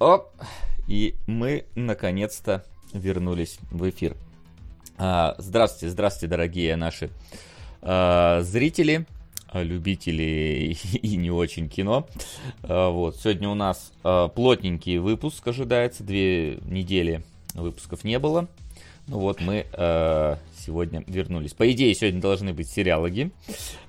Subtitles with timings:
[0.00, 0.30] Оп!
[0.88, 4.16] И мы наконец-то вернулись в эфир.
[4.96, 7.10] А, здравствуйте, здравствуйте, дорогие наши
[7.82, 9.04] а, зрители,
[9.52, 12.08] любители и не очень кино.
[12.62, 13.92] А, вот, сегодня у нас
[14.34, 17.22] плотненький выпуск ожидается, две недели
[17.52, 18.48] выпусков не было.
[19.10, 21.52] Ну вот мы э, сегодня вернулись.
[21.52, 23.32] По идее, сегодня должны быть сериалоги,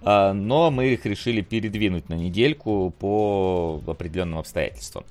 [0.02, 5.03] э, но мы их решили передвинуть на недельку по определенным обстоятельствам.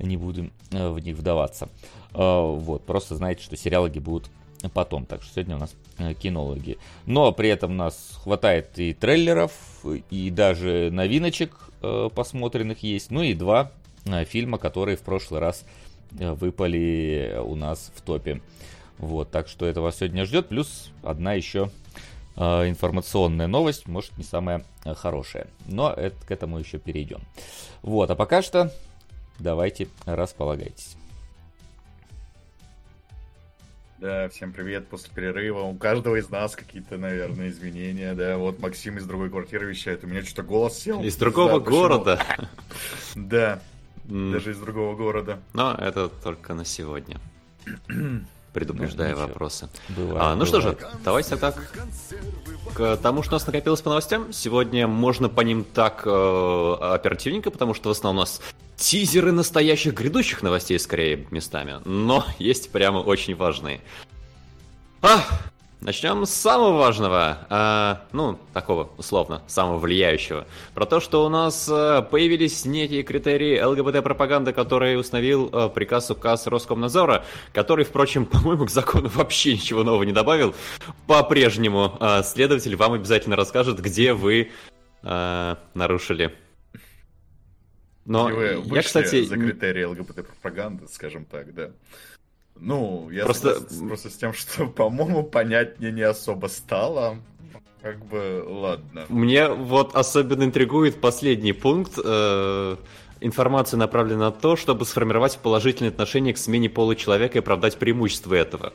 [0.00, 1.68] Не будем э, в них вдаваться.
[2.12, 4.32] Э, вот, просто знаете, что сериалоги будут
[4.74, 5.06] потом.
[5.06, 6.78] Так что сегодня у нас э, кинологи.
[7.06, 9.52] Но при этом у нас хватает и трейлеров,
[10.10, 13.12] и даже новиночек э, посмотренных есть.
[13.12, 13.70] Ну и два
[14.06, 15.64] э, фильма, которые в прошлый раз
[16.18, 18.40] э, выпали у нас в топе.
[18.98, 20.48] Вот, так что это вас сегодня ждет.
[20.48, 21.70] Плюс одна еще
[22.36, 25.46] э, информационная новость, может не самая э, хорошая.
[25.66, 27.20] Но это, к этому еще перейдем.
[27.82, 28.72] Вот, а пока что
[29.38, 30.96] давайте располагайтесь.
[34.02, 35.60] Да, всем привет после перерыва.
[35.60, 38.14] У каждого из нас какие-то, наверное, изменения.
[38.14, 40.02] Да, вот Максим из другой квартиры вещает.
[40.02, 41.00] У меня что-то голос сел.
[41.04, 42.22] Из другого да, города.
[43.14, 43.62] Да,
[44.04, 45.38] даже из другого города.
[45.52, 47.20] Но это только на сегодня
[48.52, 49.68] предупреждая ну, вопросы.
[49.88, 50.48] Бывает, а, ну бывает.
[50.48, 51.56] что же, давайте так
[52.74, 54.32] к тому, что у нас накопилось по новостям.
[54.32, 58.40] Сегодня можно по ним так э, оперативненько, потому что в основном у нас
[58.76, 63.80] тизеры настоящих грядущих новостей скорее местами, но есть прямо очень важные.
[65.02, 65.24] А,
[65.84, 70.46] Начнем с самого важного, э, ну, такого, условно, самого влияющего.
[70.74, 76.46] Про то, что у нас э, появились некие критерии ЛГБТ-пропаганды, которые установил э, приказ указ
[76.46, 80.54] Роскомнадзора, который, впрочем, по-моему, к закону вообще ничего нового не добавил.
[81.08, 84.52] По-прежнему э, следователь вам обязательно расскажет, где вы
[85.02, 86.32] э, нарушили.
[88.04, 89.24] Но вы я, кстати...
[89.24, 91.72] за критерии ЛГБТ-пропаганды, скажем так, да.
[92.58, 93.60] Ну, я просто...
[93.88, 97.18] просто с тем, что, по-моему, понять мне не особо стало.
[97.80, 99.06] Как бы, ладно.
[99.08, 101.98] Мне вот особенно интригует последний пункт.
[102.02, 102.76] Э,
[103.20, 108.34] информация направлена на то, чтобы сформировать положительное отношение к смене пола человека и оправдать преимущество
[108.34, 108.72] этого.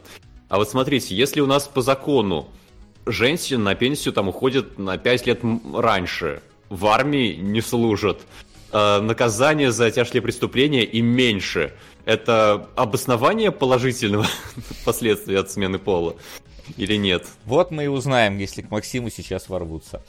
[0.50, 2.50] А вот смотрите, если у нас по закону
[3.06, 5.40] женщина на пенсию там уходит на 5 лет
[5.74, 8.22] раньше, в армии не служат,
[8.72, 11.74] наказание за тяжкие преступления и меньше–
[12.08, 14.26] это обоснование положительного
[14.86, 16.16] последствия от смены пола
[16.78, 17.28] или нет?
[17.44, 20.02] Вот мы и узнаем, если к Максиму сейчас ворвутся.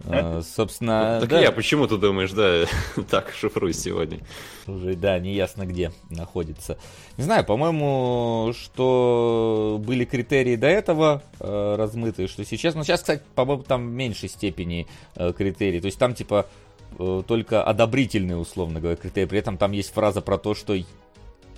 [0.00, 1.40] Uh, собственно, так да.
[1.40, 2.66] я почему ты думаешь, да,
[3.10, 4.18] так шифруй сегодня?
[4.66, 6.76] Уже, да, неясно где находится.
[7.16, 13.22] Не знаю, по-моему, что были критерии до этого э, размытые, что сейчас, ну сейчас, кстати,
[13.34, 16.63] по-моему, там в меньшей степени э, критерии, то есть там типа э,
[17.26, 20.74] только одобрительные, условно говоря, критерии, при этом там есть фраза про то, что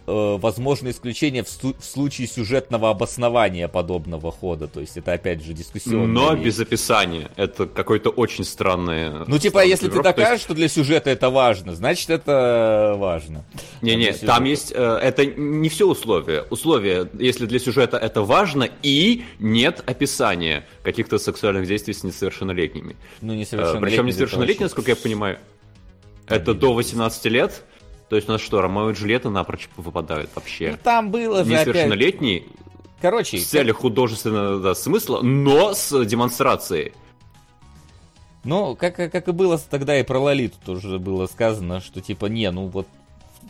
[0.06, 4.68] э, возможно исключение в, в случае сюжетного обоснования подобного хода.
[4.68, 6.06] То есть это опять же дискуссионно.
[6.06, 6.44] Но вещь.
[6.44, 7.30] без описания.
[7.36, 9.24] Это какое-то очень странное.
[9.26, 10.44] Ну, типа, если ты докажешь, есть...
[10.44, 13.44] что для сюжета это важно, значит это важно.
[13.82, 14.72] Не-не, там есть.
[14.74, 16.44] Э, это не все условия.
[16.50, 22.96] Условия, если для сюжета это важно, и нет описания каких-то сексуальных действий с несовершеннолетними.
[23.20, 23.88] Ну, несовершеннолетние.
[23.88, 25.38] Э, Причем несовершеннолетние, насколько я понимаю,
[26.26, 27.62] это до 18 лет.
[28.08, 30.72] То есть у нас что, Ромео и Джульетта напрочь выпадают вообще?
[30.72, 32.66] Ну, там было же Несовершеннолетний, опять...
[33.00, 36.92] Короче, с целью художественного да, смысла, но с демонстрацией.
[38.44, 42.48] Ну, как, как и было тогда и про Лолиту тоже было сказано, что типа, не,
[42.50, 42.86] ну вот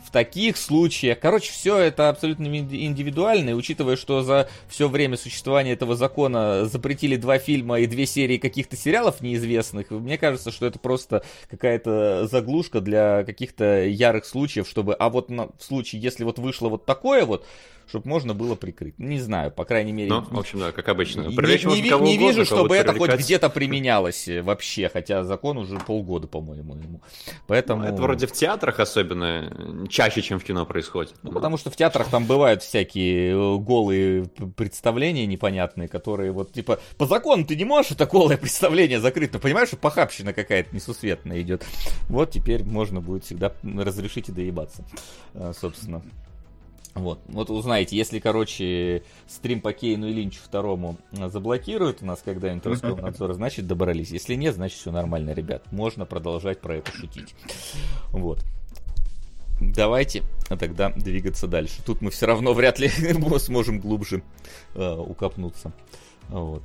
[0.05, 1.19] в таких случаях.
[1.19, 7.15] Короче, все это абсолютно индивидуально, и учитывая, что за все время существования этого закона запретили
[7.15, 12.81] два фильма и две серии каких-то сериалов неизвестных, мне кажется, что это просто какая-то заглушка
[12.81, 17.25] для каких-то ярых случаев, чтобы, а вот на, в случае, если вот вышло вот такое
[17.25, 17.45] вот,
[17.87, 18.97] чтобы можно было прикрыть.
[18.99, 20.09] Не знаю, по крайней мере.
[20.09, 21.21] Ну, в общем, да, как обычно.
[21.21, 26.27] Не, не, не, не вижу, чтобы это хоть где-то применялось вообще, хотя закон уже полгода,
[26.27, 27.01] по-моему, ему.
[27.47, 27.83] Поэтому...
[27.83, 31.15] Ну, это вроде в театрах особенно чаще, чем в кино происходит.
[31.23, 34.25] Ну, потому что в театрах там бывают всякие э, голые
[34.55, 39.39] представления непонятные, которые вот, типа, по закону ты не можешь это голое представление закрыть, но
[39.39, 41.65] понимаешь, что похабщина какая-то несусветная идет.
[42.09, 44.83] Вот теперь можно будет всегда разрешить и доебаться,
[45.33, 46.01] э, собственно.
[46.95, 52.65] Вот, вот узнаете, если, короче, стрим по Кейну и Линчу второму заблокируют у нас когда-нибудь
[52.65, 54.09] Роскомнадзор, значит добрались.
[54.09, 55.71] Если нет, значит все нормально, ребят.
[55.71, 57.35] Можно продолжать про это шутить.
[58.11, 58.43] Вот.
[59.59, 60.23] Давайте
[60.59, 61.81] тогда двигаться дальше.
[61.85, 62.89] Тут мы все равно вряд ли
[63.39, 64.23] сможем глубже
[64.75, 65.71] э, укопнуться.
[66.29, 66.63] Вот.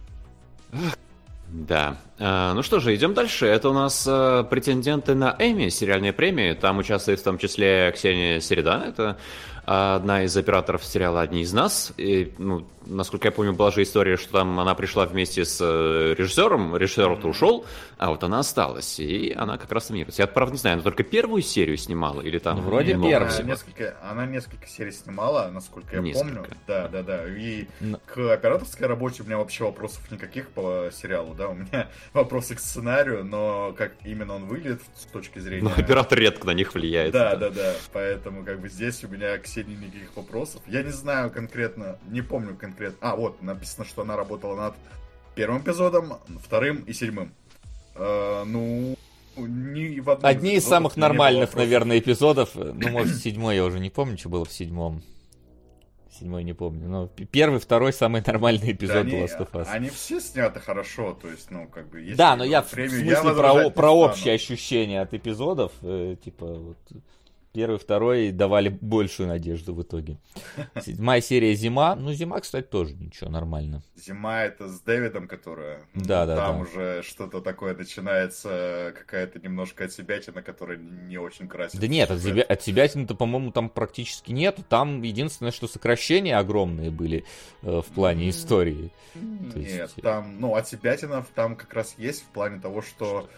[1.52, 1.98] Да.
[2.18, 3.46] А, ну что же, идем дальше.
[3.46, 6.54] Это у нас а, претенденты на Эми, сериальные премии.
[6.54, 8.82] Там участвует в том числе Ксения Середа.
[8.86, 9.18] Это
[9.64, 11.92] одна из операторов сериала «Одни из нас».
[11.96, 16.14] И, ну, насколько я помню, была же история, что там она пришла вместе с э,
[16.16, 17.64] режиссером, режиссер-то ушел,
[17.98, 20.22] а вот она осталась, и она как раз номинируется.
[20.22, 22.58] Я, правда, не знаю, она только первую серию снимала или там...
[22.58, 23.30] Ну, вроде первую.
[23.30, 26.34] Она несколько, она несколько серий снимала, насколько я несколько.
[26.34, 26.46] помню.
[26.66, 27.26] Да, да, да.
[27.28, 27.98] И Но...
[28.06, 32.60] к операторской работе у меня вообще вопросов никаких по сериалу, да, у меня вопросы к
[32.60, 35.62] сценарию, но как именно он выглядит с точки зрения...
[35.62, 37.12] Но оператор редко на них влияет.
[37.12, 40.62] Да, да, да, поэтому как бы здесь у меня к Ксении никаких вопросов.
[40.66, 42.96] Я не знаю конкретно, не помню конкретно.
[43.02, 44.74] А, вот, написано, что она работала над
[45.34, 47.34] первым эпизодом, вторым и седьмым.
[47.94, 48.96] Э, ну,
[49.36, 52.54] ни в одном Одни из самых нормальных, наверное, эпизодов.
[52.54, 55.02] Ну, может, седьмой я уже не помню, что было в седьмом.
[56.18, 56.88] Седьмой не помню.
[56.88, 59.66] Но первый, второй самый нормальный эпизод да, Last of Us.
[59.68, 62.14] Они все сняты хорошо, то есть, ну, как бы...
[62.14, 66.78] Да, но я в смысле я про, про общее ощущение от эпизодов, э, типа, вот,
[67.52, 70.16] Первый, второй давали большую надежду в итоге.
[70.80, 71.94] Седьмая серия «Зима».
[71.94, 73.82] Ну, «Зима», кстати, тоже ничего, нормально.
[73.94, 75.82] «Зима»— это с Дэвидом, которая...
[75.92, 76.62] Да, да, Там да.
[76.62, 81.78] уже что-то такое начинается, какая-то немножко от себятина, которая не очень красит.
[81.78, 84.58] Да нет, от, себя, от себятины-то, по-моему, там практически нет.
[84.70, 87.26] Там единственное, что сокращения огромные были
[87.60, 88.90] э, в плане истории.
[89.14, 89.96] Нет, есть...
[89.96, 93.28] там, ну, от себятинов там как раз есть в плане того, что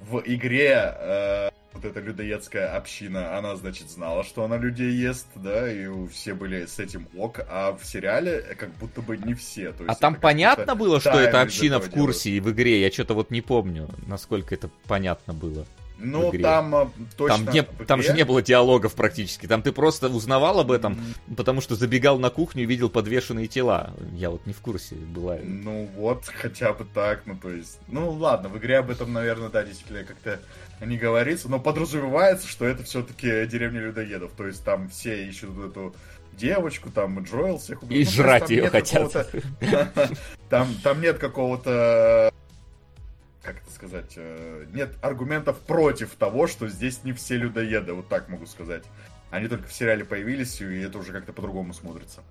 [0.00, 0.94] в игре...
[0.96, 6.34] Э вот эта людоедская община, она, значит, знала, что она людей ест, да, и все
[6.34, 9.72] были с этим ок, а в сериале как будто бы не все.
[9.72, 12.46] То а есть а там понятно было, что эта община в курсе делают.
[12.46, 12.80] и в игре?
[12.80, 15.66] Я что-то вот не помню, насколько это понятно было.
[15.98, 16.86] Ну, там э,
[17.16, 17.44] точно...
[17.44, 19.46] Там, не, там же не было диалогов практически.
[19.46, 21.36] Там ты просто узнавал об этом, mm-hmm.
[21.36, 23.94] потому что забегал на кухню и видел подвешенные тела.
[24.12, 25.38] Я вот не в курсе была.
[25.42, 27.78] Ну вот, хотя бы так, ну то есть...
[27.88, 30.40] Ну ладно, в игре об этом, наверное, да, действительно как-то
[30.80, 34.32] не говорится, но подразумевается, что это все-таки деревня людоедов.
[34.36, 35.94] То есть там все ищут эту
[36.32, 38.00] девочку, там Джоэл всех убил.
[38.00, 39.12] И ну, жрать ее хотят.
[40.50, 42.30] Там, там нет какого-то
[43.44, 48.28] как это сказать, э, нет аргументов против того, что здесь не все людоеды, вот так
[48.28, 48.84] могу сказать.
[49.30, 52.22] Они только в сериале появились, и это уже как-то по-другому смотрится.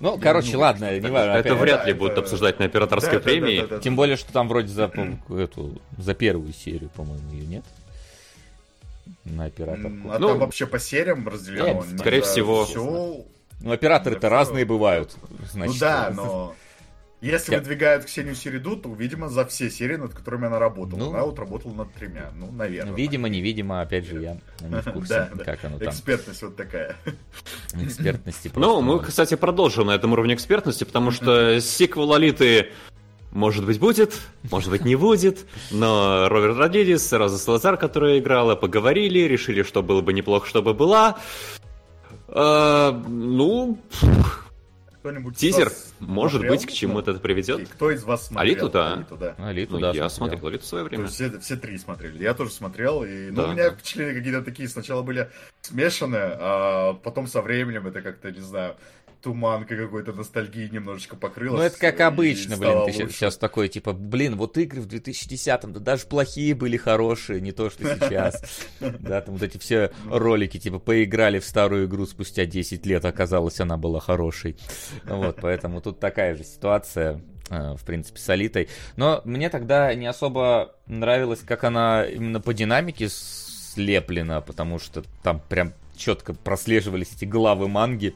[0.00, 1.32] Ну, Я короче, не ладно, не важно.
[1.32, 1.98] Это вряд ли это...
[1.98, 3.56] будут обсуждать на операторской да, премии.
[3.56, 4.90] Да, да, да, да, Тем более, что там вроде за
[5.30, 7.64] эту за первую серию, по-моему, ее нет.
[9.24, 10.10] На операторку.
[10.10, 11.84] А ну, там вообще по сериям разделено?
[11.84, 12.64] Нет, скорее всего.
[12.64, 13.24] Все...
[13.60, 15.16] Ну, операторы-то разные бывают.
[15.50, 16.54] Значит, ну да, но
[17.24, 17.58] если Я...
[17.58, 20.98] выдвигают Ксению Середу, то, видимо, за все серии, над которыми она работала.
[20.98, 22.30] Ну, она вот работала над тремя.
[22.36, 22.90] Ну, наверное.
[22.90, 25.88] Ну, видимо, невидимо, опять же, я не в курсе, как оно там.
[25.88, 26.96] Экспертность вот такая.
[27.74, 32.68] Экспертности Ну, мы, кстати, продолжим на этом уровне экспертности, потому что сиквел Алиты
[33.30, 34.14] может быть, будет,
[34.50, 40.02] может быть, не будет, но Роберт Родригес, Роза Салазар, которая играла, поговорили, решили, что было
[40.02, 41.18] бы неплохо, чтобы была.
[42.28, 43.78] Э, ну,
[45.04, 45.70] кто-нибудь Тизер,
[46.00, 46.54] может смотрел?
[46.54, 47.68] быть, к чему это приведет.
[47.68, 48.52] Кто из вас смотрел?
[48.54, 48.94] Алиту, да.
[48.94, 49.34] Алиту, да.
[49.36, 50.38] Алиту, ну, да, я смотрел.
[50.38, 51.06] смотрел Алиту в свое время.
[51.08, 52.22] все, все три смотрели.
[52.22, 53.04] Я тоже смотрел.
[53.04, 55.30] И, ну, да, у меня впечатления какие-то такие сначала были
[55.60, 58.76] смешанные, а потом со временем это как-то, не знаю,
[59.24, 61.58] туманка какой-то ностальгии немножечко покрылась.
[61.58, 63.08] Ну, это как обычно, блин, ты лучше.
[63.08, 67.70] сейчас такой, типа, блин, вот игры в 2010-м, да даже плохие были хорошие, не то,
[67.70, 68.42] что сейчас.
[69.00, 73.60] Да, там вот эти все ролики, типа, поиграли в старую игру спустя 10 лет, оказалось,
[73.60, 74.56] она была хорошей.
[75.04, 78.68] Вот, поэтому тут такая же ситуация э, в принципе, с Алитой.
[78.96, 85.40] Но мне тогда не особо нравилось, как она именно по динамике слеплена, потому что там
[85.48, 88.14] прям четко прослеживались эти главы манги.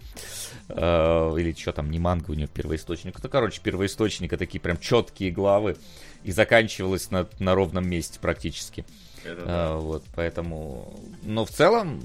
[0.69, 3.23] Э, или что там, не манга у нее первоисточник.
[3.23, 5.77] Ну, короче, первоисточника такие прям четкие главы.
[6.25, 8.85] И заканчивалось на, на ровном месте практически.
[9.25, 9.69] Это да.
[9.69, 11.01] э, вот, поэтому...
[11.23, 12.03] Но в целом,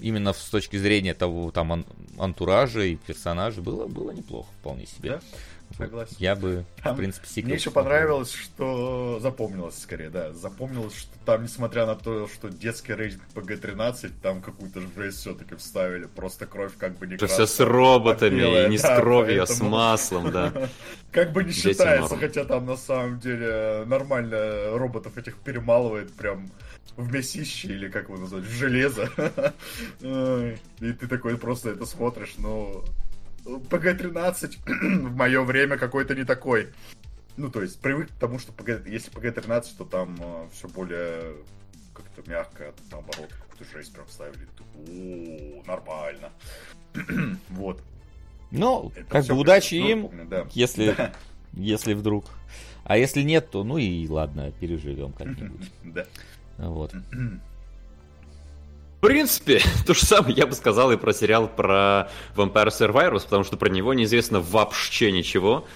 [0.00, 1.86] именно с точки зрения того там ан-
[2.18, 5.10] антуража и персонажей было, было неплохо вполне себе.
[5.10, 5.20] Да?
[5.76, 6.16] Согласен.
[6.18, 7.46] Я бы, там, в принципе, сиквел...
[7.46, 9.18] Мне еще понравилось, что...
[9.20, 10.32] Запомнилось, скорее, да.
[10.32, 16.06] Запомнилось, что там, несмотря на то, что детский рейтинг PG-13, там какую-то жесть все-таки вставили.
[16.06, 19.68] Просто кровь как бы не Это все с роботами, белая, не да, с кровью, поэтому...
[19.68, 20.52] а с маслом, да.
[21.12, 26.50] Как бы не считается, хотя там на самом деле нормально роботов этих перемалывает прям
[26.96, 29.10] в мясище, или как его назвать, в железо.
[30.00, 32.84] И ты такой просто это смотришь, но
[33.44, 34.56] ПГ-13
[35.08, 36.68] в мое время какой-то не такой.
[37.36, 41.36] Ну, то есть, привык к тому, что ПГ, если ПГ-13, то там э, все более
[41.94, 44.46] как-то мягко, наоборот, какую-то жесть прям ставили.
[44.76, 46.30] О, нормально.
[47.48, 47.80] вот.
[48.50, 50.46] Ну, Это как бы удачи им, помню, да.
[50.52, 50.92] если...
[50.92, 51.12] Да.
[51.54, 52.26] если вдруг.
[52.84, 55.70] А если нет, то ну и ладно, переживем как-нибудь.
[55.84, 56.06] Да.
[56.58, 56.94] Вот.
[59.02, 63.42] В принципе, то же самое я бы сказал и про сериал про Vampire Survivors, потому
[63.42, 65.66] что про него неизвестно вообще ничего.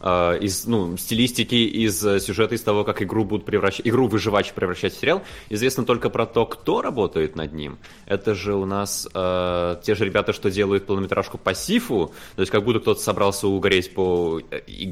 [0.00, 4.52] Uh, из ну, стилистики, из uh, сюжета, из того, как игру будут превращать, игру выживач
[4.52, 7.78] превращать в сериал, известно только про то, кто работает над ним.
[8.04, 12.52] Это же у нас uh, те же ребята, что делают полнометражку по Сифу, то есть
[12.52, 14.42] как будто кто-то собрался угореть по,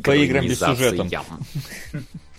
[0.03, 1.07] по играм без сюжета.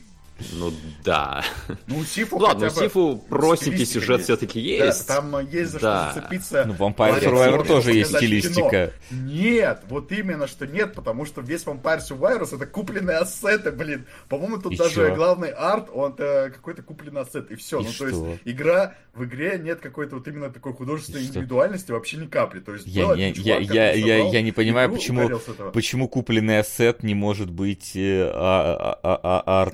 [0.51, 0.73] Ну
[1.03, 1.43] да.
[1.87, 4.23] Ну, у Сифу Ладно, у Сифу простенький сюжет есть.
[4.25, 5.07] все-таки есть.
[5.07, 6.11] Да, там есть за да.
[6.11, 6.65] что зацепиться.
[6.65, 8.91] Ну, Vampire Survivor тоже есть стилистика.
[9.09, 9.21] Кино.
[9.21, 14.05] Нет, вот именно что нет, потому что весь Vampire Survivor это купленные ассеты, блин.
[14.27, 15.15] По-моему, тут и даже чё?
[15.15, 17.79] главный арт, он какой-то купленный ассет, и все.
[17.79, 18.03] И ну, что?
[18.03, 22.59] то есть, игра, в игре нет какой-то вот именно такой художественной индивидуальности вообще ни капли.
[22.59, 25.29] То есть, я, не, я, я, я, я не понимаю, почему,
[25.73, 29.65] почему купленный ассет не может быть э, а, а, а,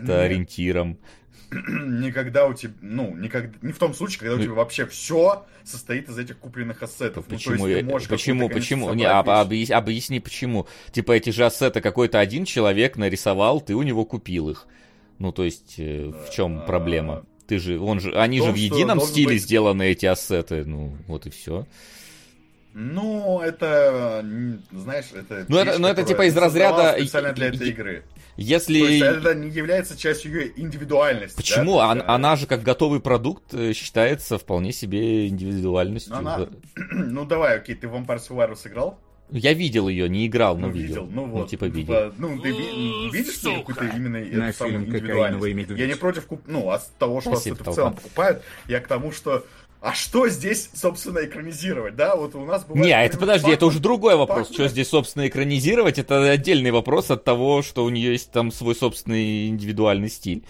[0.49, 0.97] арт-ориентиром.
[1.51, 5.45] никогда у тебя, ну, никогда, не в том случае, когда у ну тебя вообще все
[5.63, 7.25] состоит из этих купленных ассетов.
[7.25, 7.65] Почему?
[7.65, 8.49] Ну, есть почему?
[8.49, 8.93] Почему?
[8.93, 10.67] Не, а, объясни, объясни, почему.
[10.91, 14.67] Типа эти же ассеты какой-то один человек нарисовал, ты у него купил их.
[15.17, 17.25] Ну, то есть, э, в чем проблема?
[17.47, 19.41] Ты же, он же, они том, же в едином стиле быть...
[19.41, 20.63] сделаны эти ассеты.
[20.65, 21.65] Ну, вот и все.
[22.73, 24.23] Ну, это,
[24.71, 25.45] знаешь, это...
[25.47, 26.95] Ну, это, ну, это типа из разряда...
[26.97, 28.03] Специально для этой игры.
[28.37, 28.79] Если...
[28.79, 31.35] То есть это не является частью ее индивидуальности.
[31.35, 31.77] Почему?
[31.77, 31.91] Да?
[31.91, 36.15] Она, она же как готовый продукт э, считается вполне себе индивидуальностью.
[36.15, 36.47] Она...
[36.91, 38.99] ну давай, окей, ты в Vampire Survivor сыграл?
[39.31, 40.87] Я видел ее, не играл, но ну, видел.
[40.87, 41.05] видел.
[41.11, 41.93] Ну, ну вот, типа ну, видел.
[41.93, 45.69] Типа, ну, ты ви- видишь какую-то именно эту самую индивидуальность?
[45.71, 46.41] Я не против, куп...
[46.47, 49.45] ну, от того, что это в целом покупают, я к тому, что
[49.81, 52.15] а что здесь, собственно, экранизировать, да?
[52.15, 52.85] Вот у нас бывает...
[52.85, 54.47] Не, а это подожди, Пакман, это уже другой вопрос.
[54.47, 54.53] Пакман.
[54.53, 58.75] Что здесь, собственно, экранизировать, это отдельный вопрос от того, что у нее есть там свой
[58.75, 60.43] собственный индивидуальный стиль.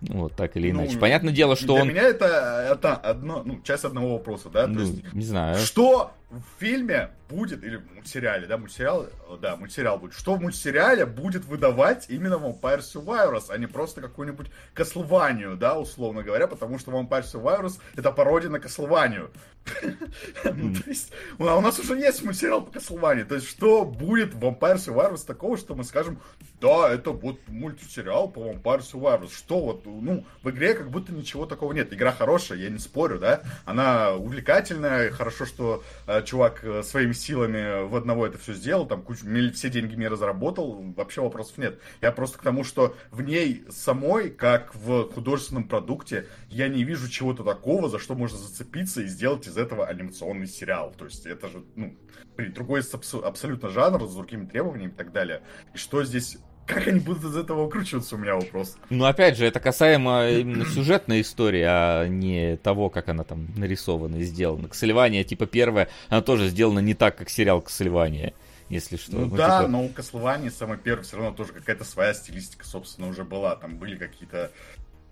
[0.00, 0.94] Вот так или иначе.
[0.94, 1.88] Ну, Понятное дело, что для он...
[1.88, 4.66] меня это, это одно, ну, часть одного вопроса, да?
[4.66, 5.56] Ну, есть, не знаю.
[5.58, 9.08] Что в фильме будет, или в мультсериале, да, мультсериал,
[9.40, 14.48] да, мультсериал будет, что в мультсериале будет выдавать именно Vampire Survivors, а не просто какую-нибудь
[14.74, 19.30] Кослванию, да, условно говоря, потому что Vampire Survivors это пародия на Кослванию.
[20.44, 24.44] ну, то есть, у нас уже есть мультсериал по Кослвании, то есть, что будет в
[24.44, 26.20] Vampire Survivors такого, что мы скажем,
[26.60, 31.46] да, это вот мультсериал по Vampire Survivors, что вот, ну, в игре как будто ничего
[31.46, 36.82] такого нет, игра хорошая, я не спорю, да, она увлекательная, хорошо, что э, чувак э,
[36.82, 41.58] своими силами в одного это все сделал, там кучу, все деньги мира заработал, вообще вопросов
[41.58, 41.80] нет.
[42.00, 47.08] Я просто к тому, что в ней самой, как в художественном продукте, я не вижу
[47.08, 50.94] чего-то такого, за что можно зацепиться и сделать из этого анимационный сериал.
[50.96, 51.96] То есть это же, ну,
[52.36, 52.82] другой
[53.22, 55.42] абсолютно жанр, с другими требованиями и так далее.
[55.74, 58.76] И что здесь как они будут из этого выкручиваться, у меня вопрос.
[58.90, 64.16] Ну, опять же, это касаемо именно сюжетной истории, а не того, как она там нарисована
[64.16, 64.68] и сделана.
[64.68, 68.32] Кассельвания, типа, первая, она тоже сделана не так, как сериал Кассельвания,
[68.68, 69.12] если что.
[69.12, 69.70] Ну, ну да, типа...
[69.70, 73.56] но у Кассельвании самый первый все равно тоже какая-то своя стилистика, собственно, уже была.
[73.56, 74.50] Там были какие-то...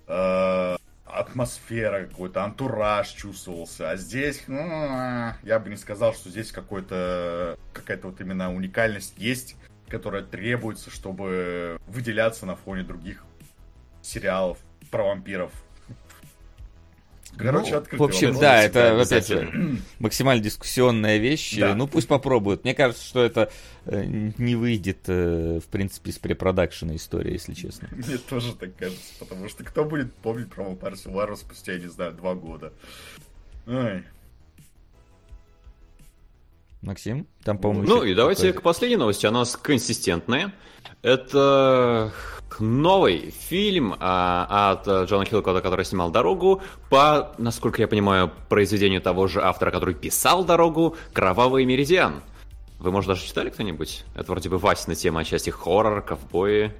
[0.06, 3.90] Э, атмосфера какой-то, антураж чувствовался.
[3.90, 9.56] А здесь, ну, я бы не сказал, что здесь какой-то какая-то вот именно уникальность есть
[9.92, 13.22] которая требуется, чтобы выделяться на фоне других
[14.00, 14.56] сериалов
[14.90, 15.52] про вампиров.
[17.36, 21.56] Короче, ну, В общем, да, это, опять же, максимально дискуссионная вещь.
[21.58, 21.74] Да.
[21.74, 22.64] Ну, пусть попробуют.
[22.64, 23.50] Мне кажется, что это
[23.84, 27.88] э, не выйдет, э, в принципе, из препродакшена история, если честно.
[27.92, 32.12] Мне тоже так кажется, потому что кто будет помнить про Survivor спустя, я не знаю,
[32.12, 32.72] два года.
[33.66, 34.04] Ой.
[36.82, 39.24] Максим, там, по-моему, Ну и давайте к последней новости.
[39.24, 40.52] Она консистентная.
[41.00, 42.12] Это
[42.58, 46.60] новый фильм а, от Джона Хиллкота, который снимал «Дорогу»,
[46.90, 52.22] по, насколько я понимаю, произведению того же автора, который писал «Дорогу», «Кровавый меридиан».
[52.78, 54.04] Вы, может, даже читали кто-нибудь?
[54.14, 56.72] Это вроде бы Васина тема, отчасти хоррор, ковбои.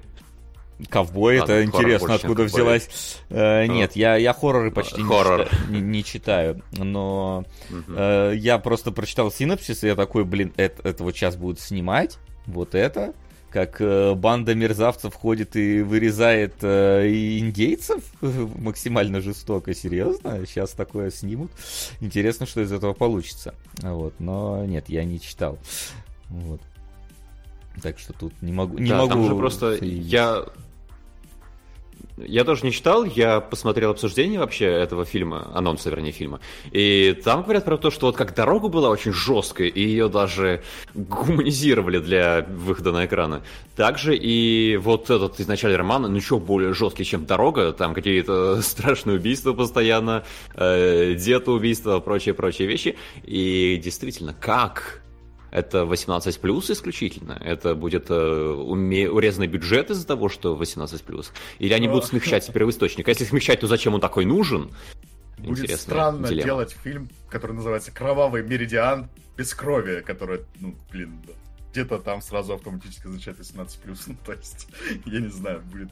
[0.89, 2.89] Ковбой, Ладно, это интересно, откуда взялась.
[3.29, 5.47] Э, нет, я, я хорроры почти хоррор.
[5.69, 7.93] не, не, не читаю, но угу.
[7.95, 12.17] э, я просто прочитал синопсис, и я такой, блин, это, это вот сейчас будут снимать,
[12.45, 13.13] вот это,
[13.53, 21.51] как э, банда мерзавцев ходит и вырезает э, индейцев максимально жестоко, серьезно, сейчас такое снимут.
[21.99, 23.53] Интересно, что из этого получится.
[23.81, 25.59] Вот, но нет, я не читал.
[26.29, 26.61] Вот.
[27.81, 29.09] Так что тут не могу, не да, могу.
[29.09, 30.45] Там же просто я
[32.17, 36.39] я тоже не читал, я посмотрел обсуждение вообще этого фильма, анонса, вернее, фильма.
[36.71, 40.63] И там говорят про то, что вот как дорога была очень жесткой, и ее даже
[40.93, 43.41] гуманизировали для выхода на экраны.
[43.75, 49.17] Также и вот этот изначальный роман, ну еще более жесткий, чем дорога, там какие-то страшные
[49.17, 50.23] убийства постоянно,
[50.55, 51.15] э,
[51.45, 52.95] убийства, прочие-прочие вещи.
[53.23, 55.02] И действительно, как
[55.53, 57.33] это 18 плюс исключительно?
[57.33, 59.09] Это будет э, уме...
[59.09, 61.31] урезанный бюджет из-за того, что 18 плюс?
[61.59, 63.07] Или они будут смягчать первоисточник?
[63.07, 64.71] А если смягчать, то зачем он такой нужен?
[65.37, 66.43] Будет Интересная странно дилемма.
[66.43, 71.21] делать фильм, который называется «Кровавый меридиан без крови», который, ну, блин,
[71.71, 73.67] где-то там сразу автоматически означает 18+.
[74.07, 74.67] Ну, то есть,
[75.05, 75.89] я не знаю, будет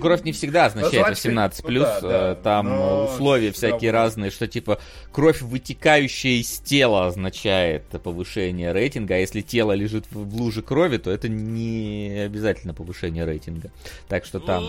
[0.00, 3.04] кровь не всегда означает 18 ну, плюс, да, да, э, там но...
[3.06, 4.06] условия всякие равно.
[4.06, 4.80] разные, что типа
[5.12, 11.10] кровь, вытекающая из тела, означает повышение рейтинга, а если тело лежит в луже крови, то
[11.10, 13.70] это не обязательно повышение рейтинга.
[14.08, 14.64] Так что там...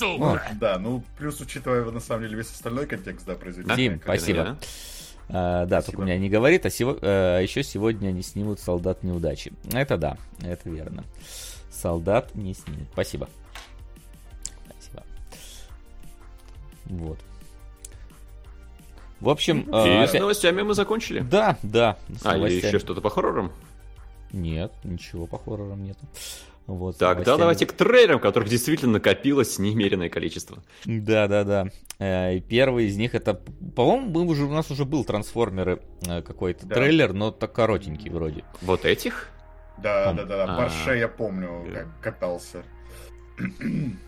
[0.00, 3.76] Ну, да, ну плюс учитывая на самом деле весь остальной контекст, да, произведения.
[3.76, 4.58] Дим, спасибо.
[5.30, 5.82] А, да, Спасибо.
[5.82, 9.52] только у меня не говорит, а, сего, а еще сегодня они снимут солдат неудачи.
[9.72, 11.04] Это да, это верно.
[11.70, 12.88] Солдат не снимут.
[12.92, 13.28] Спасибо.
[16.88, 17.18] Вот.
[19.20, 19.62] В общем...
[19.62, 21.20] И э, с новостями мы закончили.
[21.20, 21.98] Да, да.
[22.22, 23.52] А, или еще что-то по хоррорам?
[24.32, 26.00] Нет, ничего по хоррорам нету.
[26.66, 27.38] Вот, Тогда новостями...
[27.38, 30.62] давайте к трейлерам, которых действительно накопилось немеренное количество.
[30.84, 31.68] Да, да, да.
[31.98, 33.40] Э, первый из них это,
[33.74, 36.74] по-моему, мы уже, у нас уже был трансформеры э, какой-то да.
[36.74, 38.44] трейлер, но так коротенький вроде.
[38.60, 39.30] Вот этих?
[39.78, 40.56] Да, да, да, да.
[40.56, 42.62] Порше я помню, как катался.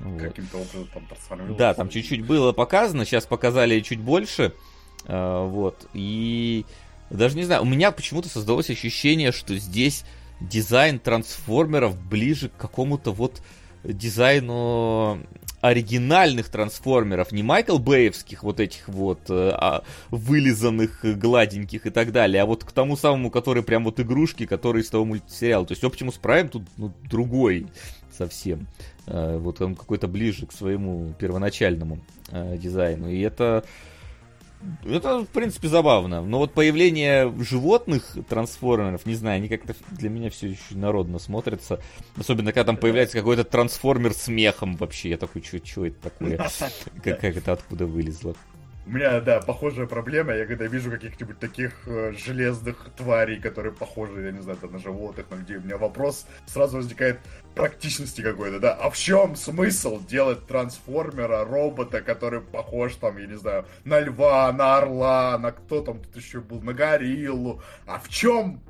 [0.00, 0.20] Вот.
[0.20, 1.58] Каким-то образом там трансформировался.
[1.58, 4.52] Да, там чуть-чуть было показано, сейчас показали чуть больше.
[5.06, 5.88] Э, вот.
[5.94, 6.64] И
[7.10, 10.04] даже не знаю, у меня почему-то создалось ощущение, что здесь
[10.40, 13.42] дизайн трансформеров ближе к какому-то вот
[13.84, 15.20] дизайну
[15.64, 22.42] оригинальных трансформеров, не Майкл Бэевских вот этих вот э, а, вылизанных, гладеньких и так далее,
[22.42, 25.64] а вот к тому самому, который прям вот игрушки, которые из того мультсериала.
[25.64, 27.66] То есть Optimus Prime тут ну, другой
[28.12, 28.66] совсем.
[29.06, 31.98] Э, вот он какой-то ближе к своему первоначальному
[32.30, 33.08] э, дизайну.
[33.08, 33.64] И это
[34.84, 36.22] это, в принципе, забавно.
[36.22, 41.80] Но вот появление животных трансформеров, не знаю, они как-то для меня все еще народно смотрятся.
[42.16, 45.10] Особенно, когда там появляется какой-то трансформер с мехом вообще.
[45.10, 46.38] Я такой, что это такое?
[47.02, 48.34] Как, как это откуда вылезло?
[48.86, 50.34] У меня, да, похожая проблема.
[50.34, 54.78] Я когда вижу каких-нибудь таких э, железных тварей, которые похожи, я не знаю, там, на
[54.78, 57.18] животных, на людей, у меня вопрос сразу возникает
[57.54, 58.74] практичности какой-то, да.
[58.74, 64.52] А в чем смысл делать трансформера, робота, который похож, там, я не знаю, на льва,
[64.52, 67.62] на орла, на кто там тут еще был, на гориллу?
[67.86, 68.60] А в чем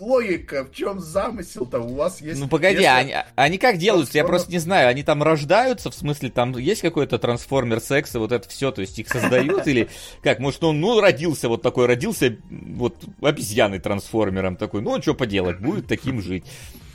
[0.00, 2.40] логика, в чем замысел-то у вас есть?
[2.40, 2.86] Ну погоди, если...
[2.86, 4.18] они, они как делаются?
[4.18, 4.88] Я просто не знаю.
[4.88, 8.98] Они там рождаются, в смысле, там есть какой-то трансформер секса, вот это все, то есть
[8.98, 9.88] их создают или
[10.22, 10.38] как?
[10.38, 15.86] Может, он, ну, родился вот такой, родился вот обезьяной трансформером такой, ну, что поделать, будет
[15.86, 16.44] таким жить.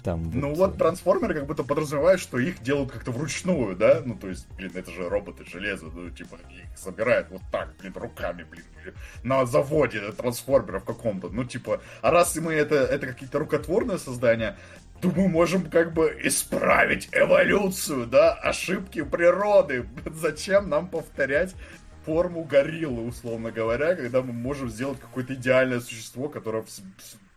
[0.03, 4.01] Там, ну вот, вот трансформеры как будто подразумевают, что их делают как-то вручную, да?
[4.03, 7.93] Ну то есть, блин, это же роботы железо, ну типа их собирают вот так, блин,
[7.95, 8.65] руками, блин,
[9.23, 11.29] на заводе трансформеров каком-то.
[11.29, 14.57] Ну типа, а раз мы это, это какие-то рукотворные создания,
[15.01, 19.85] то мы можем как бы исправить эволюцию, да, ошибки природы.
[20.05, 21.53] Зачем нам повторять
[22.05, 27.30] форму гориллы, условно говоря, когда мы можем сделать какое-то идеальное существо, которое Э,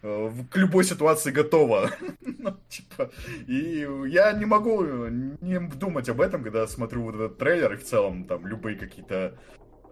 [0.00, 1.90] к любой ситуации готова.
[2.20, 3.10] ну, типа,
[3.46, 7.84] и я не могу не думать об этом, когда смотрю вот этот трейлер и в
[7.84, 9.34] целом там любые какие-то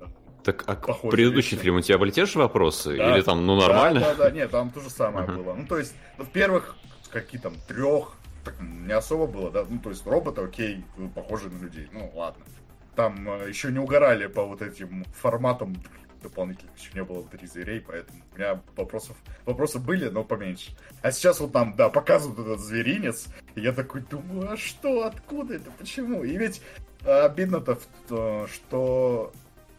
[0.01, 0.05] э,
[0.45, 2.97] так, а к предыдущий фильм у тебя были те же вопросы?
[2.97, 3.15] Да.
[3.15, 4.01] Или там, ну, нормально?
[4.01, 5.43] Да, да, да, нет, там то же самое uh-huh.
[5.43, 5.55] было.
[5.55, 6.77] Ну, то есть, ну, в первых,
[7.11, 8.13] какие там, трех,
[8.45, 10.85] так, не особо было, да, ну, то есть, роботы, окей,
[11.17, 12.45] похожи на людей, ну, ладно.
[12.95, 15.75] Там э, еще не угорали по вот этим форматам
[16.23, 20.77] дополнительных еще не было три зверей, поэтому у меня вопросов, вопросы были, но поменьше.
[21.03, 25.55] А сейчас вот там, да, показывают этот зверинец, и я такой думаю, а что, откуда
[25.55, 26.25] это, почему?
[26.25, 26.63] И ведь
[27.05, 27.79] а, обидно-то,
[28.53, 29.33] что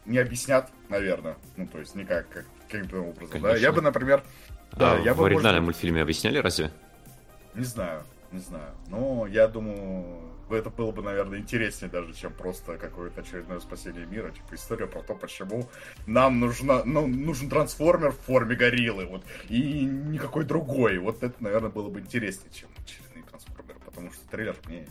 [0.06, 3.52] не объяснят, наверное, ну, то есть никак, как, каким-то образом, Конечно.
[3.52, 3.56] да.
[3.56, 4.24] Я бы, например...
[4.72, 5.76] Да, а я в бы, оригинальном может...
[5.76, 6.70] мультфильме объясняли разве?
[7.54, 8.74] Не знаю, не знаю.
[8.88, 14.30] Но я думаю, это было бы, наверное, интереснее даже, чем просто какое-то очередное спасение мира.
[14.30, 15.68] Типа история про то, почему
[16.06, 20.98] нам нужна, ну, нужен трансформер в форме гориллы, вот, и никакой другой.
[20.98, 24.86] Вот это, наверное, было бы интереснее, чем очередные трансформеры, потому что трейлер мне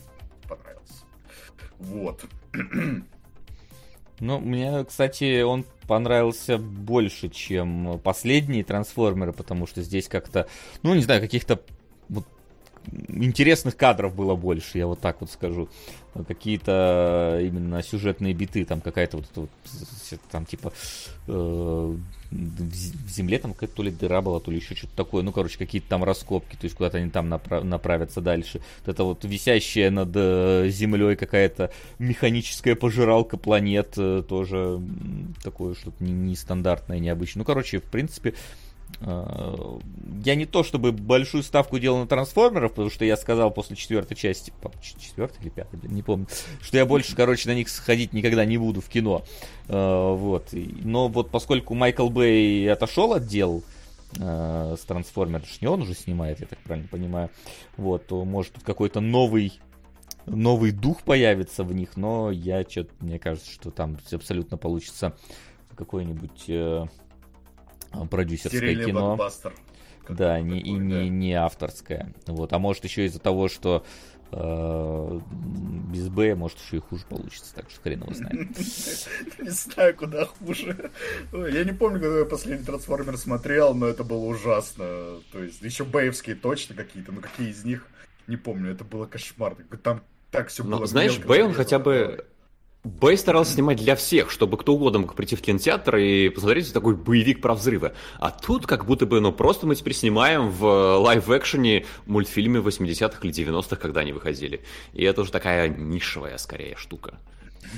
[0.47, 1.03] понравился.
[1.79, 2.25] Вот.
[4.19, 10.47] Ну, мне, кстати, он понравился больше, чем последние трансформеры, потому что здесь как-то,
[10.81, 11.61] ну, не знаю, каких-то
[13.07, 15.69] интересных кадров было больше, я вот так вот скажу.
[16.27, 19.49] Какие-то именно сюжетные биты, там какая-то вот, вот
[20.31, 20.73] там типа
[21.27, 21.95] э,
[22.31, 25.23] в земле там то ли дыра была, то ли еще что-то такое.
[25.23, 28.61] Ну, короче, какие-то там раскопки, то есть куда-то они там направ- направятся дальше.
[28.85, 34.81] Вот это вот висящая над э, землей какая-то механическая пожиралка планет, э, тоже
[35.43, 37.41] такое что-то нестандартное, необычное.
[37.41, 38.66] Ну, короче, в принципе, Э,
[38.99, 44.17] я не то чтобы большую ставку делал на трансформеров, потому что я сказал после четвертой
[44.17, 46.27] части, четвертой или пятой, не помню,
[46.61, 49.23] что я больше, короче, на них сходить никогда не буду в кино.
[49.67, 50.49] Э, вот.
[50.51, 53.63] Но вот поскольку Майкл Бэй отошел от дел
[54.19, 57.29] э, с трансформером, не он уже снимает, я так правильно понимаю,
[57.75, 59.53] вот, то может тут какой-то новый
[60.25, 65.15] новый дух появится в них, но я что-то, мне кажется, что там абсолютно получится
[65.75, 66.89] какой-нибудь
[68.09, 69.15] продюсерское Стерильный кино.
[69.15, 69.53] Блокбастер.
[70.09, 72.13] Да, не, и не, не авторское.
[72.27, 72.53] Вот.
[72.53, 73.83] А может еще из-за того, что
[74.31, 75.19] э,
[75.91, 78.57] без Б, может еще и хуже получится, так что хрен его знает.
[79.39, 80.91] Не знаю, куда хуже.
[81.33, 84.85] Я не помню, когда я последний трансформер смотрел, но это было ужасно.
[85.31, 87.85] То есть еще бэевские точно какие-то, но какие из них,
[88.27, 89.55] не помню, это было кошмар.
[89.83, 90.85] Там так все было.
[90.85, 92.25] Знаешь, Бэй, он хотя бы
[92.87, 96.95] Бэй старался снимать для всех, чтобы кто угодно мог прийти в кинотеатр и посмотреть такой
[96.95, 97.91] боевик про взрывы.
[98.17, 103.33] А тут как будто бы, ну, просто мы теперь снимаем в лайв-экшене мультфильмы 80-х или
[103.33, 104.63] 90-х, когда они выходили.
[104.93, 107.19] И это уже такая нишевая, скорее, штука.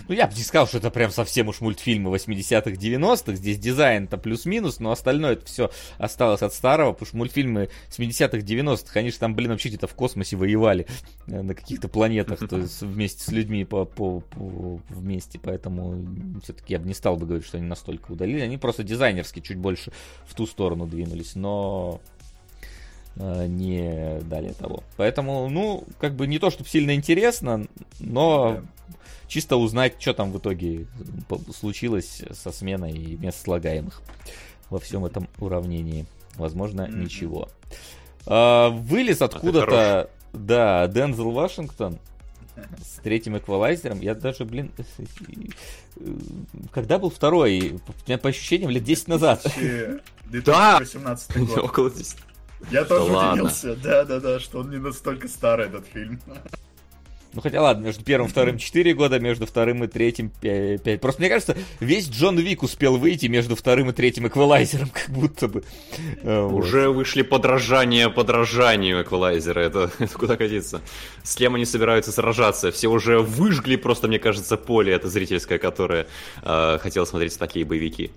[0.08, 3.36] Ну, я бы не сказал, что это прям совсем уж мультфильмы 80-х, 90-х.
[3.36, 9.00] Здесь дизайн-то плюс-минус, но остальное это все осталось от старого, потому что мультфильмы 70-х, 90-х,
[9.00, 10.88] они же там, блин, вообще где-то в космосе воевали
[11.28, 16.06] э, на каких-то планетах, то есть вместе с людьми по, по, по, вместе, поэтому
[16.44, 18.42] все-таки я бы не стал бы говорить, что они настолько удалили.
[18.42, 19.92] Они просто дизайнерски чуть больше
[20.26, 22.02] в ту сторону двинулись, но
[23.16, 24.84] э, не далее того.
[24.98, 27.68] Поэтому, ну, как бы не то, чтобы сильно интересно,
[28.00, 28.62] но
[29.30, 30.88] чисто узнать, что там в итоге
[31.56, 34.02] случилось со сменой мест слагаемых
[34.70, 36.06] во всем этом уравнении.
[36.36, 37.04] Возможно, mm-hmm.
[37.04, 37.50] ничего.
[38.26, 42.00] А, вылез откуда-то, да, Дензел Вашингтон
[42.82, 44.02] с третьим эквалайзером.
[44.02, 44.72] Я даже, блин,
[46.72, 47.80] когда был второй?
[48.22, 49.46] По ощущениям, лет 10 назад.
[50.26, 51.58] 2018 год.
[51.58, 52.18] Около 10.
[52.72, 56.20] Я тоже удивился, да-да-да, что он не настолько старый, этот фильм.
[57.34, 60.84] Ну хотя ладно, между первым и вторым 4 года, между вторым и третьим 5.
[60.84, 61.02] 5.
[61.02, 65.48] Просто мне кажется, весь Джон Вик успел выйти между вторым и третьим эквалайзером, как будто
[65.48, 65.64] бы.
[66.24, 66.96] Э, Уже вот.
[66.96, 69.60] вышли подражания подражанию эквалайзера.
[69.60, 70.82] Это, это куда годится?
[71.24, 72.72] С кем они собираются сражаться?
[72.72, 76.08] Все уже выжгли просто, мне кажется, поле это зрительское, которое
[76.42, 78.12] э, хотело смотреть такие боевики.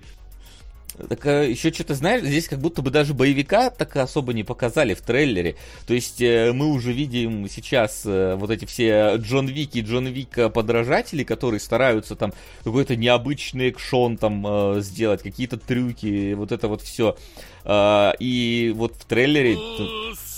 [1.08, 4.94] Так а, еще что-то, знаешь, здесь как будто бы даже боевика так особо не показали
[4.94, 5.56] в трейлере.
[5.86, 10.50] То есть э, мы уже видим сейчас э, вот эти все Джон Вики, Джон Вика
[10.50, 16.82] подражатели, которые стараются там какой-то необычный экшон там э, сделать, какие-то трюки, вот это вот
[16.82, 17.16] все.
[17.64, 19.56] А, и вот в трейлере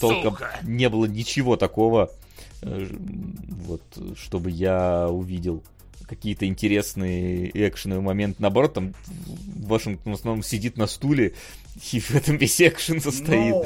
[0.01, 2.11] толком не было ничего такого,
[2.63, 3.83] вот,
[4.17, 5.63] чтобы я увидел
[6.09, 8.37] какие-то интересные экшеновые моменты.
[8.41, 8.95] Наоборот, там
[9.67, 11.35] Вашингтон в основном сидит на стуле,
[11.93, 13.55] и в этом весь экшен состоит.
[13.55, 13.65] Но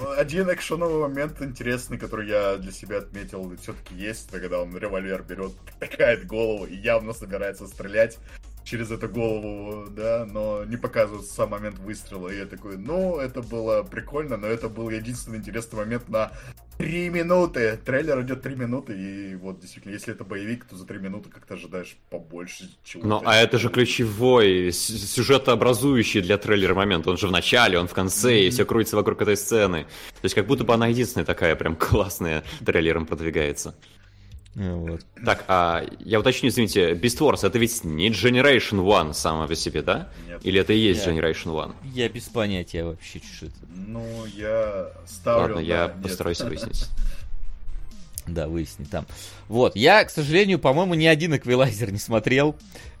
[0.00, 5.22] ну, один экшеновый момент интересный, который я для себя отметил, все-таки есть, когда он револьвер
[5.22, 8.18] берет, такает голову и явно собирается стрелять
[8.64, 12.28] через эту голову, да, но не показывают сам момент выстрела.
[12.28, 16.32] И я такой, ну, это было прикольно, но это был единственный интересный момент на
[16.78, 17.78] три минуты.
[17.84, 21.54] Трейлер идет три минуты, и вот действительно, если это боевик, то за три минуты как-то
[21.54, 23.08] ожидаешь побольше чего-то.
[23.08, 27.06] Ну, а это же ключевой, сюжетообразующий для трейлера момент.
[27.06, 28.46] Он же в начале, он в конце, mm-hmm.
[28.46, 29.84] и все крутится вокруг этой сцены.
[29.84, 33.74] То есть как будто бы она единственная такая прям классная трейлером продвигается.
[34.54, 35.00] Вот.
[35.24, 39.80] Так, а я уточню, извините, Beast Wars это ведь не Generation One сама по себе,
[39.80, 40.10] да?
[40.28, 40.40] Нет.
[40.44, 41.74] Или это и есть я, Generation One?
[41.84, 43.54] Я без понятия вообще, что это.
[43.74, 45.54] Ну, я ставлю...
[45.54, 46.02] Ладно, я нет.
[46.02, 46.86] постараюсь выяснить.
[48.24, 49.04] Да, выясни там.
[49.48, 52.54] Вот, я, к сожалению, по-моему, ни один эквилайзер не смотрел.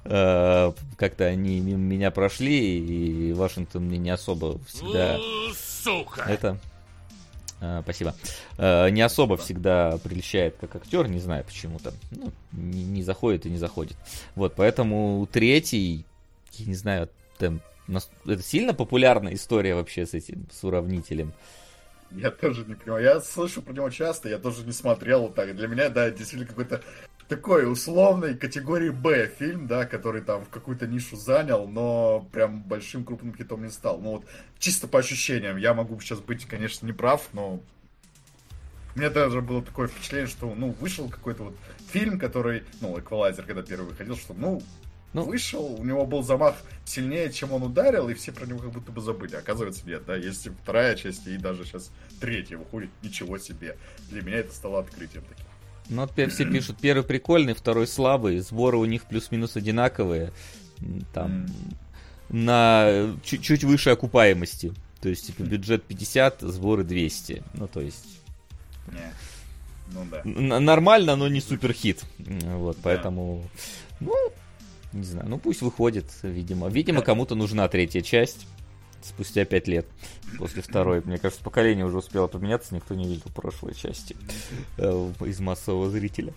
[0.04, 5.18] Э, как-то они мимо меня прошли, и Вашингтон мне не особо всегда...
[5.54, 6.22] Сука!
[6.22, 6.58] Это
[7.82, 8.14] спасибо.
[8.58, 11.92] Э, не особо всегда приличает как актер, не знаю почему-то.
[12.10, 13.96] Ну, не, не заходит и не заходит.
[14.34, 16.04] Вот, поэтому третий,
[16.52, 17.60] я не знаю, там,
[18.26, 21.32] это сильно популярная история вообще с этим, с уравнителем.
[22.10, 23.04] Я тоже не понимаю.
[23.04, 25.56] Я слышу про него часто, я тоже не смотрел так.
[25.56, 26.82] Для меня, да, действительно какой-то
[27.36, 33.04] такой условной категории Б фильм, да, который там в какую-то нишу занял, но прям большим
[33.04, 33.98] крупным хитом не стал.
[34.00, 34.24] Ну вот
[34.58, 37.60] чисто по ощущениям, я могу сейчас быть, конечно, не прав, но
[38.94, 41.54] меня даже было такое впечатление, что, ну, вышел какой-то вот
[41.90, 44.62] фильм, который, ну, Эквалайзер, когда первый выходил, что, ну,
[45.14, 48.72] ну, вышел, у него был замах сильнее, чем он ударил, и все про него как
[48.72, 49.36] будто бы забыли.
[49.36, 51.90] Оказывается, нет, да, есть вторая часть, и даже сейчас
[52.20, 53.78] третья выходит, ничего себе.
[54.10, 55.51] Для меня это стало открытием таким.
[55.88, 60.32] Ну, вот все пишут, первый прикольный, второй слабый, сборы у них плюс-минус одинаковые,
[61.12, 61.46] там,
[62.28, 64.72] на чуть-чуть выше окупаемости.
[65.00, 67.42] То есть, типа, бюджет 50, сборы 200.
[67.54, 68.20] Ну, то есть...
[69.94, 70.22] Ну да.
[70.24, 72.02] Нормально, но не супер хит.
[72.18, 73.44] Вот, поэтому...
[74.00, 74.06] Да.
[74.06, 74.32] Ну,
[74.92, 76.68] не знаю, ну пусть выходит, видимо.
[76.68, 78.46] Видимо, кому-то нужна третья часть
[79.04, 79.86] спустя пять лет
[80.38, 81.02] после второй.
[81.02, 84.16] Мне кажется, поколение уже успело поменяться, никто не видел прошлой части
[84.78, 86.32] э, из массового зрителя.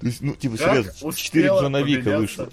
[0.00, 2.48] То есть, ну, типа, серьезно, 4 Джона Вика вышло.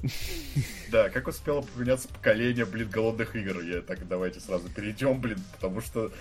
[0.90, 3.62] Да, как успело поменяться поколение, блин, голодных игр.
[3.62, 6.12] Я так, давайте сразу перейдем, блин, потому что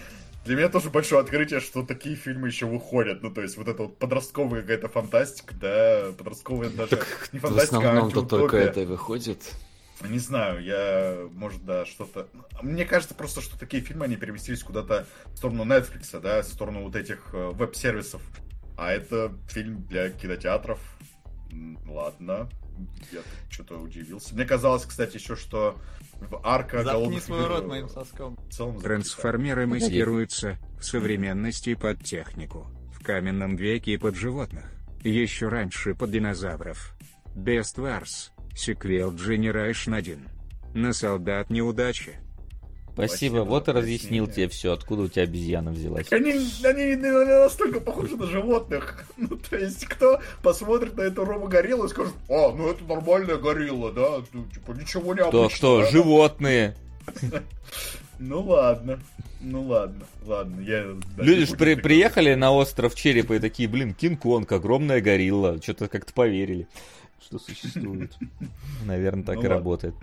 [0.45, 3.23] для меня тоже большое открытие, что такие фильмы еще выходят.
[3.23, 7.77] Ну, то есть, вот это вот подростковая какая-то фантастика, да, подростковая даже так не фантастика,
[7.77, 9.53] в основном-то а только это и выходит.
[10.09, 12.29] Не знаю, я, может, да, что-то...
[12.61, 16.83] Мне кажется просто, что такие фильмы, они переместились куда-то в сторону Netflix, да, в сторону
[16.83, 18.23] вот этих э, веб-сервисов.
[18.77, 20.81] А это фильм для кинотеатров.
[21.87, 22.49] Ладно,
[23.13, 24.35] я что-то удивился.
[24.35, 25.79] Мне казалось, кстати, еще, что
[26.15, 28.39] в арка Заткни свой рот моим соском.
[28.83, 34.65] Трансформеры маскируются в современности под технику, в каменном веке под животных,
[35.03, 36.95] еще раньше под динозавров.
[37.35, 40.29] Best Wars, сиквел Generation 1.
[40.75, 42.19] На солдат неудачи.
[42.95, 46.13] Спасибо, Спасибо вот и разъяснил тебе все, откуда у тебя обезьяна взялась.
[46.13, 49.05] Они, они настолько похожи на животных.
[49.17, 53.37] Ну, то есть, кто посмотрит на эту Рома гориллу и скажет, а, ну это нормальная
[53.37, 55.91] горилла, да, ну, типа, ничего не Кто, кто, да?
[55.91, 56.77] животные.
[58.19, 59.01] Ну ладно.
[59.41, 60.95] Ну ладно, ладно, я...
[61.17, 65.61] Да, Люди же при, приехали на остров Черепа и такие, блин, Кинг-Конг, огромная горилла.
[65.61, 66.69] Что-то как-то поверили
[67.23, 68.13] что существует.
[68.85, 69.57] Наверное, так ну, и ладно.
[69.57, 69.95] работает.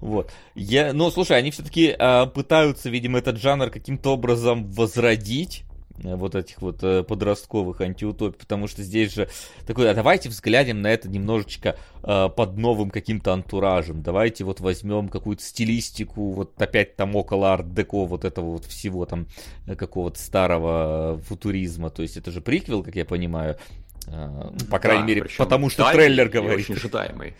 [0.00, 0.32] Вот.
[0.54, 5.64] Я, ну, слушай, они все-таки а, пытаются, видимо, этот жанр каким-то образом возродить
[6.02, 9.28] э, вот этих вот э, подростковых антиутопий, потому что здесь же
[9.66, 15.08] такой, а давайте взглянем на это немножечко э, под новым каким-то антуражем, давайте вот возьмем
[15.08, 19.26] какую-то стилистику, вот опять там около арт-деко вот этого вот всего там
[19.66, 23.58] э, какого-то старого футуризма, то есть это же приквел, как я понимаю,
[24.06, 26.60] ну, по крайней да, мере, потому что трейлер говорит.
[26.60, 27.34] Очень ожидаемый.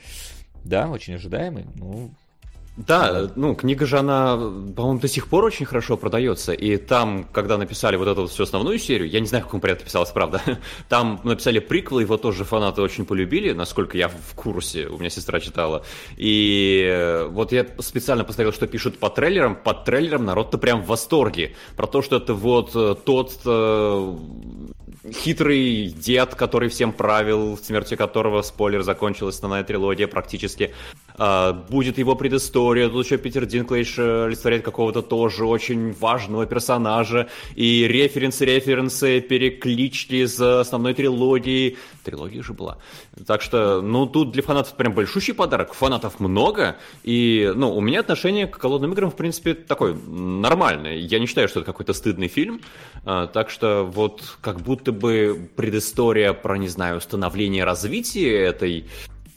[0.65, 1.67] Да, очень ожидаемый.
[1.75, 2.11] Ну,
[2.77, 6.53] да, ну, книга же, она, по-моему, до сих пор очень хорошо продается.
[6.53, 9.61] И там, когда написали вот эту вот всю основную серию, я не знаю, в каком
[9.61, 10.43] порядке писалось, правда,
[10.89, 15.39] там написали приквел, его тоже фанаты очень полюбили, насколько я в курсе, у меня сестра
[15.39, 15.85] читала.
[16.17, 19.55] И э, вот я специально посмотрел, что пишут по трейлерам.
[19.55, 21.55] Под трейлером народ-то прям в восторге.
[21.77, 24.17] Про то, что это вот э, тот э,
[25.13, 30.73] хитрый дед, который всем правил, смертью которого, спойлер, закончилась основная трилогия практически.
[31.17, 37.29] А, будет его предыстория, тут еще Питер Динклейш э, олицетворяет какого-то тоже очень важного персонажа,
[37.55, 41.77] и референсы-референсы, переклички из основной трилогии.
[42.05, 42.79] Трилогия же была.
[43.27, 45.75] Так что, ну, тут для фанатов прям большущий подарок.
[45.75, 50.97] Фанатов много, и, ну, у меня отношение к «Голодным играм», в принципе, такое нормальное.
[50.97, 52.61] Я не считаю, что это какой-то стыдный фильм,
[53.05, 58.87] а, так что вот как будто бы предыстория про, не знаю, становление развития этой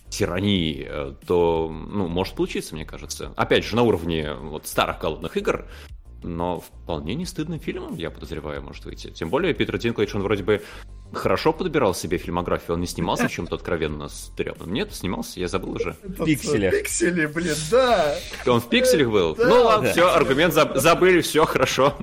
[0.09, 3.33] тирании, э, то, ну, может получиться, мне кажется.
[3.35, 5.67] Опять же, на уровне вот старых голодных игр,
[6.23, 9.09] но вполне не стыдным фильмом, я подозреваю, может выйти.
[9.09, 10.63] Тем более Питер Динклейдж, он вроде бы
[11.13, 14.73] хорошо подбирал себе фильмографию, он не снимался в чем-то откровенно стрёмным.
[14.73, 15.95] Нет, снимался, я забыл уже.
[16.03, 16.73] В пикселях.
[16.73, 18.15] В пикселе, блин, да.
[18.45, 19.35] Он в пикселях был?
[19.35, 19.91] Да, ну ладно, да.
[19.91, 21.97] все, аргумент забыли, все, хорошо.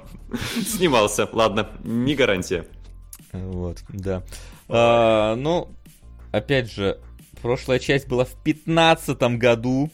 [0.67, 2.67] Снимался, ладно, не гарантия.
[3.33, 4.23] Вот, да.
[4.69, 5.75] А, ну,
[6.33, 7.01] опять же,
[7.43, 9.91] прошлая часть была в пятнадцатом году.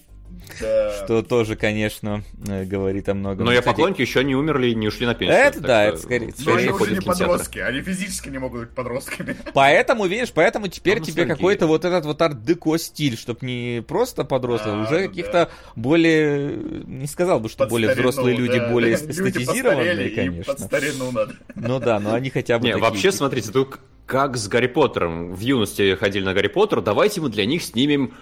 [0.61, 1.05] Да.
[1.05, 3.47] Что тоже, конечно, э, говорит о многом.
[3.47, 5.39] Но я поклонники еще не умерли и не ушли на пенсию.
[5.39, 6.33] Это да, это скорее.
[6.45, 9.37] Но они уже не подростки, они физически не могут быть подростками.
[9.55, 14.25] Поэтому, видишь, поэтому теперь а тебе какой-то вот этот вот арт-деко стиль, чтобы не просто
[14.25, 20.55] подросток, а, уже каких-то более, не сказал бы, что более взрослые люди, более эстетизированные, конечно.
[20.55, 21.35] Под старину надо.
[21.55, 25.35] Ну да, но они хотя бы Не, вообще, смотрите, тут как с Гарри Поттером.
[25.35, 28.15] В юности ходили на Гарри Поттер, давайте мы для них снимем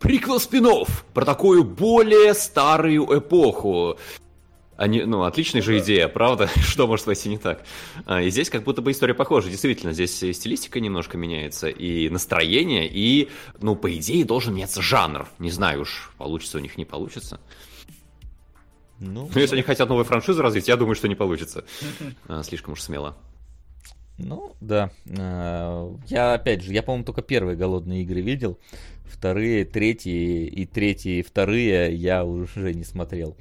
[0.00, 3.96] приквел спинов про такую более старую эпоху.
[4.76, 6.48] Они, ну, отличная же идея, правда?
[6.62, 7.64] Что может пойти не так?
[8.06, 9.50] А, и здесь как будто бы история похожа.
[9.50, 13.28] Действительно, здесь и стилистика немножко меняется, и настроение, и,
[13.60, 15.28] ну, по идее, должен меняться жанр.
[15.38, 17.40] Не знаю уж, получится у них, не получится.
[19.00, 21.64] Ну, Но если они хотят новую франшизу развить, я думаю, что не получится.
[22.26, 23.16] А, слишком уж смело.
[24.22, 24.90] Ну, да.
[25.06, 28.58] Э, я, опять же, я, по-моему, только первые голодные игры видел.
[29.04, 33.36] Вторые, третьи и третьи, и вторые я уже не смотрел.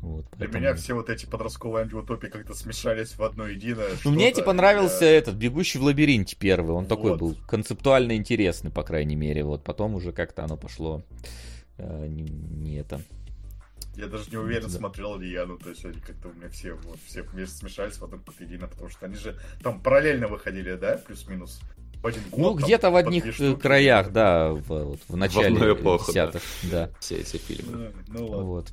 [0.00, 0.50] Вот, поэтому...
[0.50, 3.90] Для меня все вот эти подростковые антиутопии как-то смешались в одно единое.
[4.04, 5.12] Ну, мне типа понравился я...
[5.12, 6.72] этот «Бегущий в лабиринте» первый.
[6.72, 6.88] Он вот.
[6.88, 9.44] такой был концептуально интересный, по крайней мере.
[9.44, 11.02] Вот потом уже как-то оно пошло
[11.78, 13.00] э, не, не это.
[13.96, 14.70] Я даже не уверен, да.
[14.70, 17.96] смотрел ли я, ну, то есть они как-то у меня все, вот, все вместе смешались
[17.96, 21.60] в одном какое-то единое, потому что они же там параллельно выходили, да, плюс-минус?
[22.02, 26.12] Один год, ну, где-то в одних штуки, краях, да, в, вот, в начале в эпоху,
[26.12, 26.32] да.
[26.64, 26.90] да.
[27.00, 27.92] Все эти фильмы.
[28.08, 28.44] Ну, ну ладно.
[28.44, 28.72] Вот.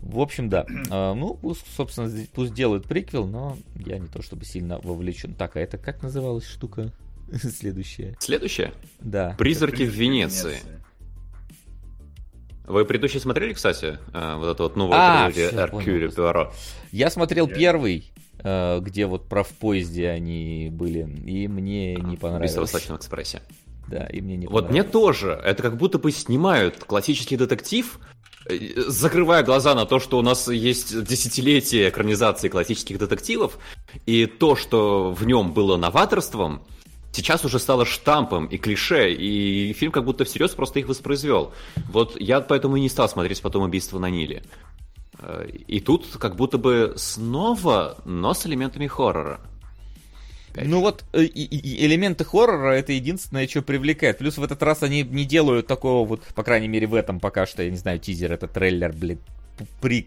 [0.00, 0.66] В общем, да.
[0.90, 5.34] А, ну, пусть, собственно, пусть делают приквел, но я не то чтобы сильно вовлечен.
[5.34, 6.92] Так, а это как называлась штука?
[7.32, 8.16] Следующая.
[8.20, 8.72] Следующая?
[9.00, 9.34] Да.
[9.38, 10.58] Призраки в Венеции.
[12.68, 16.52] Вы предыдущий смотрели, кстати, а, вот это вот новое а, Эркюль Пуаро?
[16.92, 17.54] Я смотрел я...
[17.54, 22.54] первый, а, где вот про в поезде они были, и мне а, не понравилось.
[22.54, 23.42] В Восточном экспрессе.
[23.88, 25.40] Да, и мне не Вот мне тоже.
[25.42, 27.98] Это как будто бы снимают классический детектив,
[28.44, 33.58] э, закрывая глаза на то, что у нас есть десятилетие экранизации классических детективов,
[34.04, 36.66] и то, что в нем было новаторством,
[37.12, 41.52] сейчас уже стало штампом и клише, и фильм как будто всерьез просто их воспроизвел.
[41.90, 44.42] Вот я поэтому и не стал смотреть потом «Убийство на Ниле».
[45.20, 49.40] Э, и тут как будто бы снова, но с элементами хоррора.
[50.54, 54.18] Ну вот э, элементы хоррора это единственное, что привлекает.
[54.18, 57.46] Плюс в этот раз они не делают такого вот, по крайней мере в этом пока
[57.46, 59.18] что, я не знаю, тизер, это трейлер, блин,
[59.80, 60.06] при,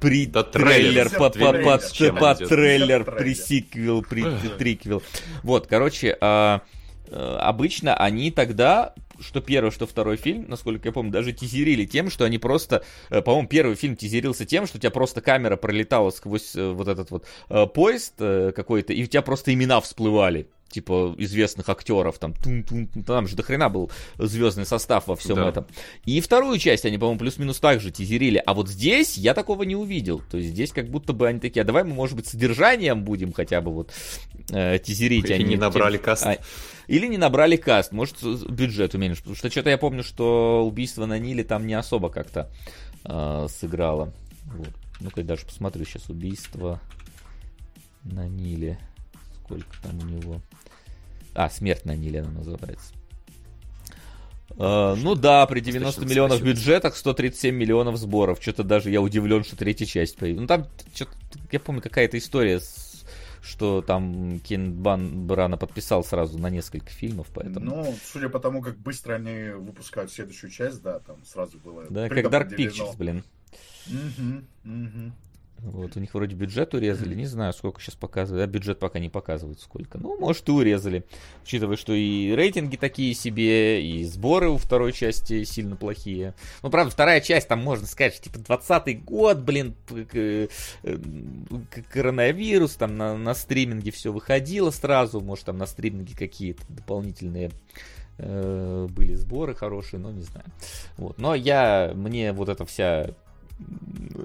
[0.00, 1.78] при да, трейлер, по, по, по,
[2.12, 4.24] по трейлер, при сиквел, при
[4.58, 5.02] триквел.
[5.42, 6.62] Вот, короче, а,
[7.10, 12.10] а, обычно они тогда что первый, что второй фильм, насколько я помню, даже тизерили тем,
[12.10, 16.10] что они просто, э, по-моему, первый фильм тизерился тем, что у тебя просто камера пролетала
[16.10, 21.14] сквозь э, вот этот вот э, поезд какой-то, и у тебя просто имена всплывали типа
[21.18, 25.48] известных актеров, там, тун -тун -тун, там же дохрена был звездный состав во всем да.
[25.48, 25.66] этом.
[26.04, 29.76] И вторую часть они, по-моему, плюс-минус так же тизерили, а вот здесь я такого не
[29.76, 30.22] увидел.
[30.30, 33.32] То есть здесь как будто бы они такие, а давай мы, может быть, содержанием будем
[33.32, 33.92] хотя бы вот
[34.50, 35.24] э, тизерить.
[35.26, 36.04] Или а не набрали тем...
[36.04, 36.26] каст.
[36.26, 36.38] А,
[36.88, 39.20] или не набрали каст, может, бюджет уменьшить.
[39.20, 42.50] Потому что что-то я помню, что убийство на Ниле там не особо как-то
[43.04, 44.12] э, сыграло.
[44.44, 44.70] Вот.
[45.00, 46.80] Ну-ка, я даже посмотрю сейчас убийство
[48.02, 48.78] на Ниле.
[49.46, 50.40] Сколько там у него?
[51.34, 52.92] А, смерть на Ниле она называется.
[54.50, 58.38] Uh, ну да, при 90 миллионов бюджетах 137 миллионов сборов.
[58.40, 60.40] Что-то даже я удивлен, что третья часть появилась.
[60.42, 60.66] Ну там,
[61.52, 63.04] я помню, какая-то история, с,
[63.42, 67.66] что там Кен Бан Брана подписал сразу на несколько фильмов, поэтому...
[67.66, 71.84] Ну, судя по тому, как быстро они выпускают следующую часть, да, там сразу было...
[71.88, 73.22] Да, как Dark Pictures, блин.
[73.88, 75.12] Угу, угу.
[75.58, 79.08] Вот, у них вроде бюджет урезали, не знаю, сколько сейчас показывают, а бюджет пока не
[79.08, 79.98] показывают сколько.
[79.98, 81.04] Ну, может, и урезали,
[81.42, 86.34] учитывая, что и рейтинги такие себе, и сборы у второй части сильно плохие.
[86.62, 90.48] Ну, правда, вторая часть, там можно сказать, что, типа, 20 год, блин, э,
[91.90, 97.50] коронавирус, там на, на стриминге все выходило сразу, может, там на стриминге какие-то дополнительные
[98.18, 100.46] э, были сборы хорошие, но не знаю.
[100.96, 101.18] Вот.
[101.18, 103.14] Но я, мне вот эта вся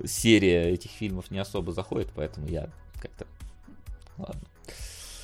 [0.06, 2.70] серия этих фильмов не особо заходит, поэтому я
[3.02, 3.26] как-то...
[4.17, 4.41] Ладно.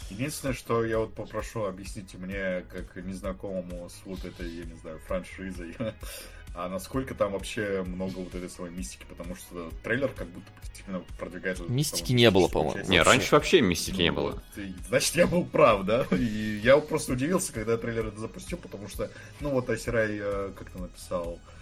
[0.09, 4.99] Единственное, что я вот попрошу, объясните мне, как незнакомому с вот этой, я не знаю,
[4.99, 5.75] франшизой,
[6.55, 11.03] а насколько там вообще много вот этой своей мистики, потому что трейлер как будто действительно
[11.19, 11.59] продвигает...
[11.67, 12.89] Мистики не было, по-моему.
[12.89, 14.43] Не, раньше вообще мистики ну, не было.
[14.87, 16.07] значит, я был прав, да?
[16.11, 20.79] И я просто удивился, когда трейлер это запустил, потому что, ну вот Айсерай э, как-то
[20.79, 21.56] написал, Uh,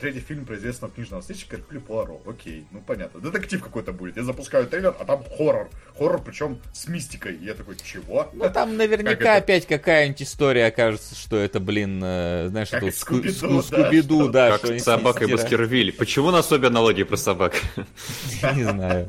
[0.00, 2.20] третий фильм про известного книжного сыщика Эркюля Пуаро.
[2.26, 3.20] Окей, ну понятно.
[3.20, 4.16] Детектив какой-то будет.
[4.16, 5.68] Я запускаю трейлер, а там хоррор.
[5.98, 7.36] Хоррор, причем с мистикой.
[7.36, 8.28] И я такой, чего?
[8.32, 12.96] Ну там наверняка как опять какая-нибудь история окажется, что это, блин, э, знаешь, как это
[12.96, 14.58] Скуби-Ду, Скуби-Ду, да.
[14.58, 15.92] Как с собакой Баскервиль.
[15.92, 17.54] Почему у нас обе аналогии про собак?
[18.54, 19.08] Не знаю.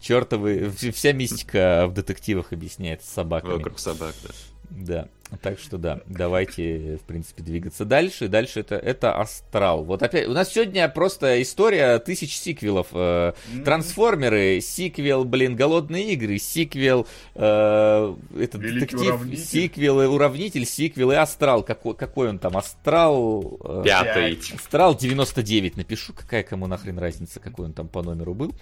[0.00, 3.52] Чертовы, вся мистика в детективах объясняется собаками.
[3.52, 4.30] Вокруг собак, да.
[4.70, 5.08] Да.
[5.40, 8.28] Так что да, давайте, в принципе, двигаться дальше.
[8.28, 9.84] Дальше это, это Астрал.
[9.84, 12.88] Вот опять, у нас сегодня просто история тысяч сиквелов.
[12.92, 13.32] Э,
[13.64, 19.44] трансформеры, сиквел, блин, Голодные игры, сиквел, э, этот Великий детектив, уравнитель.
[19.44, 21.62] сиквел, уравнитель, сиквел и Астрал.
[21.62, 22.56] Какой, какой он там?
[22.56, 23.58] Астрал...
[23.64, 24.38] Э, Пятый.
[24.54, 28.54] Астрал 99 напишу, какая кому нахрен разница, какой он там по номеру был.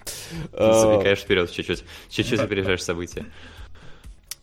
[0.51, 3.25] Ты забегаешь вперед чуть-чуть, чуть-чуть опережаешь события.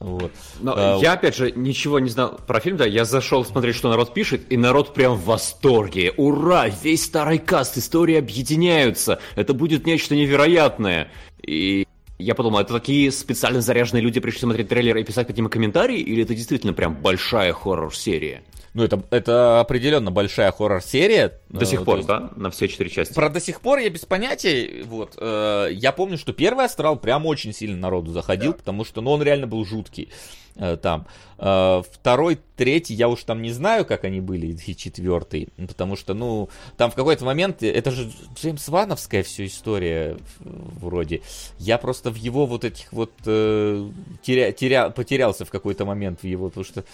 [0.00, 0.32] Вот.
[0.60, 3.90] Но а, я, опять же, ничего не знал про фильм, да, я зашел смотреть, что
[3.90, 6.12] народ пишет, и народ прям в восторге.
[6.16, 11.10] Ура, весь старый каст, истории объединяются, это будет нечто невероятное.
[11.46, 11.86] И
[12.20, 16.22] Я подумал, это такие специально заряженные люди пришли смотреть трейлер и писать какие-то комментарии, или
[16.22, 18.42] это действительно прям большая хоррор-серия?
[18.72, 21.40] Ну, это, это определенно большая хоррор-серия.
[21.48, 22.08] До сих пор, есть...
[22.08, 22.30] да?
[22.36, 23.12] На все четыре части.
[23.12, 24.84] Про до сих пор я без понятия.
[24.84, 25.14] Вот.
[25.18, 28.58] Э, я помню, что первый астрал прям очень сильно народу заходил, да.
[28.58, 30.10] потому что ну, он реально был жуткий
[30.54, 31.08] э, там.
[31.38, 35.48] Э, второй, третий, я уж там не знаю, как они были, и четвертый.
[35.56, 41.22] Потому что, ну, там в какой-то момент, это же Джеймс Вановская все история вроде.
[41.58, 43.90] Я просто в его вот этих вот э,
[44.22, 46.84] теря, теря, потерялся в какой-то момент в его, потому что э,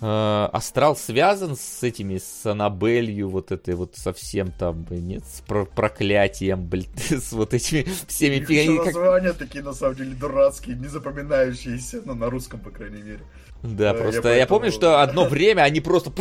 [0.00, 6.64] Астрал связан с этими, с Аннабелью, вот этой вот совсем там, нет, с про проклятием,
[6.64, 8.36] блин, с вот этими всеми...
[8.36, 9.38] Их названия как...
[9.38, 13.20] такие, на самом деле, дурацкие, не запоминающиеся, ну, на русском, по крайней мере.
[13.62, 16.12] Да, э, просто я, я помню, что одно время они просто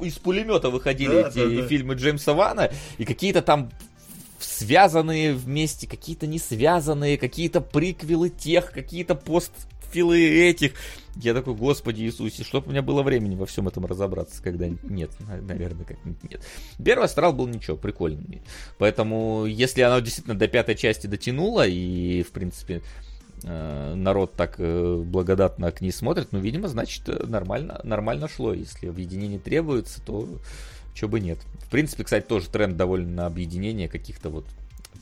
[0.00, 3.70] из пулемета выходили, эти фильмы Джеймса Вана, и какие-то там
[4.40, 9.14] связанные вместе, какие-то не связанные, какие-то приквелы тех, какие-то
[9.92, 10.72] постфилы этих.
[11.16, 15.10] Я такой, господи Иисусе, чтоб у меня было времени во всем этом разобраться, когда нет,
[15.20, 16.42] наверное, как нет.
[16.82, 18.40] Первый астрал был ничего, прикольный.
[18.78, 22.80] Поэтому, если оно действительно до пятой части дотянуло, и, в принципе,
[23.44, 28.54] э, народ так э, благодатно к ней смотрит, ну, видимо, значит, нормально, нормально шло.
[28.54, 30.26] Если объединение требуется, то
[30.94, 31.38] чего бы нет.
[31.58, 34.46] В принципе, кстати, тоже тренд довольно на объединение каких-то вот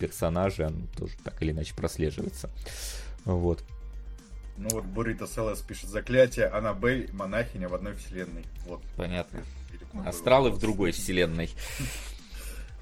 [0.01, 2.51] персонажей, он тоже так или иначе прослеживается.
[3.25, 3.63] Вот.
[4.61, 8.45] Ну вот Бурита Селес пишет заклятие, Аннабель, монахиня в одной вселенной.
[8.67, 8.83] Вот.
[8.95, 9.43] Понятно.
[10.05, 11.49] Астралы в другой вселенной.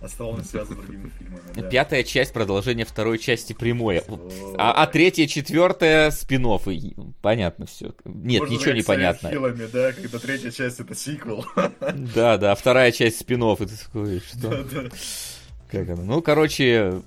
[0.00, 1.40] Астрал не связан с другими фильмами.
[1.54, 1.62] Да.
[1.62, 4.02] Пятая часть продолжение второй части прямое.
[4.56, 6.46] А, а третья, четвертая спин
[7.20, 7.94] Понятно все.
[8.04, 9.30] Нет, Можно ничего не понятно.
[9.30, 11.44] Филами, да, когда третья часть это сиквел.
[12.14, 14.50] Да, да, вторая часть спин И ты такой, что?
[14.50, 14.88] Да, да.
[15.70, 16.02] Как оно?
[16.02, 17.02] Ну, короче,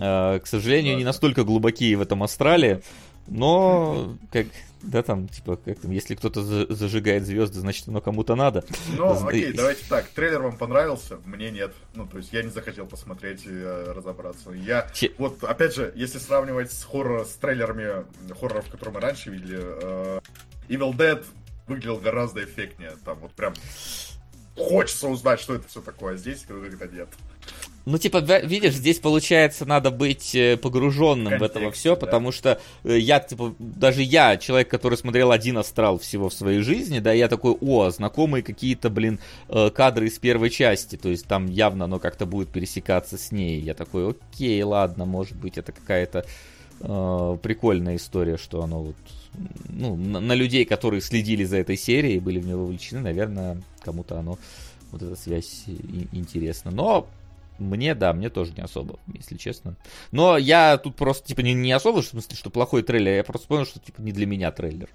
[0.00, 2.82] э, к сожалению, не настолько глубокие в этом астрале.
[3.28, 4.46] Но, как,
[4.82, 8.64] да, там, типа, как там, если кто-то зажигает звезды, значит, оно кому-то надо.
[8.96, 10.06] Ну, окей, давайте так.
[10.08, 11.18] Трейлер вам понравился?
[11.24, 11.74] Мне нет.
[11.94, 14.50] Ну, то есть я не захотел посмотреть и э, разобраться.
[14.52, 15.12] Я, Че...
[15.18, 18.06] вот, опять же, если сравнивать с хоррор, с трейлерами
[18.38, 20.20] хорроров, которые мы раньше видели, э,
[20.68, 21.24] Evil Dead
[21.66, 22.92] выглядел гораздо эффектнее.
[23.04, 23.54] Там вот прям
[24.56, 26.14] хочется узнать, что это все такое.
[26.14, 27.08] А здесь когда нет.
[27.86, 32.00] Ну, типа, видишь, здесь, получается, надо быть э, погруженным Контекст, в это все, да.
[32.00, 36.62] потому что э, я, типа, даже я, человек, который смотрел один астрал всего в своей
[36.62, 41.28] жизни, да, я такой, о, знакомые какие-то, блин, э, кадры из первой части, то есть
[41.28, 43.60] там явно оно как-то будет пересекаться с ней.
[43.60, 46.26] Я такой, окей, ладно, может быть, это какая-то
[46.80, 48.96] э, прикольная история, что оно вот,
[49.68, 54.18] ну, на, на людей, которые следили за этой серией, были в него вовлечены, наверное, кому-то
[54.18, 54.40] оно,
[54.90, 55.66] вот эта связь
[56.10, 56.72] интересна.
[56.72, 57.06] Но
[57.58, 59.76] мне, да, мне тоже не особо, если честно.
[60.12, 63.48] Но я тут просто, типа, не, не особо, в смысле, что плохой трейлер, я просто
[63.48, 64.88] понял, что, типа, не для меня трейлер.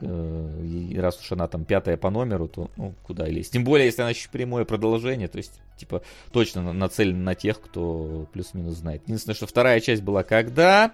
[0.00, 3.52] Э, и раз уж она там пятая по номеру, то, ну, куда лезть.
[3.52, 8.26] Тем более, если она еще прямое продолжение, то есть, типа, точно нацелена на тех, кто
[8.32, 9.02] плюс-минус знает.
[9.04, 10.92] Единственное, что вторая часть была когда?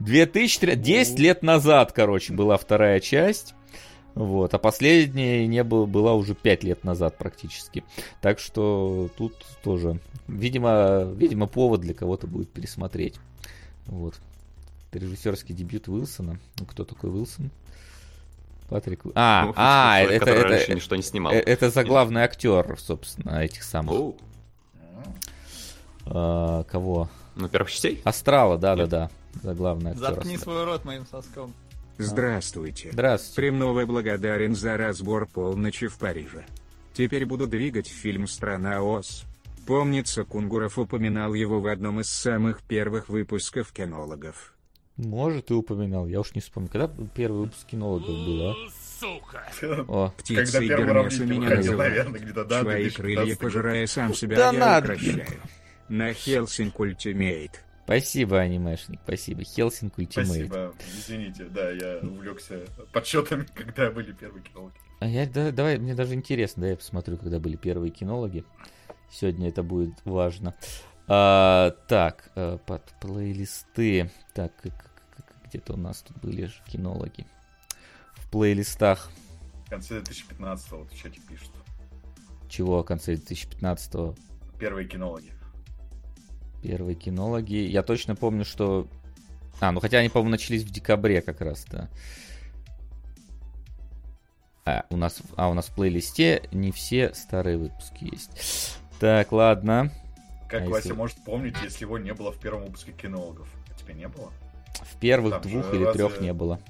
[0.00, 0.76] 2003...
[0.76, 3.54] 10 лет назад, короче, была вторая часть.
[4.18, 4.52] Вот.
[4.52, 7.84] А последняя не было, была уже 5 лет назад практически.
[8.20, 13.14] Так что тут тоже, видимо, видимо повод для кого-то будет пересмотреть.
[13.86, 14.14] Вот.
[14.90, 16.40] Это режиссерский дебют Уилсона.
[16.58, 17.52] Ну, кто такой Уилсон?
[18.68, 19.02] Патрик...
[19.14, 21.32] А, ну, а, это, это, это, ничто не снимал.
[21.32, 24.16] Э, это заглавный актер, собственно, этих самых.
[26.06, 27.08] А, кого?
[27.36, 28.02] Ну, первых частей?
[28.02, 29.10] Астрала, да-да-да.
[29.44, 30.06] Заглавный актер.
[30.06, 31.54] Заткни свой рот моим соском.
[31.98, 32.90] Здравствуйте.
[32.92, 33.36] Здравствуйте.
[33.36, 36.46] Премного благодарен за разбор полночи в Париже.
[36.94, 39.24] Теперь буду двигать фильм «Страна Оз».
[39.66, 44.54] Помнится, Кунгуров упоминал его в одном из самых первых выпусков кинологов.
[44.96, 46.06] Может, и упоминал.
[46.06, 46.68] Я уж не вспомню.
[46.70, 48.54] Когда первый выпуск кинологов был, а?
[48.98, 49.44] Сука!
[49.86, 50.12] О.
[50.16, 52.08] Птицей Гермеса меня называют.
[52.48, 54.92] Свои крылья пожирая сам себя, да я надо.
[54.94, 55.26] укрощаю.
[55.88, 57.64] На Hellsing Ultimate.
[57.88, 59.44] Спасибо, анимешник, спасибо.
[59.44, 60.28] Hellsing Ultimate.
[60.28, 64.74] Спасибо, извините, да, я увлекся подсчетами, когда были первые кинологи.
[65.00, 68.44] А я, да, давай, мне даже интересно, да, я посмотрю, когда были первые кинологи.
[69.10, 70.54] Сегодня это будет важно.
[71.06, 74.10] А, так, а, под плейлисты.
[74.34, 74.52] Так,
[75.46, 77.26] где-то у нас тут были же кинологи.
[78.16, 79.10] В плейлистах.
[79.64, 81.52] В конце 2015 вот в чате пишут.
[82.50, 84.18] Чего в конце 2015 -го?
[84.58, 85.37] Первые кинологи.
[86.62, 87.54] Первые кинологи.
[87.54, 88.88] Я точно помню, что...
[89.60, 91.88] А, ну хотя они, по-моему, начались в декабре как раз, да.
[94.64, 98.78] А, у нас, а у нас в плейлисте не все старые выпуски есть.
[99.00, 99.92] Так, ладно.
[100.48, 100.92] Как а Вася если...
[100.92, 103.48] может помнить, если его не было в первом выпуске кинологов?
[103.70, 104.32] А тебя не было?
[105.00, 105.92] первых Там двух или разве...
[105.92, 106.60] трех не было.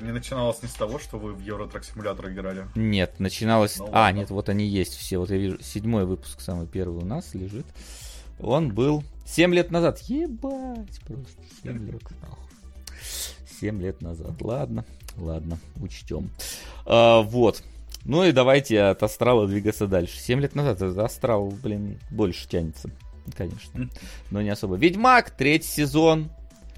[0.00, 2.68] Не начиналось не с того, что вы в Евротрак симулятор играли?
[2.76, 3.78] Нет, начиналось...
[3.78, 5.18] Ну, а, нет, вот они есть все.
[5.18, 7.66] Вот я вижу, седьмой выпуск, самый первый у нас лежит.
[8.40, 9.98] Он был 7 лет назад.
[10.00, 12.02] Ебать, просто 7 лет.
[13.60, 14.40] 7 лет назад.
[14.40, 14.84] Ладно,
[15.16, 16.30] ладно, учтем.
[16.84, 17.62] А, вот.
[18.04, 20.18] Ну и давайте от Астрала двигаться дальше.
[20.18, 22.90] 7 лет назад Астрал, блин, больше тянется.
[23.36, 23.88] Конечно.
[24.30, 24.76] Но не особо.
[24.76, 26.30] Ведьмак, третий сезон.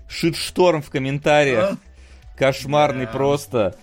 [0.09, 1.73] Шитшторм в комментариях.
[1.73, 2.37] А?
[2.37, 3.79] Кошмарный просто.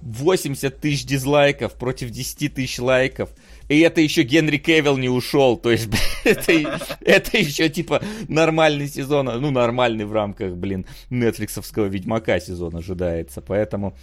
[0.00, 3.30] 80 тысяч дизлайков против 10 тысяч лайков.
[3.68, 5.56] И это еще Генри Кевилл не ушел.
[5.56, 5.88] То есть,
[6.24, 9.26] это, это еще типа нормальный сезон.
[9.26, 13.40] Ну, нормальный в рамках, блин, нетфликсовского Ведьмака сезон ожидается.
[13.40, 13.96] Поэтому,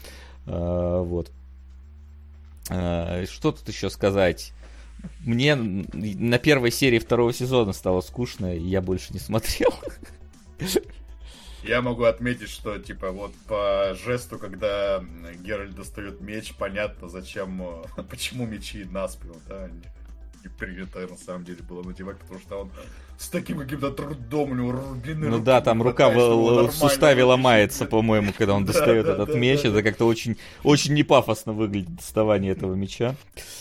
[0.46, 1.32] э, вот.
[2.70, 4.54] Э, что тут еще сказать?
[5.20, 9.74] Мне на первой серии второго сезона стало скучно, и я больше не смотрел.
[11.68, 15.04] Я могу отметить, что, типа, вот по жесту, когда
[15.44, 17.62] Геральт достает меч, понятно, зачем,
[17.98, 19.70] э, почему мечи на спину, да,
[20.44, 22.72] не принято, на самом деле, было надевать, потому что он
[23.18, 27.86] с таким каким-то трудом у него длинные Ну да, там рука в, в суставе ломается,
[27.86, 29.62] по-моему, когда он достает этот меч.
[29.64, 33.16] Это как-то очень, очень непафосно выглядит доставание этого меча.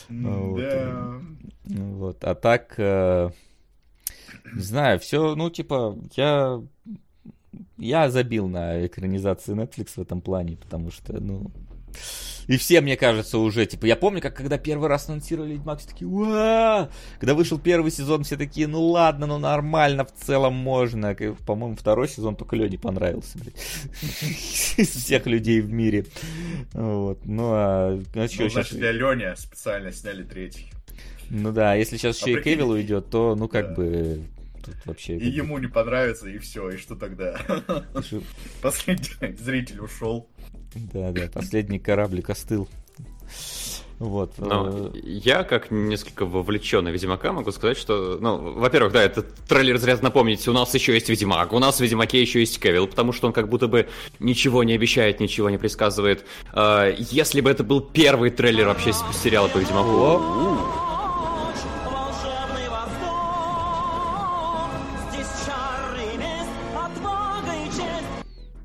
[0.08, 0.60] Вот.
[1.64, 2.24] вот.
[2.24, 3.30] А так, э,
[4.52, 6.60] не знаю, все, ну, типа, я
[7.76, 11.50] я забил на экранизации Netflix в этом плане, потому что, ну...
[12.46, 15.88] И все, мне кажется, уже, типа, я помню, как когда первый раз анонсировали Ведьмак, все
[15.88, 16.90] такие, Уа!
[17.18, 21.14] Когда вышел первый сезон, все такие, ну ладно, ну нормально, в целом можно.
[21.46, 23.54] По-моему, второй сезон только Лене понравился, блядь.
[24.76, 26.04] Из всех людей в мире.
[26.72, 28.02] Вот, ну а...
[28.12, 30.70] Значит, для Лени специально сняли третий.
[31.30, 34.22] Ну да, если сейчас а еще и Кевилл уйдет, то, ну, как бы,
[34.64, 35.16] тут вообще...
[35.16, 37.38] И ему не понравится, и все, и что тогда?
[38.62, 40.28] Последний зритель ушел.
[40.74, 42.68] Да, да, последний кораблик остыл.
[43.98, 44.38] Вот.
[44.38, 49.78] Но э, я, как несколько вовлеченный Ведьмака, могу сказать, что, ну, во-первых, да, этот трейлер
[49.78, 53.12] зря напомнить, у нас еще есть Ведьмак, у нас в Ведьмаке еще есть Кевилл, потому
[53.12, 53.88] что он как будто бы
[54.18, 56.24] ничего не обещает, ничего не предсказывает.
[56.52, 60.83] А, если бы это был первый трейлер вообще сериала по Ведьмаку...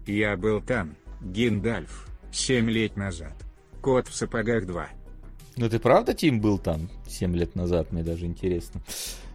[0.10, 3.34] Я был там, Гиндальф, семь лет назад.
[3.80, 4.89] Кот в сапогах 2.
[5.57, 7.91] Ну ты правда, Тим, был там 7 лет назад?
[7.91, 8.82] Мне даже интересно,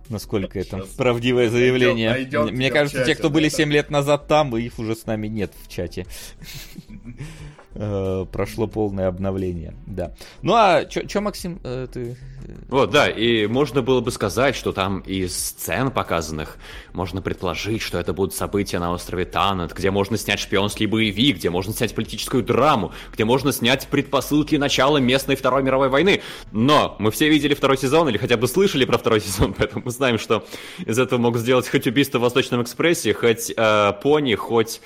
[0.09, 2.11] насколько это Сейчас правдивое заявление.
[2.11, 4.97] Найдем, найдем Мне кажется, чате, те, кто да, были 7 лет назад там, их уже
[4.97, 6.07] с нами нет в чате.
[7.77, 10.13] Э, прошло полное обновление, да.
[10.43, 12.17] Ну а что, Максим, э, ты...
[12.69, 16.59] Вот, да, и можно было бы сказать, что там из сцен показанных
[16.93, 21.51] можно предположить, что это будут события на острове Танат, где можно снять шпионский боевик, где
[21.51, 26.23] можно снять политическую драму, где можно снять предпосылки начала местной Второй мировой войны.
[26.53, 29.91] Но мы все видели второй сезон, или хотя бы слышали про второй сезон, поэтому мы
[29.91, 30.47] знаем, что
[30.87, 34.81] из этого могут сделать хоть убийство в Восточном экспрессе, хоть э, пони, хоть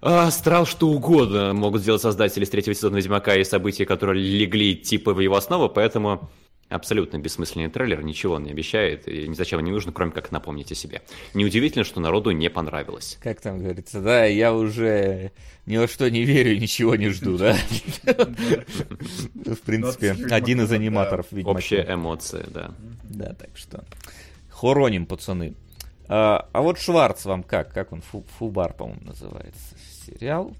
[0.00, 5.12] Астрал что угодно могут сделать создатели с третьего сезона Ведьмака и события, которые легли типа
[5.12, 6.30] в его основу, поэтому
[6.68, 10.70] абсолютно бессмысленный трейлер, ничего он не обещает, и ни зачем не нужно, кроме как напомнить
[10.70, 11.02] о себе.
[11.34, 13.18] Неудивительно, что народу не понравилось.
[13.22, 15.32] Как там говорится, да, я уже
[15.66, 17.56] ни во что не верю, ничего не жду, да?
[18.04, 21.58] В принципе, один из аниматоров Ведьмака.
[21.58, 22.70] Общая эмоция, да.
[23.02, 23.84] Да, так что
[24.50, 25.54] хороним, пацаны.
[26.08, 27.72] А, а вот Шварц вам как?
[27.72, 28.00] Как он?
[28.00, 29.76] Фу, Фубар, по-моему, называется
[30.08, 30.56] сериал.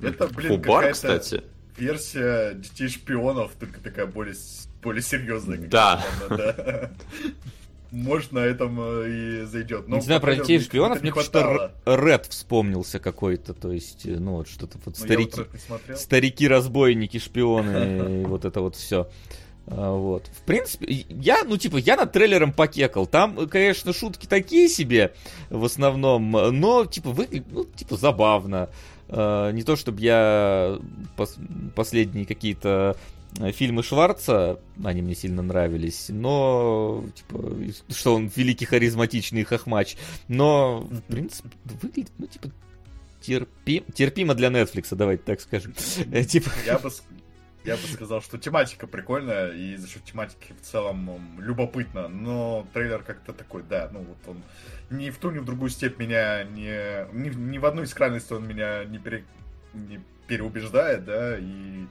[0.00, 1.42] Это, блин, Фубар, кстати.
[1.76, 4.34] Версия детей шпионов, только такая более,
[4.82, 5.58] более серьезная.
[5.58, 6.04] Да.
[6.28, 6.90] да.
[7.90, 9.86] Может, на этом э, и зайдет.
[9.86, 14.32] Но не знаю, про детей шпионов мне что-то Ред вспомнился какой-то, то есть, э, ну
[14.32, 15.42] вот что-то вот ну, старики,
[15.94, 19.08] старики-разбойники, шпионы, вот это вот все.
[19.66, 20.26] А, вот.
[20.26, 23.06] В принципе, я, ну, типа, я над трейлером покекал.
[23.06, 25.14] Там, конечно, шутки такие себе
[25.50, 28.70] в основном, но, типа, выглядит, ну, типа, забавно.
[29.08, 30.78] А, не то, чтобы я
[31.16, 31.36] пос
[31.74, 32.96] последние какие-то
[33.52, 37.56] фильмы Шварца, они мне сильно нравились, но, типа,
[37.92, 39.96] что он великий харизматичный хохмач,
[40.28, 42.50] но, в принципе, выглядит, ну, типа,
[43.20, 45.74] терпим, терпимо для Netflix, давайте так скажем.
[46.28, 46.50] Типа...
[46.66, 46.90] Я бы,
[47.64, 53.02] я бы сказал, что тематика прикольная, и за счет тематики в целом любопытно, но трейлер
[53.02, 54.42] как-то такой, да, ну вот он
[54.90, 57.06] ни в ту, ни в другую степь меня не...
[57.12, 59.24] Ни, ни в одну из крайностей он меня не, пере,
[59.72, 61.86] не переубеждает, да, и...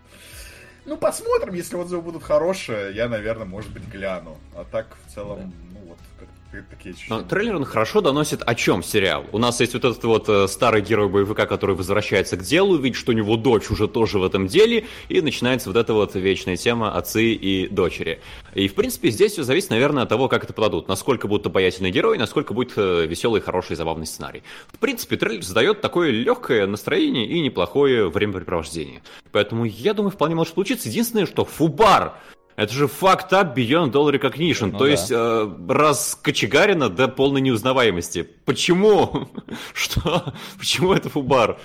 [0.86, 4.38] Ну, посмотрим, если отзывы будут хорошие, я, наверное, может быть, гляну.
[4.54, 5.54] А так, в целом,
[6.70, 7.24] такие ощущения.
[7.24, 9.26] Трейлер он хорошо доносит о чем сериал.
[9.32, 12.98] У нас есть вот этот вот э, старый герой боевика, который возвращается к делу, видит,
[12.98, 16.58] что у него дочь уже тоже в этом деле, и начинается вот эта вот вечная
[16.58, 18.22] тема отцы и дочери.
[18.54, 20.88] И, в принципе, здесь все зависит, наверное, от того, как это подадут.
[20.88, 24.44] Насколько будут обаятельные герои, насколько будет э, веселый, хороший, забавный сценарий.
[24.72, 29.02] В принципе, трейлер задает такое легкое настроение и неплохое времяпрепровождение.
[29.32, 30.90] Поэтому, я думаю, вполне может получиться.
[30.90, 32.14] Единственное, что Фубар
[32.56, 34.72] это же факт up beyond all recognition.
[34.72, 34.92] Ну, То да.
[34.92, 38.28] есть э, раз Кочегарина до полной неузнаваемости.
[38.46, 39.30] Почему?
[39.74, 40.34] Что?
[40.58, 41.60] Почему это Фубар?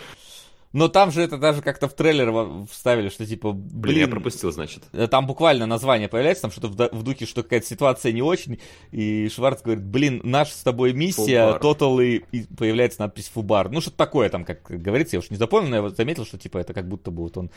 [0.73, 3.81] Но там же это даже как-то в трейлер вставили, что типа, блин...
[3.81, 4.85] блин я пропустил, значит.
[4.93, 8.59] Э, там буквально название появляется, там что-то в, духе, что какая-то ситуация не очень,
[8.91, 13.71] и Шварц говорит, блин, наша с тобой миссия, Total, и, и появляется надпись Фубар.
[13.71, 16.39] Ну, что-то такое там, как говорится, я уж не запомнил, но я вот заметил, что
[16.39, 17.51] типа это как будто бы вот он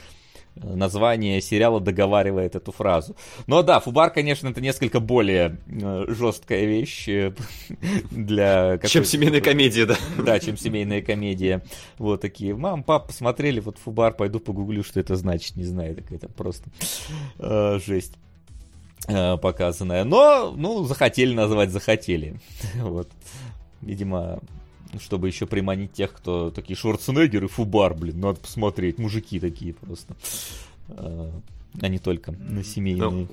[0.55, 3.15] название сериала договаривает эту фразу.
[3.47, 7.33] Но да, Фубар, конечно, это несколько более э, жесткая вещь э,
[8.11, 8.77] для...
[8.79, 9.95] Чем семейная комедия, да?
[10.17, 11.63] Да, чем семейная комедия.
[11.97, 12.55] Вот такие.
[12.55, 16.69] Мам, пап, посмотрели, вот Фубар, пойду погуглю, что это значит, не знаю, это просто
[17.39, 18.13] э, жесть
[19.07, 20.03] э, показанная.
[20.03, 22.39] Но, ну, захотели назвать, захотели.
[22.75, 23.09] Вот.
[23.81, 24.39] Видимо,
[24.99, 30.15] чтобы еще приманить тех, кто такие Шварценеггер и Фубар, блин, надо посмотреть, мужики такие просто.
[30.89, 31.31] А,
[31.79, 33.09] а не только на семейные.
[33.09, 33.27] Ну,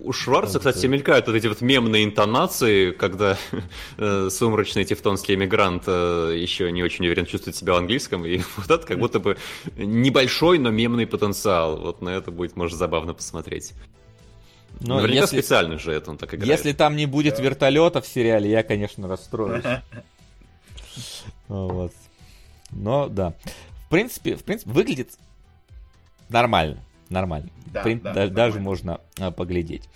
[0.00, 3.36] у Шварца, кстати, мелькают вот эти вот мемные интонации, когда
[3.98, 8.70] э, сумрачный тевтонский эмигрант э, еще не очень уверен чувствует себя в английском, и вот
[8.70, 9.36] это как будто бы
[9.76, 11.76] небольшой, но мемный потенциал.
[11.76, 13.74] Вот на это будет, может, забавно посмотреть.
[14.80, 16.50] Но Наверняка если, специально же это он так играет.
[16.50, 19.64] Если там не будет вертолета в сериале, я, конечно, расстроюсь.
[21.48, 21.92] Вот.
[22.70, 23.34] Но да.
[23.86, 25.10] В принципе, в принципе, выглядит
[26.30, 26.82] нормально.
[27.12, 27.50] Нормально.
[27.66, 27.94] Да, При...
[27.94, 28.60] да, даже нормально.
[28.62, 29.88] можно а, поглядеть.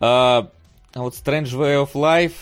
[0.00, 0.50] А,
[0.92, 2.34] а вот Strange Way of Life,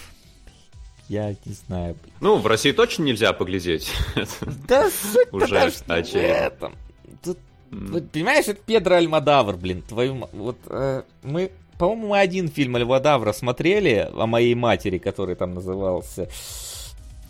[1.09, 1.97] я не знаю.
[2.21, 3.93] Ну, в России точно нельзя поглядеть.
[4.69, 5.71] Да суть уже
[6.15, 6.75] этом.
[7.23, 7.39] Тут,
[7.71, 10.29] вот, понимаешь, это Педро Альмадавр, блин, твою...
[10.33, 16.29] Вот э, мы, по-моему, мы один фильм Альмадавра смотрели о моей матери, который там назывался...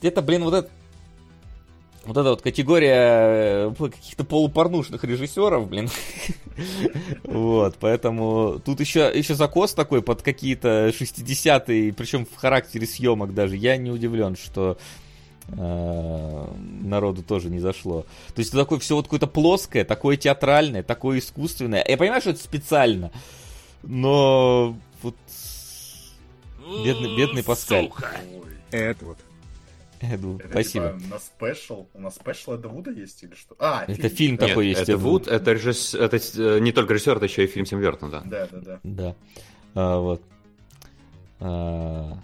[0.02, 0.70] Это, блин, вот это
[2.06, 5.90] вот эта вот категория э, каких-то полупорнушных режиссеров, блин.
[7.24, 13.56] Вот, поэтому тут еще, еще закос такой под какие-то 60-е, причем в характере съемок даже.
[13.56, 14.78] Я не удивлен, что
[15.48, 16.46] э,
[16.82, 18.06] народу тоже не зашло.
[18.34, 21.84] То есть такое все вот какое-то плоское, такое театральное, такое искусственное.
[21.86, 23.10] Я понимаю, что это специально,
[23.82, 25.16] но вот
[26.84, 27.90] бедный, бедный Паскаль.
[28.70, 29.18] Это вот
[30.00, 30.92] Эду, это спасибо.
[30.98, 33.56] Типа на спешл, у нас спешл это Вуда есть или что?
[33.58, 34.88] А, это фильм, фильм такой Нет, есть.
[34.88, 35.94] Это Вуд, это, режисс...
[35.94, 38.22] это э, не только режиссер, это еще и фильм Тим Бертон, да.
[38.24, 38.80] Да, да, да.
[38.82, 39.16] Да.
[39.74, 40.22] А, вот.
[41.40, 42.18] А...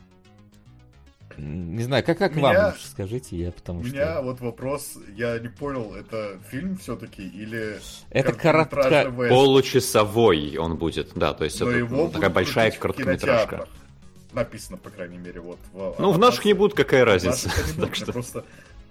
[1.38, 3.92] Не знаю, как, как меня, вам, скажите, я потому у что...
[3.92, 7.78] У меня вот вопрос, я не понял, это фильм все-таки или...
[8.10, 9.10] Это коротко...
[9.10, 13.66] Получасовой он будет, да, то есть Но это его такая большая короткометражка
[14.32, 15.58] написано, по крайней мере, вот.
[15.72, 17.50] В, ну, в наших не будет, какая разница.
[17.80, 18.12] так что...
[18.12, 18.44] Просто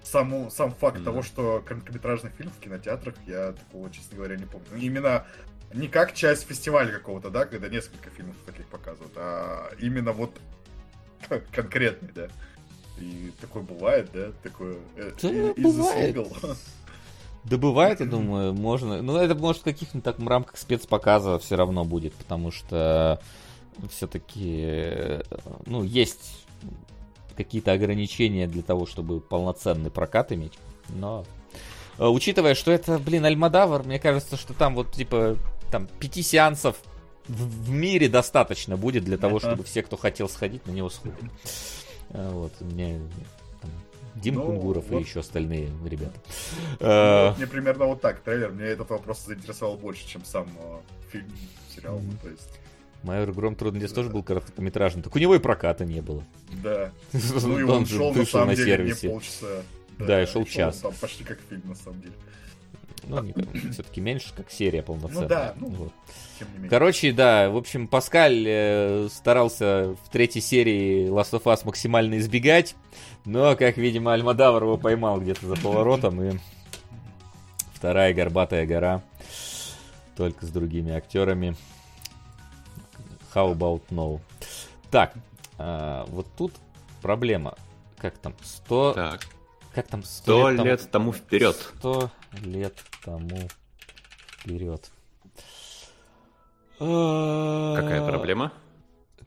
[0.04, 1.04] саму, сам факт mm.
[1.04, 4.68] того, что короткометражный фильм в кинотеатрах, я такого, честно говоря, не помню.
[4.78, 5.26] Именно
[5.74, 10.32] не как часть фестиваля какого-то, да, когда несколько фильмов таких показывают, а именно вот
[11.52, 12.28] конкретный, да.
[13.00, 16.18] И такое бывает, да, такое э, да, бывает.
[17.44, 19.02] Да бывает, я думаю, можно.
[19.02, 23.20] Ну, это может в каких-нибудь так рамках спецпоказа все равно будет, потому что
[23.90, 25.22] все-таки,
[25.66, 26.46] ну, есть
[27.36, 30.54] какие-то ограничения для того, чтобы полноценный прокат иметь,
[30.90, 31.26] но
[31.98, 35.38] э, учитывая, что это, блин, Альмадавр, мне кажется, что там вот, типа,
[35.72, 36.78] там, пяти сеансов
[37.28, 41.30] в, в мире достаточно будет для того, чтобы все, кто хотел сходить, на него сходили.
[42.14, 43.00] Э, вот, мне
[43.62, 43.72] там,
[44.16, 45.00] Дим ну, Кунгуров вот.
[45.00, 46.20] и еще остальные ребята.
[46.82, 50.46] Ну, э, мне примерно вот так, трейлер, мне этот вопрос заинтересовал больше, чем сам
[51.10, 51.32] фильм,
[51.74, 52.22] сериал, mm-hmm.
[52.22, 52.61] то есть...
[53.04, 53.88] Майор Гром Трудный да.
[53.88, 55.02] тоже был короткометражный.
[55.02, 56.24] Так у него и проката не было.
[56.64, 56.92] Да.
[57.14, 59.64] Ну и он шел на самом деле не полчаса.
[59.98, 60.78] Да, и шел час.
[60.78, 62.14] Там почти как фильм на самом деле.
[63.04, 63.34] Ну,
[63.72, 65.24] все-таки меньше, как серия полноценная.
[65.24, 65.94] Ну да, ну, вот.
[66.70, 72.76] Короче, да, в общем, Паскаль э, старался в третьей серии Last of Us максимально избегать,
[73.26, 76.38] но, как, видимо, Альмадавр его поймал где-то за поворотом, и
[77.74, 79.02] вторая горбатая гора,
[80.16, 81.56] только с другими актерами.
[83.34, 84.20] How about no?
[84.90, 85.14] Так,
[85.58, 86.54] а, вот тут
[87.02, 87.56] проблема.
[87.98, 88.36] Как там?
[88.42, 88.94] 100...
[88.94, 89.22] Так.
[89.74, 90.04] Как там?
[90.04, 91.56] 100 лет, лет тому вперед.
[91.80, 92.12] 100
[92.44, 93.40] лет тому
[94.40, 94.92] вперед.
[96.78, 98.52] Какая проблема?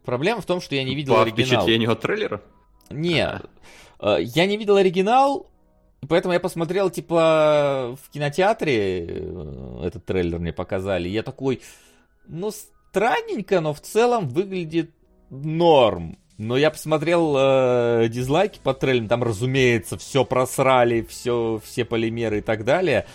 [0.04, 1.46] Проблема в том, что я не видел По оригинал.
[1.46, 2.42] впечатлению от трейлера?
[2.90, 3.40] Не,
[4.00, 5.46] э, я не видел оригинал,
[6.06, 11.08] поэтому я посмотрел, типа, в кинотеатре э, этот трейлер мне показали.
[11.08, 11.62] Я такой,
[12.26, 12.50] ну,
[12.94, 14.92] странненько, но в целом выглядит
[15.28, 16.16] норм.
[16.38, 22.40] Но я посмотрел э, дизлайки по трейлерам, там, разумеется, все просрали, все, все полимеры и
[22.40, 23.06] так далее.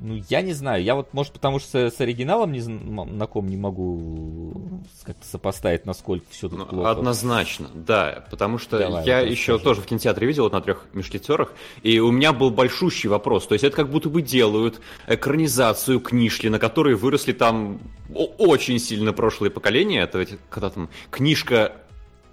[0.00, 0.82] Ну, я не знаю.
[0.82, 6.48] Я вот, может, потому что с оригиналом не знаком не могу как-то сопоставить, насколько все
[6.48, 6.90] тут ну, плохо.
[6.90, 8.24] Однозначно, да.
[8.30, 9.64] Потому что Давай, я еще скажи.
[9.64, 13.46] тоже в кинотеатре видел вот на трех мушкетерах, и у меня был большущий вопрос.
[13.48, 17.80] То есть это как будто бы делают экранизацию книжки, на которой выросли там
[18.14, 20.02] очень сильно прошлые поколения.
[20.02, 21.72] Это ведь когда там книжка,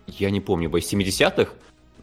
[0.06, 1.52] я не помню, из 70-х,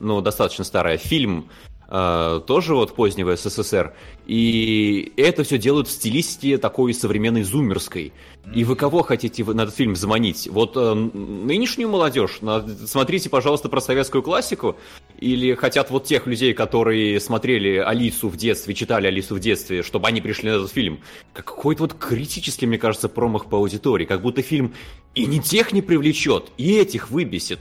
[0.00, 0.98] но достаточно старая.
[0.98, 1.48] Фильм
[1.92, 3.92] тоже вот позднего СССР.
[4.26, 8.12] И это все делают в стилистике такой современной зумерской.
[8.54, 10.48] И вы кого хотите на этот фильм заманить?
[10.50, 12.40] Вот э, нынешнюю молодежь?
[12.86, 14.76] Смотрите, пожалуйста, про советскую классику.
[15.18, 20.08] Или хотят вот тех людей, которые смотрели Алису в детстве, читали Алису в детстве, чтобы
[20.08, 21.00] они пришли на этот фильм?
[21.34, 24.06] Какой-то вот критический, мне кажется, промах по аудитории.
[24.06, 24.72] Как будто фильм
[25.14, 27.60] и не тех не привлечет, и этих выбесит.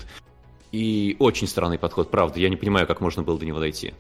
[0.71, 2.39] И очень странный подход, правда.
[2.39, 3.93] Я не понимаю, как можно было до него дойти.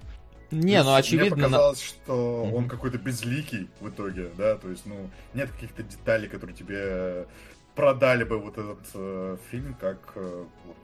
[0.51, 1.35] Не, ну очевидно...
[1.35, 2.53] Мне показалось, что mm-hmm.
[2.53, 7.25] он какой-то безликий в итоге, да, то есть, ну, нет каких-то деталей, которые тебе
[7.75, 10.77] продали бы вот этот э, фильм как э, вот,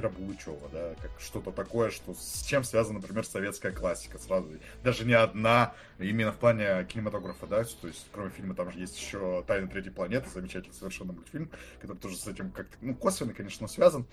[0.00, 4.48] Кира Булычева, да, как что-то такое, что с чем связана, например, советская классика сразу.
[4.82, 8.98] Даже не одна, именно в плане кинематографа, да, то есть кроме фильма там же есть
[8.98, 13.68] еще «Тайны третьей планеты», замечательный совершенно мультфильм, который тоже с этим как-то, ну, косвенно, конечно,
[13.68, 14.06] связан.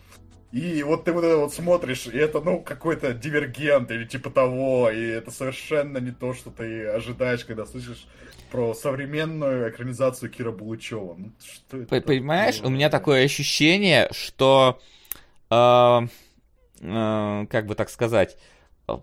[0.51, 4.89] И вот ты вот это вот смотришь, и это, ну, какой-то дивергент или типа того,
[4.89, 8.07] и это совершенно не то, что ты ожидаешь, когда слышишь
[8.51, 11.15] про современную экранизацию Кира Булычева.
[11.17, 12.71] Ну, что это Понимаешь, такое?
[12.71, 14.79] у меня такое ощущение, что,
[15.49, 16.07] э,
[16.81, 18.37] э, как бы так сказать,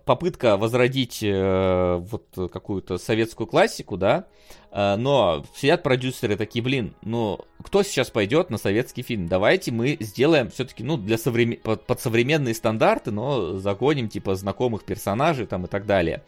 [0.05, 4.25] попытка возродить э, вот какую-то советскую классику, да,
[4.71, 9.27] э, но сидят продюсеры такие, блин, ну кто сейчас пойдет на советский фильм?
[9.27, 11.59] Давайте мы сделаем все-таки, ну, для современ...
[11.61, 16.23] под, современные стандарты, но загоним типа знакомых персонажей там и так далее.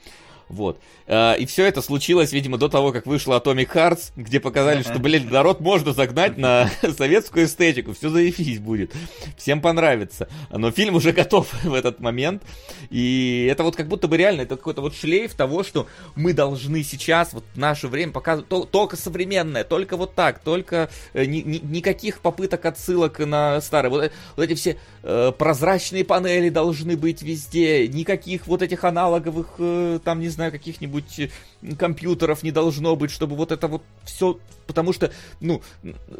[0.49, 0.79] Вот.
[1.07, 4.99] А, и все это случилось, видимо, до того, как вышла Atomic Hearts, где показали, что,
[4.99, 8.93] блин, народ можно загнать на советскую эстетику, все заебись будет,
[9.37, 10.29] всем понравится.
[10.49, 12.43] Но фильм уже готов в этот момент,
[12.89, 16.83] и это вот как будто бы реально, это какой-то вот шлейф того, что мы должны
[16.83, 21.57] сейчас, вот в наше время показывать только современное, только вот так, только э, ни, ни,
[21.57, 23.91] никаких попыток отсылок на старые.
[23.91, 29.99] Вот, вот эти все э, прозрачные панели должны быть везде, никаких вот этих аналоговых, э,
[30.03, 31.29] там, не знаю, каких-нибудь э,
[31.77, 35.11] компьютеров не должно быть, чтобы вот это вот все, потому что,
[35.41, 35.61] ну,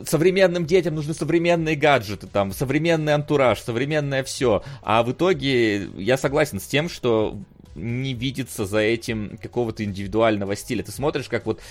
[0.06, 6.60] современным детям нужны современные гаджеты, там, современный антураж, современное все, а в итоге я согласен
[6.60, 7.38] с тем, что
[7.76, 10.84] не видится за этим какого-то индивидуального стиля.
[10.84, 11.62] Ты смотришь, как вот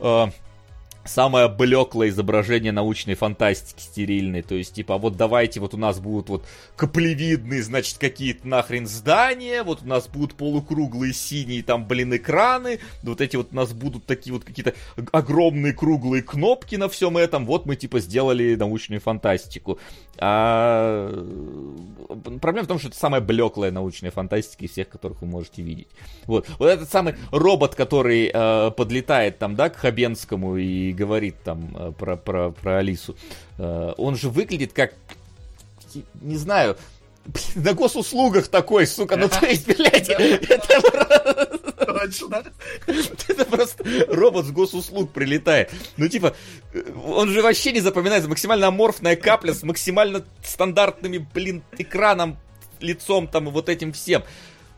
[0.00, 0.26] э,
[1.04, 4.42] самое блеклое изображение научной фантастики стерильной.
[4.42, 6.46] То есть, типа, вот давайте, вот у нас будут вот
[6.76, 13.20] каплевидные, значит, какие-то нахрен здания, вот у нас будут полукруглые синие там, блин, экраны, вот
[13.20, 14.74] эти вот у нас будут такие вот какие-то
[15.12, 19.78] огромные круглые кнопки на всем этом, вот мы, типа, сделали научную фантастику.
[20.18, 21.10] А...
[22.40, 25.88] Проблема в том, что это самая блеклая научная фантастика из всех, которых вы можете видеть.
[26.26, 26.48] Вот.
[26.58, 31.92] Вот этот самый робот, который э, подлетает там, да, к Хабенскому и говорит там э,
[31.92, 33.16] про, про, про Алису,
[33.58, 34.94] э, он же выглядит как,
[36.20, 36.76] не знаю,
[37.54, 41.54] на госуслугах такой, сука, ну то есть, блядь, это
[42.04, 42.44] Точно.
[42.86, 45.70] Это просто робот с госуслуг прилетает.
[45.96, 46.34] Ну, типа,
[47.06, 48.28] он же вообще не запоминается.
[48.28, 52.38] Максимально аморфная капля с максимально стандартными, блин, экраном,
[52.80, 54.22] лицом там и вот этим всем.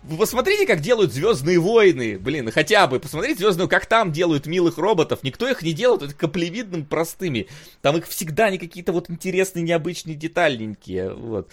[0.07, 3.00] Вы посмотрите, как делают Звездные войны, блин, хотя бы.
[3.00, 5.20] Посмотрите Звездную, как там делают милых роботов.
[5.24, 7.48] Никто их не делает это каплевидным простыми.
[7.82, 11.12] Там их всегда не какие-то вот интересные, необычные, детальненькие.
[11.12, 11.50] Вот.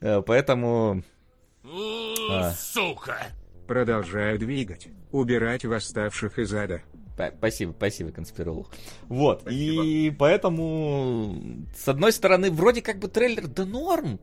[0.00, 1.02] Э, поэтому...
[2.30, 2.52] А.
[2.52, 3.26] Сука!
[3.66, 4.88] Продолжаю двигать.
[5.10, 6.82] Убирать восставших из ада.
[7.38, 8.68] Спасибо, спасибо, конспиролог.
[9.08, 9.84] Вот, спасибо.
[9.84, 11.36] и поэтому,
[11.76, 14.18] с одной стороны, вроде как бы трейлер да норм,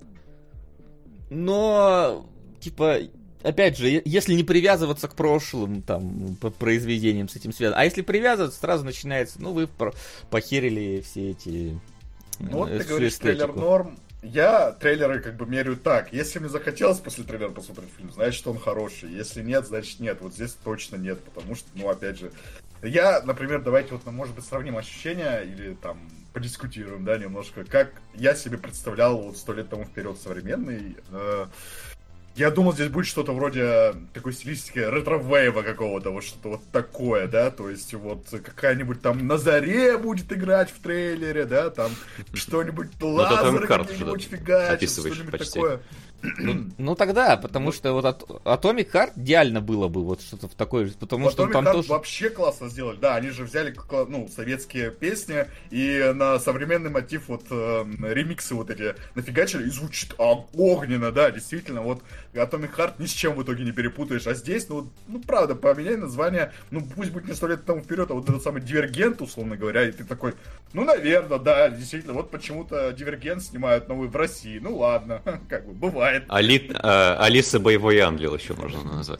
[1.29, 2.27] но,
[2.59, 2.97] типа,
[3.43, 8.59] опять же, если не привязываться к прошлым там произведениям с этим связано, а если привязываться,
[8.59, 9.69] сразу начинается, ну вы
[10.29, 11.79] похерили все эти.
[12.39, 13.99] Ну вот ты говоришь, трейлер норм.
[14.21, 16.11] Я трейлеры как бы меряю так.
[16.11, 19.09] Если мне захотелось после трейлера посмотреть фильм, значит он хороший.
[19.09, 20.17] Если нет, значит нет.
[20.19, 22.33] Вот здесь точно нет, потому что, ну, опять же,
[22.81, 25.99] я, например, давайте вот, ну, может быть, сравним ощущения или там
[26.33, 30.95] подискутируем, да, немножко, как я себе представлял вот сто лет тому вперед современный.
[31.11, 31.47] Э,
[32.39, 37.51] Я думал, здесь будет что-то вроде такой стилистики ретро-вейва какого-то, вот что-то вот такое, да,
[37.51, 41.91] то есть вот какая-нибудь там на заре будет играть в трейлере, да, там
[42.33, 45.81] что-нибудь ну, лазеры какие-нибудь фигачит, что-нибудь такое.
[46.21, 50.53] Ну, ну тогда, потому что вот от, Atomic Heart идеально было бы вот что-то в
[50.53, 52.97] такой, потому что там Heart тоже вообще классно сделали.
[52.97, 53.75] Да, они же взяли
[54.07, 60.13] ну советские песни и на современный мотив вот э, ремиксы вот эти нафигачили и звучит
[60.17, 61.81] огненно, да, действительно.
[61.81, 62.01] Вот
[62.33, 65.97] Atomic Heart ни с чем в итоге не перепутаешь, а здесь, ну, ну правда, поменяй
[65.97, 69.57] название, ну пусть будет не сто лет тому вперед, а вот этот самый Дивергент, условно
[69.57, 70.33] говоря, и ты такой,
[70.73, 75.73] ну наверное, да, действительно, вот почему-то Дивергент снимают новый в России, ну ладно, как бы
[75.73, 76.25] бывает.
[76.27, 76.71] Али...
[76.75, 79.19] А, Алиса Боевой Ангел еще можно назвать.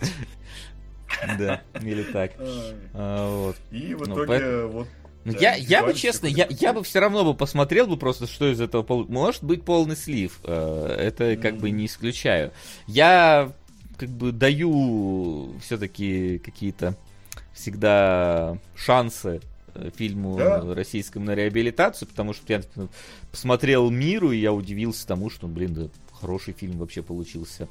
[1.37, 2.31] Да, или так.
[2.93, 3.55] А, вот.
[3.71, 4.87] И в ну, итоге вот
[5.25, 8.51] ну, я, я бы, честно, я, я бы все равно бы посмотрел бы просто, что
[8.51, 9.13] из этого получится.
[9.13, 10.39] Может быть полный слив.
[10.43, 12.51] Э, это как бы не исключаю.
[12.87, 13.51] Я
[13.97, 16.95] как бы даю все-таки какие-то
[17.53, 19.41] всегда шансы
[19.75, 20.61] э, фильму да?
[20.73, 22.61] российскому на реабилитацию, потому что я
[23.31, 25.89] посмотрел миру, и я удивился тому, что, блин, да
[26.19, 27.67] хороший фильм вообще получился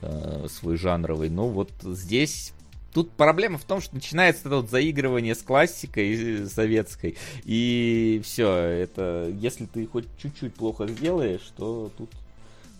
[0.00, 1.30] э, свой жанровый.
[1.30, 2.52] Но вот здесь
[2.92, 9.32] Тут проблема в том, что начинается это вот заигрывание с классикой советской, и все, это,
[9.40, 12.10] если ты хоть чуть-чуть плохо сделаешь, то тут,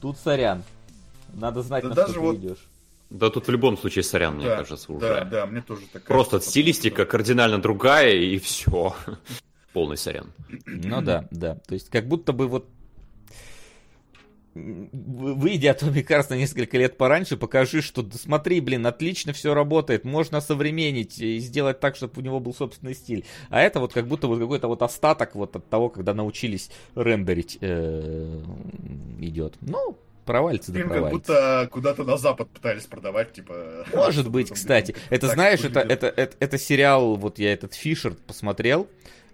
[0.01, 0.65] тут сорян.
[1.33, 2.41] Надо знать, да на даже что вот...
[2.41, 2.69] ты идешь.
[3.09, 5.07] Да тут в любом случае сорян, мне да, кажется, уже.
[5.07, 7.11] Да, да, мне тоже так Просто кажется, стилистика что...
[7.11, 8.95] кардинально другая, и все.
[9.73, 10.33] Полный сорян.
[10.67, 11.57] Ну да, да.
[11.67, 12.69] То есть как будто бы вот
[14.55, 20.41] выйди Atomic Heart на несколько лет пораньше, покажи, что смотри, блин, отлично все работает, можно
[20.41, 23.25] современнить и сделать так, чтобы у него был собственный стиль.
[23.49, 27.59] А это вот как будто вот какой-то вот остаток вот от того, когда научились рендерить
[27.61, 28.43] э,
[29.21, 29.55] идет.
[29.61, 31.03] Ну, провалится да провалится.
[31.03, 33.87] как будто куда-то на запад пытались продавать, типа...
[33.95, 34.95] Может быть, кстати.
[35.11, 38.89] Это, знаешь, это, это, это, это сериал, вот я этот Фишер посмотрел,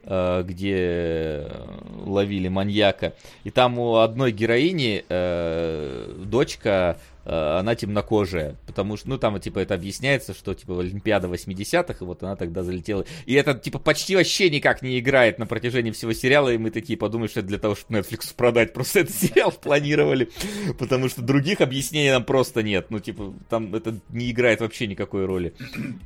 [0.09, 1.51] где
[2.07, 3.13] ловили маньяка.
[3.45, 6.95] И там у одной героини э, дочка Э,
[7.29, 12.23] она темнокожая, потому что, ну, там, типа, это объясняется, что, типа, Олимпиада 80-х, и вот
[12.23, 13.05] она тогда залетела.
[13.27, 16.99] И это, типа, почти вообще никак не играет на протяжении всего сериала, и мы такие
[16.99, 20.31] подумали, что это для того, чтобы Netflix продать, просто этот сериал планировали,
[20.79, 25.27] потому что других объяснений нам просто нет, ну, типа, там это не играет вообще никакой
[25.27, 25.55] роли.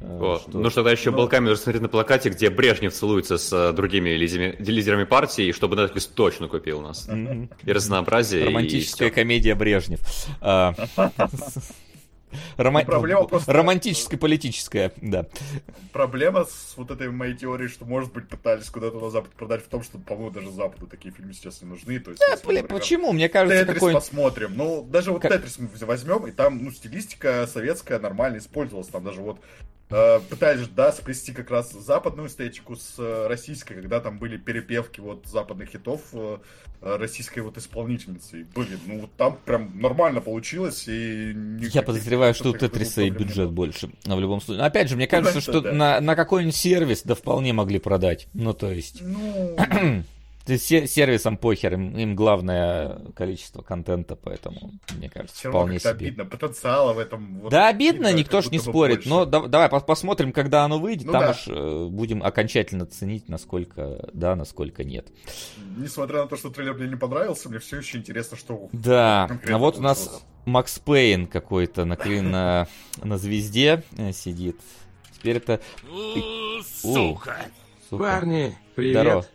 [0.01, 0.39] Э.
[0.43, 0.59] Что...
[0.59, 4.11] Ну, что тогда еще был камера смотреть на плакате, где Брежнев целуется с э, другими
[4.11, 7.09] лидерами, лидерами партии, чтобы Netflix точно купил нас.
[7.64, 10.01] И разнообразие, Романтическая комедия Брежнев.
[12.56, 12.84] Рома...
[12.84, 13.52] Проблема просто...
[13.52, 15.26] Романтическая, политическая, да.
[15.92, 19.68] Проблема с вот этой моей теорией, что, может быть, пытались куда-то на Запад продать в
[19.68, 21.98] том, что, по-моему, даже Западу такие фильмы сейчас не нужны.
[22.00, 23.12] То есть, да, блин, почему?
[23.12, 23.92] Мне кажется, Тетрис какой...
[23.94, 24.56] посмотрим.
[24.56, 25.32] Ну, даже вот как...
[25.32, 28.88] Тетрис мы возьмем, и там, ну, стилистика советская нормально использовалась.
[28.88, 29.38] Там даже вот
[30.28, 35.26] пытались, да, сплести как раз западную эстетику с э, российской, когда там были перепевки вот
[35.26, 36.38] западных хитов э,
[36.80, 38.47] российской вот исполнительницы.
[38.55, 40.84] Блин, ну вот там прям нормально получилось.
[40.88, 41.34] И
[41.72, 43.90] Я подозреваю, что у Тетриса и бюджет больше.
[44.05, 44.64] Но в любом случае.
[44.64, 45.72] Опять же, мне кажется, что да.
[45.72, 48.28] на, на какой-нибудь сервис да вполне могли продать.
[48.34, 49.01] Ну, то есть...
[49.03, 49.57] Ну...
[50.47, 55.90] сервисом похер, им, им главное количество контента, поэтому, мне кажется, Все вполне себе.
[55.90, 57.40] обидно, потенциала в этом...
[57.40, 59.09] Вот, да, обидно, никто ж не спорит, больше.
[59.09, 61.30] но да, давай посмотрим, когда оно выйдет, ну, там да.
[61.30, 65.09] уж э, будем окончательно ценить, насколько да, насколько нет.
[65.76, 68.68] Несмотря на то, что трейлер мне не понравился, мне все еще интересно, что...
[68.72, 72.68] Да, а вот у нас Макс Пейн какой-то на, на,
[73.03, 74.57] на звезде э, сидит.
[75.12, 75.61] Теперь это...
[76.64, 77.36] Сука!
[77.90, 78.93] Парни, привет!
[78.93, 79.26] Здорово.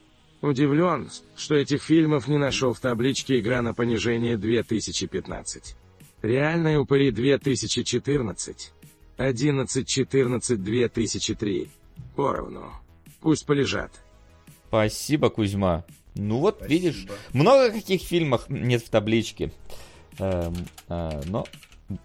[0.41, 5.75] Удивлен, что этих фильмов не нашел в табличке «Игра на понижение 2015».
[6.21, 8.73] Реальные упыри 2014.
[9.17, 11.69] 11-14-2003.
[12.15, 12.71] Поровну.
[13.19, 13.91] Пусть полежат.
[14.67, 15.85] Спасибо, Кузьма.
[16.13, 16.73] Ну вот, Спасибо.
[16.73, 19.53] видишь, много каких фильмов нет в табличке.
[20.19, 20.53] Эм,
[20.89, 21.45] э, но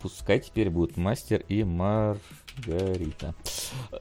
[0.00, 2.16] пускай теперь будут Мастер и Мар...
[2.66, 3.34] Гарита.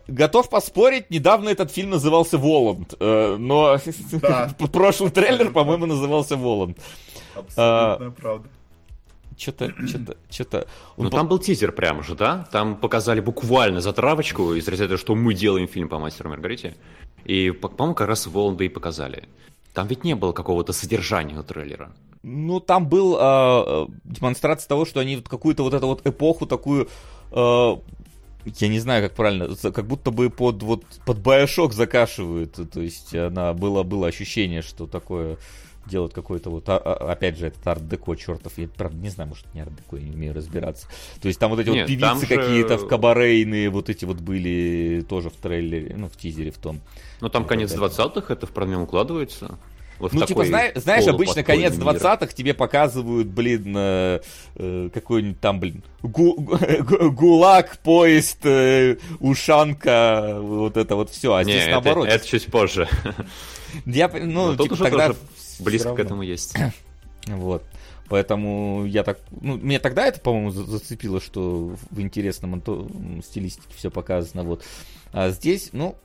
[0.07, 3.77] Готов поспорить, недавно этот фильм назывался Воланд, э, но
[4.13, 4.53] да.
[4.71, 6.77] прошлый трейлер, по-моему, назывался Воланд.
[7.35, 8.49] Абсолютно а, правда.
[9.37, 10.67] Что-то, что-то, что-то.
[10.97, 11.17] Ну по...
[11.17, 12.47] там был тизер прямо же, да?
[12.51, 16.75] Там показали буквально затравочку из разряда, что мы делаем фильм по мастеру Маргарите.
[17.23, 19.27] И, по-моему, как раз Воланда и показали.
[19.73, 21.91] Там ведь не было какого-то содержания у трейлера.
[22.23, 26.87] Ну, там был э, демонстрация того, что они вот какую-то вот эту вот эпоху такую
[27.31, 27.75] э,
[28.45, 33.15] я не знаю, как правильно, как будто бы под вот под Bioshock закашивают, то есть
[33.15, 35.37] она было было ощущение, что такое
[35.85, 39.51] делают какой-то вот, а, а, опять же, этот арт-деко чертов, я правда не знаю, может
[39.53, 40.87] не арт-деко, я не умею разбираться.
[41.21, 42.35] То есть там вот эти Нет, вот певицы же...
[42.35, 46.79] какие-то в кабарейные, вот эти вот были тоже в трейлере, ну в тизере в том.
[47.19, 49.57] Ну там конец 20-х, это вполне укладывается.
[50.01, 54.19] Вот ну, типа, знаешь, знаешь обычно конец 20-х тебе показывают, блин, э,
[54.55, 56.33] э, какой-нибудь там, блин, гу,
[56.79, 61.35] гу, ГУЛАГ, поезд, э, ушанка, вот это вот все.
[61.35, 62.07] А здесь Не, наоборот.
[62.07, 62.87] Это, это чуть позже.
[63.85, 65.19] Я, ну, ну типа, тогда тоже
[65.59, 66.57] близко к этому есть.
[67.27, 67.63] Вот.
[68.09, 69.19] Поэтому я так...
[69.29, 72.61] Ну, меня тогда это, по-моему, зацепило, что в интересном
[73.23, 74.43] стилистике все показано.
[74.43, 74.63] Вот.
[75.13, 75.95] А здесь, ну,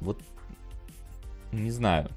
[0.00, 0.20] вот,
[1.52, 2.08] не знаю.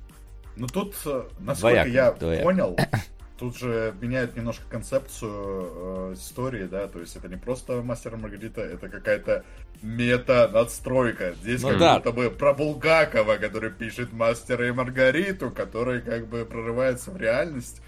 [0.55, 2.43] Ну тут, э, насколько Двояк, я двояк.
[2.43, 2.77] понял,
[3.39, 8.61] тут же меняют немножко концепцию э, истории, да, то есть это не просто мастер Маргарита,
[8.61, 9.43] это какая-то
[9.81, 11.33] мета-надстройка.
[11.41, 11.95] Здесь ну, как да.
[11.95, 17.81] будто бы про Булгакова, который пишет Мастера и Маргариту, который как бы прорывается в реальность.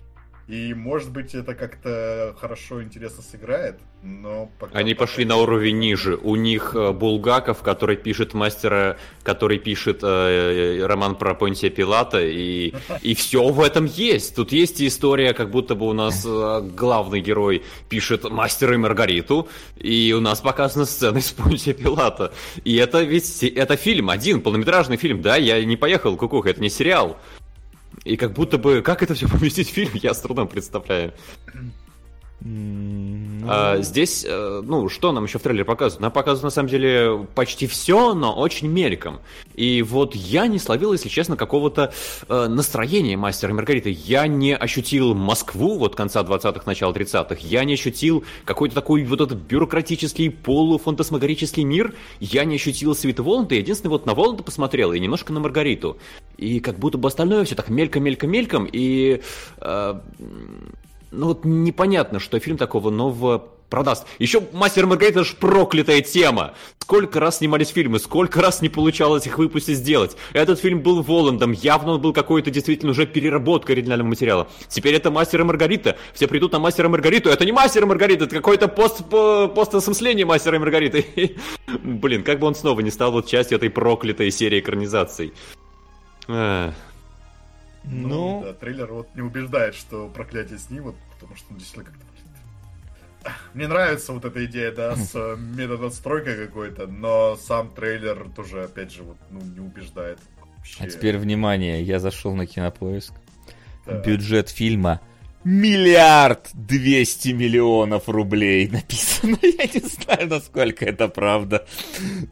[0.47, 4.77] И, может быть, это как-то хорошо, интересно сыграет, но пока...
[4.77, 5.05] Они пока...
[5.05, 6.17] пошли на уровень ниже.
[6.21, 12.73] У них э, Булгаков, который пишет мастера, который пишет э, роман про Понтия Пилата, и,
[13.01, 14.35] и все в этом есть.
[14.35, 19.47] Тут есть история, как будто бы у нас э, главный герой пишет мастера и Маргариту,
[19.77, 22.33] и у нас показана сцена из Понтия Пилата.
[22.65, 26.69] И это ведь это фильм, один полнометражный фильм, да, я не поехал, кукуха, это не
[26.69, 27.17] сериал.
[28.03, 31.13] И как будто бы, как это все поместить в фильм, я с трудом представляю.
[32.45, 33.47] Ну...
[33.47, 36.01] А, здесь, э, ну, что нам еще в трейлере показывают?
[36.01, 39.19] Нам показывают, на самом деле, почти все, но очень мельком.
[39.55, 41.93] И вот я не словил, если честно, какого-то
[42.27, 43.91] э, настроения мастера Маргариты.
[43.91, 47.37] Я не ощутил Москву, вот конца 20-х, начала 30-х.
[47.39, 51.93] Я не ощутил какой-то такой вот этот бюрократический, полуфантасмагорический мир.
[52.19, 53.55] Я не ощутил Света Воланда.
[53.55, 55.97] Единственное, вот на Воланда посмотрел и немножко на Маргариту.
[56.37, 58.67] И как будто бы остальное все так мельком-мельком-мельком.
[58.69, 59.21] И...
[59.61, 60.01] Э,
[61.13, 64.05] ну вот непонятно, что фильм такого нового продаст.
[64.19, 66.53] Еще «Мастер Маргарита» это ж проклятая тема.
[66.79, 70.15] Сколько раз снимались фильмы, сколько раз не получалось их выпустить, сделать.
[70.33, 74.47] Этот фильм был Воландом, явно он был какой-то действительно уже переработка оригинального материала.
[74.67, 75.97] Теперь это «Мастер и Маргарита».
[76.13, 77.29] Все придут на «Мастера и Маргариту».
[77.29, 81.35] Это не «Мастер и Маргарита», это какой-то пост, постосмысление «Мастера и Маргариты».
[81.83, 85.33] Блин, как бы он снова не стал вот частью этой проклятой серии экранизаций.
[87.83, 92.05] Ну, ну да, трейлер вот не убеждает, что проклятие снимут, потому что он действительно как-то
[93.53, 98.91] мне нравится вот эта идея, да, с э, методостройкой какой-то, но сам трейлер тоже, опять
[98.91, 100.19] же, вот, ну, не убеждает.
[100.41, 100.83] Вообще.
[100.83, 103.13] А теперь внимание, я зашел на кинопоиск.
[103.85, 103.99] Да.
[104.01, 105.01] Бюджет фильма
[105.43, 109.37] миллиард двести миллионов рублей написано.
[109.41, 111.65] Я не знаю, насколько это правда,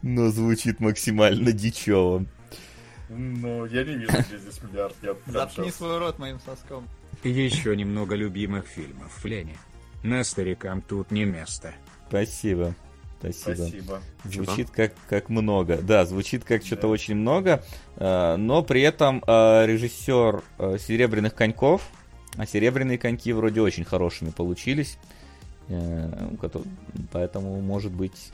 [0.02, 2.24] но звучит максимально дичево.
[3.14, 4.94] Ну, я не вижу, где здесь миллиард.
[5.02, 6.88] Я Заткни свой рот моим соском.
[7.22, 9.56] Еще немного любимых фильмов в Лене.
[10.02, 11.72] На старикам тут не место.
[12.08, 12.74] Спасибо.
[13.20, 13.54] Спасибо.
[13.54, 14.00] Спасибо.
[14.24, 15.78] Звучит как, как много.
[15.78, 17.62] Да, звучит как что-то очень много.
[17.96, 21.88] А, но при этом а, режиссер а, Серебряных коньков,
[22.36, 24.98] а серебряные коньки вроде очень хорошими получились.
[25.68, 26.30] Э,
[27.12, 28.32] поэтому, может быть,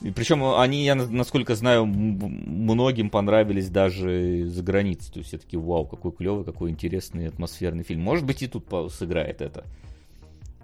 [0.00, 5.12] и причем они, я насколько знаю, многим понравились даже за границей.
[5.12, 8.02] То есть все таки вау, какой клевый, какой интересный атмосферный фильм.
[8.02, 9.64] Может быть, и тут сыграет это.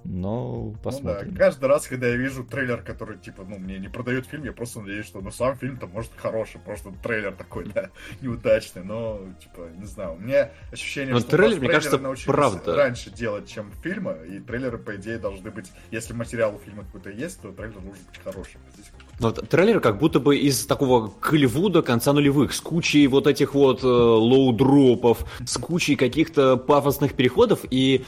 [0.05, 1.30] Но посмотрим.
[1.30, 1.39] Ну, да.
[1.39, 4.80] Каждый раз, когда я вижу трейлер, который, типа, ну, мне не продают фильм, я просто
[4.80, 9.87] надеюсь, что ну, сам фильм-то может хороший, просто трейлер такой, да, неудачный, но, типа, не
[9.87, 12.76] знаю, у меня ощущение, но что трейлер, мне кажется, правда.
[12.76, 17.09] раньше делать, чем фильмы, и трейлеры, по идее, должны быть, если материал у фильма какой-то
[17.09, 18.61] есть, то трейлер должен быть хорошим.
[18.74, 23.55] Здесь но трейлер как будто бы из такого Голливуда конца нулевых, с кучей вот этих
[23.55, 28.05] вот э, лоу-дропов, с кучей каких-то пафосных переходов, и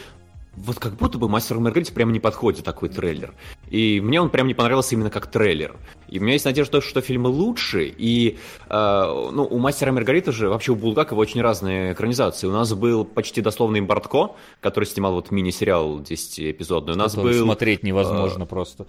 [0.57, 3.35] вот как будто бы Мастер Маргарите прямо не подходит такой трейлер.
[3.69, 5.77] И мне он прям не понравился именно как трейлер.
[6.09, 7.93] И у меня есть надежда, что фильмы лучше.
[7.97, 8.39] И
[8.69, 12.47] э, ну, у Мастера Маргариты же, вообще у Булгакова очень разные экранизации.
[12.47, 16.93] У нас был почти дословный Бортко, который снимал вот мини-сериал 10-эпизодный.
[16.93, 17.45] У нас был...
[17.45, 18.87] Смотреть невозможно э, просто.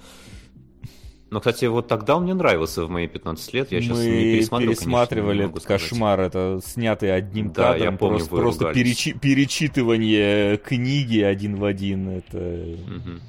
[1.29, 3.71] Но, кстати, вот тогда он мне нравился в мои 15 лет.
[3.71, 8.17] Я сейчас Мы не пересматривал, пересматривали конечно, кошмар, это снятый одним да, кадром, я помню,
[8.19, 12.09] просто, просто перечи, перечитывание книги один в один.
[12.09, 12.37] Это...
[12.37, 13.19] Угу.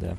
[0.00, 0.16] Да.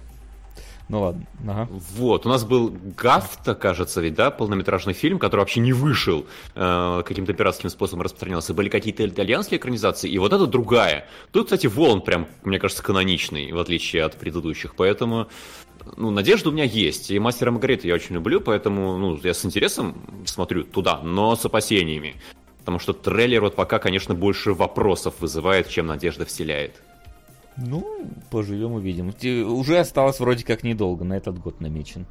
[0.88, 1.26] Ну ладно.
[1.48, 1.68] Ага.
[1.72, 7.04] Вот, у нас был Гафта, кажется, ведь, да, полнометражный фильм, который вообще не вышел, э,
[7.06, 8.54] каким-то пиратским способом распространялся.
[8.54, 11.08] Были какие-то итальянские экранизации, и вот это другая.
[11.32, 15.28] Тут, кстати, Волн прям, мне кажется, каноничный, в отличие от предыдущих, поэтому
[15.98, 17.12] ну, надежда у меня есть.
[17.12, 21.46] И «Мастера Маргарита» я очень люблю, поэтому, ну, я с интересом смотрю туда, но с
[21.46, 22.16] опасениями.
[22.60, 26.82] Потому что трейлер вот пока, конечно, больше вопросов вызывает, чем надежда вселяет.
[27.58, 29.14] Ну, поживем увидим.
[29.48, 32.06] Уже осталось вроде как недолго, на этот год намечен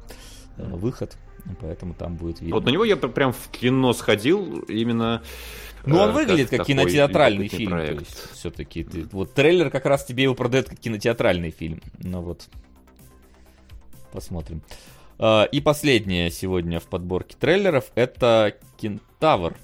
[0.57, 1.17] э, выход,
[1.61, 2.55] поэтому там будет видно.
[2.55, 5.21] Вот на него я прям в кино сходил именно...
[5.85, 7.93] Ну, он э, выглядит как, как кинотеатральный фильм, проект.
[7.93, 11.79] то есть все-таки ты, вот трейлер как раз тебе его продает как кинотеатральный фильм.
[11.99, 12.47] Ну вот,
[14.15, 14.61] посмотрим.
[15.19, 19.55] А, и последнее сегодня в подборке трейлеров это Кентавр.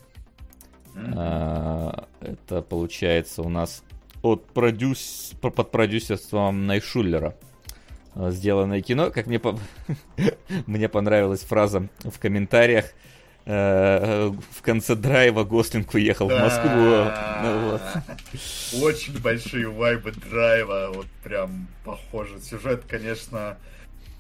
[0.94, 2.08] Mm-hmm.
[2.20, 3.82] Это получается у нас
[4.22, 5.32] от продюс...
[5.42, 7.36] под продюсерством Найшуллера
[8.16, 9.10] э, сделанное кино.
[9.10, 9.58] Как мне, по...
[10.68, 12.92] мне понравилась фраза в комментариях.
[13.46, 16.38] Э, в конце драйва Гослинг уехал да.
[16.38, 16.72] в Москву.
[17.42, 18.84] Ну, вот.
[18.84, 20.92] Очень большие вайбы драйва.
[20.94, 22.40] Вот прям похоже.
[22.42, 23.58] Сюжет, конечно,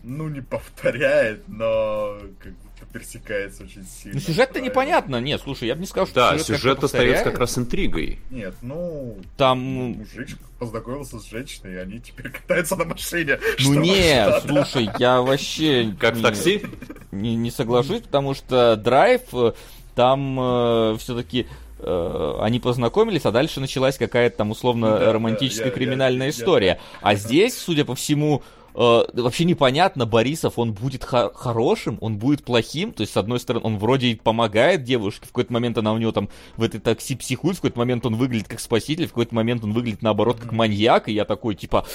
[0.03, 2.53] ну, не повторяет, но как
[2.91, 4.15] пересекается очень сильно.
[4.15, 5.21] Ну, сюжет-то непонятно.
[5.21, 8.19] Нет, слушай, я бы не сказал, что Да, сюжет, сюжет остается как раз интригой.
[8.29, 9.17] Нет, ну...
[9.37, 9.59] Там...
[9.59, 13.39] Мужик познакомился с женщиной, и они теперь катаются на машине.
[13.59, 15.95] Ну нет, слушай, я вообще...
[15.99, 16.63] Как в такси?
[17.11, 19.53] Не, не соглашусь, потому что драйв, э,
[19.95, 21.47] там э, все-таки
[21.79, 26.67] э, они познакомились, а дальше началась какая-то там условно да, романтическая да, криминальная я, история.
[26.67, 26.79] Я, я...
[27.01, 28.43] А здесь, судя по всему,
[28.73, 33.39] э, вообще непонятно, Борисов, он будет хо- хорошим, он будет плохим, то есть, с одной
[33.39, 37.15] стороны, он вроде помогает девушке, в какой-то момент она у него там в этой такси
[37.15, 40.51] психует, в какой-то момент он выглядит как спаситель, в какой-то момент он выглядит, наоборот, как
[40.51, 41.85] маньяк, и я такой, типа,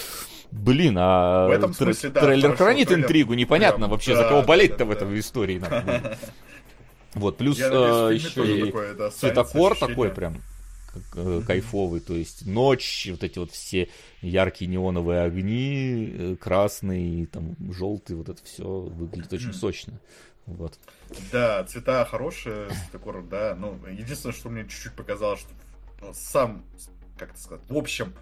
[0.50, 3.04] блин, а в этом смысле, да, трейлер хранит трейлер...
[3.04, 5.62] интригу, непонятно прям, вообще, да, за кого болеть-то да, в этой истории.
[7.14, 8.74] Вот, плюс э, еще и
[9.10, 10.36] цветокор такой прям
[11.46, 13.88] кайфовый, то есть ночь, вот эти вот все
[14.20, 20.00] яркие неоновые огни, э, красный, там, желтый, вот это все выглядит очень сочно.
[20.46, 20.78] Вот.
[21.32, 23.56] Да, цвета хорошие, цветокор, да.
[23.58, 25.50] Ну, единственное, что мне чуть-чуть показалось, что
[26.00, 26.64] ну, сам,
[27.18, 28.14] как это сказать, в общем,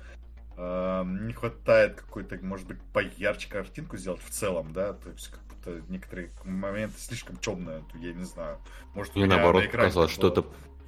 [0.57, 5.41] э, не хватает какой-то, может быть, поярче картинку сделать в целом, да, то есть как
[5.45, 8.59] будто некоторые моменты слишком темные, я не знаю.
[8.95, 10.45] Может, Мне наоборот показалось, что это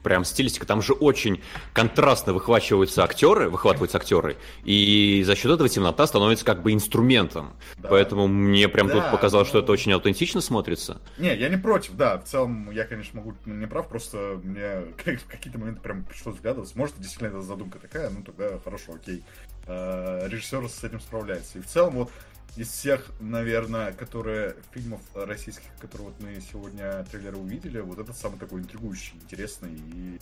[0.06, 0.64] прям стилистика.
[0.66, 1.42] Там же очень
[1.72, 7.54] контрастно выхвачиваются актеры, выхватываются актеры, и за счет этого темнота становится как бы инструментом.
[7.78, 7.88] Да.
[7.88, 9.50] Поэтому мне прям да, тут показалось, ну...
[9.50, 11.00] что это очень аутентично смотрится.
[11.18, 12.18] Не, я не против, да.
[12.18, 14.82] В целом, я, конечно, могу не прав, просто мне
[15.16, 16.78] в какие-то моменты прям пришлось вгадываться.
[16.78, 19.24] Может, действительно эта задумка такая, ну тогда хорошо, окей.
[19.66, 21.58] А, режиссер с этим справляется.
[21.58, 22.10] И в целом, вот
[22.56, 28.38] из всех, наверное, которые фильмов российских, которые вот мы сегодня трейлеры увидели, вот этот самый
[28.38, 29.74] такой интригующий, интересный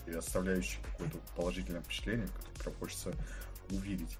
[0.07, 3.13] и оставляющий какое-то положительное впечатление, которое прям хочется
[3.71, 4.19] увидеть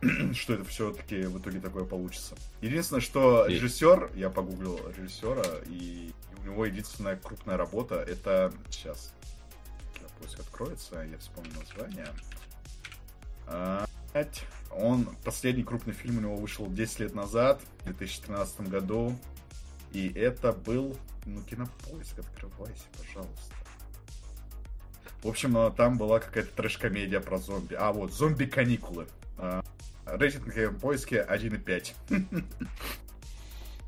[0.34, 2.36] что это все-таки в итоге такое получится.
[2.60, 9.12] Единственное, что режиссер, я погуглил режиссера, и у него единственная крупная работа это сейчас.
[10.20, 12.08] Поиск откроется, я вспомню название.
[13.46, 13.86] А,
[14.70, 19.16] он, последний крупный фильм у него вышел 10 лет назад, в 2013 году.
[19.92, 23.54] И это был, ну, кинопоиск, открывайся, пожалуйста.
[25.22, 27.74] В общем, э, там была какая-то трэш-комедия про зомби.
[27.74, 29.08] А, вот, зомби-каникулы.
[29.36, 29.64] А,
[30.06, 31.94] рейтинг в поиске 1,5.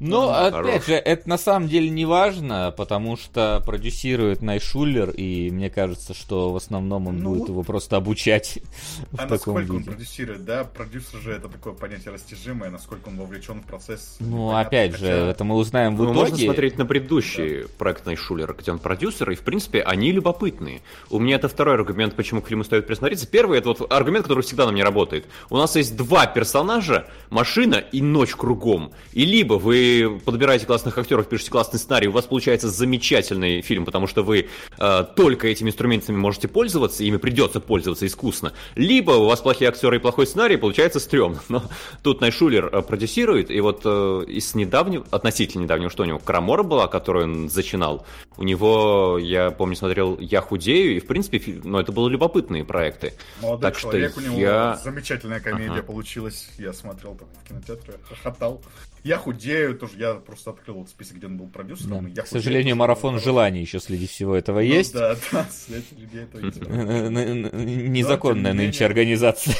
[0.00, 0.86] Но, ну, опять хорош.
[0.86, 6.52] же, это на самом деле не важно, потому что продюсирует Найшулер, и мне кажется, что
[6.52, 8.60] в основном он ну, будет его просто обучать
[9.18, 9.72] а в таком виде.
[9.72, 10.64] он продюсирует, да?
[10.64, 14.16] Продюсер же это такое понятие растяжимое, насколько он вовлечен в процесс.
[14.20, 16.20] Ну, опять же, это мы узнаем в ну, итоге.
[16.20, 17.68] Можно смотреть на предыдущий да.
[17.76, 20.80] проект Найшулера, где он продюсер, и, в принципе, они любопытные.
[21.10, 23.26] У меня это второй аргумент, почему к фильму стоит присмотреться.
[23.26, 25.26] Первый, это вот аргумент, который всегда на мне работает.
[25.50, 28.92] У нас есть два персонажа, машина и ночь кругом.
[29.12, 29.89] И либо вы
[30.24, 34.48] подбираете классных актеров, пишете классный сценарий, у вас получается замечательный фильм, потому что вы
[34.78, 38.52] э, только этими инструментами можете пользоваться, ими придется пользоваться искусно.
[38.74, 41.40] Либо у вас плохие актеры и плохой сценарий, получается стрёмно.
[41.48, 41.62] Но
[42.02, 46.62] тут Найшулер э, продюсирует, и вот э, из недавнего, относительно недавнего, что у него, Крамора
[46.62, 48.06] была, которую он зачинал.
[48.36, 53.12] У него, я помню, смотрел «Я худею», и, в принципе, ну, это были любопытные проекты.
[53.40, 54.76] Молодой так человек, что у него я...
[54.82, 55.82] замечательная комедия ага.
[55.82, 56.50] получилась.
[56.58, 58.62] Я смотрел там в кинотеатре, хохотал.
[59.02, 62.04] Я худею, тоже я просто открыл вот список, где он был продюсером.
[62.04, 62.10] Да.
[62.16, 64.92] Я К сожалению, марафон желаний еще среди всего этого ну, есть.
[64.92, 66.60] Да, да, среди этого есть.
[66.60, 69.54] Незаконная нынче организация.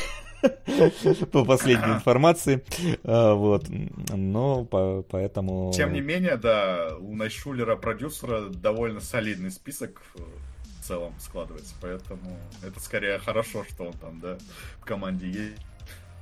[1.33, 2.63] По последней информации.
[3.05, 3.67] А, вот.
[3.69, 5.73] Но поэтому...
[5.75, 11.75] Тем не менее, да, у Найшулера продюсера довольно солидный список в целом складывается.
[11.81, 14.39] Поэтому это скорее хорошо, что он там, да,
[14.81, 15.63] в команде есть.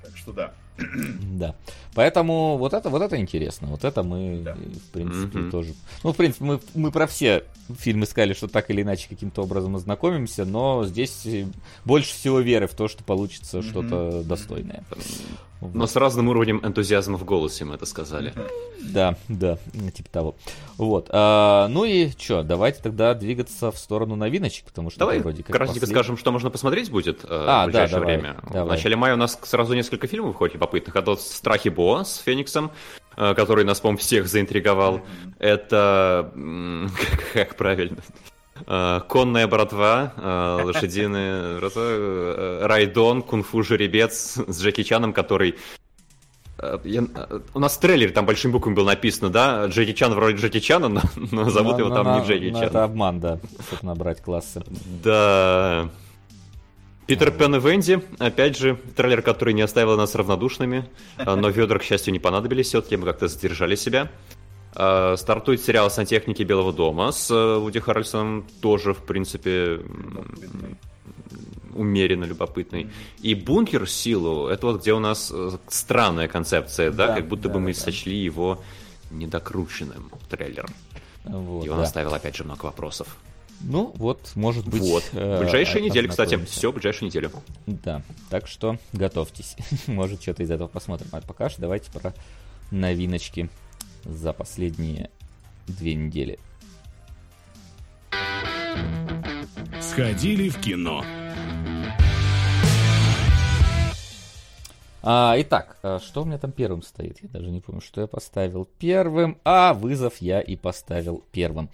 [0.03, 0.55] Так что да.
[1.39, 1.55] Да.
[1.95, 3.69] Поэтому вот это, вот это интересно.
[3.69, 4.55] Вот это мы, да.
[4.55, 5.51] в принципе, mm-hmm.
[5.51, 5.75] тоже...
[6.03, 7.45] Ну, в принципе, мы, мы про все
[7.79, 11.27] фильмы сказали, что так или иначе каким-то образом ознакомимся, но здесь
[11.85, 13.71] больше всего веры в то, что получится mm-hmm.
[13.71, 14.85] что-то достойное.
[15.61, 15.75] Вот.
[15.75, 18.33] Но с разным уровнем энтузиазма в голосе мы это сказали.
[18.81, 19.59] Да, да,
[19.93, 20.37] типа того.
[20.77, 21.09] Вот.
[21.11, 25.57] А, ну и что, давайте тогда двигаться в сторону новиночек, потому что Давай вроде как
[25.57, 25.97] кратенько послед...
[25.97, 28.37] скажем, что можно посмотреть будет э, а, в ближайшее да, давай, время.
[28.45, 28.65] Давай.
[28.65, 30.97] В начале мая у нас сразу несколько фильмов выходит любопытных.
[30.97, 32.71] Это вот «Страхи Бо» с Фениксом,
[33.17, 35.01] э, который нас, по всех заинтриговал.
[35.39, 36.33] Это...
[37.33, 37.99] Как правильно?
[38.67, 41.59] Э, конная братва, э, лошадиные
[42.67, 45.55] Райдон, кунг-фу жеребец с Джеки Чаном, который
[46.83, 47.05] я,
[47.55, 50.89] у нас в трейлере там большим буквами было написано, да, Джеки Чан вроде Джеки Чана,
[50.89, 52.63] но, но зовут но, его но, там но, не Джеки Чан.
[52.65, 54.65] Это обман, да, чтобы набрать классы.
[55.05, 55.89] Да.
[57.09, 60.87] Питер Пен и Венди, опять же, трейлер, который не оставил нас равнодушными,
[61.17, 64.11] но ведра, к счастью, не понадобились все-таки, мы как-то задержали себя.
[64.75, 69.81] Э, стартует сериал «Сантехники Белого дома» с э, Вуди Харрельсоном, тоже, в принципе,
[71.75, 72.91] умеренно любопытный.
[73.23, 73.89] И «Бункер.
[73.89, 77.61] Силу»— это вот где у нас э, странная концепция, да, да как будто да, бы
[77.61, 77.81] мы да.
[77.81, 78.63] сочли его
[79.11, 80.71] недокрученным трейлером.
[81.25, 81.85] Вот, И он да.
[81.85, 83.17] оставил, опять же, много вопросов.
[83.61, 84.83] Ну, вот, может быть...
[84.83, 85.05] Вот.
[85.13, 86.37] Э, ближайшие недели, кстати.
[86.45, 87.31] Все, ближайшую неделю.
[87.67, 88.03] Да.
[88.31, 89.57] Так что готовьтесь.
[89.87, 91.09] может, что-то из этого посмотрим.
[91.13, 92.15] А пока что давайте про
[92.71, 93.49] новиночки
[94.05, 95.11] за последние
[95.67, 96.39] две недели.
[99.81, 101.05] Сходили в кино.
[105.11, 107.17] А, итак, а что у меня там первым стоит?
[107.23, 109.39] Я даже не помню, что я поставил первым.
[109.43, 111.71] А, вызов я и поставил первым.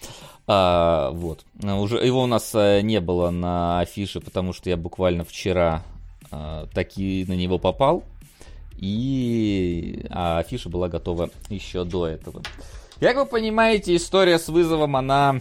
[0.46, 1.44] А, вот.
[1.60, 5.82] Уже его у нас э, не было на афише, потому что я буквально вчера
[6.30, 8.04] а, таки на него попал
[8.76, 12.40] и а афиша была готова еще до этого.
[13.00, 15.40] Как вы понимаете, история с вызовом, она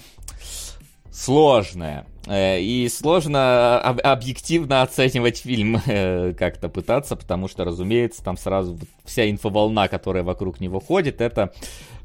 [1.11, 2.07] сложная.
[2.25, 9.29] Э, и сложно объективно оценивать фильм э, как-то пытаться, потому что, разумеется, там сразу вся
[9.29, 11.53] инфоволна, которая вокруг него ходит, это,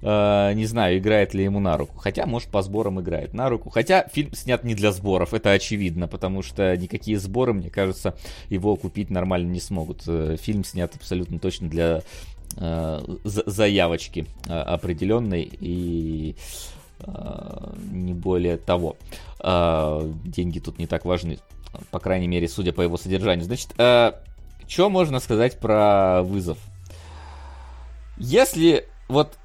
[0.02, 1.98] э, не знаю, играет ли ему на руку.
[1.98, 3.70] Хотя, может, по сборам играет на руку.
[3.70, 8.16] Хотя фильм снят не для сборов, это очевидно, потому что никакие сборы, мне кажется,
[8.48, 10.02] его купить нормально не смогут.
[10.40, 12.02] Фильм снят абсолютно точно для
[12.56, 16.34] заявочки определенной и
[17.06, 18.96] не более того.
[19.40, 21.38] А, деньги тут не так важны,
[21.90, 23.44] по крайней мере, судя по его содержанию.
[23.44, 24.20] Значит, а,
[24.66, 26.58] что можно сказать про вызов?
[28.16, 29.38] Если вот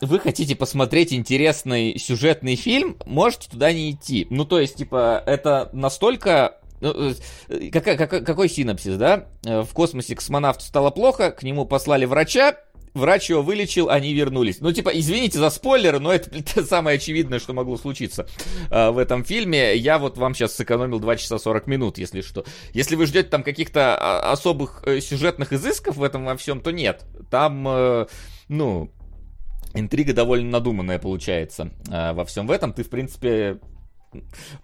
[0.00, 4.26] вы хотите посмотреть интересный сюжетный фильм, можете туда не идти.
[4.30, 7.12] Ну, то есть, типа, это настолько ну,
[7.48, 9.26] э, какой, какой, синапсис, да?
[9.44, 12.56] Э, в космосе космонавту стало плохо, к нему послали врача,
[12.94, 14.60] врач его вылечил, они вернулись.
[14.60, 18.26] Ну, типа, извините за спойлеры, но это, это самое очевидное, что могло случиться
[18.70, 19.76] э, в этом фильме.
[19.76, 22.44] Я вот вам сейчас сэкономил 2 часа 40 минут, если что.
[22.72, 26.70] Если вы ждете там каких-то а, особых э, сюжетных изысков в этом во всем, то
[26.70, 27.04] нет.
[27.30, 28.06] Там, э,
[28.48, 28.90] ну,
[29.74, 32.72] интрига довольно надуманная получается э, во всем в этом.
[32.72, 33.58] Ты, в принципе,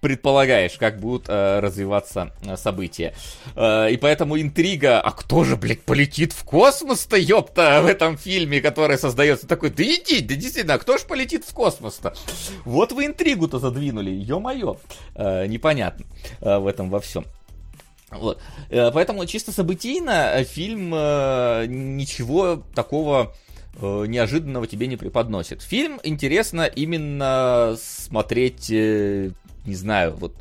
[0.00, 3.14] предполагаешь, как будут э, развиваться э, события.
[3.54, 8.60] Э, и поэтому интрига, а кто же, блядь, полетит в космос-то, ёпта, в этом фильме,
[8.60, 12.14] который создается такой, да иди, да действительно, а кто же полетит в космос-то?
[12.64, 14.76] Вот вы интригу-то задвинули, ё-моё.
[15.14, 16.06] Э, непонятно
[16.40, 17.24] э, в этом во всем.
[18.10, 18.40] Вот.
[18.70, 23.34] Э, поэтому чисто событийно э, фильм э, ничего такого
[23.80, 25.62] неожиданного тебе не преподносит.
[25.62, 29.30] Фильм интересно именно смотреть, э,
[29.64, 30.34] не знаю, вот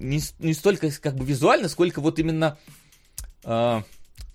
[0.00, 2.58] не, не столько как бы визуально, сколько вот именно
[3.44, 3.82] э,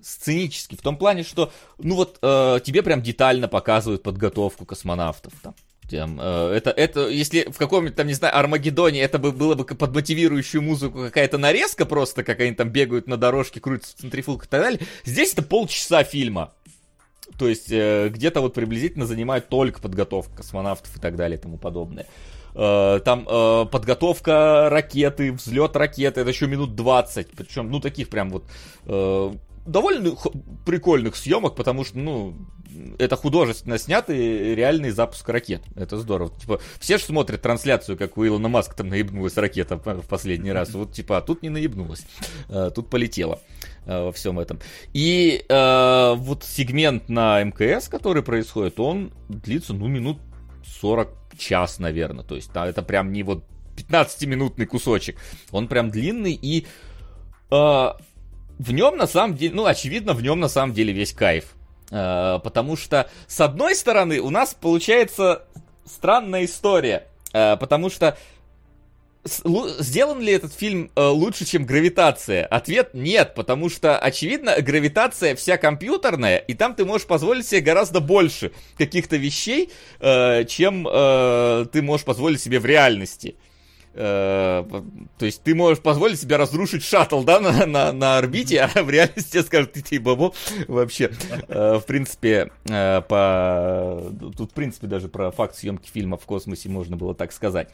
[0.02, 0.76] сценически.
[0.76, 5.56] В том плане, что, ну вот, э, тебе прям детально показывают подготовку космонавтов там.
[5.90, 9.66] Тем, э, это, это, если в каком-нибудь там, не знаю, Армагеддоне это бы было бы
[9.66, 14.46] под мотивирующую музыку какая-то нарезка просто, как они там бегают на дорожке, крутятся в центрифугах
[14.46, 16.54] и так далее, здесь это полчаса фильма.
[17.38, 21.58] То есть э, где-то вот приблизительно занимает только подготовка космонавтов и так далее и тому
[21.58, 22.06] подобное.
[22.54, 27.32] Э, там э, подготовка ракеты, взлет ракеты, это еще минут 20.
[27.32, 28.46] Причем, ну, таких прям вот
[29.66, 30.16] довольно
[30.66, 32.36] прикольных съемок, потому что, ну,
[33.00, 35.64] это художественно снятый реальный запуск ракет.
[35.76, 36.32] Это здорово.
[36.40, 40.74] Типа, все же смотрят трансляцию, как у Илона Маска там наебнулась ракета в последний раз.
[40.74, 42.06] Вот, типа, а тут не наебнулась.
[42.50, 43.40] А, тут полетела
[43.86, 44.60] а, во всем этом.
[44.94, 50.20] И э, вот сегмент на МКС, который происходит, он длится, ну, минут
[50.82, 52.24] 40 час, наверное.
[52.24, 53.46] То есть, да, это прям не вот
[53.78, 55.18] 15-минутный кусочек.
[55.52, 56.68] Он прям длинный и...
[57.52, 57.94] Э,
[58.60, 61.56] в нем на самом деле, ну, очевидно, в нем на самом деле весь кайф.
[61.92, 65.44] Э, потому что, с одной стороны, у нас получается
[65.86, 67.08] странная история.
[67.34, 68.18] Э, потому что
[69.28, 72.46] сделан ли этот фильм э, лучше, чем «Гравитация»?
[72.46, 78.02] Ответ нет, потому что, очевидно, «Гравитация» вся компьютерная, и там ты можешь позволить себе гораздо
[78.02, 83.36] больше каких-то вещей, чем ты можешь позволить себе в реальности.
[83.98, 84.66] Э,
[85.18, 88.90] то есть ты можешь позволить себе разрушить шаттл, да, на, на, на орбите, а в
[88.90, 90.34] реальности тебе скажут, ты, бабо,
[90.68, 91.12] вообще.
[91.48, 94.12] Э, в принципе, э, по...
[94.38, 97.70] Тут, в принципе, даже про факт съемки фильма в космосе можно было так сказать.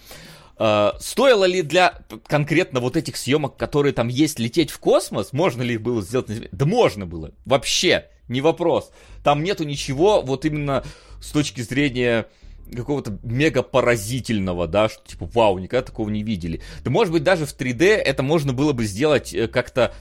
[0.99, 5.33] Стоило ли для конкретно вот этих съемок, которые там есть, лететь в космос?
[5.33, 6.27] Можно ли их было сделать?
[6.51, 7.31] Да можно было.
[7.45, 8.91] Вообще, не вопрос.
[9.23, 10.83] Там нету ничего вот именно
[11.19, 12.27] с точки зрения
[12.75, 16.61] какого-то мега поразительного, да, что типа, вау, никогда такого не видели.
[16.83, 19.93] Да может быть даже в 3D это можно было бы сделать э, как-то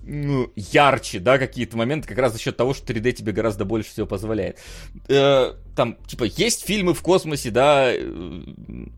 [0.00, 3.90] ну, ярче, да, какие-то моменты, как раз за счет того, что 3D тебе гораздо больше
[3.90, 4.58] всего позволяет.
[5.08, 7.98] Э, там, типа, есть фильмы в космосе, да, э,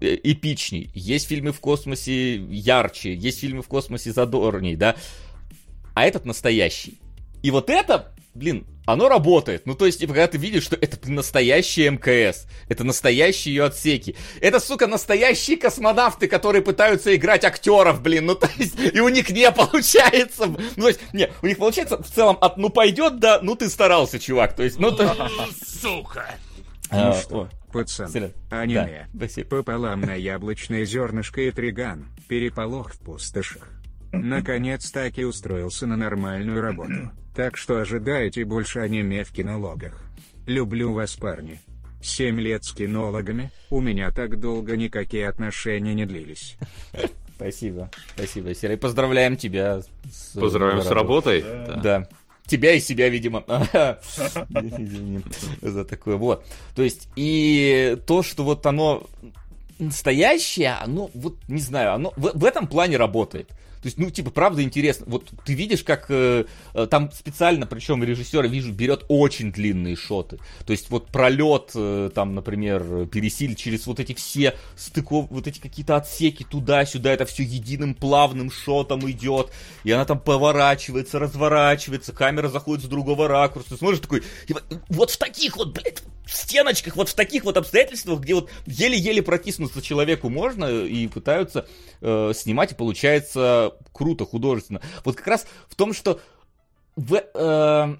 [0.00, 4.96] эпичней, есть фильмы в космосе ярче, есть фильмы в космосе задорней, да,
[5.94, 6.98] а этот настоящий.
[7.42, 9.66] И вот это блин, оно работает.
[9.66, 14.16] Ну, то есть, когда ты видишь, что это настоящие МКС, это настоящие ее отсеки.
[14.40, 18.26] Это, сука, настоящие космонавты, которые пытаются играть актеров, блин.
[18.26, 20.46] Ну, то есть, и у них не получается.
[20.46, 23.68] Ну, то есть, не, у них получается в целом от ну пойдет, да, ну ты
[23.68, 24.54] старался, чувак.
[24.54, 25.08] То есть, ну ты...
[25.80, 26.26] Сука!
[26.92, 29.08] Ну что, пацан, аниме.
[29.48, 32.08] Пополам на яблочное зернышко и триган.
[32.28, 33.68] Переполох в пустошах.
[34.12, 37.10] Наконец-таки устроился на нормальную работу.
[37.34, 40.02] Так что ожидайте больше аниме в кинологах.
[40.46, 41.60] Люблю вас, парни.
[42.02, 46.56] Семь лет с кинологами, у меня так долго никакие отношения не длились.
[47.36, 48.76] Спасибо, спасибо, Серый.
[48.76, 49.80] Поздравляем тебя.
[50.12, 51.40] С Поздравляем с работой.
[51.42, 51.76] Да.
[51.76, 52.08] да.
[52.44, 53.44] Тебя и себя, видимо.
[55.62, 56.16] За такое.
[56.16, 56.44] Вот.
[56.74, 59.04] То есть, и то, что вот оно
[59.78, 63.48] настоящее, оно, вот, не знаю, оно в, в этом плане работает.
[63.82, 65.06] То есть, ну, типа, правда интересно.
[65.08, 66.44] Вот ты видишь, как э,
[66.74, 70.38] э там специально, причем режиссер, вижу, берет очень длинные шоты.
[70.66, 75.60] То есть, вот пролет, э, там, например, пересиль через вот эти все стыков, вот эти
[75.60, 79.50] какие-то отсеки туда-сюда, это все единым плавным шотом идет.
[79.84, 83.76] И она там поворачивается, разворачивается, камера заходит с другого ракурса.
[83.76, 88.34] Смотришь такой, типа, вот в таких вот, блядь, стеночках, вот в таких вот обстоятельствах, где
[88.34, 91.66] вот еле-еле протиснуться человеку можно, и пытаются
[92.00, 94.80] э, снимать, и получается круто, художественно.
[95.04, 96.20] Вот как раз в том, что
[96.96, 97.96] в, э,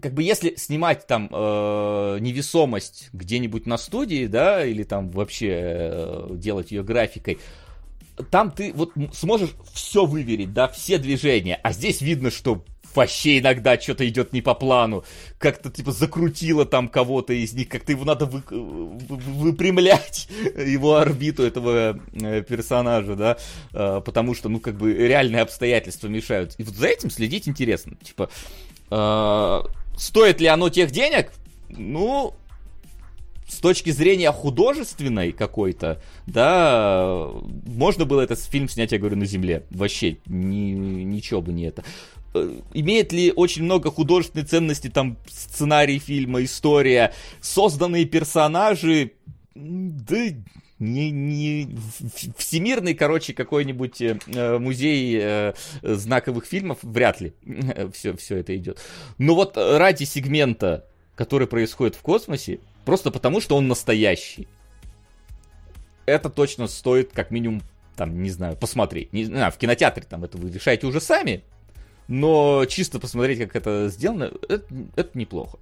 [0.00, 6.28] как бы если снимать там э, невесомость где-нибудь на студии, да, или там вообще э,
[6.32, 7.38] делать ее графикой,
[8.30, 12.64] там ты вот сможешь все выверить, да, все движения, а здесь видно, что
[12.94, 15.04] вообще иногда что-то идет не по плану.
[15.38, 22.00] Как-то типа закрутило там кого-то из них, как-то его надо вы, выпрямлять, его орбиту этого
[22.12, 23.38] э, персонажа, да,
[23.72, 26.54] э, потому что, ну, как бы реальные обстоятельства мешают.
[26.58, 27.96] И вот за этим следить интересно.
[28.02, 28.30] Типа,
[28.90, 29.62] э,
[29.96, 31.32] стоит ли оно тех денег?
[31.68, 32.34] Ну,
[33.52, 37.28] с точки зрения художественной какой-то, да,
[37.66, 39.64] можно было этот фильм снять, я говорю, на земле.
[39.70, 41.84] Вообще, ни, ничего бы не это.
[42.34, 49.12] Э, имеет ли очень много художественной ценности там сценарий фильма, история, созданные персонажи,
[49.54, 50.16] да
[50.78, 51.76] не, не
[52.36, 57.34] всемирный, короче, какой-нибудь э, музей э, знаковых фильмов, вряд ли
[57.92, 58.80] все, все это идет.
[59.18, 64.48] Но вот ради сегмента, который происходит в космосе, просто потому что он настоящий,
[66.06, 67.62] это точно стоит как минимум
[67.94, 69.12] там, не знаю, посмотреть.
[69.12, 71.44] Не знаю, в кинотеатре там это вы решаете уже сами,
[72.12, 74.66] но чисто посмотреть, как это сделано, это,
[74.96, 75.58] это неплохо.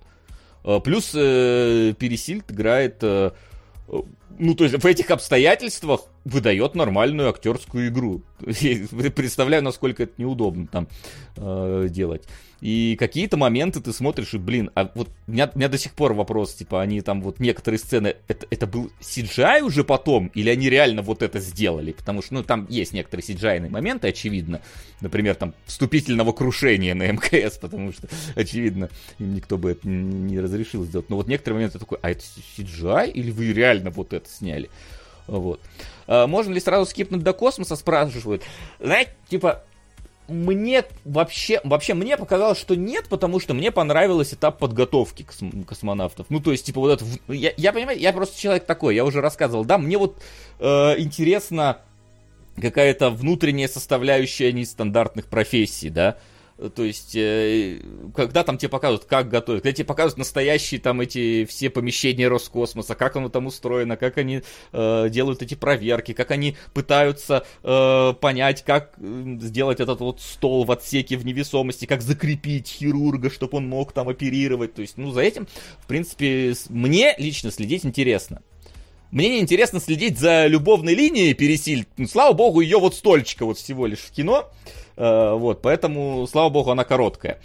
[0.65, 3.31] А, плюс э, Пересильд играет, э,
[4.37, 8.23] ну, то есть в этих обстоятельствах выдает нормальную актерскую игру.
[8.41, 10.89] Представляю, насколько это неудобно там
[11.37, 12.25] э, делать.
[12.61, 15.95] И какие-то моменты ты смотришь, и, блин, а вот у меня, у меня до сих
[15.95, 20.51] пор вопрос, типа, они там вот некоторые сцены, это, это был CGI уже потом, или
[20.51, 21.93] они реально вот это сделали?
[21.93, 24.61] Потому что, ну, там есть некоторые cgi моменты, очевидно.
[25.01, 30.85] Например, там, вступительного крушения на МКС, потому что, очевидно, им никто бы это не разрешил
[30.85, 31.09] сделать.
[31.09, 32.23] Но вот некоторые моменты такой, а это
[32.59, 34.69] CGI, или вы реально вот это сняли?
[35.31, 35.61] Вот.
[36.07, 38.43] А, можно ли сразу скипнуть до космоса, спрашивают.
[38.81, 39.63] Знаете, типа,
[40.29, 46.27] мне вообще, вообще мне показалось, что нет, потому что мне понравился этап подготовки косм- космонавтов.
[46.29, 47.05] Ну, то есть, типа, вот это...
[47.33, 50.21] Я, я понимаю, я просто человек такой, я уже рассказывал, да, мне вот
[50.59, 51.79] э, интересно
[52.61, 56.17] какая-то внутренняя составляющая нестандартных профессий, да,
[56.69, 57.81] То есть, э,
[58.15, 62.95] когда там тебе показывают, как готовят, когда тебе показывают настоящие там эти все помещения Роскосмоса,
[62.95, 64.43] как оно там устроено, как они
[64.73, 70.73] э, делают эти проверки, как они пытаются э, понять, как сделать этот вот стол в
[70.73, 74.75] отсеке в невесомости, как закрепить хирурга, чтобы он мог там оперировать.
[74.75, 78.43] То есть, ну, за этим, в принципе, мне лично следить интересно.
[79.11, 81.87] Мне не интересно следить за любовной линией Пересиль.
[81.97, 84.51] Ну, слава богу, ее вот стольчика вот всего лишь в кино.
[85.01, 87.41] Э, вот, поэтому, слава богу, она короткая.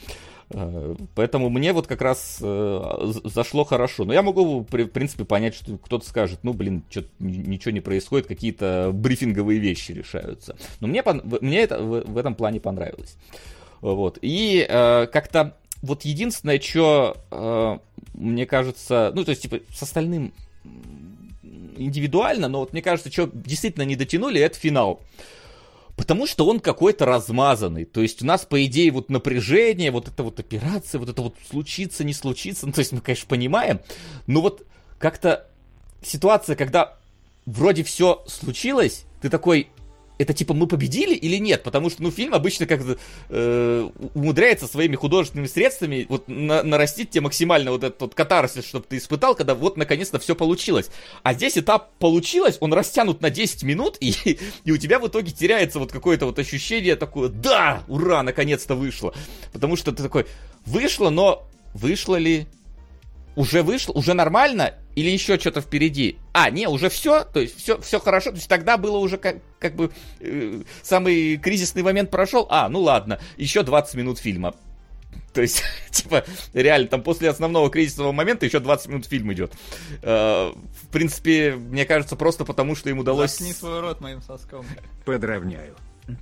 [0.49, 4.03] Э, поэтому мне вот как раз э, зашло хорошо.
[4.03, 8.27] Но я могу, в принципе, понять, что кто-то скажет, ну, блин, что-то ничего не происходит,
[8.27, 10.57] какие-то брифинговые вещи решаются.
[10.82, 11.02] Но мне,
[11.40, 13.15] мне это в, этом плане понравилось.
[13.80, 14.19] Вот.
[14.22, 17.80] И как-то вот единственное, что
[18.14, 20.34] мне кажется, ну, то есть, типа, с остальным
[21.77, 24.99] индивидуально, но вот мне кажется, что действительно не дотянули, это финал.
[25.96, 27.86] Потому что он какой-то размазанный.
[27.86, 31.36] То есть у нас, по идее, вот напряжение, вот эта вот операция, вот это вот
[31.50, 32.68] случится, не случится.
[32.68, 33.80] Ну, то есть мы, конечно, понимаем.
[34.28, 34.66] Но вот
[35.00, 35.48] как-то
[36.04, 36.98] ситуация, когда
[37.46, 39.70] вроде все случилось, ты такой,
[40.18, 41.64] это типа мы победили или нет?
[41.64, 42.82] Потому что, ну, фильм обычно как
[43.30, 48.86] э, умудряется своими художественными средствами вот на, нарастить тебе максимально вот этот вот катарсис, чтобы
[48.88, 50.90] ты испытал, когда вот наконец-то все получилось.
[51.24, 54.14] А здесь этап получилось, он растянут на 10 минут, и,
[54.64, 59.14] и у тебя в итоге теряется вот какое-то вот ощущение такое, да, ура, наконец-то вышло.
[59.54, 60.26] Потому что ты такой,
[60.66, 62.48] вышло, но вышло ли?
[63.36, 63.94] Уже вышло?
[63.94, 64.76] Уже нормально?
[64.95, 66.18] Или еще что-то впереди?
[66.32, 69.38] А, не, уже все, то есть все, все хорошо, то есть тогда было уже как,
[69.60, 69.91] как бы
[70.22, 72.48] э, самый кризисный момент прошел.
[72.49, 74.56] А, ну ладно, еще 20 минут фильма.
[75.34, 79.52] То есть, типа, реально, там после основного кризисного момента еще 20 минут фильм идет.
[80.02, 83.32] Э, в принципе, мне кажется, просто потому, что им удалось...
[83.32, 84.66] Заткни свой рот моим соском.
[85.03, 85.76] Подравняю.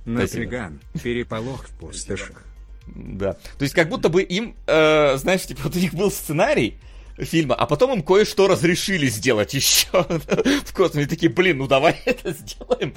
[0.04, 2.42] Напряган, переполох в пустошах.
[2.86, 3.34] Да.
[3.34, 6.78] То есть, как будто бы им, э, знаешь, типа, вот у них был сценарий,
[7.18, 11.06] фильма, а потом им кое-что разрешили сделать еще в космосе.
[11.08, 12.94] Такие, блин, ну давай это сделаем.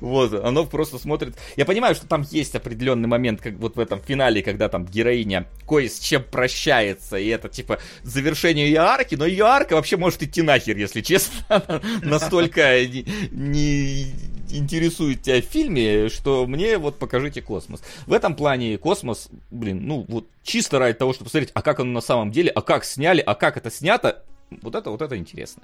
[0.00, 1.36] Вот, оно просто смотрит.
[1.56, 5.46] Я понимаю, что там есть определенный момент, как вот в этом финале, когда там героиня
[5.66, 10.22] кое с чем прощается, и это типа завершение ее арки, но ее арка вообще может
[10.22, 11.80] идти нахер, если честно.
[12.02, 12.84] Настолько
[13.30, 14.12] не
[14.52, 17.82] интересует тебя в фильме, что мне вот покажите космос.
[18.06, 21.92] В этом плане космос, блин, ну вот чисто ради того, чтобы посмотреть, а как он
[21.92, 24.24] на самом деле, а как сняли, а как это снято,
[24.62, 25.62] вот это, вот это интересно.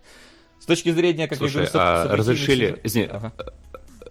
[0.60, 3.32] С точки зрения, как Слушай, я говорю, а разрешили, извини, ага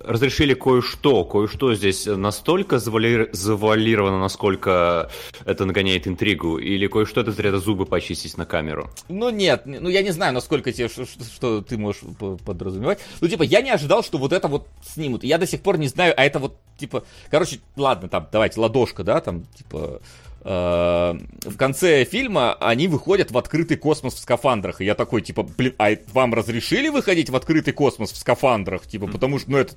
[0.06, 1.24] разрешили кое-что.
[1.26, 3.30] Кое-что здесь настолько завали...
[3.32, 5.10] завуалировано, насколько
[5.45, 8.90] это нагоняет интригу, или кое-что это зря зубы почистить на камеру?
[9.10, 12.02] Ну нет, ну я не знаю, насколько тебе, что, что ты можешь
[12.45, 12.99] подразумевать.
[13.22, 15.24] Ну типа, я не ожидал, что вот это вот снимут.
[15.24, 19.03] Я до сих пор не знаю, а это вот, типа, короче, ладно, там, давайте, ладошка,
[19.03, 20.02] да, там, типа,
[20.45, 24.80] в конце фильма они выходят в открытый космос в скафандрах.
[24.80, 28.85] И я такой, типа, блин, а вам разрешили выходить в открытый космос в скафандрах?
[28.85, 29.73] Типа, потому что, ну, это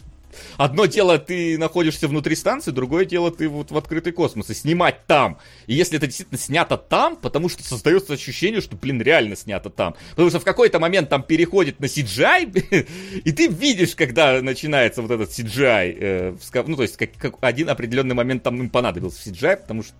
[0.56, 4.50] Одно дело, ты находишься внутри станции, другое дело, ты вот в открытый космос.
[4.50, 5.38] И снимать там.
[5.66, 9.94] И если это действительно снято там, потому что создается ощущение, что, блин, реально снято там.
[10.10, 12.86] Потому что в какой-то момент там переходит на CGI,
[13.24, 15.96] и ты видишь, когда начинается вот этот CGI.
[15.98, 16.36] Э,
[16.66, 19.94] ну, то есть, как, как один определенный момент там им понадобился CGI, потому что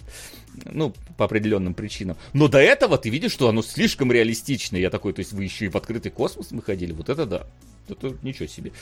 [0.64, 2.16] ну, по определенным причинам.
[2.32, 4.80] Но до этого ты видишь, что оно слишком реалистичное.
[4.80, 7.46] Я такой, то есть вы еще и в открытый космос выходили, вот это да
[7.90, 8.72] это ничего себе.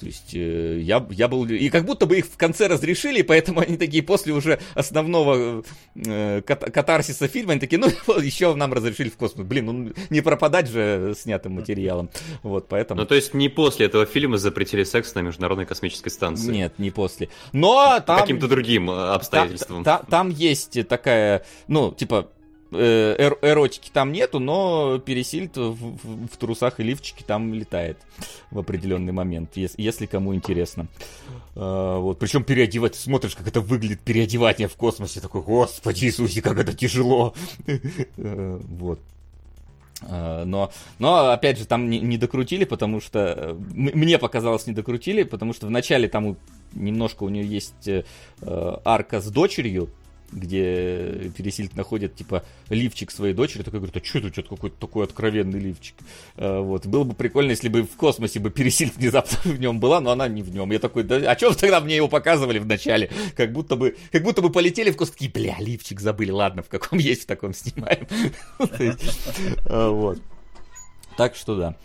[0.00, 1.44] То есть э, я, я был...
[1.46, 5.64] И как будто бы их в конце разрешили, поэтому они такие после уже основного
[5.94, 7.88] э, кат- катарсиса фильма, они такие, ну,
[8.20, 9.46] еще нам разрешили в космос.
[9.46, 12.10] Блин, ну не пропадать же снятым материалом.
[12.42, 13.00] Вот, поэтому...
[13.00, 16.52] Ну, то есть не после этого фильма запретили секс на Международной космической станции?
[16.52, 17.28] Нет, не после.
[17.52, 18.20] Но там...
[18.20, 19.84] Каким-то другим обстоятельством.
[19.84, 22.30] Та, та, там есть такая, ну, типа,
[22.74, 27.98] Э, эр эротики там нету, но пересильд в, в, в трусах и лифчике там летает
[28.50, 30.86] в определенный момент, если, если кому интересно.
[31.56, 36.58] А, вот, причем переодевать, смотришь, как это выглядит, переодевание в космосе, такой, господи Иисусе, как
[36.58, 37.34] это тяжело.
[38.16, 39.00] Э, вот.
[40.02, 43.34] А, но, но, опять же, там не, не докрутили, потому что...
[43.36, 46.36] Э, мне показалось, не докрутили, потому что вначале там
[46.72, 48.02] немножко у нее есть э,
[48.84, 49.90] арка с дочерью,
[50.34, 55.04] где Пересильд находит, типа, лифчик своей дочери, такой говорит, а что это, что-то какой-то такой
[55.04, 55.94] откровенный лифчик.
[56.36, 56.86] А, вот.
[56.86, 60.28] Было бы прикольно, если бы в космосе бы Пересильд внезапно в нем была, но она
[60.28, 60.70] не в нем.
[60.70, 63.10] Я такой, да, а вы тогда мне его показывали в начале?
[63.36, 66.68] Как будто бы, как будто бы полетели в космос, такие, бля, лифчик забыли, ладно, в
[66.68, 68.06] каком есть, в таком снимаем.
[69.66, 70.18] А, вот.
[71.16, 71.76] Так что да.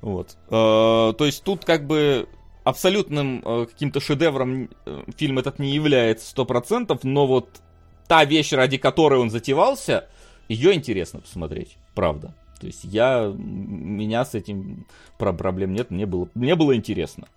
[0.00, 0.36] Вот.
[0.50, 2.28] А, то есть тут как бы
[2.64, 4.70] абсолютным каким-то шедевром
[5.16, 7.60] фильм этот не является 100%, но вот
[8.06, 10.08] та вещь, ради которой он затевался,
[10.48, 12.34] ее интересно посмотреть, правда.
[12.60, 14.86] То есть я, меня с этим
[15.18, 17.28] проблем нет, мне было, мне было интересно.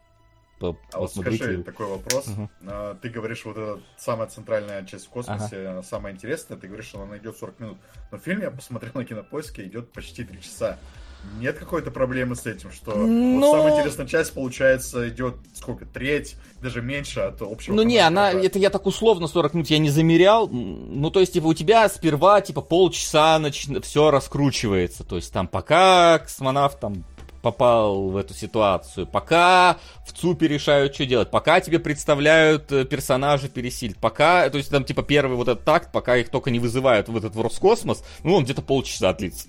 [0.59, 2.27] По, а вот скажи такой вопрос.
[2.27, 2.97] Uh-huh.
[2.99, 5.83] Ты говоришь, вот эта самая центральная часть в космосе, uh-huh.
[5.83, 7.77] самая интересная, ты говоришь, что она идет 40 минут.
[8.11, 10.79] Но фильм я посмотрел на кинопоиске, идет почти 3 часа.
[11.39, 13.51] Нет какой-то проблемы с этим, что Но...
[13.51, 17.75] вот самая интересная часть, получается, идет сколько, треть, даже меньше от общего.
[17.75, 20.47] Ну не, она, это я так условно 40 минут я не замерял.
[20.47, 23.67] Ну то есть, типа, у тебя сперва, типа, полчаса нач...
[23.83, 25.03] все раскручивается.
[25.03, 27.05] То есть там пока космонавт там
[27.41, 33.47] попал в эту ситуацию, пока в ЦУПе решают, что делать, пока тебе представляют э, персонажа
[33.47, 37.07] пересиль, пока, то есть там типа первый вот этот такт, пока их только не вызывают
[37.07, 39.47] в этот в Роскосмос, ну он где-то полчаса длится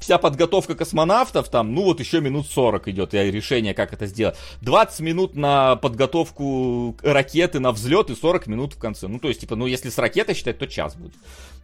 [0.00, 4.36] вся подготовка космонавтов, там, ну вот еще минут 40 идет и решение, как это сделать.
[4.62, 9.08] 20 минут на подготовку ракеты на взлет и 40 минут в конце.
[9.08, 11.14] Ну, то есть, типа, ну, если с ракетой считать, то час будет.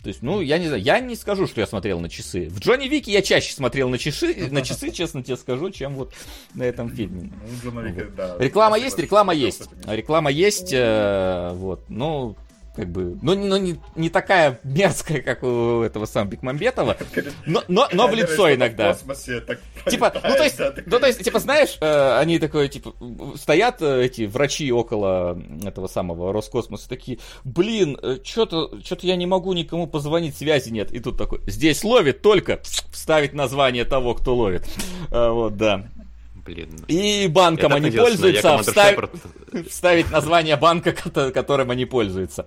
[0.02, 2.48] То есть, ну, я не знаю, я не скажу, что я смотрел на часы.
[2.48, 6.12] В Джонни Вике я чаще смотрел на часы, на часы, честно тебе скажу, чем вот
[6.54, 7.32] на этом фильме.
[7.64, 7.82] Ну,
[8.38, 9.68] реклама есть, реклама есть.
[9.86, 11.84] Реклама есть, э, вот.
[11.88, 12.36] Ну,
[12.74, 16.97] как бы, ну, ну не, не такая мерзкая, как у этого самого Бекмамбетова,
[17.47, 18.97] но, но, но в лицо иногда.
[19.90, 22.94] Типа, ну то есть, ну то есть, типа, знаешь, э, они такое, типа,
[23.36, 29.27] стоят э, эти врачи около этого самого Роскосмоса, такие, блин, э, что-то, что-то я не
[29.27, 30.93] могу никому позвонить, связи нет.
[30.93, 34.66] И тут такой, здесь ловит только вставить название того, кто ловит.
[35.11, 35.89] Вот, да.
[36.44, 36.85] Блин.
[36.89, 39.10] И банком они пользуются, встав...
[39.69, 42.47] вставить название банка, которым они пользуются.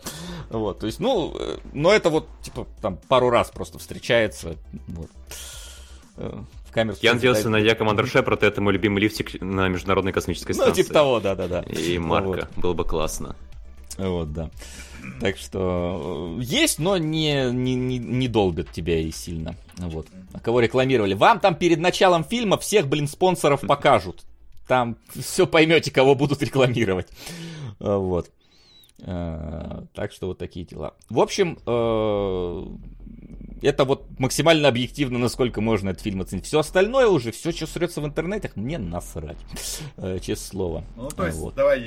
[0.50, 4.58] Вот, то есть, ну, э, но это вот, типа, там пару раз просто встречается.
[4.88, 5.10] Вот.
[6.18, 6.98] Э, в камеру.
[7.02, 10.82] Я надеялся на Я Командер Шепард, это мой любимый лифтик на Международной космической станции.
[10.82, 11.62] Ну, типа того, да-да-да.
[11.62, 12.64] И Марка, вот.
[12.64, 13.36] было бы классно.
[13.98, 14.50] Вот, да.
[15.22, 19.56] Так что э, есть, но не, не, не, не долбят тебя и сильно.
[19.78, 20.08] Вот.
[20.34, 21.14] А кого рекламировали?
[21.14, 24.24] Вам там перед началом фильма всех, блин, спонсоров покажут.
[24.68, 27.08] Там все поймете, кого будут рекламировать.
[27.80, 28.32] А, вот.
[29.04, 30.94] А, так что вот такие дела.
[31.10, 32.66] В общем, э,
[33.62, 36.46] это вот максимально объективно, насколько можно этот фильм оценить.
[36.46, 39.38] Все остальное уже, все, что срется в интернетах, мне насрать.
[39.98, 40.84] Э, честное слово.
[40.96, 41.56] Ну, то есть, вот.
[41.56, 41.82] давай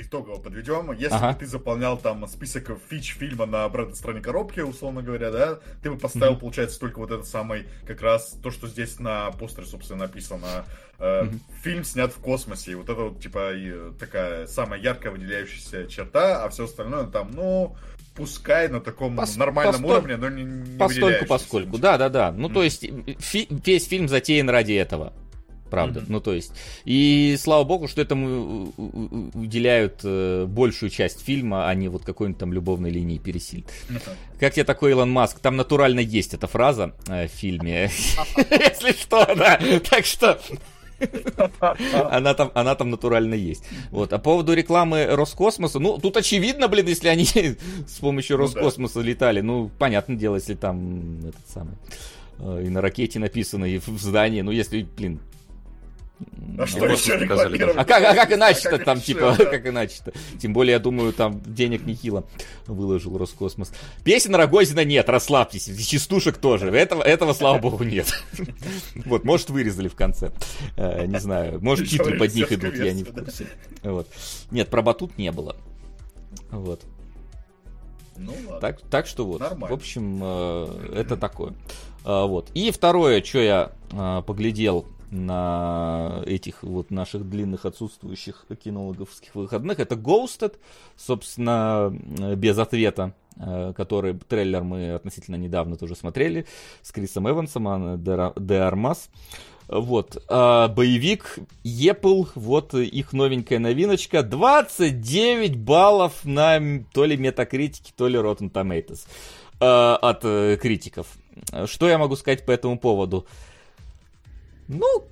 [0.00, 0.92] итогово подведем.
[0.92, 1.32] Если ага.
[1.32, 5.90] бы ты заполнял там список фич фильма на обратной стороне коробки, условно говоря, да, ты
[5.90, 6.40] бы поставил, mm-hmm.
[6.40, 10.64] получается, только вот этот самый, как раз то, что здесь на постере, собственно, написано.
[10.98, 11.40] Mm-hmm.
[11.62, 12.72] Фильм снят в космосе.
[12.72, 13.52] И вот это вот, типа,
[13.98, 17.76] такая самая яркая выделяющаяся черта, а все остальное там, ну,
[18.14, 21.78] пускай на таком Пос, нормальном постоль, уровне, но не, не Постольку, поскольку.
[21.78, 22.32] Да, да, да.
[22.32, 22.52] Ну, mm.
[22.52, 22.86] то есть,
[23.18, 25.12] фи, весь фильм затеян ради этого.
[25.70, 26.00] Правда.
[26.00, 26.06] Mm-hmm.
[26.08, 26.52] Ну, то есть.
[26.84, 28.72] И слава богу, что этому
[29.34, 33.64] уделяют э, большую часть фильма, а не вот какой-нибудь там любовной линии пересиль.
[33.88, 34.38] Mm-hmm.
[34.38, 35.40] Как тебе такой Илон Маск?
[35.40, 37.90] Там натурально есть эта фраза э, в фильме.
[38.36, 39.58] Если что, да.
[39.90, 40.38] Так что
[42.10, 43.64] она там, она там натурально есть.
[43.90, 44.12] Вот.
[44.12, 47.26] А по поводу рекламы Роскосмоса, ну, тут очевидно, блин, если они
[47.86, 51.74] с помощью ну Роскосмоса летали, ну, понятное дело, если там этот самый
[52.38, 55.20] э, и на ракете написано, и в здании, ну, если, блин,
[56.58, 57.76] а что еще рекламировать?
[57.76, 60.12] А как, а как иначе-то там, типа, как иначе-то?
[60.40, 62.24] Тем более, я думаю, там денег нехило
[62.66, 63.72] выложил Роскосмос.
[64.04, 65.64] Песен Рогозина нет, расслабьтесь.
[65.86, 66.68] Частушек тоже.
[66.68, 68.12] Этого, этого слава богу, нет.
[69.04, 70.30] Вот, может, вырезали в конце.
[70.76, 71.60] Э, не знаю.
[71.60, 73.48] Может, титры под них идут, я не в курсе.
[73.82, 74.08] Вот.
[74.50, 75.56] Нет, про батут не было.
[76.50, 76.82] Вот.
[78.16, 78.60] Ну, ладно.
[78.60, 79.40] Так, так что вот.
[79.40, 79.68] Нормально.
[79.68, 81.54] В общем, э, это такое.
[82.04, 82.50] Э, вот.
[82.54, 83.72] И второе, что я
[84.22, 89.78] поглядел на этих вот наших длинных отсутствующих кинологовских выходных.
[89.78, 90.56] Это Ghosted,
[90.96, 91.94] собственно,
[92.36, 96.46] без ответа, э, который трейлер мы относительно недавно тоже смотрели
[96.82, 97.96] с Крисом Эвансом, Анна
[98.36, 99.08] де Армас.
[99.66, 106.60] Вот, а, боевик Епл, вот их новенькая новиночка, 29 баллов на
[106.92, 109.06] то ли Метакритике, то ли Rotten Tomatoes
[109.60, 111.06] э, от э, критиков.
[111.64, 113.26] Что я могу сказать по этому поводу?
[114.68, 115.04] Ну,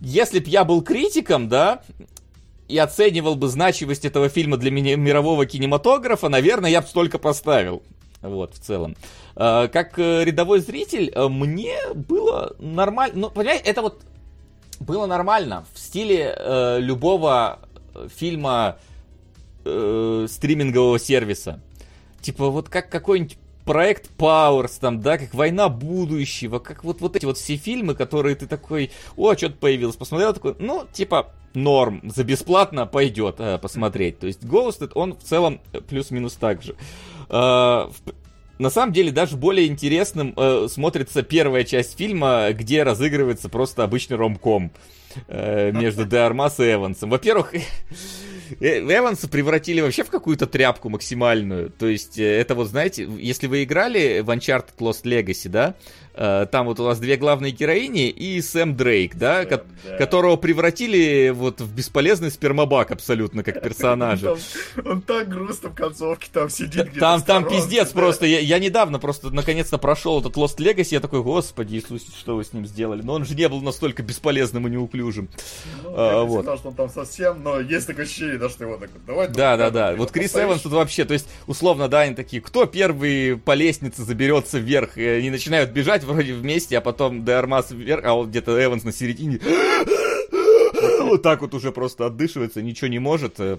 [0.00, 1.82] если б я был критиком, да,
[2.68, 7.82] и оценивал бы значимость этого фильма для ми- мирового кинематографа, наверное, я бы столько поставил.
[8.20, 8.96] Вот, в целом.
[9.36, 13.14] А, как э, рядовой зритель, э, мне было нормально.
[13.16, 14.02] Ну, понимаете, это вот
[14.80, 15.64] было нормально.
[15.72, 17.60] В стиле э, любого
[18.14, 18.78] фильма
[19.64, 21.60] стримингового сервиса.
[22.22, 23.36] Типа, вот как какой-нибудь
[23.68, 28.34] проект Powers, там, да, как Война будущего, как вот, вот эти вот все фильмы, которые
[28.34, 34.20] ты такой, о, что-то появилось, посмотрел, такой, ну, типа, норм, за бесплатно пойдет э, посмотреть.
[34.20, 36.76] То есть Ghost, он в целом плюс-минус так же.
[37.28, 37.90] Э,
[38.58, 44.16] на самом деле даже более интересным э, смотрится первая часть фильма, где разыгрывается просто обычный
[44.16, 44.72] ромком
[45.26, 47.10] э, между Де Армас и Эвансом.
[47.10, 47.60] Во-первых, Э,
[48.60, 51.70] Эванса превратили вообще в какую-то тряпку максимальную.
[51.70, 55.74] То есть, э, это вот, знаете, если вы играли в Uncharted Lost Legacy, да,
[56.07, 59.96] Э, там вот у вас две главные героини и Сэм Дрейк, да, Сэм, ко- да.
[59.96, 64.36] которого превратили вот в бесполезный спермобак абсолютно как персонажа.
[64.84, 66.98] Он, так грустно в концовке там сидит.
[66.98, 68.26] Там, там пиздец просто.
[68.26, 72.52] Я, недавно просто наконец-то прошел этот Lost Legacy, я такой, господи, Иисус, что вы с
[72.52, 73.02] ним сделали?
[73.02, 75.28] Но он же не был настолько бесполезным и неуклюжим.
[75.84, 76.42] Ну, а, вот.
[76.58, 79.28] Что он там совсем, но есть такое ощущение, да, что его так давай.
[79.28, 79.94] Да, да, да.
[79.94, 84.02] Вот Крис Эванс тут вообще, то есть, условно, да, они такие, кто первый по лестнице
[84.02, 88.62] заберется вверх, и они начинают бежать, вроде вместе, а потом Деармас вверх, а вот где-то
[88.62, 89.40] Эванс на середине
[91.08, 93.40] вот так вот уже просто отдышивается, ничего не может.
[93.40, 93.56] Э,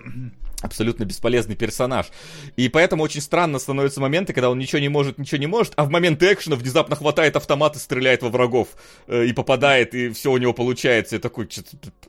[0.62, 2.08] абсолютно бесполезный персонаж.
[2.56, 5.86] И поэтому очень странно становятся моменты, когда он ничего не может, ничего не может, а
[5.86, 8.70] в момент экшена внезапно хватает автомат и стреляет во врагов.
[9.08, 11.16] Э, и попадает, и все у него получается.
[11.16, 11.50] И такой,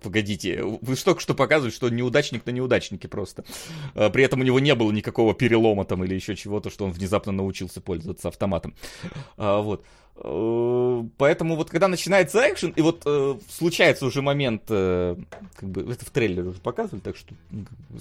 [0.03, 3.45] погодите, вы что что показываете, что он неудачник на неудачнике просто.
[3.95, 6.93] Э, при этом у него не было никакого перелома там или еще чего-то, что он
[6.93, 8.75] внезапно научился пользоваться автоматом.
[9.37, 9.85] Вот.
[10.23, 15.17] Э, поэтому вот когда начинается экшен, и вот э, случается уже момент, э,
[15.57, 17.35] как бы это в трейлере уже показывали, так что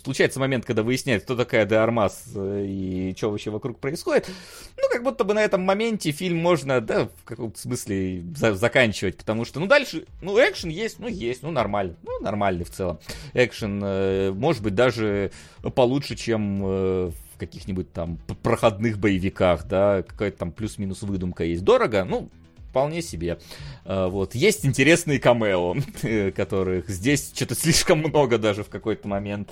[0.03, 4.29] случается момент, когда выясняют, кто такая Де э, и что вообще вокруг происходит.
[4.77, 9.15] Ну, как будто бы на этом моменте фильм можно, да, в каком-то смысле за- заканчивать,
[9.15, 12.99] потому что, ну, дальше, ну, экшен есть, ну, есть, ну, нормально, ну, нормальный в целом.
[13.33, 15.31] Экшен, э, может быть, даже
[15.73, 21.63] получше, чем э, каких-нибудь там проходных боевиках, да, какая-то там плюс-минус выдумка есть.
[21.63, 22.29] Дорого, ну,
[22.69, 23.39] вполне себе.
[23.85, 24.35] А, вот.
[24.35, 25.75] Есть интересные камео,
[26.35, 29.49] которых здесь что-то слишком много даже в какой-то момент.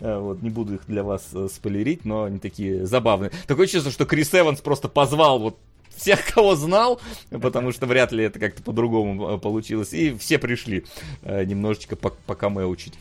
[0.00, 3.30] А, вот, не буду их для вас э, спойлерить, но они такие забавные.
[3.46, 5.58] Такое чувство, что Крис Эванс просто позвал вот
[5.94, 7.00] всех, кого знал,
[7.30, 9.92] потому что вряд ли это как-то по-другому э, получилось.
[9.92, 10.84] И все пришли
[11.22, 12.94] э, немножечко по, по камео учить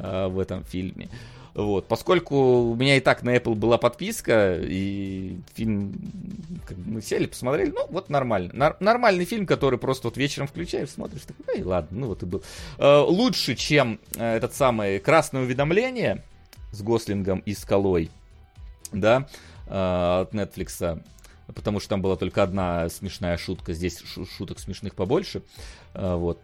[0.00, 1.08] в этом фильме.
[1.58, 2.36] Вот, поскольку
[2.70, 5.92] у меня и так на Apple была подписка, и фильм
[6.86, 8.50] мы сели, посмотрели, ну, вот нормально.
[8.52, 12.26] Нар- нормальный фильм, который просто вот вечером включаешь, смотришь, такой, эй, ладно, ну вот и
[12.26, 12.44] был.
[12.78, 16.22] Э, лучше, чем э, этот самый «Красное уведомление»
[16.70, 18.12] с Гослингом и Скалой,
[18.92, 19.26] да,
[19.66, 21.02] э, от Netflix,
[21.52, 24.00] потому что там была только одна смешная шутка, здесь
[24.36, 25.42] шуток смешных побольше,
[25.94, 26.40] э, вот.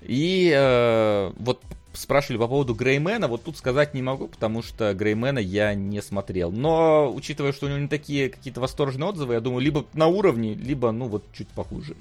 [0.00, 1.62] И э, вот
[1.94, 6.50] спрашивали по поводу Греймена, вот тут сказать не могу, потому что Греймена я не смотрел.
[6.50, 10.54] Но, учитывая, что у него не такие какие-то восторженные отзывы, я думаю, либо на уровне,
[10.54, 11.96] либо, ну, вот чуть похуже.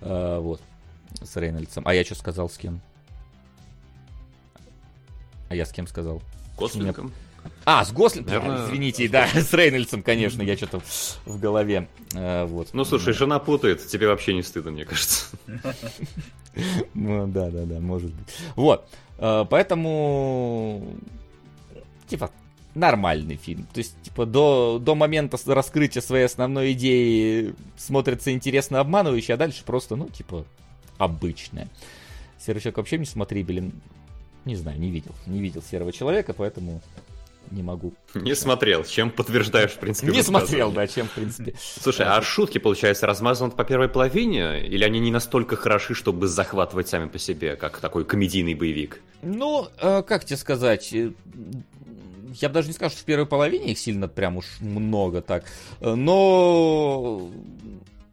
[0.00, 0.60] А, вот,
[1.22, 1.84] с Рейнольдсом.
[1.86, 2.80] А я что сказал с кем?
[5.48, 6.22] А я с кем сказал?
[6.56, 7.12] Гослингом.
[7.64, 8.66] А, с Гослингом, Наверное...
[8.66, 10.80] извините, да, с Рейнольдсом, конечно, я что-то
[11.24, 11.88] в голове.
[12.14, 12.68] А, вот.
[12.72, 15.26] Ну, слушай, жена путает, тебе вообще не стыдно, мне кажется.
[16.94, 18.26] Ну, да, да, да, может быть.
[18.56, 18.88] Вот.
[19.18, 20.82] Э, поэтому,
[22.08, 22.30] типа,
[22.74, 23.66] нормальный фильм.
[23.72, 29.64] То есть, типа, до, до момента раскрытия своей основной идеи смотрится интересно обманывающе, а дальше
[29.64, 30.44] просто, ну, типа,
[30.98, 31.68] обычное.
[32.38, 33.72] Серый человек вообще не смотрибелен.
[34.44, 35.12] Не знаю, не видел.
[35.26, 36.80] Не видел серого человека, поэтому
[37.50, 37.94] не могу.
[38.14, 40.12] Не смотрел, чем подтверждаешь, в принципе.
[40.12, 41.54] Не смотрел, да, чем, в принципе.
[41.80, 44.66] Слушай, а шутки, получается, размазаны по первой половине?
[44.66, 49.00] Или они не настолько хороши, чтобы захватывать сами по себе, как такой комедийный боевик?
[49.22, 51.12] Ну, э, как тебе сказать, э,
[52.34, 55.44] я бы даже не скажу, что в первой половине их сильно прям уж много так,
[55.80, 57.30] э, но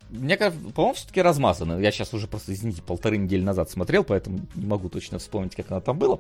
[0.10, 1.80] мне кажется, по-моему, все-таки размазано.
[1.80, 5.72] Я сейчас уже просто, извините, полторы недели назад смотрел, поэтому не могу точно вспомнить, как
[5.72, 6.20] она там была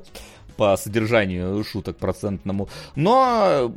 [0.58, 2.68] по содержанию шуток процентному.
[2.96, 3.72] Но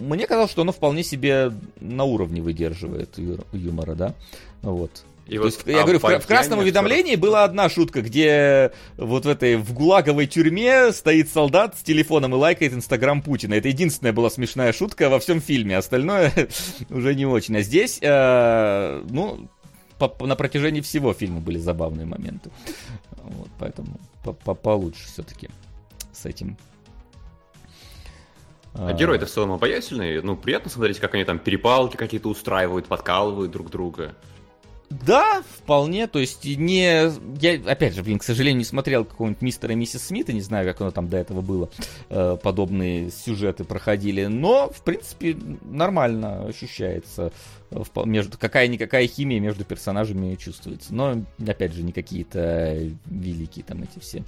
[0.00, 3.18] мне казалось, что оно вполне себе на уровне выдерживает
[3.52, 4.14] юмора, да.
[4.62, 5.04] Вот.
[5.26, 9.24] И То вот, есть, я говорю, в, в красном уведомлении была одна шутка, где вот
[9.24, 13.54] в этой в гулаговой тюрьме стоит солдат с телефоном и лайкает Инстаграм Путина.
[13.54, 16.32] Это единственная была смешная шутка во всем фильме, остальное
[16.90, 17.56] уже не очень.
[17.56, 19.48] А здесь, э, ну,
[19.98, 22.50] по, по, на протяжении всего фильма были забавные моменты.
[23.22, 25.48] Вот, поэтому по, по, получше все-таки
[26.12, 26.56] с этим.
[28.74, 30.22] А герои-то в целом обаятельные.
[30.22, 34.16] Ну, приятно смотреть, как они там перепалки какие-то устраивают, подкалывают друг друга.
[35.06, 37.10] Да, вполне, то есть не...
[37.40, 40.66] Я, опять же, блин, к сожалению, не смотрел какого-нибудь мистера и миссис Смита, не знаю,
[40.66, 41.70] как оно там до этого было,
[42.10, 47.32] э, подобные сюжеты проходили, но, в принципе, нормально ощущается,
[47.70, 53.98] э, между, какая-никакая химия между персонажами чувствуется, но, опять же, не какие-то великие там эти
[53.98, 54.22] все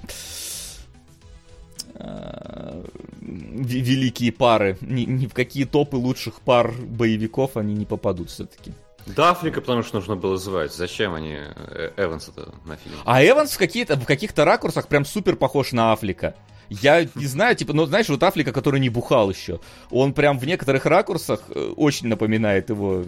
[1.95, 2.85] э,
[3.21, 4.79] великие пары.
[4.81, 8.73] Ни, ни в какие топы лучших пар боевиков они не попадут все-таки.
[9.07, 10.73] Да, Африка, потому что нужно было звать.
[10.73, 12.97] Зачем они э, Эванса-то на фильм?
[13.05, 16.35] А Эванс в, какие-то, в каких-то ракурсах прям супер похож на Афлика.
[16.69, 19.61] Я не знаю, типа, ну, знаешь, вот Афлика, который не бухал еще,
[19.91, 23.05] он прям в некоторых ракурсах э, очень напоминает его.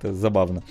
[0.00, 0.62] Это забавно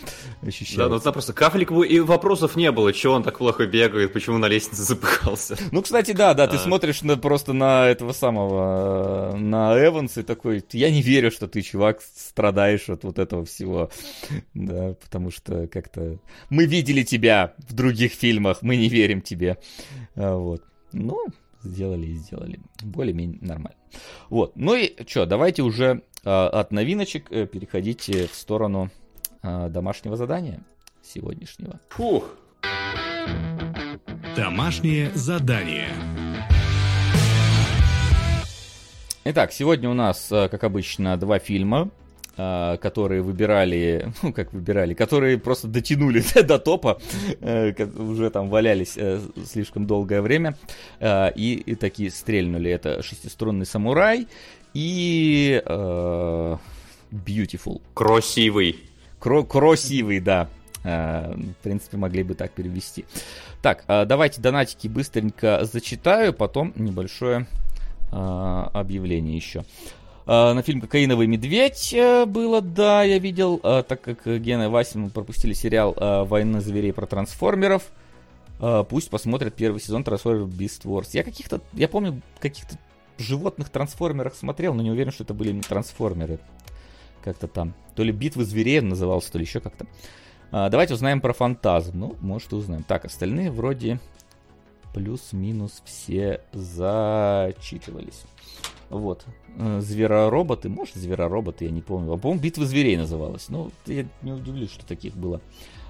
[0.42, 0.78] ощущается.
[0.78, 4.14] Да, ну это просто к Афлику и вопросов не было, чего он так плохо бегает,
[4.14, 5.58] почему на лестнице запыхался.
[5.72, 6.60] Ну, кстати, да, да, ты а.
[6.60, 11.62] смотришь на, просто на этого самого, на Эванса и такой, я не верю, что ты,
[11.62, 13.90] чувак, страдаешь от вот этого всего.
[14.54, 16.18] Да, потому что как-то
[16.50, 19.58] мы видели тебя в других фильмах, мы не верим тебе.
[20.16, 20.64] А, вот.
[20.94, 21.26] Ну,
[21.64, 22.60] сделали и сделали.
[22.84, 23.78] Более-менее нормально.
[24.30, 24.54] Вот.
[24.56, 28.90] Ну и что, давайте уже э, от новиночек э, переходите в сторону
[29.44, 30.64] э, домашнего задания
[31.04, 31.80] сегодняшнего.
[31.90, 32.36] Фух.
[34.36, 35.90] Домашнее задание.
[39.24, 41.92] Итак, сегодня у нас, как обычно, два фильма.
[42.38, 46.98] А, которые выбирали, ну как выбирали, которые просто дотянули до топа,
[47.42, 50.56] э, уже там валялись э, слишком долгое время,
[51.02, 52.72] э, и, и такие стрельнули.
[52.72, 54.30] Это шестиструнный самурай
[54.74, 56.60] и Beautiful.
[57.94, 58.80] Красивый.
[59.20, 60.48] Кро красивый, да.
[60.84, 63.06] В принципе, могли бы так перевести.
[63.62, 67.46] Так, давайте донатики быстренько зачитаю, потом небольшое
[68.12, 69.64] объявление еще.
[70.26, 74.68] А, на фильм «Кокаиновый медведь» э, было, да, я видел, а, так как Гена и
[74.68, 75.96] Вася пропустили сериал
[76.26, 77.84] «Война зверей» про трансформеров.
[78.90, 81.10] Пусть посмотрят первый сезон Трансформеров Beast Wars.
[81.14, 82.78] Я каких-то, я помню, каких-то
[83.18, 86.38] животных трансформерах смотрел, но не уверен, что это были трансформеры.
[87.24, 87.74] Как-то там.
[87.96, 89.88] То ли битвы зверей назывался, то ли еще как-то.
[90.52, 91.98] Давайте узнаем про фантазм.
[91.98, 92.84] Ну, может, узнаем.
[92.84, 94.00] Так, остальные вроде
[94.94, 98.26] плюс-минус все зачитывались.
[98.92, 99.26] Вот.
[99.58, 102.14] Э, зверороботы, может, зверороботы, я не помню.
[102.14, 103.48] А, по-моему, битва зверей называлась.
[103.48, 105.42] Ну, я не удивлюсь, что таких было,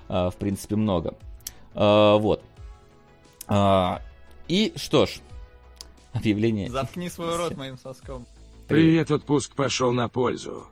[0.07, 1.15] а, в принципе, много.
[1.73, 2.43] А, вот.
[3.47, 4.01] А,
[4.47, 5.19] и что ж,
[6.13, 6.69] объявление.
[6.71, 8.27] Заткни свой рот моим соском.
[8.67, 10.67] Привет, отпуск пошел на пользу.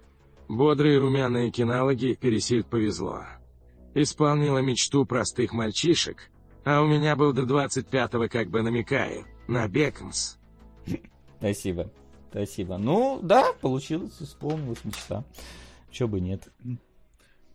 [0.48, 3.24] Бодрые румяные кинологи пересильд повезло.
[3.96, 6.30] Исполнила мечту простых мальчишек,
[6.64, 10.36] а у меня был до 25-го, как бы намекаю, на Бекмс.
[11.40, 11.92] Спасибо.
[12.30, 12.78] Спасибо.
[12.78, 15.24] Ну, да, получилось, исполнилась мечта.
[15.92, 16.48] Чё бы нет.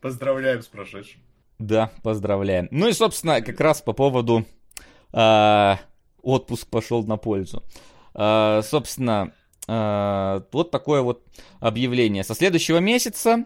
[0.01, 1.21] Поздравляем с прошедшим.
[1.59, 2.69] Да, поздравляем.
[2.71, 4.45] Ну и, собственно, как раз по поводу
[5.13, 5.75] э,
[6.23, 7.63] отпуск пошел на пользу.
[8.15, 9.33] Э, собственно,
[9.69, 11.23] э, вот такое вот
[11.61, 12.25] объявление.
[12.25, 13.45] Со следующего месяца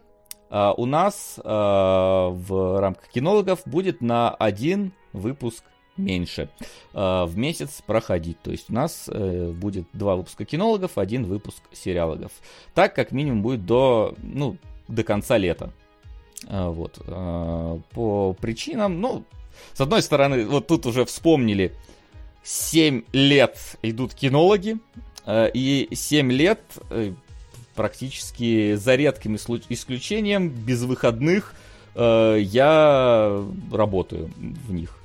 [0.51, 5.63] э, у нас э, в рамках кинологов будет на один выпуск
[5.99, 6.49] меньше
[6.95, 8.41] э, в месяц проходить.
[8.41, 12.33] То есть у нас э, будет два выпуска кинологов, один выпуск сериалогов.
[12.75, 14.57] Так как минимум будет до, ну,
[14.87, 15.73] до конца лета.
[16.47, 16.99] Э, вот.
[17.93, 19.25] По причинам, ну,
[19.75, 21.75] с одной стороны, вот тут уже вспомнили,
[22.45, 24.79] 7 лет идут кинологи,
[25.29, 26.62] и 7 лет
[27.75, 31.55] практически за редким исключением, без выходных,
[31.95, 34.98] я работаю в них.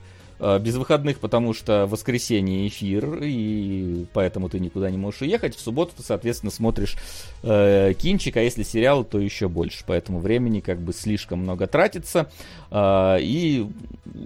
[0.44, 5.56] Э, без выходных, потому что воскресенье эфир, и поэтому ты никуда не можешь уехать.
[5.56, 6.98] В субботу ты, соответственно, смотришь
[7.44, 9.86] э, кинчик, а если сериал, то еще больше.
[9.88, 12.30] Поэтому времени как бы слишком много тратится,
[12.72, 13.66] э, и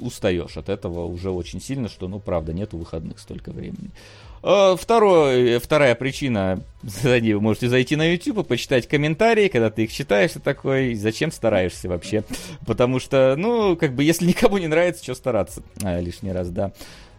[0.02, 3.91] устаешь от этого уже очень сильно, что, ну, правда, нету выходных столько времени.
[3.91, 9.91] Э, второе, вторая причина, вы можете зайти на YouTube и почитать комментарии, когда ты их
[9.91, 12.23] читаешь, ты такой, зачем стараешься вообще?
[12.65, 16.72] Потому что, ну, как бы, если никому не нравится, что стараться а, лишний раз, да.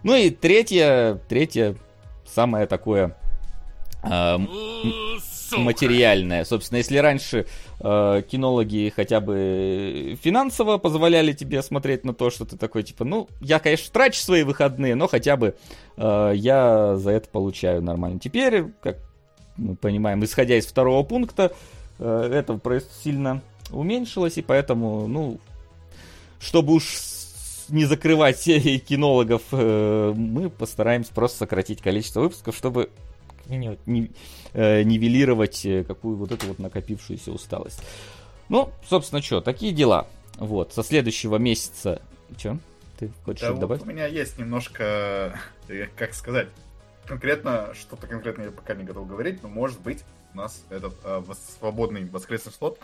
[0.02, 1.76] Ну и третье, третье,
[2.26, 3.16] самое такое...
[4.02, 4.38] Э,
[5.50, 5.62] Сука.
[5.62, 6.44] материальное.
[6.44, 7.46] Собственно, если раньше
[7.80, 13.28] э, кинологи хотя бы финансово позволяли тебе смотреть на то, что ты такой, типа, ну,
[13.40, 15.56] я, конечно, трачу свои выходные, но хотя бы
[15.96, 18.18] э, я за это получаю нормально.
[18.20, 18.98] Теперь, как
[19.56, 21.52] мы понимаем, исходя из второго пункта,
[21.98, 22.60] э, это
[23.02, 25.38] сильно уменьшилось, и поэтому, ну,
[26.40, 26.84] чтобы уж
[27.68, 32.90] не закрывать кинологов, э, мы постараемся просто сократить количество выпусков, чтобы
[33.48, 34.10] не,
[34.52, 37.82] э, нивелировать э, какую вот эту вот накопившуюся усталость.
[38.48, 40.06] Ну, собственно, что, такие дела.
[40.36, 42.00] Вот, со следующего месяца...
[42.36, 42.58] Че?
[42.98, 43.82] Ты хочешь да вот добавить?
[43.82, 45.38] у меня есть немножко,
[45.68, 46.48] э, как сказать,
[47.06, 50.04] конкретно, что-то конкретно я пока не готов говорить, но может быть
[50.34, 51.22] у нас этот э,
[51.58, 52.78] свободный воскресный слот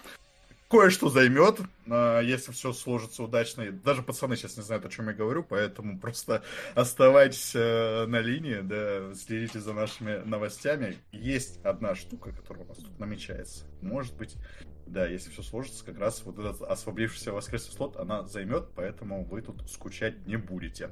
[0.68, 3.70] кое-что займет, а, если все сложится удачно.
[3.70, 6.42] Даже пацаны сейчас не знают, о чем я говорю, поэтому просто
[6.74, 10.96] оставайтесь э, на линии, да, следите за нашими новостями.
[11.12, 13.64] Есть одна штука, которая у нас тут намечается.
[13.80, 14.36] Может быть,
[14.86, 19.42] да, если все сложится, как раз вот этот освободившийся воскресный слот она займет, поэтому вы
[19.42, 20.90] тут скучать не будете.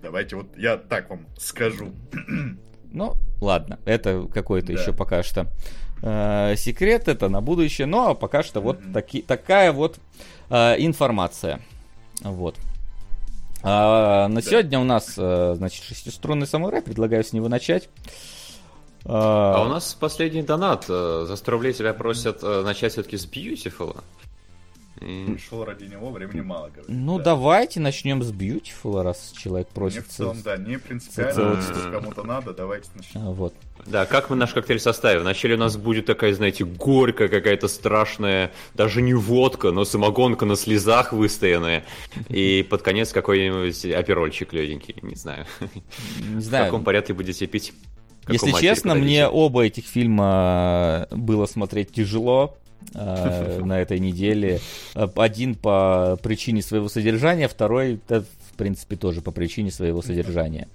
[0.00, 1.94] Давайте вот я так вам скажу.
[2.94, 4.72] Ну, ладно, это какой-то да.
[4.74, 5.50] еще пока что
[6.02, 9.98] э, секрет, это на будущее, но пока что вот таки, такая вот
[10.50, 11.60] э, информация.
[12.20, 12.56] Вот.
[13.62, 14.42] А, на да.
[14.42, 17.88] сегодня у нас, э, значит, шестиструнный самурай, предлагаю с него начать.
[19.04, 20.86] А, а у нас последний донат.
[20.88, 24.02] Э, за 100 рублей тебя просят э, начать все-таки с Beautiful.
[25.02, 26.88] Пришел ради него, времени мало, говорит.
[26.88, 27.24] Ну, да.
[27.24, 29.98] давайте начнем с Beautiful, раз человек просит.
[29.98, 33.20] Мне в целом, да, не принципиально, если кому-то надо, давайте начнем.
[33.20, 33.54] А, вот.
[33.86, 35.22] Да, как мы наш коктейль составим?
[35.22, 40.56] Вначале у нас будет такая, знаете, горькая какая-то страшная, даже не водка, но самогонка на
[40.56, 41.84] слезах выстоянная.
[42.28, 45.46] И под конец какой-нибудь аперольчик легенький, не знаю.
[46.20, 46.64] Не знаю.
[46.64, 47.72] В каком порядке будете пить?
[48.28, 52.61] Если честно, мне оба этих фильма было смотреть тяжело, э,
[52.94, 54.60] на этой неделе.
[54.94, 60.68] Один по причине своего содержания, второй, в принципе, тоже по причине своего содержания.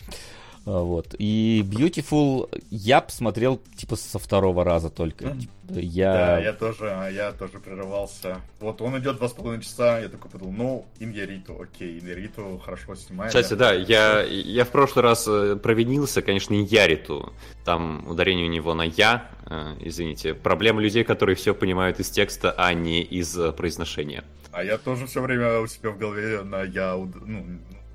[0.68, 1.16] А, вот.
[1.18, 5.32] И Beautiful я посмотрел типа со второго раза только.
[5.32, 6.14] Типа, я...
[6.14, 8.42] Да, я тоже, я тоже прерывался.
[8.60, 12.96] Вот он идет два с половиной часа, я такой подумал, ну, Иньяриту, окей, Иньяриту хорошо
[12.96, 13.34] снимает.
[13.34, 17.32] Кстати, да, я, я в прошлый раз э, провинился, конечно, Иньяриту.
[17.64, 20.34] Там ударение у него на «я», э, извините.
[20.34, 24.26] Проблема людей, которые все понимают из текста, а не из э, произношения.
[24.52, 27.46] А я тоже все время у себя в голове на «я», ну,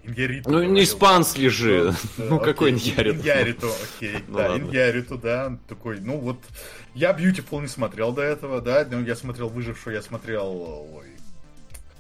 [0.05, 0.51] Иньяриту.
[0.51, 1.95] Ну, не испанский же.
[2.19, 3.21] Ну, ну какой Иньяриту?
[3.21, 4.17] Иньяриту, окей.
[4.27, 5.59] Ну, да, Иньяриту, да.
[5.69, 6.39] Такой, ну вот,
[6.95, 8.87] я Beautiful не смотрел до этого, да.
[8.91, 10.51] Ну, я смотрел Выжившую, я смотрел,
[10.95, 11.07] ой,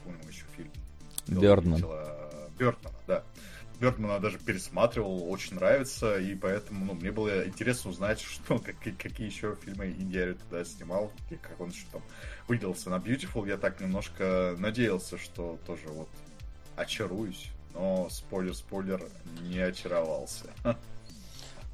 [0.05, 0.70] какой еще фильм?
[1.29, 1.85] Бёрдман.
[2.59, 3.23] Бёрдмана, да.
[3.79, 9.29] Бёрдмана даже пересматривал, очень нравится, и поэтому ну, мне было интересно узнать, что, какие, какие
[9.29, 12.03] еще фильмы Иньяриту да, снимал, и как он еще там
[12.49, 13.49] выделился на Beautiful.
[13.49, 16.09] Я так немножко надеялся, что тоже вот
[16.74, 19.03] очаруюсь но спойлер-спойлер
[19.43, 20.47] не очаровался.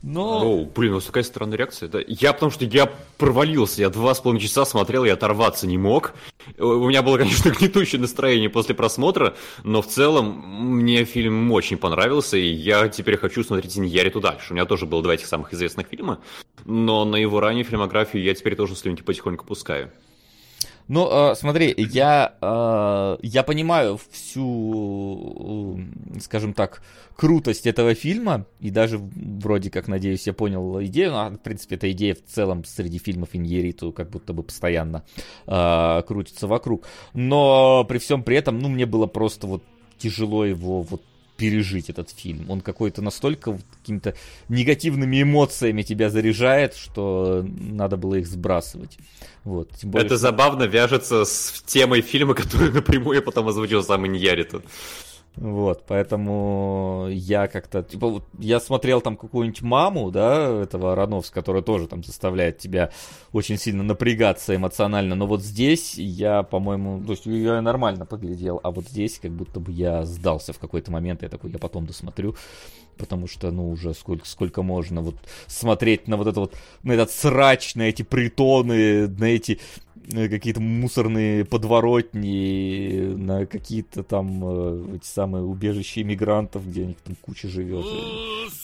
[0.01, 0.63] Но...
[0.63, 1.89] О, блин, у вас такая странная реакция.
[1.89, 1.99] Да?
[2.07, 6.15] Я потому что я провалился, я два с половиной часа смотрел, я оторваться не мог.
[6.57, 9.35] У меня было, конечно, гнетущее настроение после просмотра,
[9.65, 14.53] но в целом мне фильм очень понравился, и я теперь хочу смотреть Иньяриту дальше.
[14.53, 16.21] У меня тоже было два этих самых известных фильма,
[16.65, 19.91] но на его раннюю фильмографию я теперь тоже слюнки потихоньку пускаю.
[20.89, 25.77] Ну, э, смотри, я, э, я понимаю всю,
[26.15, 26.83] э, скажем так,
[27.15, 31.91] крутость этого фильма, и даже вроде как, надеюсь, я понял идею, но, в принципе, эта
[31.93, 35.05] идея в целом среди фильмов Иньериту как будто бы постоянно
[35.47, 36.87] э, крутится вокруг.
[37.13, 39.63] Но при всем при этом, ну, мне было просто вот
[39.99, 41.03] тяжело его вот
[41.39, 42.51] пережить этот фильм.
[42.51, 44.15] Он какой-то настолько какими-то
[44.49, 48.99] негативными эмоциями тебя заряжает, что надо было их сбрасывать.
[49.45, 50.23] Вот, тем более, Это что...
[50.23, 54.63] забавно вяжется с темой фильма, который напрямую я потом озвучил сам Иньяриту.
[55.37, 61.63] Вот, поэтому я как-то, типа, вот я смотрел там какую-нибудь маму, да, этого Ароновс, которая
[61.63, 62.91] тоже там заставляет тебя
[63.33, 68.73] очень сильно напрягаться эмоционально, но вот здесь я, по-моему, то есть я нормально поглядел, а
[68.73, 72.35] вот здесь как будто бы я сдался в какой-то момент, я такой, я потом досмотрю,
[72.97, 75.15] потому что, ну, уже сколько, сколько можно вот
[75.47, 79.61] смотреть на вот это вот, на этот срач, на эти притоны, на эти
[80.13, 87.17] какие-то мусорные подворотни, на какие-то там э, эти самые убежища иммигрантов, где у них там
[87.21, 87.85] куча живет.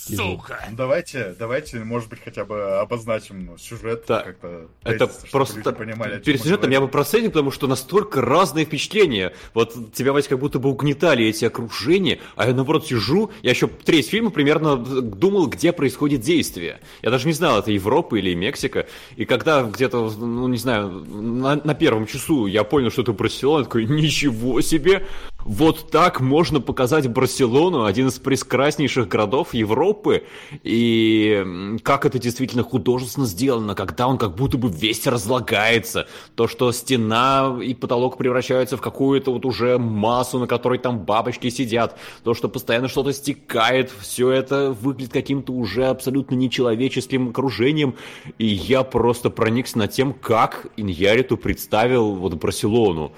[0.06, 0.58] Сука!
[0.70, 4.20] Ну, давайте, давайте, может быть, хотя бы обозначим сюжет да.
[4.20, 4.68] как-то.
[4.82, 9.32] Это просто понимали, перед сюжетом я бы процентил, потому что настолько разные впечатления.
[9.54, 13.66] Вот тебя, Вась, как будто бы угнетали эти окружения, а я, наоборот, сижу, я еще
[13.68, 16.80] треть фильма примерно думал, где происходит действие.
[17.02, 18.86] Я даже не знал, это Европа или Мексика.
[19.16, 23.64] И когда где-то, ну, не знаю, на, на первом часу я понял, что это Барселона,
[23.64, 25.06] такой, ничего себе,
[25.44, 30.24] вот так можно показать Барселону, один из прекраснейших городов Европы,
[30.62, 36.72] и как это действительно художественно сделано, когда он как будто бы весь разлагается, то, что
[36.72, 42.34] стена и потолок превращаются в какую-то вот уже массу, на которой там бабочки сидят, то,
[42.34, 47.94] что постоянно что-то стекает, все это выглядит каким-то уже абсолютно нечеловеческим окружением,
[48.38, 53.12] и я просто проникся над тем, как Иньяриту представил вот Барселону.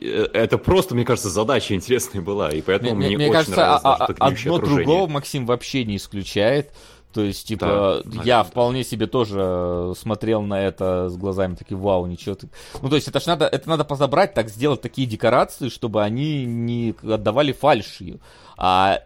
[0.00, 3.56] Э, это просто, мне кажется, задача интересная была, и поэтому мне, мне, мне очень кажется,
[3.56, 6.72] нравится, а, а, одно другого Максим вообще не исключает.
[7.12, 12.06] То есть, типа, да, я вполне себе тоже смотрел на это с глазами такие, вау,
[12.06, 12.48] ничего ты.
[12.80, 16.46] Ну, то есть, это ж надо, это надо позабрать, так сделать такие декорации, чтобы они
[16.46, 18.20] не отдавали фальшью.
[18.64, 19.00] А,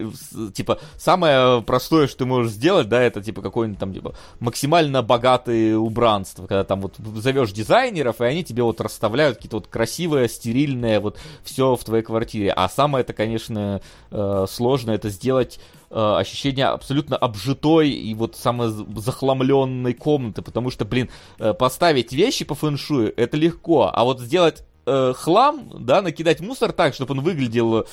[0.52, 5.78] типа, самое простое, что ты можешь сделать, да, это, типа, какое-нибудь там, типа, максимально богатое
[5.78, 11.00] убранство, когда там вот зовешь дизайнеров, и они тебе вот расставляют какие-то вот красивые, стерильные,
[11.00, 12.52] вот все в твоей квартире.
[12.54, 13.80] А самое это, конечно,
[14.10, 15.58] э, сложное, это сделать
[15.88, 21.08] э, ощущение абсолютно обжитой и вот самой захламленной комнаты, потому что, блин,
[21.38, 26.72] э, поставить вещи по фэншую это легко, а вот сделать э, хлам, да, накидать мусор
[26.72, 27.86] так, чтобы он выглядел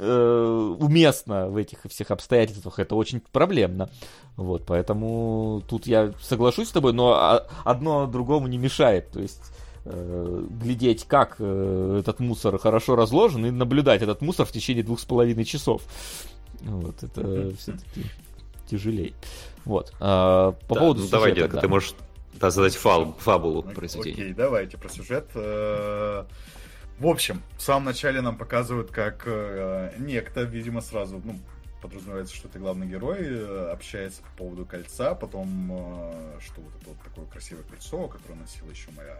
[0.00, 3.90] э, уместно в этих всех обстоятельствах, это очень проблемно.
[4.36, 9.10] Вот, поэтому тут я соглашусь с тобой, но одно другому не мешает.
[9.10, 9.42] То есть
[9.84, 15.00] э, глядеть, как э, этот мусор хорошо разложен, и наблюдать этот мусор в течение двух
[15.00, 15.82] с половиной часов.
[16.62, 18.04] Вот, это все-таки
[18.66, 19.12] тяжелее.
[19.64, 19.92] Вот.
[20.00, 21.60] А, по да, поводу ну, сюжета, давай, детка, да.
[21.60, 21.94] ты можешь
[22.34, 24.22] да, задать фаб, фабулу произведения.
[24.22, 25.26] Окей, давайте про сюжет.
[27.00, 31.38] Э, в общем, в самом начале нам показывают, как э, некто, видимо, сразу, ну,
[31.82, 37.02] подразумевается, что это главный герой, э, общается по поводу кольца, потом, что вот это вот
[37.02, 39.16] такое красивое кольцо, которое носила еще моя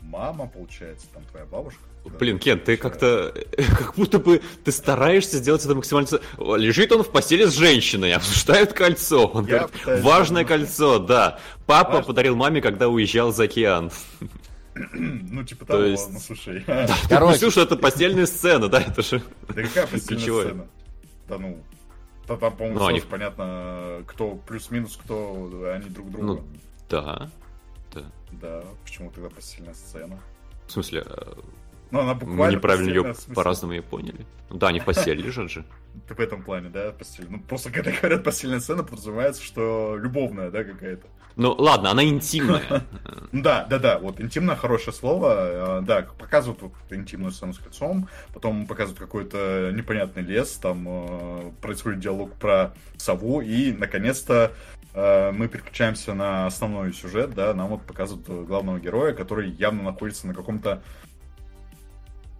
[0.00, 1.80] мама, получается, там твоя бабушка.
[2.04, 6.20] Блин, Кен, ты как-то, как будто бы ты стараешься сделать это максимально...
[6.56, 9.26] Лежит он в постели с женщиной, обсуждают кольцо.
[9.26, 9.70] Он говорит,
[10.02, 11.40] важное кольцо, да.
[11.66, 12.06] Папа Важно.
[12.06, 13.90] подарил маме, когда уезжал за океан.
[14.92, 16.12] Ну, типа того, есть...
[16.12, 16.64] ну слушай.
[16.66, 17.38] Да, Короче.
[17.38, 18.80] Ты что это постельная сцена, да?
[18.80, 19.22] Это же...
[19.48, 20.66] Да какая постельная сцена?
[21.28, 21.62] Да ну,
[22.26, 23.00] да, там, по-моему, ну, они...
[23.00, 26.26] понятно, кто плюс-минус, кто они друг друга.
[26.26, 26.44] Ну,
[26.88, 27.30] да.
[27.94, 28.02] Да.
[28.32, 30.20] Да, почему тогда постельная сцена?
[30.66, 31.32] В смысле, э,
[31.90, 34.26] ну, она буквально Мы неправильно ее по-разному ее поняли.
[34.50, 35.64] Ну да, они в постели лежат же.
[36.08, 37.26] Ты в этом плане, да, постель.
[37.30, 41.06] Ну, просто когда говорят постельная сцена, подразумевается, что любовная, да, какая-то.
[41.38, 42.62] Ну, ладно, она интимная.
[43.30, 45.78] Да, да, да, вот интимное хорошее слово.
[45.78, 51.52] Э, да, показывают вот интимную сцену с кольцом, потом показывают какой-то непонятный лес, там э,
[51.60, 54.52] происходит диалог про сову, и, наконец-то,
[54.94, 60.26] э, мы переключаемся на основной сюжет, да, нам вот показывают главного героя, который явно находится
[60.26, 60.82] на каком-то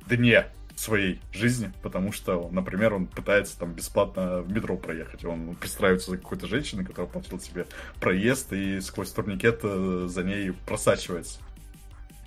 [0.08, 0.46] дне
[0.78, 5.24] своей жизни, потому что, например, он пытается там бесплатно в метро проехать.
[5.24, 7.66] Он пристраивается за какой-то женщиной, которая платила себе
[8.00, 11.40] проезд, и сквозь турникет э, за ней просачивается.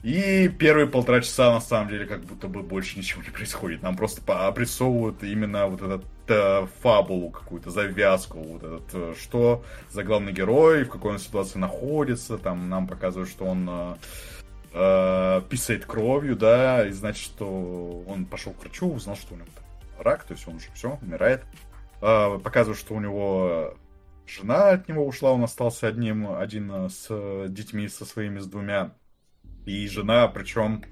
[0.03, 3.83] И первые полтора часа, на самом деле, как будто бы больше ничего не происходит.
[3.83, 10.03] Нам просто обрисовывают именно вот этот э, фабулу, какую-то завязку, вот этот, э, что за
[10.03, 12.39] главный герой, в какой он ситуации находится.
[12.39, 13.95] Там нам показывают, что он э,
[14.73, 19.47] э, писает кровью, да, и значит, что он пошел к врачу, узнал, что у него
[19.99, 21.43] рак, то есть он уже все, умирает.
[22.01, 23.75] Э, показывает, что у него
[24.27, 28.93] жена от него ушла, он остался одним, один с детьми, со своими, с двумя.
[29.65, 30.83] И жена, причем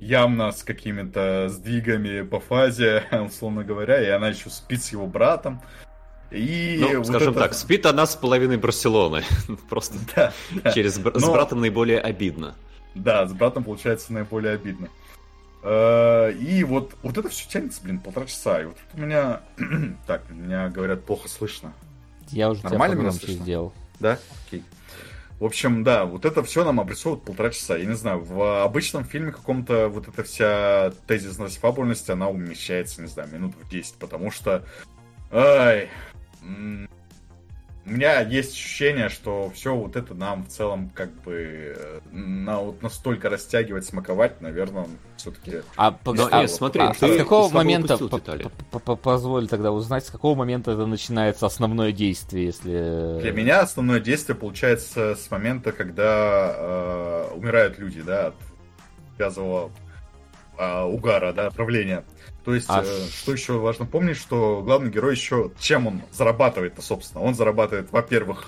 [0.00, 5.60] явно с какими-то сдвигами по фазе, условно говоря, и она еще спит с его братом.
[6.30, 7.40] И ну, вот скажем это...
[7.40, 9.24] так, спит она с половиной Барселоны.
[9.68, 10.32] Просто да,
[10.72, 11.18] через Но...
[11.18, 12.54] с братом наиболее обидно.
[13.02, 14.88] Да, с братом получается наиболее обидно.
[15.62, 18.60] Э, и вот, вот это все тянется, блин, полтора часа.
[18.62, 19.42] И вот у меня...
[20.06, 21.72] так, меня говорят, плохо слышно.
[22.30, 23.42] Я уже Нормально тебя меня слышно?
[23.42, 23.72] сделал.
[24.00, 24.18] Да?
[24.46, 24.62] Окей.
[25.40, 27.76] В общем, да, вот это все нам обрисовывают полтора часа.
[27.76, 33.08] Я не знаю, в обычном фильме каком-то вот эта вся тезисность, фабульность, она умещается, не
[33.08, 34.64] знаю, минут в 10, потому что...
[35.30, 35.90] Ай,
[37.88, 42.60] у меня есть ощущение, что все вот это нам в целом как бы э, на,
[42.60, 44.86] вот настолько растягивать, смаковать, наверное,
[45.16, 45.62] все-таки...
[45.76, 47.96] А, погоди, а, смотри, а, ты, с какого момента,
[49.02, 53.20] позволь тогда узнать, с какого момента это начинается основное действие, если...
[53.20, 58.34] Для меня основное действие получается с момента, когда э, умирают люди, да, от
[59.16, 59.70] газового
[60.58, 62.04] э, угара, да, отравления.
[62.48, 62.82] То есть, а...
[62.82, 67.22] э, что еще важно помнить, что главный герой еще чем он зарабатывает-то, собственно?
[67.22, 68.46] Он зарабатывает, во-первых,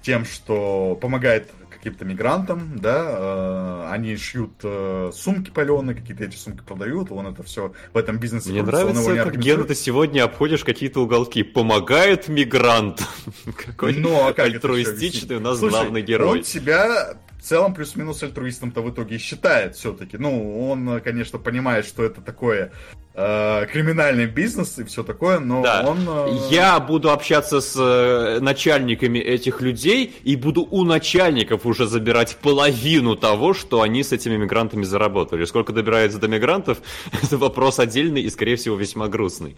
[0.00, 6.62] тем, что помогает каким-то мигрантам, да, э, они шьют э, сумки паленые, какие-то эти сумки
[6.62, 8.52] продают, он это все в этом бизнесе.
[8.52, 11.42] Мне нравится, как Гена, ты сегодня обходишь какие-то уголки.
[11.42, 13.02] Помогает мигрант.
[13.66, 16.38] Какой ну, а как альтруистичный у нас Слушай, главный герой.
[16.38, 20.16] Он себя в целом плюс-минус альтруистом-то в итоге считает все-таки.
[20.16, 22.70] Ну, он, конечно, понимает, что это такое
[23.14, 25.84] э, криминальный бизнес и все такое, но да.
[25.86, 25.98] он...
[26.08, 26.48] Э...
[26.50, 33.16] Я буду общаться с э, начальниками этих людей и буду у начальников уже забирать половину
[33.16, 35.44] того, что они с этими мигрантами заработали.
[35.44, 36.78] Сколько добирается до мигрантов,
[37.22, 39.56] это вопрос отдельный и, скорее всего, весьма грустный.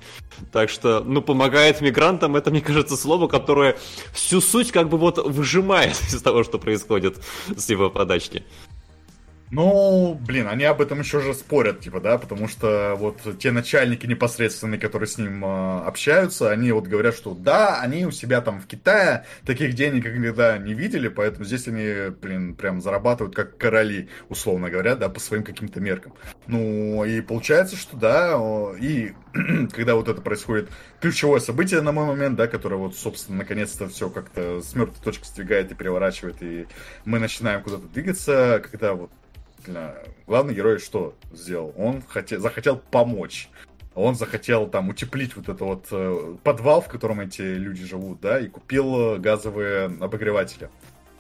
[0.53, 3.77] Так что, ну, помогает мигрантам, это, мне кажется, слово, которое
[4.13, 7.19] всю суть как бы вот выжимает из того, что происходит
[7.55, 8.43] с его подачки.
[9.55, 14.05] Ну, блин, они об этом еще же спорят, типа, да, потому что вот те начальники
[14.05, 18.61] непосредственные, которые с ним э, общаются, они вот говорят, что да, они у себя там
[18.61, 24.09] в Китае таких денег никогда не видели, поэтому здесь они, блин, прям зарабатывают как короли,
[24.29, 26.15] условно говоря, да, по своим каким-то меркам.
[26.49, 28.37] Ну, и получается, что да,
[28.81, 29.13] и
[29.73, 30.69] когда вот это происходит,
[31.01, 35.29] ключевое событие на мой момент, да, которое вот, собственно, наконец-то все как-то с мертвой точки
[35.29, 36.67] сдвигает и переворачивает, и
[37.05, 39.13] мы начинаем куда-то двигаться, когда вот
[40.27, 41.75] главный герой что сделал?
[41.77, 43.49] Он хотел, захотел помочь.
[43.95, 48.41] Он захотел там утеплить вот этот вот э, подвал, в котором эти люди живут, да,
[48.41, 50.69] и купил газовые обогреватели.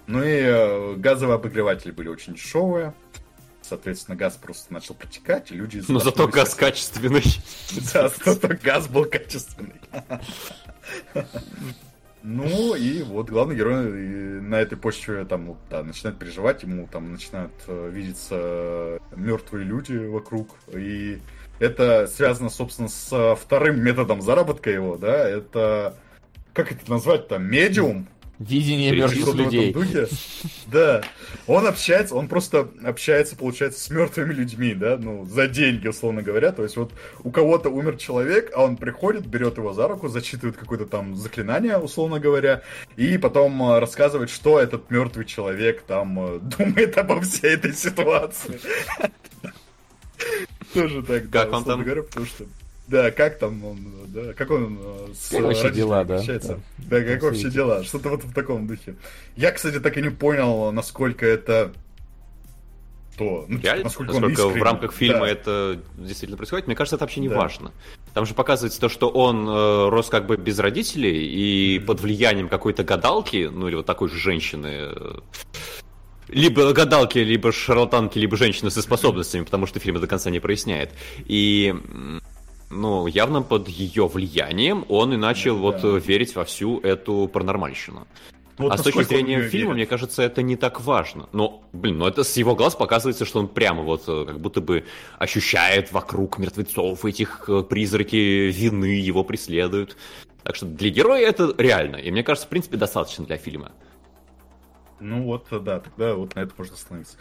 [0.06, 2.92] Ну и э, газовые обогреватели были очень дешевые.
[3.62, 5.82] Соответственно, газ просто начал протекать, и люди...
[5.88, 7.22] Но зато газ качественный.
[7.94, 9.80] Да, зато газ был качественный.
[12.26, 17.52] Ну и вот главный герой на этой почве там да, начинает переживать, ему там начинают
[17.66, 20.48] э, видеться мертвые люди вокруг.
[20.74, 21.20] И
[21.58, 25.96] это связано, собственно, с вторым методом заработка его, да, это
[26.54, 28.08] как это назвать там, медиум,
[28.38, 29.76] Видение мертвых людей.
[30.66, 31.02] Да.
[31.46, 36.50] Он общается, он просто общается, получается, с мертвыми людьми, да, ну, за деньги, условно говоря.
[36.50, 36.92] То есть вот
[37.22, 41.78] у кого-то умер человек, а он приходит, берет его за руку, зачитывает какое-то там заклинание,
[41.78, 42.62] условно говоря,
[42.96, 48.58] и потом э, рассказывает, что этот мертвый человек там э, думает обо всей этой ситуации.
[50.74, 51.84] Тоже так, Как он там?
[51.84, 52.46] потому что
[52.86, 53.78] да, как там он,
[54.08, 56.22] да, как он э, с как вообще дела, да?
[56.22, 58.94] Да, да как вообще дела, что-то вот в таком духе.
[59.36, 61.72] Я, кстати, так и не понял, насколько это
[63.16, 63.84] то, ну, Реально?
[63.84, 65.28] насколько, насколько в рамках фильма да.
[65.28, 67.36] это действительно происходит, мне кажется, это вообще не да.
[67.36, 67.72] важно.
[68.12, 71.84] Там же показывается то, что он э, рос как бы без родителей и mm-hmm.
[71.84, 75.18] под влиянием какой-то гадалки, ну или вот такой же женщины, э,
[76.28, 80.92] либо гадалки, либо шарлатанки, либо женщины со способностями, потому что фильм до конца не проясняет.
[81.26, 81.74] И
[82.74, 85.88] ну, явно под ее влиянием он и начал да, вот да.
[85.98, 88.06] верить во всю эту паранормальщину.
[88.56, 89.74] Вот а с точки зрения фильма, верит.
[89.74, 91.28] мне кажется, это не так важно.
[91.32, 94.60] Но, блин, ну это с его глаз показывается, что он прямо вот э, как будто
[94.60, 94.84] бы
[95.18, 99.96] ощущает вокруг мертвецов этих э, призраки вины, его преследуют.
[100.44, 101.96] Так что для героя это реально.
[101.96, 103.72] И мне кажется, в принципе, достаточно для фильма.
[105.00, 107.16] Ну вот, да, тогда вот на это можно остановиться.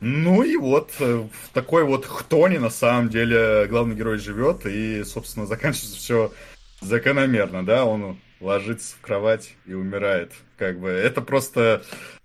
[0.00, 5.02] Ну и вот э, в такой вот хтоне на самом деле главный герой живет, и,
[5.04, 6.32] собственно, заканчивается все
[6.80, 10.32] закономерно, да, он ложится в кровать и умирает.
[10.56, 11.82] Как бы это просто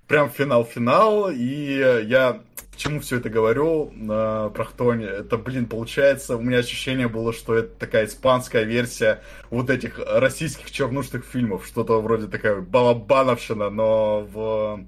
[0.07, 2.41] прям финал-финал, и я
[2.73, 5.05] к чему все это говорю на про Хтоне?
[5.05, 9.21] Это, блин, получается, у меня ощущение было, что это такая испанская версия
[9.51, 14.85] вот этих российских чернушных фильмов, что-то вроде такая балабановщина, но в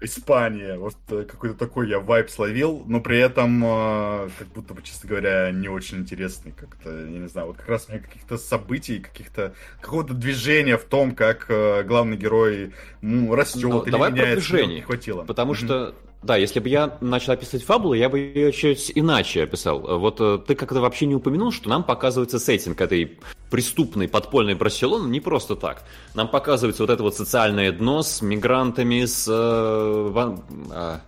[0.00, 0.76] Испания.
[0.78, 5.08] Вот э, какой-то такой я вайп словил, но при этом, э, как будто бы, честно
[5.08, 9.54] говоря, не очень интересный как-то, я не знаю, вот как раз мне каких-то событий, каких-то,
[9.80, 12.72] какого-то движения в том, как э, главный герой
[13.02, 15.24] ну, растет ну, или давай меняется, про движение, не хватило.
[15.24, 15.64] Потому mm-hmm.
[15.64, 19.98] что да, если бы я начал описывать фабулу, я бы ее чуть иначе описал.
[19.98, 23.18] Вот э, ты как-то вообще не упомянул, что нам показывается сеттинг этой
[23.50, 25.84] преступной подпольной Барселоны не просто так.
[26.14, 29.26] Нам показывается вот это вот социальное дно с мигрантами, с...
[29.28, 30.42] Э, ван,
[30.72, 30.98] э,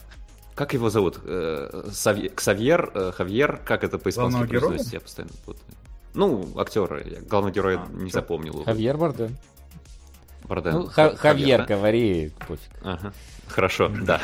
[0.55, 1.19] как его зовут?
[1.25, 2.93] Э, Савь, Ксавьер?
[2.95, 3.61] Э, Хавьер?
[3.65, 4.95] Как это по-испански произносится?
[4.95, 5.65] Я постоянно путаю.
[6.15, 8.63] Ну, актер, я главного героя а, не запомнил.
[8.65, 9.37] Хавьер Барден.
[10.45, 10.73] Барден.
[10.73, 11.65] Ну, Хавьер, Хавьер да?
[11.67, 12.71] говори, пофиг.
[12.83, 13.13] Ага.
[13.51, 14.21] Хорошо, да.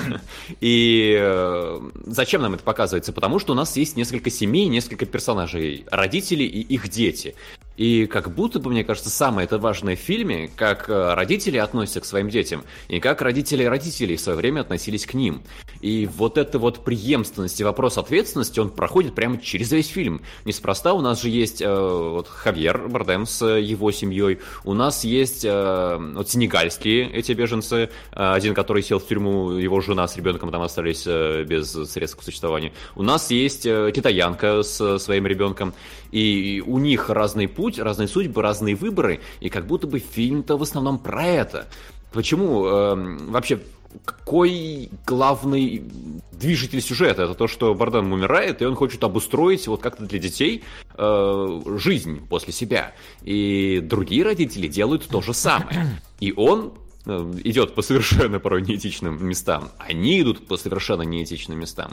[0.61, 3.13] И э, зачем нам это показывается?
[3.13, 7.35] Потому что у нас есть несколько семей, несколько персонажей, родители и их дети.
[7.77, 12.01] И как будто бы, мне кажется, самое это важное в фильме, как э, родители относятся
[12.01, 15.43] к своим детям, и как родители родителей в свое время относились к ним.
[15.81, 20.23] И вот эта вот преемственность и вопрос ответственности, он проходит прямо через весь фильм.
[20.45, 25.45] Неспроста у нас же есть э, вот Хавьер Бардем с его семьей, у нас есть
[25.45, 30.51] э, вот сенегальские эти беженцы, э, один, который сел в тюрьму, его жена с ребенком
[30.51, 32.73] там остались э, без средств к существованию.
[32.95, 35.75] У нас есть э, китаянка с своим ребенком,
[36.11, 40.63] и у них разный путь, разные судьбы, разные выборы, и как будто бы фильм-то в
[40.63, 41.67] основном про это.
[42.13, 42.95] Почему э,
[43.29, 43.59] вообще
[44.05, 45.83] какой главный
[46.31, 47.25] движитель сюжета?
[47.25, 50.63] Это то, что Барден умирает, и он хочет обустроить вот как-то для детей
[50.95, 52.93] э, жизнь после себя.
[53.23, 56.01] И другие родители делают то же самое.
[56.21, 56.73] И он
[57.05, 59.71] э, идет по совершенно порой неэтичным местам.
[59.79, 61.91] Они идут по совершенно неэтичным местам.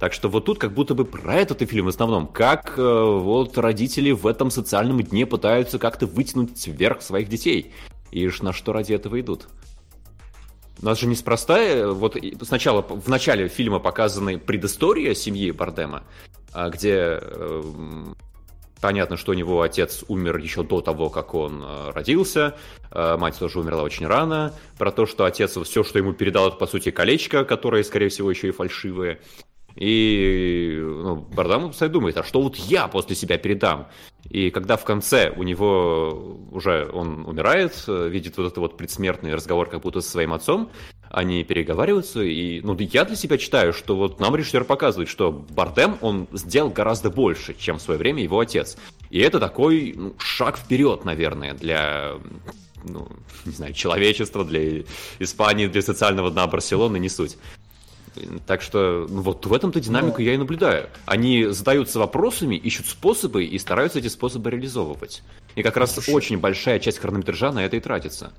[0.00, 2.26] Так что вот тут как будто бы про этот и фильм в основном.
[2.26, 7.74] Как э, вот родители в этом социальном дне пытаются как-то вытянуть вверх своих детей.
[8.10, 9.48] И на что ради этого идут.
[10.80, 16.04] У нас же неспроста, э, вот сначала в начале фильма показаны предыстория семьи Бардема,
[16.54, 17.62] а, где э,
[18.80, 22.56] понятно, что у него отец умер еще до того, как он э, родился,
[22.90, 26.66] мать тоже умерла очень рано, про то, что отец все, что ему передал, это по
[26.66, 29.20] сути колечко, которое, скорее всего, еще и фальшивое.
[29.80, 33.88] И ну, Бардам думает, а что вот я после себя передам?
[34.28, 39.70] И когда в конце у него уже он умирает, видит вот этот вот предсмертный разговор
[39.70, 40.70] как будто со своим отцом,
[41.08, 45.96] они переговариваются, и ну, я для себя читаю, что вот нам режиссер показывает, что Бардем,
[46.02, 48.76] он сделал гораздо больше, чем в свое время его отец.
[49.08, 52.16] И это такой ну, шаг вперед, наверное, для
[52.84, 53.08] ну,
[53.44, 54.84] не знаю, человечества, для
[55.18, 57.38] Испании, для социального дна Барселоны, не суть.
[58.46, 60.24] Так что ну, вот в этом-то динамику Но...
[60.24, 60.88] я и наблюдаю.
[61.06, 65.22] Они задаются вопросами, ищут способы и стараются эти способы реализовывать.
[65.54, 66.14] И как раз Слушай...
[66.14, 68.32] очень большая часть хронометража на это и тратится.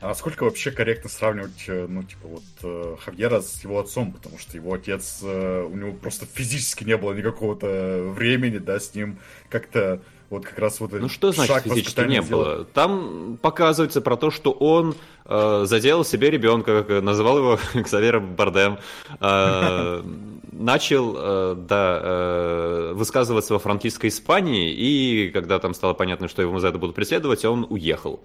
[0.00, 4.38] А сколько вообще корректно сравнивать, э, ну, типа, вот, э, Хавьера с его отцом, потому
[4.38, 9.18] что его отец, э, у него просто физически не было никакого-то времени, да, с ним
[9.50, 10.00] как-то
[10.30, 12.30] вот как раз вот Ну что значит физически не сделать?
[12.30, 12.64] было?
[12.64, 14.94] Там показывается про то, что он
[15.24, 18.78] э, заделал себе ребенка, как называл его Ксавер Бардем,
[19.20, 20.02] э,
[20.52, 26.60] начал э, да, э, высказываться во франкистской Испании, и когда там стало понятно, что его
[26.60, 28.22] за это будут преследовать, он уехал.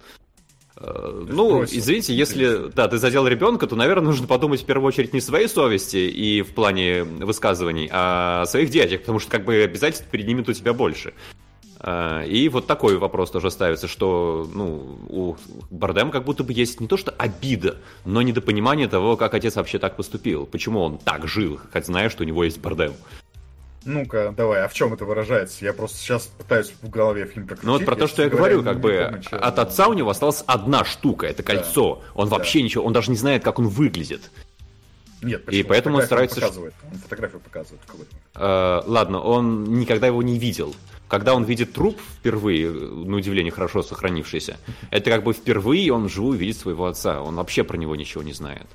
[0.76, 1.78] Э, ну, бросил.
[1.78, 5.48] извините, если да, ты задел ребенка, то, наверное, нужно подумать в первую очередь не своей
[5.48, 10.28] совести и в плане высказываний, а о своих детях, потому что как бы обязательств перед
[10.28, 11.12] ними у тебя больше.
[11.88, 15.36] А, и вот такой вопрос тоже ставится, что ну, у
[15.70, 19.78] Бардема как будто бы есть не то что обида, но недопонимание того, как отец вообще
[19.78, 20.46] так поступил.
[20.46, 22.92] Почему он так жил, хоть зная, что у него есть Бардем.
[23.84, 25.64] Ну-ка, давай, а в чем это выражается?
[25.64, 27.64] Я просто сейчас пытаюсь в голове фильм прокрутить.
[27.64, 30.42] Ну вот про то, что я говорю, как бы помню, от отца у него осталась
[30.48, 32.02] одна штука, это кольцо.
[32.02, 32.20] Да.
[32.20, 32.64] Он вообще да.
[32.64, 34.32] ничего, он даже не знает, как он выглядит.
[35.22, 35.60] Нет, почему?
[35.60, 36.40] И поэтому он старается...
[36.40, 36.74] Показывает.
[36.90, 37.80] Он фотографию показывает.
[38.34, 40.74] Э, ладно, он никогда его не видел.
[41.08, 44.58] Когда он видит труп впервые, на удивление хорошо сохранившийся,
[44.90, 47.22] это как бы впервые он вживую видит своего отца.
[47.22, 48.66] Он вообще про него ничего не знает.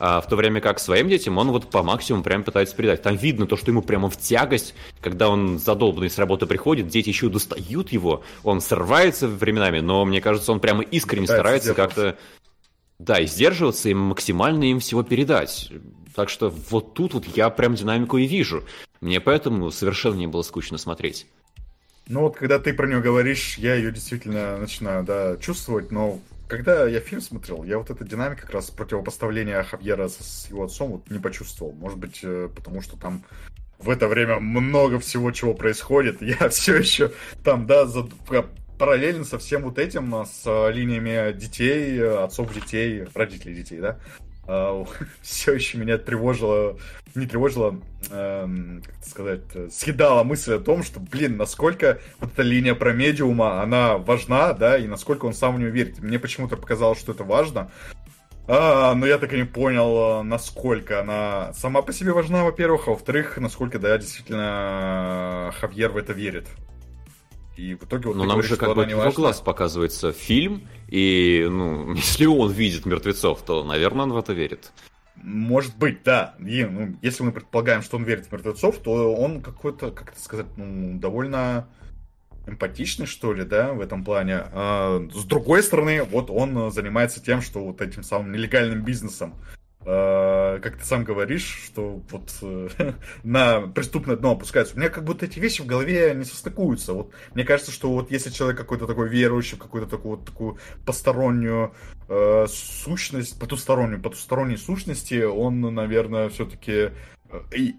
[0.00, 3.02] А в то время как своим детям он вот по максимуму прям пытается передать.
[3.02, 7.08] Там видно то, что ему прямо в тягость, когда он задолбанный с работы приходит, дети
[7.08, 12.16] еще достают его, он срывается временами, но мне кажется, он прямо искренне старается как-то...
[12.98, 15.70] Да, и сдерживаться и максимально им всего передать.
[16.16, 18.64] Так что вот тут вот я прям динамику и вижу.
[19.00, 21.28] Мне поэтому совершенно не было скучно смотреть.
[22.08, 26.88] Ну вот, когда ты про нее говоришь, я ее действительно начинаю, да, чувствовать, но когда
[26.88, 31.10] я фильм смотрел, я вот эта динамика как раз противопоставления Хавьера с его отцом вот
[31.10, 31.72] не почувствовал.
[31.72, 33.22] Может быть, э, потому что там
[33.78, 36.22] в это время много всего чего происходит.
[36.22, 37.12] Я все еще
[37.44, 38.08] там, да, за,
[38.78, 44.27] параллельно со всем вот этим, э, с линиями детей, отцов детей, родителей детей, да, а,
[45.22, 46.78] все еще меня тревожило,
[47.14, 47.80] не тревожило,
[48.10, 53.62] эм, как сказать, съедала мысль о том, что, блин, насколько вот эта линия про медиума,
[53.62, 55.98] она важна, да, и насколько он сам в нее верит.
[56.00, 57.70] Мне почему-то показалось, что это важно,
[58.46, 62.92] а, но я так и не понял, насколько она сама по себе важна, во-первых, а
[62.92, 66.46] во-вторых, насколько, да, действительно Хавьер в это верит.
[67.58, 71.44] И в итоге вот Но нам говоришь, же как бы его глаз показывается фильм, и,
[71.50, 74.70] ну, если он видит мертвецов, то, наверное, он в это верит.
[75.16, 76.36] Может быть, да.
[76.38, 80.20] И, ну, если мы предполагаем, что он верит в мертвецов, то он какой-то, как это
[80.20, 81.66] сказать, ну, довольно
[82.46, 84.44] эмпатичный, что ли, да, в этом плане.
[84.52, 89.34] А, с другой стороны, вот он занимается тем, что вот этим самым нелегальным бизнесом
[90.60, 92.68] как ты сам говоришь, что вот э,
[93.22, 94.74] на преступное дно опускаются.
[94.74, 96.92] У меня как будто эти вещи в голове не состыкуются.
[96.92, 101.74] Вот мне кажется, что вот если человек какой-то такой верующий, какую-то такую вот такую постороннюю
[102.08, 106.90] э, сущность, потустороннюю, потусторонней сущности, он, наверное, все-таки э,
[107.54, 107.76] и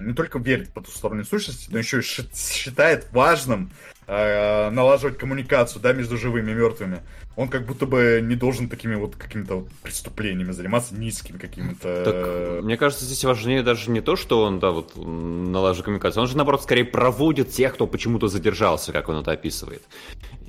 [0.00, 3.72] не только верит в потусторонние сущности, но еще и считает важным
[4.06, 7.00] э, налаживать коммуникацию да, между живыми и мертвыми
[7.36, 12.04] он как будто бы не должен такими вот какими-то вот преступлениями заниматься, низкими какими-то...
[12.04, 16.28] Так, мне кажется, здесь важнее даже не то, что он, да, вот, налаживает коммуникацию, он
[16.28, 19.82] же, наоборот, скорее проводит тех, кто почему-то задержался, как он это описывает.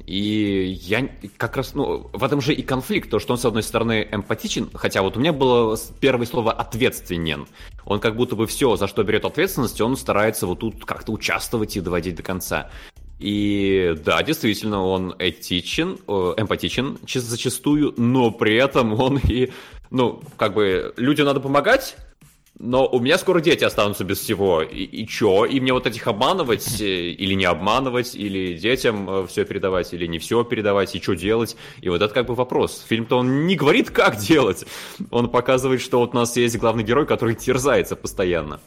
[0.05, 3.63] И я как раз, ну, в этом же и конфликт, то, что он, с одной
[3.63, 7.47] стороны, эмпатичен, хотя вот у меня было первое слово «ответственен».
[7.85, 11.77] Он как будто бы все, за что берет ответственность, он старается вот тут как-то участвовать
[11.77, 12.69] и доводить до конца.
[13.19, 19.52] И да, действительно, он этичен, эмпатичен зачастую, но при этом он и,
[19.91, 21.95] ну, как бы, людям надо помогать,
[22.60, 24.61] но у меня скоро дети останутся без всего.
[24.61, 25.45] И, и чё?
[25.45, 30.06] И мне вот этих обманывать э, или не обманывать, или детям э, все передавать, или
[30.06, 31.57] не все передавать, и что делать?
[31.81, 32.85] И вот это как бы вопрос.
[32.88, 34.65] Фильм-то он не говорит, как делать.
[35.10, 38.60] Он показывает, что вот у нас есть главный герой, который терзается постоянно.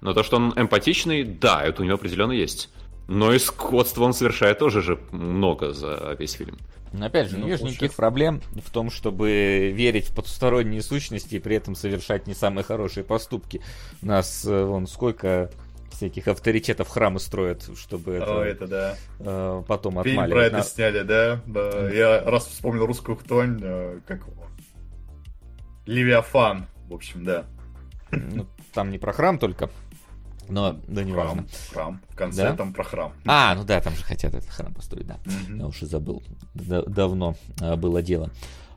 [0.00, 2.70] Но то, что он эмпатичный, да, это у него определенно есть.
[3.08, 6.58] Но и скотство он совершает тоже же много за весь фильм.
[6.92, 11.36] Но опять же, ну, не вижу никаких проблем в том, чтобы верить в потусторонние сущности
[11.36, 13.60] и при этом совершать не самые хорошие поступки.
[14.02, 15.50] У нас э, вон сколько
[15.90, 18.96] всяких авторитетов храмы строят, чтобы это, О, это да.
[19.20, 20.32] э, потом Фильм отмали.
[20.32, 21.40] про это сняли, да?
[21.46, 21.90] да.
[21.90, 24.46] Я раз вспомнил русскую хтонь, э, как его?
[25.86, 27.44] Левиафан, в общем, да.
[28.10, 29.70] Ну, там не про храм только.
[30.50, 31.46] Но, да не Храм, важно.
[31.72, 32.00] храм.
[32.10, 32.56] В конце Да?
[32.56, 33.12] там про храм.
[33.26, 35.18] А, ну да, там же хотят этот храм построить, да.
[35.24, 35.60] Мгм.
[35.60, 36.22] Я уж и забыл.
[36.54, 38.30] Да- давно а, было дело.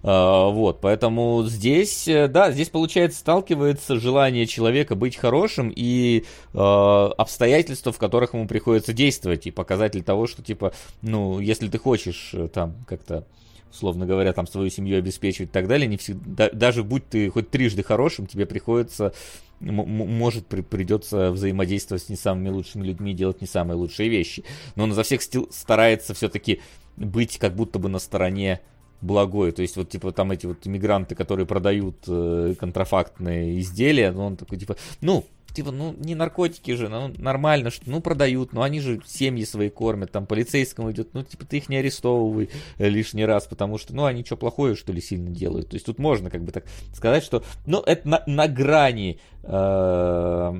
[0.06, 6.58] А, вот, поэтому здесь, э, да, здесь, получается, сталкивается желание человека быть хорошим и э,
[6.58, 12.32] обстоятельства, в которых ему приходится действовать, и показатель того, что, типа, ну, если ты хочешь
[12.34, 13.26] э, там как-то
[13.74, 17.50] условно говоря, там свою семью обеспечивать и так далее, не всегда, даже будь ты хоть
[17.50, 19.14] трижды хорошим, тебе приходится,
[19.60, 24.44] может, при- придется взаимодействовать с не самыми лучшими людьми, делать не самые лучшие вещи.
[24.76, 26.62] Но он изо всех сил старается все-таки
[26.98, 28.62] быть как будто бы на стороне
[29.02, 29.52] благой.
[29.52, 34.38] То есть вот типа там эти вот иммигранты, которые продают э, контрафактные изделия, ну он
[34.38, 38.80] такой типа, ну, типа, ну не наркотики же, ну нормально, что, ну продают, но они
[38.80, 43.26] же семьи свои кормят, там полицейскому идет, ну типа ты их не арестовывай э, лишний
[43.26, 45.70] раз, потому что, ну они что плохое что ли сильно делают.
[45.70, 50.54] То есть тут можно как бы так сказать, что, ну это на, на грани э,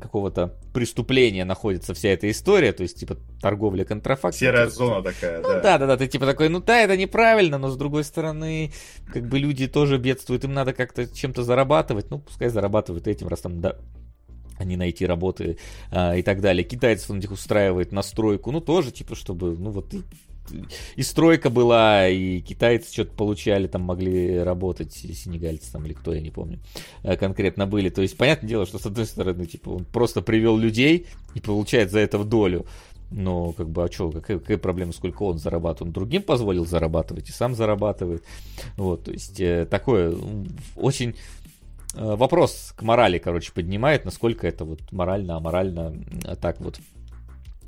[0.00, 4.38] какого-то преступления находится вся эта история, то есть типа торговля контрафактом.
[4.38, 5.60] Серая зона такая, Ну да.
[5.60, 8.72] да, да, да, ты типа такой, ну да, это неправильно, но с другой стороны,
[9.12, 13.40] как бы люди тоже бедствуют, им надо как-то чем-то зарабатывать, ну пускай зарабатывают этим, раз
[13.40, 13.76] там, да,
[14.60, 15.56] а не найти работы
[15.90, 16.64] а, и так далее.
[16.64, 20.02] Китайцев он этих устраивает на стройку, ну тоже типа, чтобы, ну вот и,
[20.96, 26.12] и стройка была, и китайцы что-то получали, там могли работать, и сенегальцы там или кто,
[26.12, 26.58] я не помню,
[27.02, 27.88] э, конкретно были.
[27.88, 31.90] То есть, понятное дело, что с одной стороны, типа, он просто привел людей и получает
[31.90, 32.66] за это в долю.
[33.10, 35.88] Но, как бы, а что, какая, какая проблема, сколько он зарабатывает?
[35.88, 38.22] Он другим позволил зарабатывать и сам зарабатывает.
[38.76, 40.14] Вот, то есть, э, такое
[40.76, 41.16] очень
[41.94, 45.94] вопрос к морали, короче, поднимает, насколько это вот морально, аморально,
[46.24, 46.78] а так вот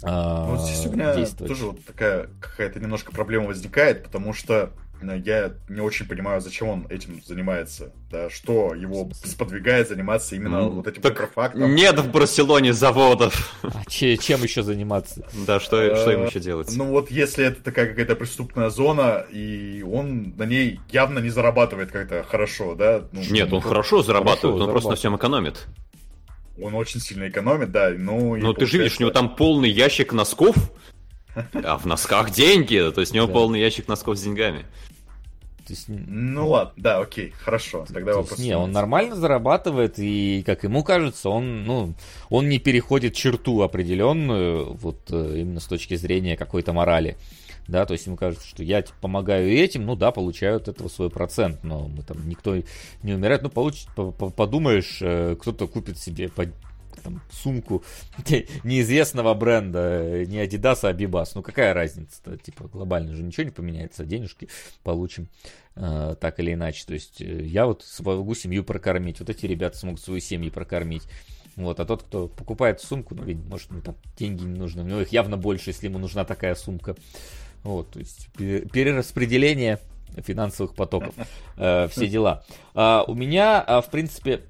[0.02, 1.52] а, вот здесь у меня действовать.
[1.52, 4.68] тоже вот такая какая-то немножко проблема возникает, потому что э,
[5.10, 7.92] я не очень понимаю, зачем он этим занимается.
[8.10, 11.74] Да, что его сподвигает заниматься именно Ну, вот этим так контрафактом.
[11.74, 13.54] Нет в Барселоне заводов.
[13.62, 15.26] А че- чем еще заниматься?
[15.46, 16.72] Да, что, что им еще делать?
[16.76, 21.90] Ну вот если это такая какая-то преступная зона, и он на ней явно не зарабатывает
[21.90, 23.02] как-то хорошо, да?
[23.12, 25.66] Ну, Нет, он хорошо зарабатывает, он просто на всем экономит.
[26.60, 27.90] Он очень сильно экономит, да.
[27.96, 30.54] Ну, и Ну ты же видишь, у него там полный ящик носков,
[31.54, 33.32] а в носках деньги, то есть у него Да.
[33.32, 34.66] полный ящик носков с деньгами.
[35.66, 37.84] То есть, Ну ладно, да, окей, хорошо.
[37.92, 38.38] Тогда То вопрос.
[38.38, 41.94] не, он нормально зарабатывает, и, как ему кажется, он, ну,
[42.30, 47.16] он не переходит черту определенную, вот э, именно с точки зрения какой-то морали.
[47.68, 50.88] Да, то есть ему кажется, что я типа, помогаю этим, ну да, получаю от этого
[50.88, 52.56] свой процент, но мы там никто
[53.04, 53.42] не умирает.
[53.42, 56.28] Ну, получ, по- по- подумаешь, э, кто-то купит себе
[57.02, 57.82] там, сумку
[58.64, 61.32] неизвестного бренда, э, не Adidas, а Bibas.
[61.34, 62.36] Ну, какая разница-то?
[62.38, 64.48] Типа, глобально же ничего не поменяется, денежки
[64.82, 65.28] получим
[65.76, 66.84] э, так или иначе.
[66.86, 71.04] То есть, э, я вот смогу семью прокормить, вот эти ребята смогут свои семьи прокормить.
[71.56, 74.86] Вот, а тот, кто покупает сумку, ну, видимо, может, ему там деньги не нужны, у
[74.86, 76.96] него их явно больше, если ему нужна такая сумка.
[77.62, 79.78] Вот, то есть, пере- перераспределение
[80.20, 81.14] финансовых потоков,
[81.56, 82.44] э, все дела.
[82.74, 84.42] А, у меня, а, в принципе,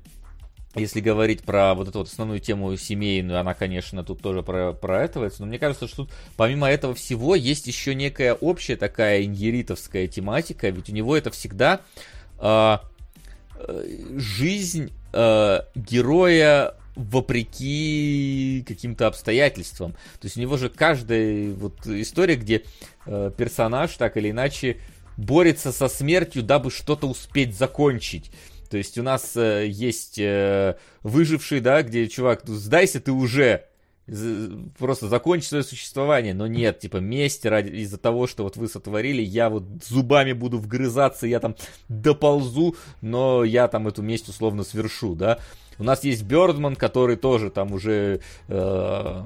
[0.75, 5.43] если говорить про вот эту вот основную тему семейную, она, конечно, тут тоже про, проэтывается,
[5.43, 10.71] но мне кажется, что тут помимо этого всего есть еще некая общая такая ингеритовская тематика,
[10.71, 11.81] ведь у него это всегда
[12.39, 12.83] а,
[13.57, 13.85] э,
[14.17, 19.93] жизнь э, героя вопреки каким-то обстоятельствам.
[19.93, 22.63] То есть у него же каждая вот история, где
[23.07, 24.79] э, персонаж так или иначе
[25.17, 28.31] борется со смертью, дабы что-то успеть закончить.
[28.73, 33.67] То есть у нас э, есть э, выживший, да, где чувак, ну, сдайся ты уже,
[34.79, 39.21] просто закончи свое существование, но нет, типа месть ради, из-за того, что вот вы сотворили,
[39.21, 41.55] я вот зубами буду вгрызаться, я там
[41.91, 45.39] доползу, но я там эту месть условно свершу, да.
[45.79, 49.25] У нас есть Бёрдман, который тоже там уже э,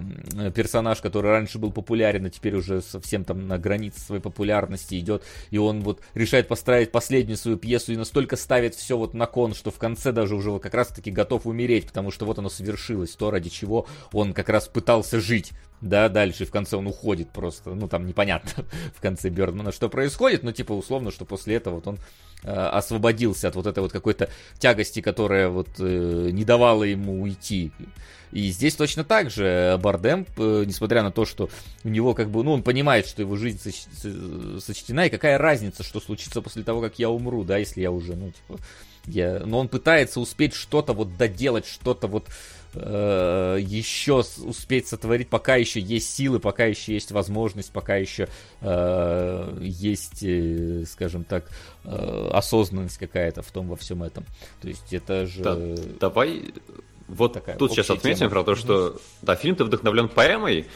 [0.55, 5.23] персонаж, который раньше был популярен, а теперь уже совсем там на границе своей популярности идет,
[5.51, 9.55] и он вот решает построить последнюю свою пьесу и настолько ставит все вот на кон,
[9.55, 12.49] что в конце даже уже вот как раз таки готов умереть, потому что вот оно
[12.49, 17.31] совершилось, то ради чего он как раз пытался жить да, дальше в конце он уходит
[17.31, 21.77] просто, ну там непонятно в конце Бёрдмана, что происходит, но типа условно, что после этого
[21.77, 21.99] вот он
[22.45, 27.73] э, освободился от вот этой вот какой-то тягости, которая вот э, не давала ему уйти.
[28.33, 31.49] И здесь точно так же Бардем, э, несмотря на то, что
[31.85, 33.87] у него как бы, ну он понимает, что его жизнь соч...
[34.63, 38.17] сочтена, и какая разница, что случится после того, как я умру, да, если я уже,
[38.17, 38.61] ну типа,
[39.07, 39.43] я...
[39.45, 42.33] но он пытается успеть что-то вот доделать, что-то вот э,
[42.75, 48.29] еще успеть сотворить, пока еще есть силы, пока еще есть возможность, пока еще
[48.61, 51.51] э, есть, э, скажем так,
[51.85, 54.25] э, осознанность какая-то в том во всем этом.
[54.61, 55.43] То есть это же...
[55.43, 55.57] Да,
[56.01, 56.53] давай
[57.09, 58.31] вот Такая тут сейчас отметим тема.
[58.31, 60.67] про то, что да, фильм-то вдохновлен поэмой,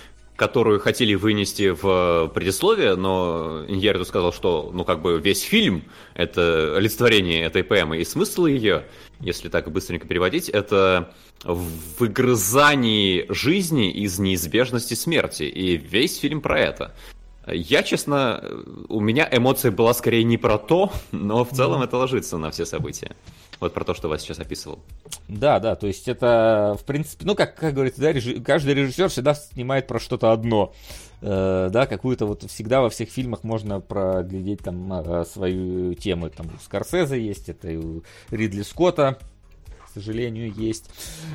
[0.40, 5.84] которую хотели вынести в предисловие, но Иньерду сказал, что ну как бы весь фильм
[6.14, 8.86] это олицетворение этой поэмы, и смысл ее,
[9.20, 11.12] если так быстренько переводить, это
[11.44, 11.66] в
[11.98, 16.94] выгрызании жизни из неизбежности смерти, и весь фильм про это.
[17.46, 18.42] Я, честно,
[18.88, 22.64] у меня эмоция была скорее не про то, но в целом это ложится на все
[22.64, 23.14] события.
[23.60, 24.80] Вот про то, что вас сейчас описывал.
[25.28, 28.40] Да, да, то есть это, в принципе, ну, как, как говорится, да, режи...
[28.40, 30.72] каждый режиссер всегда снимает про что-то одно.
[31.20, 36.30] Э, да, какую-то вот всегда во всех фильмах можно проглядеть там э, свою тему.
[36.30, 39.18] Там у Скорсезе есть, это и у Ридли Скотта,
[39.86, 40.88] к сожалению, есть.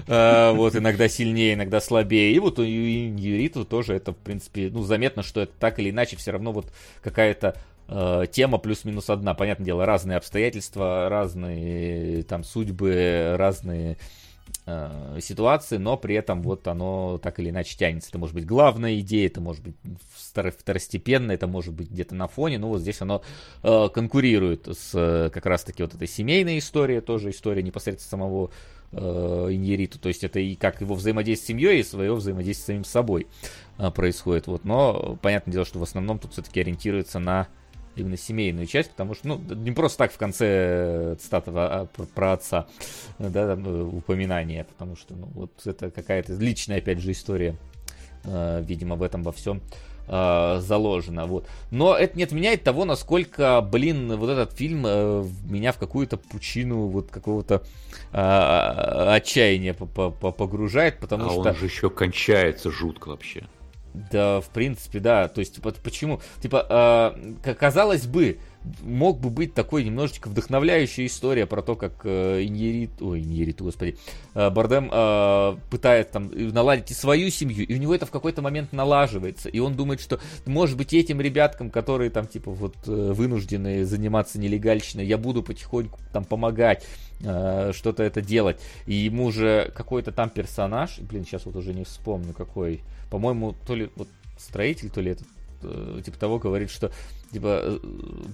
[0.07, 2.33] Э, вот иногда сильнее, иногда слабее.
[2.33, 6.15] И вот у Юриту тоже это, в принципе, ну, заметно, что это так или иначе
[6.15, 6.71] все равно вот
[7.03, 7.55] какая-то
[7.87, 9.33] э, тема плюс-минус одна.
[9.33, 13.97] Понятное дело, разные обстоятельства, разные там судьбы, разные
[14.65, 18.09] э, ситуации, но при этом вот оно так или иначе тянется.
[18.09, 19.75] Это может быть главная идея, это может быть
[20.15, 23.21] второстепенно, это может быть где-то на фоне, но вот здесь оно
[23.63, 28.51] э, конкурирует с э, как раз-таки вот этой семейной историей, тоже история непосредственно самого
[28.91, 28.97] э,
[29.51, 32.85] Иньериту, то есть это и как его взаимодействие с семьей, и свое взаимодействие с самим
[32.85, 33.27] собой
[33.77, 37.47] э, происходит, вот, но понятное дело, что в основном тут все-таки ориентируется на
[37.95, 42.67] именно семейную часть, потому что, ну, не просто так в конце цитата а, про отца,
[43.19, 47.55] да, там, э, упоминание, потому что, ну, вот это какая-то личная, опять же, история,
[48.23, 49.61] э, видимо, в этом во всем
[50.07, 51.47] э, заложено, вот.
[51.71, 57.09] Но это не отменяет того, насколько, блин, вот этот фильм меня в какую-то пучину вот
[57.09, 57.63] какого-то
[58.11, 61.39] отчаяния погружает, потому а что...
[61.41, 63.47] он же еще кончается жутко вообще.
[64.11, 65.27] Да, в принципе, да.
[65.27, 66.21] То есть, вот почему?
[66.41, 67.13] Типа,
[67.43, 68.39] э, казалось бы,
[68.81, 73.97] мог бы быть такой немножечко вдохновляющая история про то, как э, Иньерит, ой, Иньерит, господи,
[74.33, 78.41] э, Бардем э, пытается там наладить и свою семью, и у него это в какой-то
[78.41, 83.11] момент налаживается, и он думает, что, может быть, этим ребяткам, которые там, типа, вот, э,
[83.13, 86.85] вынуждены заниматься нелегальщиной, я буду потихоньку там помогать,
[87.21, 91.83] э, что-то это делать, и ему же какой-то там персонаж, блин, сейчас вот уже не
[91.83, 95.27] вспомню, какой, по-моему, то ли вот строитель, то ли этот
[95.63, 96.91] э, типа того говорит, что
[97.35, 97.79] типа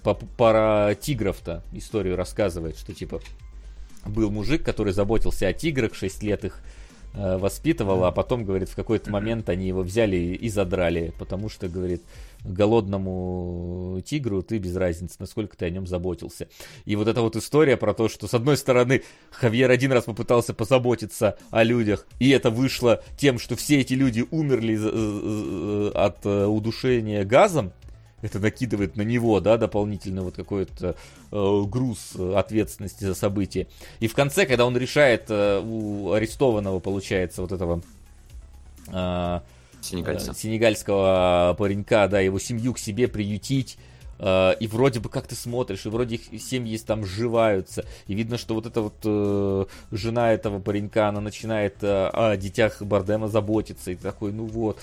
[0.04, 3.20] э, пара тигров-то историю рассказывает, что типа
[4.06, 6.60] был мужик, который заботился о тиграх, 6 лет их
[7.16, 11.68] э, воспитывал, а потом, говорит, в какой-то момент они его взяли и задрали, потому что,
[11.68, 12.04] говорит,
[12.44, 16.48] голодному тигру ты без разницы, насколько ты о нем заботился.
[16.86, 19.02] И вот эта вот история про то, что с одной стороны
[19.32, 24.24] Хавьер один раз попытался позаботиться о людях, и это вышло тем, что все эти люди
[24.30, 24.78] умерли
[25.96, 27.74] от э, удушения газом,
[28.22, 30.96] это накидывает на него, да, дополнительный вот какой-то
[31.32, 33.68] э, груз ответственности за события.
[34.00, 37.82] И в конце, когда он решает э, у арестованного, получается, вот этого
[38.88, 39.40] э,
[39.82, 40.34] Сенегальца.
[40.34, 43.78] сенегальского паренька, да, его семью к себе приютить,
[44.22, 48.38] Uh, и вроде бы как ты смотришь, и вроде их семьи там сживаются, и видно,
[48.38, 53.90] что вот эта вот uh, жена этого паренька, она начинает uh, о детях Бардема заботиться,
[53.90, 54.80] и такой, ну вот,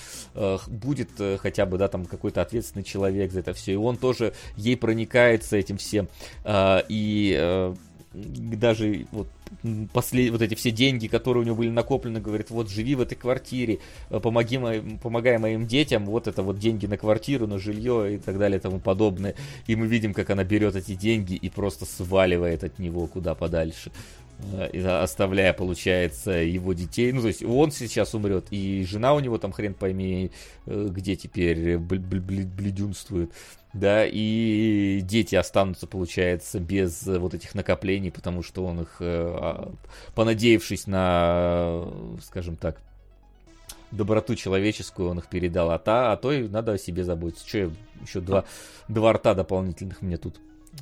[0.67, 4.77] будет хотя бы, да, там какой-то ответственный человек за это все, и он тоже ей
[4.77, 6.09] проникается этим всем,
[6.45, 7.75] и
[8.25, 9.29] даже вот
[9.93, 10.31] послед...
[10.31, 13.79] вот эти все деньги, которые у него были накоплены, говорит, вот живи в этой квартире,
[14.11, 18.19] э, помоги моим, помогай моим детям, вот это вот деньги на квартиру, на жилье и
[18.19, 19.35] так далее и тому подобное.
[19.67, 23.91] И мы видим, как она берет эти деньги и просто сваливает от него куда подальше.
[24.73, 27.13] э, оставляя, получается, его детей.
[27.13, 30.31] Ну, то есть он сейчас умрет, и жена у него там хрен пойми,
[30.67, 33.33] э, где теперь бледюнствует.
[33.79, 39.73] Да, и дети останутся, получается, без вот этих накоплений, потому что он их, а,
[40.17, 41.85] понадеявшись на,
[42.21, 42.81] скажем так,
[43.93, 47.47] доброту человеческую, он их передал, а, та, а то и надо о себе заботиться.
[47.47, 47.71] Че,
[48.03, 48.45] еще два,
[48.89, 50.41] два рта дополнительных мне тут.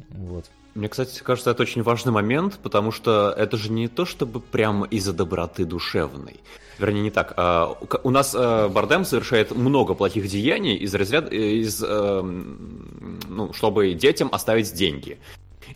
[0.09, 0.47] Вот.
[0.77, 4.87] Мне, кстати, кажется, это очень важный момент, потому что это же не то, чтобы прямо
[4.87, 6.37] из-за доброты душевной.
[6.79, 7.33] Вернее, не так.
[7.39, 13.95] А, у нас а, Бардем совершает много плохих деяний из разряда, из, эм, ну, чтобы
[13.95, 15.19] детям оставить деньги.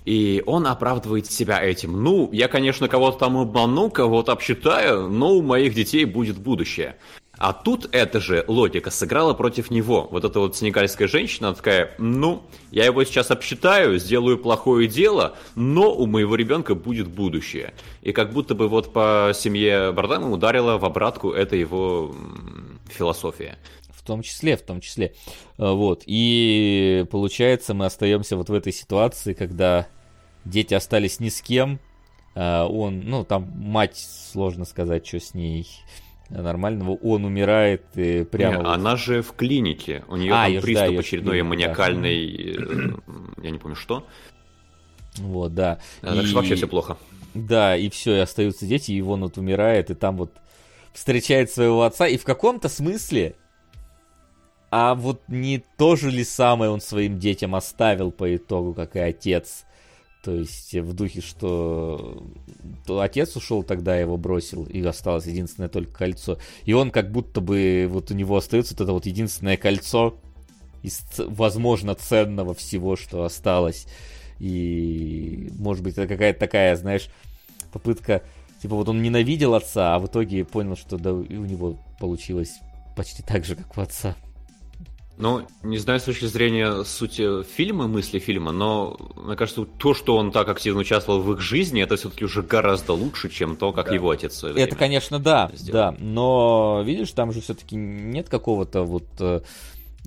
[0.04, 2.02] И он оправдывает себя этим.
[2.02, 6.96] Ну, я, конечно, кого-то там обману, кого-то обсчитаю, но у моих детей будет будущее.
[7.40, 10.06] А тут эта же логика сыграла против него.
[10.10, 15.90] Вот эта вот сенегальская женщина такая, ну, я его сейчас обсчитаю, сделаю плохое дело, но
[15.90, 17.72] у моего ребенка будет будущее.
[18.02, 22.14] И как будто бы вот по семье Бардама ударила в обратку эта его
[22.90, 23.56] философия.
[23.88, 25.14] В том числе, в том числе.
[25.56, 26.02] А, вот.
[26.04, 29.88] И получается, мы остаемся вот в этой ситуации, когда
[30.44, 31.80] дети остались ни с кем.
[32.34, 35.66] А, он, ну, там мать, сложно сказать, что с ней
[36.30, 38.62] нормального, он умирает и прямо...
[38.62, 42.64] Не, она же в клинике, у нее а, там приступ да, очередной маниакальный, да.
[42.64, 44.06] Э, я не помню что.
[45.16, 45.80] Вот, да.
[46.02, 46.32] А, и...
[46.32, 46.96] вообще все плохо.
[47.34, 50.32] Да, и все, и остаются дети, и он вот умирает, и там вот
[50.92, 53.36] встречает своего отца, и в каком-то смысле,
[54.70, 59.00] а вот не то же ли самое он своим детям оставил по итогу, как и
[59.00, 59.64] отец?
[60.22, 62.22] То есть в духе, что
[62.86, 66.38] то отец ушел, тогда его бросил, и осталось единственное только кольцо.
[66.64, 70.14] И он как будто бы, вот у него остается вот это вот единственное кольцо
[70.82, 73.86] из, возможно, ценного всего, что осталось.
[74.38, 77.08] И, может быть, это какая-то такая, знаешь,
[77.72, 78.22] попытка,
[78.60, 82.58] типа вот он ненавидел отца, а в итоге понял, что да, у него получилось
[82.94, 84.16] почти так же, как у отца.
[85.20, 90.16] Ну, не знаю с точки зрения сути фильма, мысли фильма, но мне кажется, то, что
[90.16, 93.88] он так активно участвовал в их жизни, это все-таки уже гораздо лучше, чем то, как
[93.88, 93.94] да.
[93.94, 95.92] его отец Это, конечно, да, сделал.
[95.92, 99.42] да, но видишь, там же все-таки нет какого-то вот э,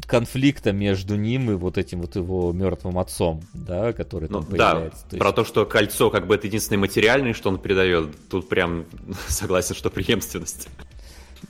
[0.08, 5.04] конфликта между ним и вот этим вот его мертвым отцом, да, который там ну, появляется.
[5.04, 5.20] Да, то есть...
[5.20, 8.86] про то, что кольцо как бы это единственное материальное, что он передает, тут прям
[9.28, 10.70] согласен, что преемственность.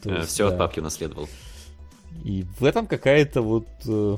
[0.03, 0.53] Есть, Все да.
[0.53, 1.29] от папки наследовал.
[2.23, 3.67] И в этом какая-то вот...
[3.87, 4.17] Э...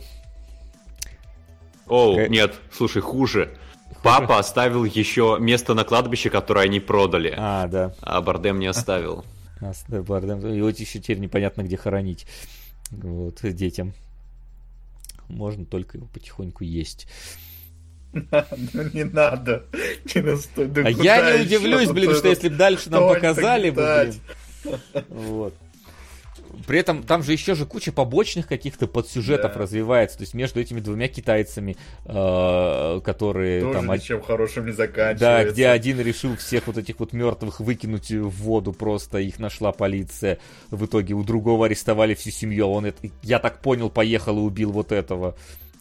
[1.88, 2.30] Оу, какая...
[2.30, 3.46] нет, слушай, хуже.
[3.46, 3.60] хуже.
[4.06, 7.34] Папа оставил еще место на кладбище, которое они продали.
[7.36, 7.96] А, да.
[8.02, 9.26] А Бардем не оставил.
[9.62, 10.40] А, Бардем.
[10.54, 12.28] Его еще теперь непонятно где хоронить.
[12.92, 13.94] Вот, детям.
[15.28, 17.08] Можно только его потихоньку есть.
[18.14, 19.66] Ну не надо.
[20.14, 24.14] Не настой, да а я не удивлюсь, блин, что если бы дальше нам показали бы,
[24.64, 24.80] блин.
[25.10, 25.54] Вот.
[26.68, 29.60] При этом там же еще же куча побочных каких-то подсюжетов да.
[29.60, 30.18] развивается.
[30.18, 31.76] То есть между этими двумя китайцами,
[32.06, 33.94] э, которые Тоже там...
[33.94, 35.20] ничем хорошим не заканчивается.
[35.20, 39.72] Да, где один решил всех вот этих вот мертвых выкинуть в воду просто, их нашла
[39.72, 40.40] полиция.
[40.72, 44.42] В итоге у другого арестовали всю семью, а он, это, я так понял, поехал и
[44.42, 45.36] убил вот этого.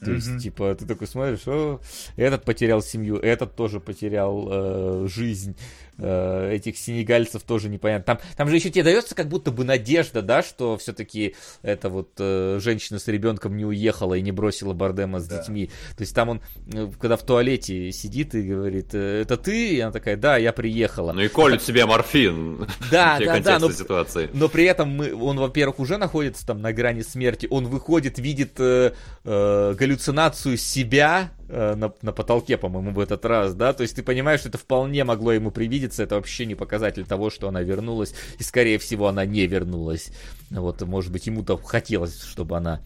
[0.04, 0.14] То mm-hmm.
[0.14, 1.80] есть, типа, ты такой смотришь, о,
[2.16, 5.56] этот потерял семью, этот тоже потерял э, жизнь
[5.98, 8.04] э, этих сенегальцев тоже непонятно.
[8.16, 12.10] Там, там же еще тебе дается как будто бы надежда, да, что все-таки эта вот
[12.18, 15.38] э, женщина с ребенком не уехала и не бросила Бардема с да.
[15.38, 15.70] детьми.
[15.96, 16.42] То есть там он,
[16.72, 19.74] э, когда в туалете сидит и говорит, «Э, это ты?
[19.74, 21.12] И она такая, да, я приехала.
[21.12, 22.68] Ну и колет себе морфин.
[22.90, 23.58] Да, да, да.
[23.58, 24.28] Но, ситуации.
[24.32, 27.46] но при этом мы, он, во-первых, уже находится там на грани смерти.
[27.50, 28.92] Он выходит, видит э,
[29.24, 34.40] э, галлюцинацию себя, на, на потолке, по-моему, в этот раз, да, то есть ты понимаешь,
[34.40, 38.42] что это вполне могло ему привидеться, это вообще не показатель того, что она вернулась, и
[38.42, 40.10] скорее всего она не вернулась,
[40.50, 42.80] вот, может быть, ему-то хотелось, чтобы она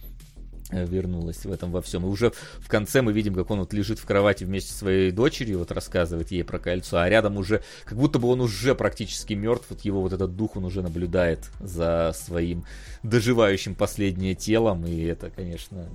[0.70, 2.04] э, вернулась в этом во всем.
[2.04, 5.10] И уже в конце мы видим, как он вот лежит в кровати вместе со своей
[5.10, 9.34] дочерью, вот рассказывает ей про кольцо, а рядом уже, как будто бы он уже практически
[9.34, 12.64] мертв, вот его вот этот дух, он уже наблюдает за своим
[13.02, 15.88] доживающим последнее телом, и это, конечно,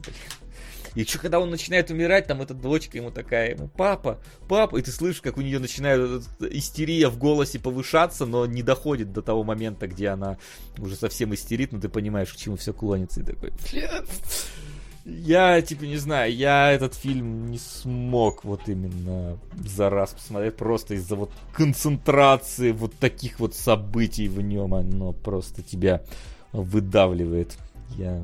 [0.96, 4.82] и что, когда он начинает умирать, там эта дочка ему такая, ему, папа, папа, и
[4.82, 9.44] ты слышишь, как у нее начинает истерия в голосе повышаться, но не доходит до того
[9.44, 10.38] момента, где она
[10.78, 14.04] уже совсем истерит, но ты понимаешь, к чему все клонится, и такой, бля,
[15.06, 20.94] я, типа, не знаю, я этот фильм не смог вот именно за раз посмотреть, просто
[20.94, 26.04] из-за вот концентрации вот таких вот событий в нем, оно просто тебя
[26.54, 27.58] выдавливает.
[27.98, 28.24] Я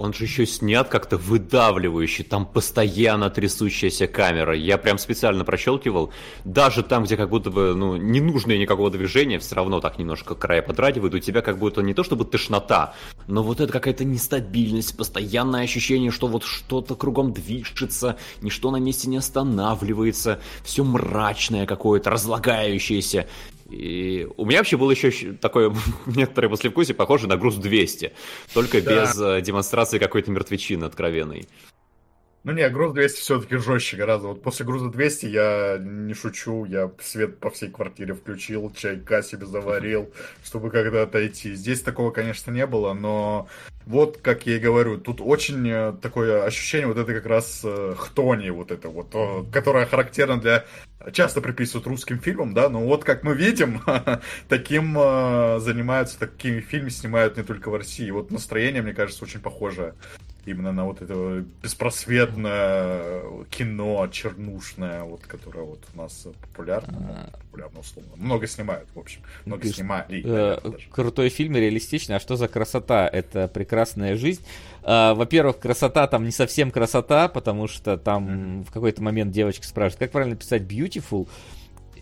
[0.00, 4.56] он же еще снят как-то выдавливающе, там постоянно трясущаяся камера.
[4.56, 6.10] Я прям специально прощелкивал.
[6.46, 10.34] Даже там, где как будто бы, ну, не нужно никакого движения, все равно так немножко
[10.34, 11.14] края подрагивают.
[11.14, 12.94] У тебя как будто не то чтобы тошнота,
[13.26, 19.06] но вот это какая-то нестабильность, постоянное ощущение, что вот что-то кругом движется, ничто на месте
[19.06, 23.26] не останавливается, все мрачное какое-то, разлагающееся.
[23.70, 25.74] И у меня вообще было еще такое
[26.06, 28.12] некоторое послевкусие, похоже на груз 200,
[28.52, 29.02] только да.
[29.02, 31.48] без э, демонстрации какой-то мертвечины откровенной.
[32.42, 34.28] Ну не, груз 200 все-таки жестче гораздо.
[34.28, 39.44] Вот после груза 200 я не шучу, я свет по всей квартире включил, чайка себе
[39.44, 40.10] заварил,
[40.44, 41.54] чтобы когда отойти.
[41.54, 43.46] Здесь такого, конечно, не было, но
[43.84, 47.94] вот, как я и говорю, тут очень э, такое ощущение, вот это как раз э,
[47.98, 50.64] хтони, вот это вот, э, которое характерно для...
[51.12, 53.80] Часто приписывают русским фильмам, да, но вот как мы видим,
[54.48, 58.10] таким занимаются, такими фильмы снимают не только в России.
[58.10, 59.94] Вот настроение, мне кажется, очень похожее
[60.46, 67.38] именно на вот это беспросветное кино чернушное, вот, которое вот у нас популярно, а...
[67.38, 68.10] популярно условно.
[68.16, 69.20] Много снимают, в общем.
[69.44, 70.22] Много Пишет, снимали.
[70.24, 70.58] Э,
[70.90, 72.16] крутой фильм, реалистичный.
[72.16, 73.08] А что за красота?
[73.08, 74.42] Это прекрасная жизнь.
[74.82, 78.64] А, во-первых, красота там не совсем красота, потому что там mm-hmm.
[78.64, 81.28] в какой-то момент девочка спрашивает, как правильно писать beautiful,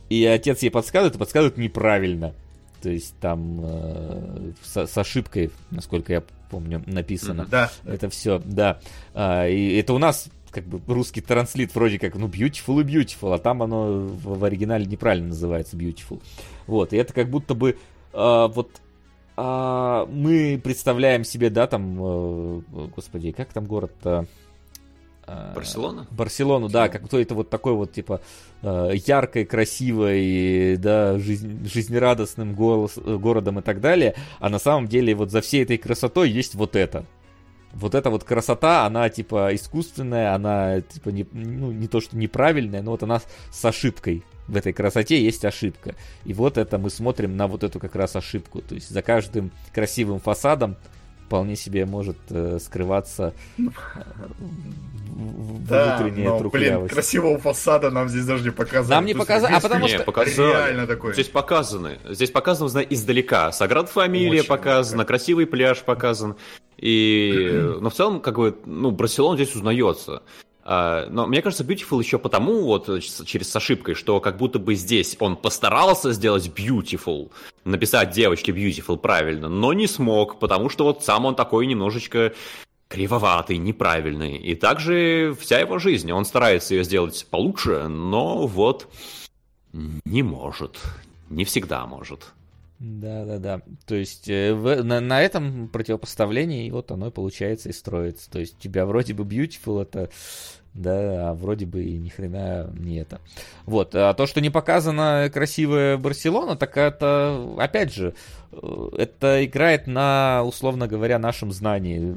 [0.08, 2.34] и отец ей подсказывает, и подсказывает неправильно.
[2.80, 7.46] То есть там э, с, с ошибкой, насколько я помню, написано.
[7.50, 7.70] Да.
[7.84, 8.80] Это все, да.
[9.14, 13.34] А, и это у нас как бы русский транслит вроде как, ну, beautiful и beautiful,
[13.34, 16.22] а там оно в, в оригинале неправильно называется beautiful.
[16.66, 17.78] Вот, и это как будто бы
[18.12, 18.80] а, вот
[19.36, 22.62] а, мы представляем себе, да, там, а,
[22.94, 24.26] господи, как там город-то?
[25.28, 26.06] А, Барселона?
[26.10, 28.22] Барселону, да, как то это вот такой вот, типа,
[28.62, 35.14] а, яркой, красивой, да, жизнь, жизнерадостным голос, городом и так далее, а на самом деле
[35.14, 37.04] вот за всей этой красотой есть вот это.
[37.74, 42.80] Вот эта вот красота, она, типа, искусственная, она, типа, не, ну, не то, что неправильная,
[42.80, 44.24] но вот она с ошибкой.
[44.46, 45.94] В этой красоте есть ошибка.
[46.24, 48.62] И вот это мы смотрим на вот эту как раз ошибку.
[48.62, 50.78] То есть за каждым красивым фасадом
[51.28, 53.62] вполне себе может э, скрываться э,
[55.68, 58.94] да, внутренняя но, блин, красивого фасада нам здесь даже не показали.
[58.94, 60.04] Нам не показали, а потому что...
[60.04, 60.52] Показали.
[60.52, 61.12] Реально такой.
[61.12, 61.98] Здесь показаны.
[62.08, 63.52] Здесь показано издалека.
[63.52, 66.36] Саград фамилия Очень показана, красивый пляж показан.
[66.78, 67.50] И,
[67.80, 70.22] но в целом, как бы, ну, Барселона здесь узнается.
[70.70, 74.74] А, но мне кажется, Beautiful еще потому, вот через с ошибкой, что как будто бы
[74.74, 77.30] здесь он постарался сделать Beautiful,
[77.64, 82.34] написать девочке Beautiful правильно, но не смог, потому что вот сам он такой немножечко
[82.86, 84.36] кривоватый, неправильный.
[84.36, 86.12] И также вся его жизнь.
[86.12, 88.88] Он старается ее сделать получше, но вот
[89.72, 90.78] не может.
[91.30, 92.34] Не всегда может.
[92.78, 93.62] Да, да, да.
[93.86, 98.30] То есть э, в, на, на этом противопоставлении вот оно и получается и строится.
[98.30, 100.10] То есть тебя вроде бы Beautiful это
[100.74, 103.20] да, а вроде бы и ни хрена не это.
[103.66, 108.14] Вот, а то, что не показана красивая Барселона, так это, опять же,
[108.52, 112.14] э, это играет на, условно говоря, нашем знании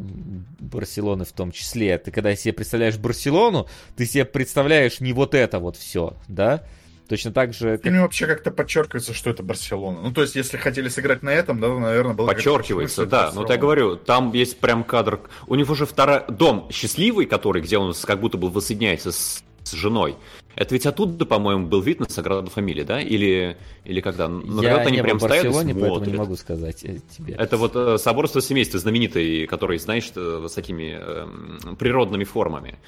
[0.60, 1.98] Барселоны в том числе.
[1.98, 6.64] Ты когда себе представляешь Барселону, ты себе представляешь не вот это вот все, да,
[7.12, 7.72] Точно так же...
[7.72, 7.82] Как...
[7.82, 10.00] В фильме вообще как-то подчеркивается, что это Барселона.
[10.02, 13.32] Ну, то есть, если хотели сыграть на этом, да, наверное, было Подчеркивается, да.
[13.36, 15.20] Ну, вот я говорю, там есть прям кадр...
[15.48, 19.72] У него же второй дом счастливый, который, где он как будто бы воссоединяется с, с
[19.74, 20.16] женой.
[20.56, 23.02] Это ведь оттуда, по-моему, был вид на Саграду Фамилию, да?
[23.02, 24.30] Или, или когда?
[24.30, 27.34] Ну, я они не прям в Барселоне, поэтому не могу сказать э, тебе.
[27.34, 32.80] Это вот э, соборство семейства знаменитый, который, знаешь, э, с такими э, природными формами.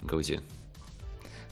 [0.00, 0.40] Гаузи.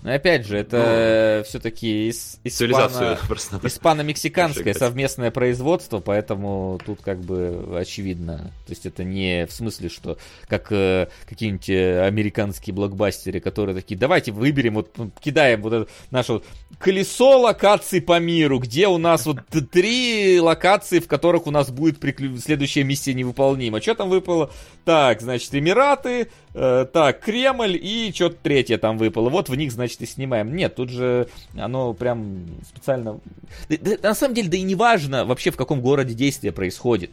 [0.03, 3.19] Но опять же, это ну, все-таки ис- испано...
[3.63, 8.51] испано-мексиканское совместное производство, поэтому тут как бы очевидно.
[8.67, 10.17] То есть это не в смысле, что
[10.49, 15.91] как э, какие-нибудь э, американские блокбастеры, которые такие, давайте выберем, вот ну, кидаем вот это
[16.11, 16.45] наше вот
[16.79, 22.01] колесо локаций по миру, где у нас вот три локации, в которых у нас будет
[22.01, 22.39] приклю...
[22.39, 23.83] следующая миссия невыполнима.
[23.83, 24.51] Что там выпало?
[24.87, 29.29] Так, значит, Эмираты, э, так, Кремль и что-то третье там выпало.
[29.29, 30.55] Вот в них, значит, и снимаем.
[30.55, 33.21] Нет, тут же оно прям специально...
[33.69, 37.11] Да, да, на самом деле, да и не важно вообще, в каком городе действие происходит.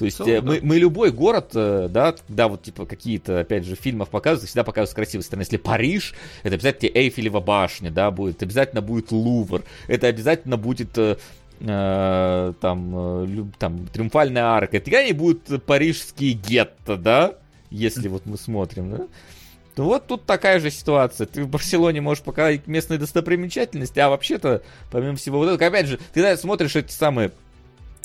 [0.00, 0.66] То есть Целом, мы, да.
[0.66, 4.64] мы любой город, э, да, да, вот типа какие-то, опять же, в фильмах показывают, всегда
[4.64, 5.42] показывают с красивой стороны.
[5.42, 11.16] Если Париж, это обязательно Эйфелева башня, да, будет, обязательно будет Лувр, это обязательно будет э,
[11.60, 14.78] э, там, э, там, Триумфальная арка.
[14.78, 17.34] Это никогда не будут парижские гетто, да,
[17.70, 19.06] если вот мы смотрим, да.
[19.74, 21.26] То вот тут такая же ситуация.
[21.26, 25.96] Ты в Барселоне можешь показать местные достопримечательности, а вообще-то, помимо всего вот этого, опять же,
[25.96, 27.32] ты когда смотришь эти самые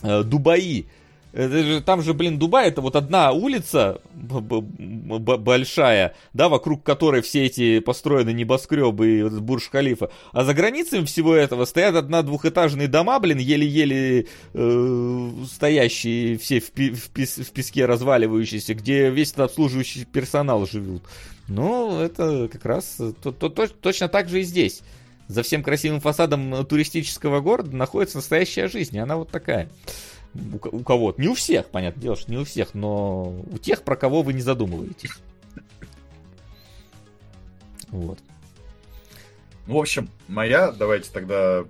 [0.03, 0.87] э, Дубаи,
[1.35, 7.45] Это же, там же, блин, Дубай, это вот одна улица большая, да, вокруг которой все
[7.45, 10.11] эти построены небоскребы и Бурж-Халифа.
[10.31, 16.91] А за границами всего этого стоят одна-двухэтажные дома, блин, еле-еле э, стоящие все в, пи
[16.91, 21.03] в, пис в песке разваливающиеся, где весь этот обслуживающий персонал живут.
[21.49, 24.83] Ну, это как раз то, то, то, точно так же и здесь.
[25.27, 29.67] За всем красивым фасадом туристического города находится настоящая жизнь, и она вот такая.
[30.61, 31.21] У, кого-то.
[31.21, 34.33] Не у всех, понятное дело, что не у всех, но у тех, про кого вы
[34.33, 35.11] не задумываетесь.
[37.89, 38.19] Вот.
[39.67, 41.63] Ну, в общем, моя, давайте тогда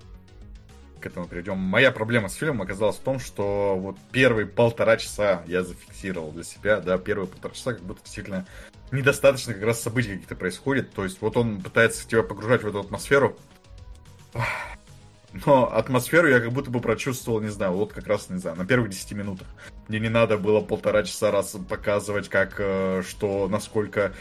[1.00, 1.58] к этому перейдем.
[1.58, 6.42] Моя проблема с фильмом оказалась в том, что вот первые полтора часа я зафиксировал для
[6.42, 8.46] себя, да, первые полтора часа как будто действительно
[8.90, 10.92] недостаточно как раз событий каких-то происходит.
[10.92, 13.36] То есть вот он пытается тебя погружать в эту атмосферу.
[15.44, 18.64] Но атмосферу я как будто бы прочувствовал, не знаю, вот как раз, не знаю, на
[18.64, 19.46] первых 10 минутах.
[19.88, 24.12] Мне не надо было полтора часа раз показывать, как, э, что, насколько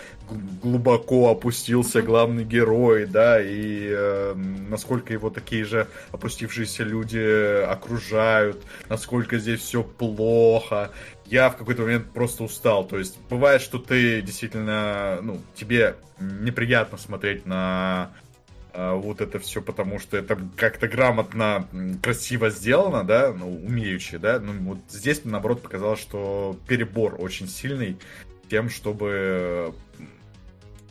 [0.61, 9.38] глубоко опустился главный герой, да, и э, насколько его такие же опустившиеся люди окружают, насколько
[9.38, 10.92] здесь все плохо,
[11.26, 12.85] я в какой-то момент просто устал.
[12.85, 18.11] То есть бывает, что ты действительно, ну, тебе неприятно смотреть на
[18.78, 21.68] вот это все, потому что это как-то грамотно,
[22.02, 24.40] красиво сделано, да, ну, умеючи, да.
[24.40, 27.98] Ну, вот здесь, наоборот, показалось, что перебор очень сильный
[28.50, 29.74] тем, чтобы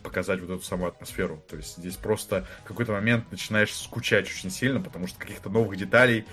[0.03, 1.43] показать вот эту самую атмосферу.
[1.49, 5.77] То есть здесь просто в какой-то момент начинаешь скучать очень сильно, потому что каких-то новых
[5.77, 6.25] деталей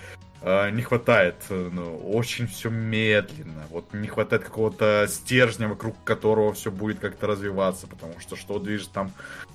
[0.43, 1.35] не хватает.
[1.49, 3.65] Ну, очень все медленно.
[3.69, 8.91] Вот не хватает какого-то стержня, вокруг которого все будет как-то развиваться, потому что что движет
[8.91, 9.11] там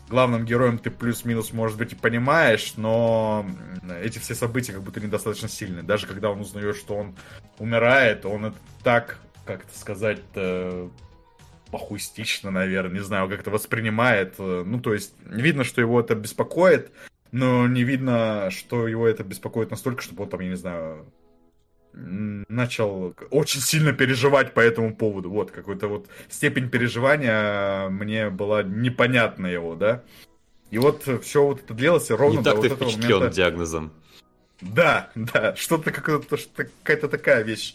[0.08, 3.44] главным героем ты плюс-минус, может быть, и понимаешь, но
[4.02, 5.83] эти все события как будто недостаточно сильные.
[5.83, 7.15] Даже когда он узнает, что он
[7.58, 10.23] умирает, он это так, как это сказать
[11.70, 14.39] похуистично, наверное, не знаю, как это воспринимает.
[14.39, 16.91] Ну, то есть, видно, что его это беспокоит,
[17.32, 21.07] но не видно, что его это беспокоит настолько, чтобы он там, я не знаю,
[21.92, 25.31] начал очень сильно переживать по этому поводу.
[25.31, 30.02] Вот, какой-то вот степень переживания мне была непонятна его, да.
[30.70, 33.31] И вот все вот это длилось ровно не до так вот ты этого момента.
[33.31, 33.92] диагнозом.
[34.60, 37.74] Да, да, что-то какая-то такая вещь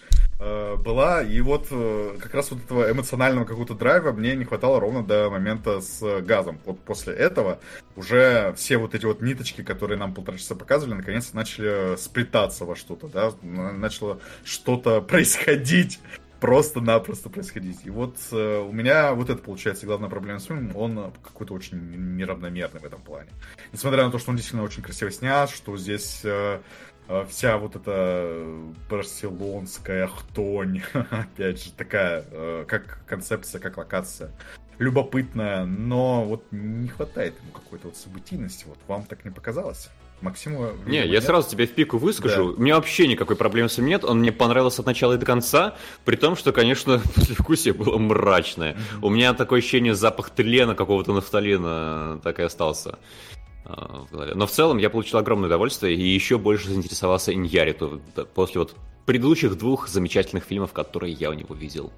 [0.78, 5.04] была, и вот э, как раз вот этого эмоционального какого-то драйва мне не хватало ровно
[5.04, 6.60] до момента с газом.
[6.66, 7.60] Вот после этого
[7.96, 12.76] уже все вот эти вот ниточки, которые нам полтора часа показывали, наконец начали сплетаться во
[12.76, 16.00] что-то, да, начало что-то происходить
[16.44, 17.86] просто-напросто происходить.
[17.86, 21.78] И вот э, у меня вот это получается главная проблема с фильмом, он какой-то очень
[22.18, 23.30] неравномерный в этом плане.
[23.72, 26.60] Несмотря на то, что он действительно очень красиво снят, что здесь э, э
[27.30, 28.46] вся вот эта
[28.90, 34.32] барселонская хтонь, опять же, такая, э, как концепция, как локация,
[34.80, 38.66] любопытная, но вот не хватает ему какой-то вот событийности.
[38.68, 39.90] Вот вам так не показалось?
[40.22, 40.70] Максиму...
[40.86, 41.24] Не, я нет.
[41.24, 42.54] сразу тебе в пику выскажу.
[42.54, 42.58] Да.
[42.58, 44.06] У меня вообще никакой проблемы с ним нет.
[44.06, 45.76] Он мне понравился от начала и до конца.
[46.06, 48.74] При том, что, конечно, послевкусие было мрачное.
[48.74, 49.00] Mm-hmm.
[49.02, 53.00] У меня такое ощущение, запах тлена какого-то нафталина так и остался.
[53.66, 58.02] А, Но в целом я получил огромное удовольствие и еще больше заинтересовался Иньяриту
[58.34, 58.76] после вот
[59.06, 61.92] предыдущих двух замечательных фильмов, которые я у него видел.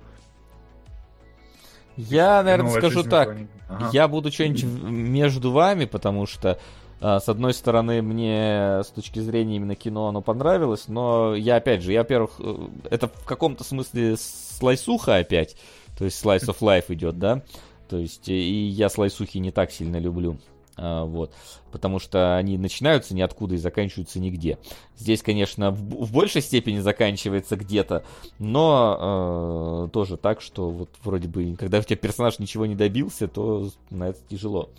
[1.98, 3.38] Я, наверное, ну, скажу так.
[3.70, 3.90] Ага.
[3.94, 6.60] Я буду что-нибудь между вами, потому что
[7.02, 11.82] а, с одной стороны, мне с точки зрения именно кино оно понравилось, но я, опять
[11.82, 15.58] же, я, во-первых, э, это в каком-то смысле слайсуха опять,
[15.98, 17.44] то есть slice of life идет, да,
[17.90, 20.38] то есть и я слайсухи не так сильно люблю.
[20.78, 21.34] А, вот,
[21.72, 24.58] потому что они начинаются ниоткуда и заканчиваются нигде.
[24.98, 28.04] Здесь, конечно, в, в большей степени заканчивается где-то,
[28.40, 33.28] но э, тоже так, что вот вроде бы, когда у тебя персонаж ничего не добился,
[33.28, 34.70] то на это тяжело.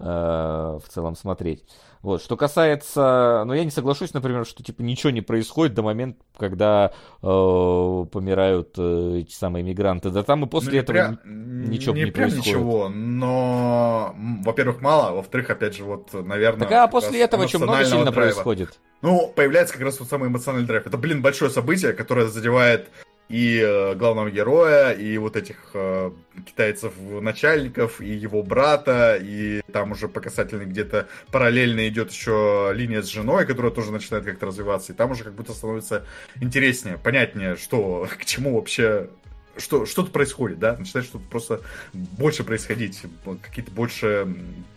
[0.00, 1.64] Э, в целом смотреть.
[2.02, 2.22] Вот.
[2.22, 6.92] Что касается, ну я не соглашусь, например, что типа ничего не происходит до момента, когда
[7.20, 10.10] э, помирают э, эти самые мигранты.
[10.10, 12.46] Да там и после ну, этого прям, ничего не, не прям происходит.
[12.46, 16.68] ничего, но, во-первых, мало, во-вторых, опять же, вот, наверное...
[16.68, 18.14] Так а после этого что много сильно драйва.
[18.14, 18.78] происходит?
[19.02, 20.86] Ну, появляется как раз вот самый эмоциональный драйв.
[20.86, 22.88] Это, блин, большое событие, которое задевает
[23.28, 26.10] и э, главного героя, и вот этих э,
[26.46, 33.06] китайцев-начальников, и его брата, и там уже по касательной где-то параллельно идет еще линия с
[33.06, 36.06] женой, которая тоже начинает как-то развиваться, и там уже как будто становится
[36.40, 39.10] интереснее, понятнее, что, к чему вообще
[39.58, 41.60] что, что-то происходит, да, начинает что-то просто
[41.92, 43.02] больше происходить,
[43.42, 44.26] какие-то больше,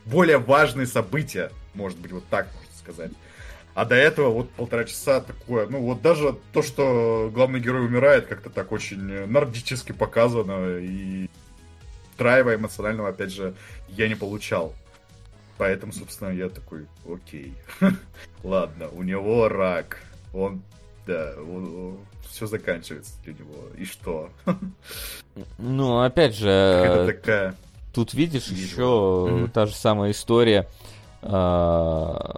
[0.05, 3.11] более важные события, может быть, вот так можно сказать.
[3.73, 8.27] А до этого вот полтора часа такое, ну вот даже то, что главный герой умирает,
[8.27, 11.29] как-то так очень нордически показано, и
[12.17, 13.53] драйва эмоционального, опять же,
[13.89, 14.73] я не получал.
[15.57, 17.53] Поэтому, собственно, я такой, окей,
[18.43, 19.99] ладно, у него рак,
[20.33, 20.63] он,
[21.05, 21.97] да, он,
[22.29, 24.29] все заканчивается для него, и что?
[25.57, 27.55] Ну, опять же, такая...
[27.93, 29.51] тут видишь еще mm-hmm.
[29.51, 30.67] та же самая история,
[31.21, 32.35] а,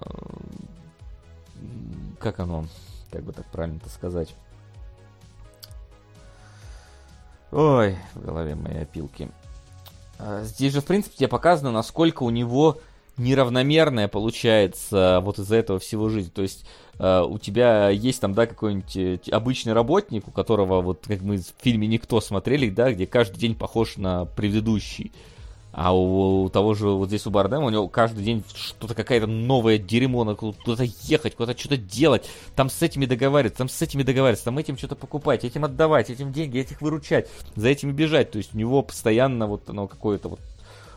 [2.24, 2.66] как оно,
[3.12, 4.34] как бы так правильно-то сказать?
[7.52, 9.30] Ой, в голове мои опилки.
[10.18, 12.80] А, здесь же, в принципе, тебе показано, насколько у него
[13.18, 16.32] неравномерная получается вот из-за этого всего жизнь.
[16.32, 16.66] То есть
[16.98, 21.38] э, у тебя есть там, да, какой-нибудь э, обычный работник, у которого, вот как мы
[21.38, 25.12] в фильме «Никто» смотрели, да, где каждый день похож на предыдущий.
[25.74, 29.26] А у, у того же, вот здесь у Бардема, у него каждый день что-то какая-то
[29.26, 34.04] новое дерьмо, надо куда-то ехать, куда-то что-то делать, там с этими договариваться, там с этими
[34.04, 38.30] договариваться, там этим что-то покупать, этим отдавать, этим деньги, этих выручать, за этими бежать.
[38.30, 40.40] То есть у него постоянно вот оно какое-то вот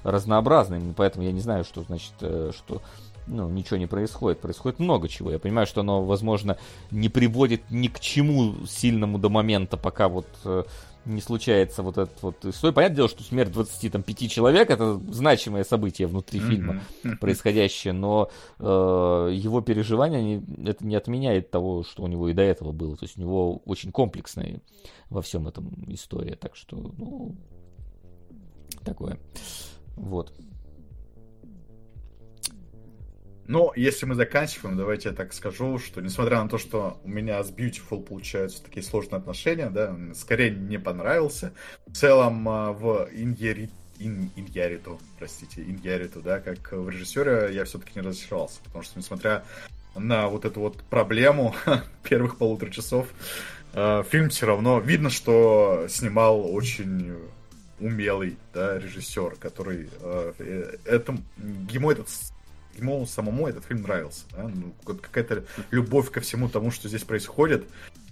[0.03, 2.83] разнообразное, поэтому я не знаю, что значит, э, что
[3.27, 4.41] ну, ничего не происходит.
[4.41, 5.31] Происходит много чего.
[5.31, 6.59] Я понимаю, что оно, возможно,
[6.91, 10.65] не приводит ни к чему сильному до момента, пока вот э,
[11.07, 12.75] не случается вот этот вот история.
[12.75, 16.49] Понятное дело, что смерть 25 человек это значимое событие внутри mm-hmm.
[16.49, 16.81] фильма
[17.20, 22.43] происходящее, но э, его переживания они, это не отменяет того, что у него и до
[22.43, 22.97] этого было.
[22.97, 24.60] То есть у него очень комплексная
[25.09, 26.36] во всем этом история.
[26.36, 27.36] Так что, ну,
[28.85, 29.18] такое.
[29.97, 30.33] Вот.
[33.49, 37.42] Но если мы заканчиваем, давайте я так скажу, что несмотря на то, что у меня
[37.42, 41.52] с Beautiful получаются такие сложные отношения, да, скорее не понравился.
[41.86, 43.70] В целом а, в Иньери...
[43.99, 44.31] Ин...
[45.18, 49.44] Простите, Иньяриту, да, как в режиссере я все-таки не разочаровался, потому что несмотря
[49.94, 51.55] на вот эту вот проблему
[52.02, 53.07] первых полутора часов,
[53.75, 57.16] а, фильм все равно видно, что снимал очень
[57.78, 61.16] умелый да, режиссер, который э, э это,
[61.70, 62.08] ему этот
[62.79, 64.25] ему самому этот фильм нравился.
[64.33, 64.49] Да?
[64.49, 67.65] Ну, какая-то любовь ко всему тому, что здесь происходит,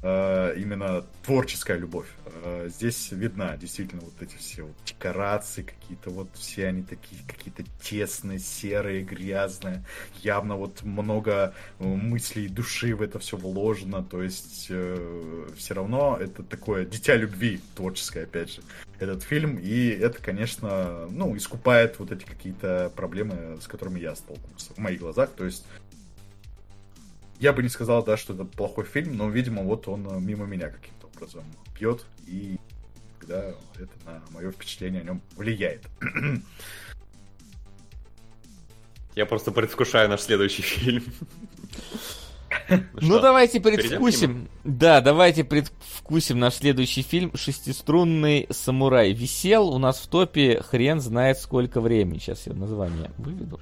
[0.05, 2.08] именно творческая любовь.
[2.26, 7.65] Э, здесь видна действительно вот эти все вот декорации какие-то, вот все они такие какие-то
[7.83, 9.84] тесные, серые, грязные.
[10.23, 14.02] Явно вот много э, мыслей души в это все вложено.
[14.02, 18.62] То есть э, все равно это такое дитя любви творческое, опять же
[18.99, 24.73] этот фильм, и это, конечно, ну, искупает вот эти какие-то проблемы, с которыми я столкнулся
[24.73, 25.66] в моих глазах, то есть
[27.44, 30.70] я бы не сказал, да, что это плохой фильм, но, видимо, вот он мимо меня
[30.70, 32.58] каким-то образом пьет, и
[33.20, 35.82] тогда это на мое впечатление о нем влияет.
[39.14, 41.05] Я просто предвкушаю наш следующий фильм.
[43.00, 44.48] Ну, давайте предвкусим.
[44.62, 49.12] Да, давайте предвкусим наш следующий фильм «Шестиструнный самурай».
[49.12, 52.18] Висел у нас в топе хрен знает сколько времени.
[52.18, 53.60] Сейчас я название выведу.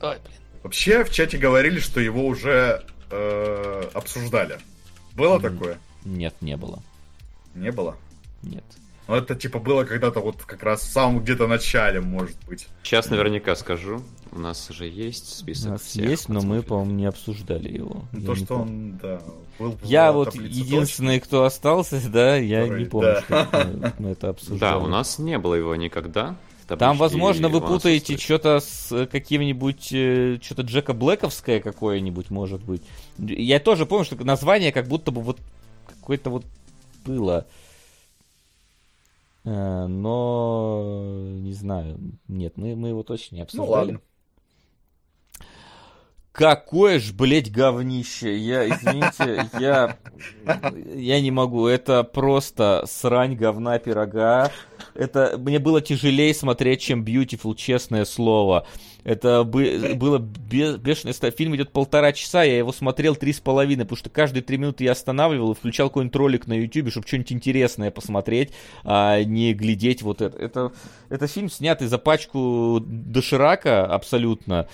[0.00, 0.41] Ой, блин.
[0.62, 4.58] Вообще в чате говорили, что его уже э, обсуждали.
[5.14, 5.78] Было такое?
[6.04, 6.82] Нет, не было.
[7.54, 7.96] Не было?
[8.42, 8.64] Нет.
[9.08, 12.68] Ну, это типа было когда-то вот как раз в самом где-то начале, может быть.
[12.82, 14.02] Сейчас наверняка скажу.
[14.30, 15.66] У нас уже есть список.
[15.66, 18.04] У нас всех есть, но мы, по-моему, не обсуждали его.
[18.12, 19.20] Ну, то, что он, да,
[19.58, 21.26] был Я вот единственный, точно.
[21.26, 23.46] кто остался, да, я Который, не помню, да.
[23.46, 24.60] что мы это обсуждали.
[24.60, 26.36] Да, у нас не было его никогда.
[26.66, 32.82] Там, возможно, вы путаете что-то с каким-нибудь, э, что-то Джека Блэковское какое-нибудь, может быть.
[33.18, 35.38] Я тоже помню, что название как будто бы вот
[35.86, 36.44] какое-то вот
[37.04, 37.46] было.
[39.44, 41.04] Э, но
[41.40, 41.98] не знаю.
[42.28, 43.68] Нет, мы, мы его точно не ну обсуждали.
[43.68, 44.00] Ну ладно.
[46.32, 48.36] Какое ж, блядь, говнище.
[48.38, 49.98] Я, извините, я,
[50.94, 51.66] я не могу.
[51.66, 54.50] Это просто срань говна пирога.
[54.94, 58.66] Это мне было тяжелее смотреть, чем Beautiful, честное слово.
[59.04, 61.12] Это бы, было бешеное...
[61.32, 64.84] Фильм идет полтора часа, я его смотрел три с половиной, потому что каждые три минуты
[64.84, 68.52] я останавливал и включал какой-нибудь ролик на YouTube, чтобы что-нибудь интересное посмотреть,
[68.84, 70.38] а не глядеть вот это.
[70.38, 70.72] Это,
[71.08, 74.68] это фильм, снятый за пачку доширака абсолютно.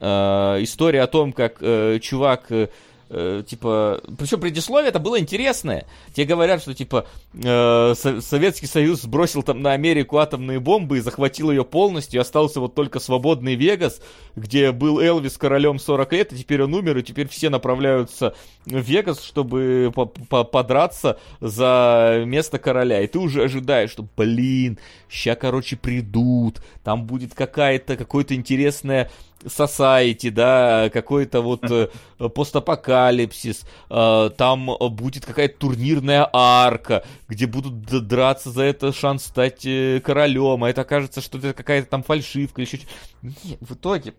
[0.00, 2.68] Э, история о том, как э, чувак э,
[3.10, 5.86] типа, причем предисловие это было интересное.
[6.14, 11.50] Тебе говорят, что типа э, Советский Союз сбросил там на Америку атомные бомбы и захватил
[11.50, 14.00] ее полностью, и остался вот только свободный Вегас,
[14.36, 18.78] где был Элвис королем 40 лет, и теперь он умер, и теперь все направляются в
[18.78, 23.00] Вегас, чтобы по -по подраться за место короля.
[23.00, 29.10] И ты уже ожидаешь, что, блин, ща, короче, придут, там будет какая-то, какое-то интересное
[29.44, 31.88] society, да, какой-то вот э,
[32.18, 40.00] постапокалипсис, э, там будет какая-то турнирная арка, где будут драться за это шанс стать э,
[40.04, 42.86] королем, а это окажется, что это какая-то там фальшивка или еще
[43.22, 44.14] Нет, в итоге,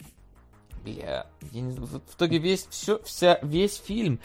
[0.86, 4.20] я, я не, в итоге весь, все, вся, весь фильм,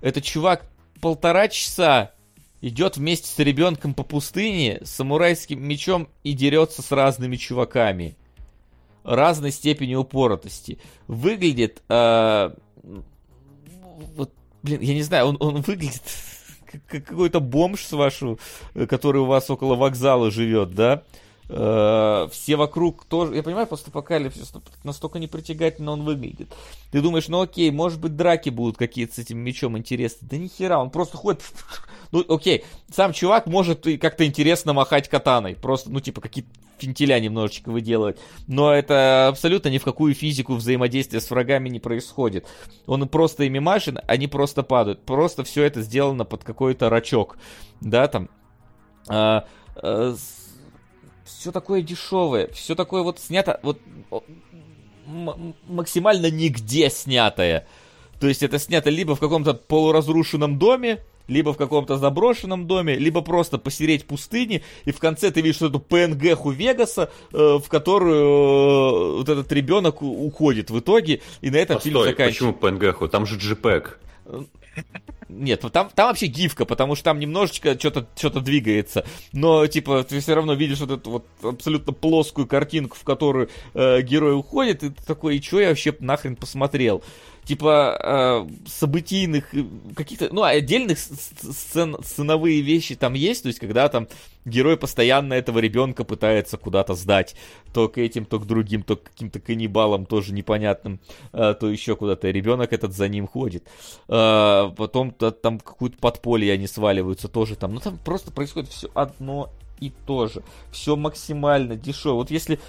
[0.00, 0.66] это чувак
[1.00, 2.12] полтора часа
[2.60, 8.16] идет вместе с ребенком по пустыне с самурайским мечом и дерется с разными чуваками
[9.04, 10.78] разной степени упоротости.
[11.06, 11.82] Выглядит...
[11.88, 12.50] Э,
[14.16, 14.32] вот,
[14.62, 16.02] блин, я не знаю, он, он выглядит
[16.90, 18.38] как какой-то бомж с вашего,
[18.88, 20.94] который у вас около вокзала живет, да?
[20.94, 21.00] Э,
[21.52, 23.34] все вокруг тоже...
[23.34, 24.52] Я понимаю, постапокалипсис
[24.84, 26.48] настолько непритягательно он выглядит.
[26.90, 30.28] Ты думаешь, ну окей, может быть драки будут какие-то с этим мечом интересные.
[30.30, 31.42] Да нихера, он просто ходит...
[32.10, 35.56] Ну окей, сам чувак может как-то интересно махать катаной.
[35.56, 36.50] Просто, ну типа, какие-то
[36.82, 38.18] финтеля немножечко выделывать.
[38.46, 42.46] Но это абсолютно ни в какую физику взаимодействия с врагами не происходит.
[42.86, 45.02] Он просто ими машет, они просто падают.
[45.04, 47.38] Просто все это сделано под какой-то рачок.
[47.80, 48.28] Да, там...
[49.08, 50.14] А, а,
[51.24, 53.78] все такое дешевое, все такое вот снято, вот
[55.68, 57.66] максимально нигде снятое.
[58.20, 63.20] То есть это снято либо в каком-то полуразрушенном доме, либо в каком-то заброшенном доме, либо
[63.20, 69.16] просто посереть пустыни, и в конце ты видишь эту ПНГху Вегаса, э, в которую э,
[69.18, 72.52] вот этот ребенок уходит в итоге, и на этом Постой, фильм заканчивается.
[72.52, 73.08] почему ПНГху?
[73.08, 73.90] Там же JPEG.
[75.28, 79.04] Нет, там, там вообще гифка, потому что там немножечко что-то что двигается.
[79.32, 84.02] Но, типа, ты все равно видишь вот эту вот абсолютно плоскую картинку, в которую э,
[84.02, 87.02] герой уходит, и ты такой, и что я вообще нахрен посмотрел?
[87.44, 89.64] Типа э, событийных э,
[89.94, 94.08] каких-то, ну, отдельных сцен, сценовые вещи там есть, то есть когда там
[94.44, 97.34] герой постоянно этого ребенка пытается куда-то сдать,
[97.72, 101.00] то к этим, то к другим, то к каким-то каннибалам тоже непонятным,
[101.32, 103.66] э, то еще куда-то, ребенок этот за ним ходит,
[104.08, 108.88] э, потом то, там какую-то подполье они сваливаются тоже там, ну там просто происходит все
[108.94, 109.50] одно
[109.82, 110.44] и то же.
[110.70, 112.14] Все максимально дешево.
[112.14, 112.60] Вот если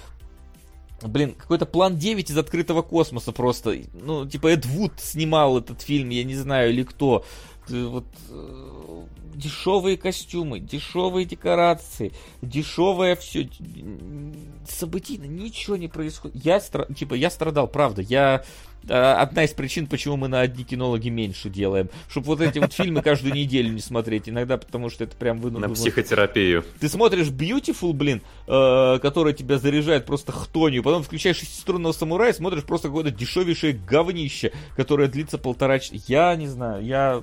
[1.02, 3.76] Блин, какой-то план 9 из открытого космоса просто.
[3.94, 7.24] Ну, типа Эд Вуд снимал этот фильм, я не знаю, или кто.
[7.68, 13.48] Вот э, дешевые костюмы, дешевые декорации, дешевое все.
[14.68, 16.44] Событийно ничего не происходит.
[16.44, 18.02] Я, типа, я страдал, правда.
[18.02, 18.44] Я
[18.88, 21.88] а, одна из причин, почему мы на одни кинологи меньше делаем.
[22.08, 24.28] Чтобы вот эти вот фильмы каждую неделю не смотреть.
[24.28, 25.68] Иногда потому, что это прям вынуждено.
[25.68, 26.64] На психотерапию.
[26.80, 30.82] Ты смотришь Beautiful, блин, э, который тебя заряжает просто хтонью.
[30.82, 35.94] Потом включаешь шестиструнного самурая, смотришь просто какое-то дешевейшее говнище, которое длится полтора часа.
[36.06, 37.22] Я не знаю, я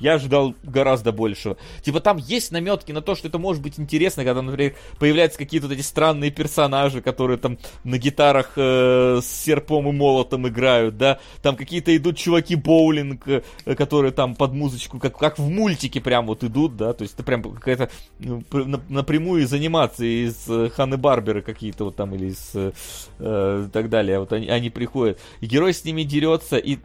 [0.00, 1.56] я ожидал гораздо большего.
[1.82, 5.68] Типа там есть наметки на то, что это может быть интересно, когда, например, появляются какие-то
[5.68, 11.18] вот эти странные персонажи, которые там на гитарах э, с серпом и молотом играют, да.
[11.42, 13.42] Там какие-то идут чуваки боулинг, э,
[13.76, 16.92] которые там под музычку, как, как в мультике прям вот идут, да.
[16.92, 18.42] То есть это прям какая-то ну,
[18.88, 22.72] напрямую из анимации, из э, Ханны Барберы какие-то вот там или из э,
[23.18, 24.20] э, так далее.
[24.20, 25.18] Вот они, они приходят.
[25.40, 26.78] И герой с ними дерется, и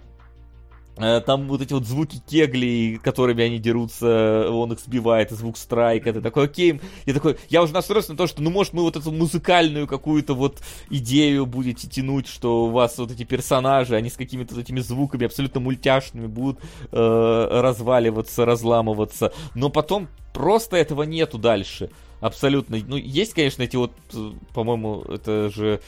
[1.00, 6.22] там вот эти вот звуки кегли, которыми они дерутся, он их сбивает, звук страйка, ты
[6.22, 9.12] такой, окей, я такой, я уже настроился на то, что, ну, может, мы вот эту
[9.12, 14.56] музыкальную какую-то вот идею будете тянуть, что у вас вот эти персонажи, они с какими-то
[14.56, 16.60] вот этими звуками абсолютно мультяшными будут
[16.92, 23.94] э, разваливаться, разламываться, но потом просто этого нету дальше, абсолютно, ну, есть, конечно, эти вот,
[24.14, 25.82] э, по-моему, это же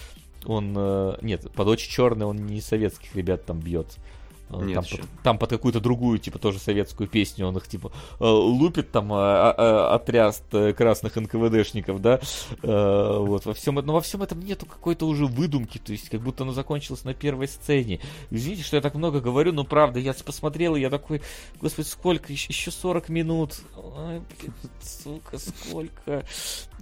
[0.45, 4.10] он, э, нет, под очень черный он не советских ребят там бьет, Э,
[4.59, 8.23] Нет, там, под, там под какую-то другую, типа, тоже советскую песню он их, типа, э,
[8.23, 10.41] лупит там а, а, отряд
[10.77, 12.19] красных НКВДшников, да,
[12.61, 16.43] вот, во всем, но во всем этом нету какой-то уже выдумки, то есть, как будто
[16.43, 17.99] оно закончилось на первой сцене.
[18.29, 21.21] Извините, что я так много говорю, но правда, я посмотрел, и я такой,
[21.59, 26.23] господи, сколько, еще 40 минут, Ой, блин, сука, сколько,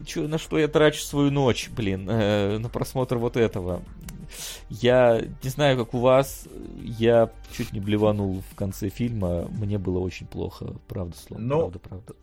[0.05, 3.83] Че, на что я трачу свою ночь, блин, на просмотр вот этого.
[4.69, 6.47] Я не знаю, как у вас,
[6.81, 11.59] я чуть не блеванул в конце фильма, мне было очень плохо, правда, слово, Но...
[11.59, 12.15] правда, правда.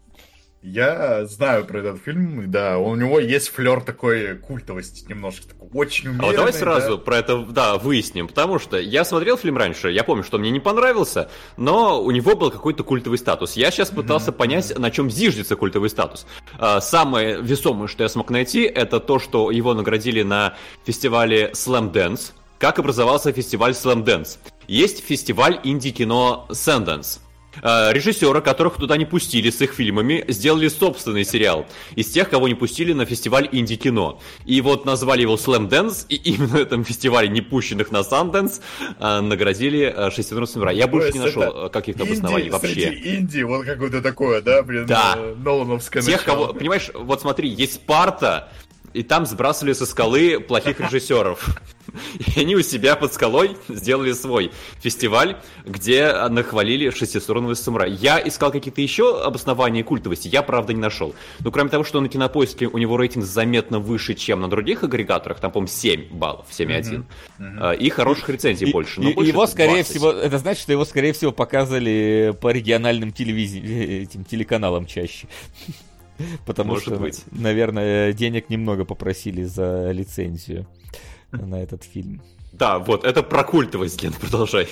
[0.69, 6.09] Я знаю про этот фильм, да, у него есть флер такой культовости немножко, такой очень
[6.09, 6.25] умеренный.
[6.25, 7.05] А вот давай сразу да?
[7.05, 10.59] про это, да, выясним, потому что я смотрел фильм раньше, я помню, что мне не
[10.59, 13.53] понравился, но у него был какой-то культовый статус.
[13.53, 14.37] Я сейчас пытался mm-hmm.
[14.37, 16.27] понять, на чем зиждется культовый статус.
[16.59, 20.55] А, самое весомое, что я смог найти, это то, что его наградили на
[20.85, 22.33] фестивале Slam Dance.
[22.59, 24.39] Как образовался фестиваль Slam Dance?
[24.67, 27.21] Есть фестиваль инди-кино Sundance.
[27.63, 32.49] Э, режиссеры, которых туда не пустили с их фильмами, сделали собственный сериал из тех, кого
[32.49, 34.21] не пустили на фестиваль инди-кино.
[34.45, 38.61] И вот назвали его Slam Dance, и именно на этом фестивале не пущенных на Sundance
[38.99, 40.77] э, наградили э, шестерых самурай.
[40.77, 42.89] Я больше не нашел каких-то обоснований вообще.
[42.89, 45.19] Инди, вот какое-то такое, да, блин, да.
[45.37, 48.49] Нолановское Тех, кого, понимаешь, вот смотри, есть Спарта,
[48.93, 51.59] и там сбрасывали со скалы плохих режиссеров.
[52.37, 57.91] И они у себя под скалой сделали свой фестиваль, где нахвалили шестисторонного самурая.
[57.91, 61.15] Я искал какие-то еще обоснования культовости, я, правда, не нашел.
[61.41, 65.41] Но кроме того, что на кинопоиске у него рейтинг заметно выше, чем на других агрегаторах,
[65.41, 67.05] там, по-моему, 7 баллов, 7,1.
[67.39, 67.77] Uh-huh.
[67.77, 69.01] И хороших рецензий и, больше.
[69.01, 73.59] И, больше его, скорее всего, это значит, что его, скорее всего, показывали по региональным телевизи...
[73.59, 75.29] этим телеканалам чаще.
[76.47, 77.25] Потому Может что, быть.
[77.31, 80.67] наверное, денег немного попросили за лицензию
[81.45, 82.23] на этот фильм.
[82.53, 84.69] Да, вот, это про культовость, Ген, продолжай.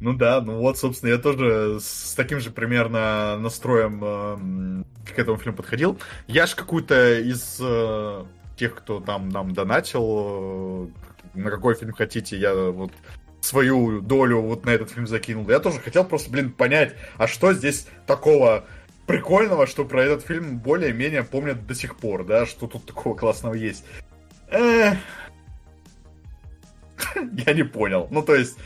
[0.00, 5.36] Ну да, ну вот, собственно, я тоже с таким же примерно настроем э, к этому
[5.36, 5.98] фильму подходил.
[6.26, 8.24] Я ж какую-то из э,
[8.56, 10.88] тех, кто там нам донатил, э,
[11.34, 12.92] на какой фильм хотите, я вот
[13.42, 15.48] свою долю вот на этот фильм закинул.
[15.50, 18.64] Я тоже хотел просто, блин, понять, а что здесь такого
[19.06, 23.54] прикольного, что про этот фильм более-менее помнят до сих пор, да, что тут такого классного
[23.54, 23.84] есть.
[27.46, 28.08] Я не понял.
[28.10, 28.56] Ну, то есть,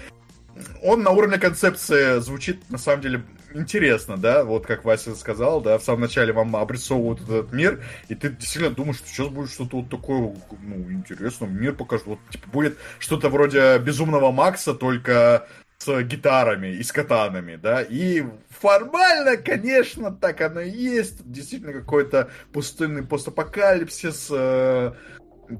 [0.82, 5.78] он на уровне концепции звучит, на самом деле, интересно, да, вот как Вася сказал, да,
[5.78, 9.78] в самом начале вам обрисовывают этот мир, и ты действительно думаешь, что сейчас будет что-то
[9.78, 15.46] вот такое, ну, интересно, мир покажет, вот, типа, будет что-то вроде Безумного Макса, только
[15.78, 22.30] с гитарами и с катанами, да, и формально, конечно, так оно и есть, действительно какой-то
[22.52, 24.92] пустынный постапокалипсис, э,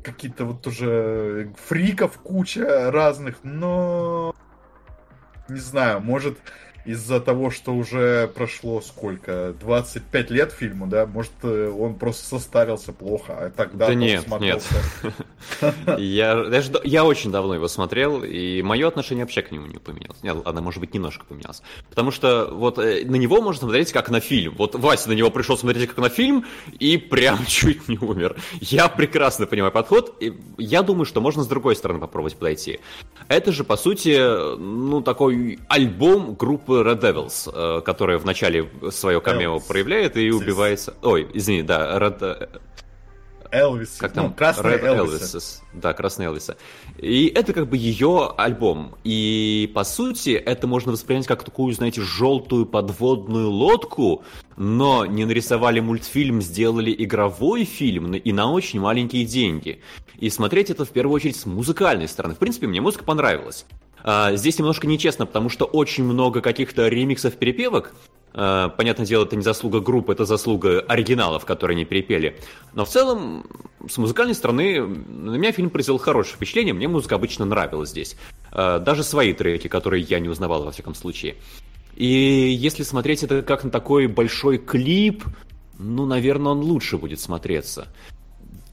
[0.03, 4.35] какие-то вот уже фриков куча разных, но
[5.49, 6.39] не знаю, может
[6.85, 12.93] из-за того, что уже прошло сколько, 25 лет фильму, да, может, э, он просто состарился
[12.93, 14.63] плохо, а тогда да нет, нет.
[15.99, 20.23] я, даже, я очень давно его смотрел, и мое отношение вообще к нему не поменялось.
[20.23, 21.63] Нет, она, может быть, немножко поменялась.
[21.89, 24.55] Потому что вот э, на него можно смотреть как на фильм.
[24.59, 26.45] Вот Вася на него пришел смотреть как на фильм,
[26.79, 28.37] и прям чуть не умер.
[28.61, 32.81] Я прекрасно понимаю подход, и я думаю, что можно с другой стороны попробовать подойти.
[33.29, 34.19] Это же, по сути,
[34.59, 40.95] ну, такой альбом группы Red Devils, э, которая в начале свое камео проявляет и убивается...
[41.03, 42.19] Ой, извини, да, Red...
[42.21, 42.59] Э,
[43.55, 43.97] Элвис.
[43.99, 44.27] Как там?
[44.27, 45.63] Ну, Красный Элвис.
[45.73, 46.57] Да, Красный Элвиса.
[46.99, 48.97] И это как бы ее альбом.
[49.05, 54.25] И по сути это можно воспринять как такую, знаете, желтую подводную лодку,
[54.57, 59.81] но не нарисовали мультфильм, сделали игровой фильм и на очень маленькие деньги.
[60.19, 62.35] И смотреть это в первую очередь с музыкальной стороны.
[62.35, 63.67] В принципе, мне музыка понравилась.
[64.05, 67.95] А, здесь немножко нечестно, потому что очень много каких-то ремиксов, перепевок.
[68.35, 72.39] А, понятное дело, это не заслуга группы, это заслуга оригиналов, которые они перепели.
[72.75, 73.47] Но в целом,
[73.89, 76.75] с музыкальной стороны, на меня фильм произвел хорошее впечатление.
[76.75, 78.17] Мне музыка обычно нравилась здесь.
[78.53, 81.37] А, даже свои треки, которые я не узнавал, во всяком случае.
[81.97, 85.25] И если смотреть это как на такой большой клип,
[85.79, 87.89] ну, наверное, он лучше будет смотреться.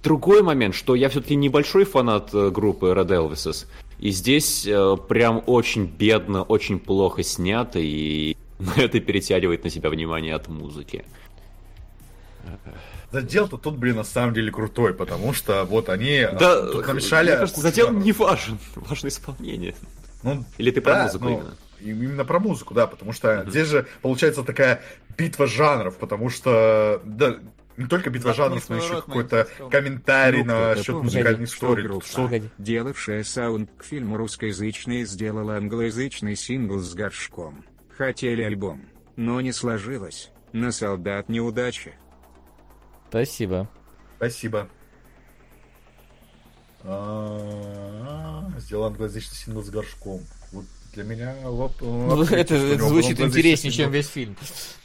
[0.04, 3.68] Другой момент, что я все-таки небольшой фанат э, группы Red Elvises,
[4.02, 8.36] и здесь э, прям очень бедно, очень плохо снято, и
[8.76, 11.06] это перетягивает на себя внимание от музыки.
[13.12, 17.30] Задел-то тут, блин, на самом деле крутой, потому что вот они да, тут намешали...
[17.30, 19.76] Мне кажется, задел не важен, важно исполнение.
[20.24, 21.56] Ну, Или ты про да, музыку ну, именно?
[21.82, 23.50] Именно про музыку, да, потому что mm-hmm.
[23.50, 24.82] здесь же получается такая
[25.18, 27.38] битва жанров, потому что да,
[27.78, 32.02] не только битва жанров, но еще какой-то комментарий на счет музыкальной истории.
[32.04, 32.30] Что...
[32.58, 37.64] Делавшая саунд к фильму русскоязычный сделала англоязычный сингл с горшком.
[37.98, 38.86] Хотели альбом,
[39.16, 40.32] но не сложилось.
[40.54, 41.94] На солдат неудачи.
[43.10, 43.70] Спасибо.
[44.18, 44.70] Спасибо.
[46.84, 50.22] А, сделал англоязычный сингл с горшком.
[50.52, 54.36] Вот для меня вот, ну, это звучит интереснее, чем весь фильм.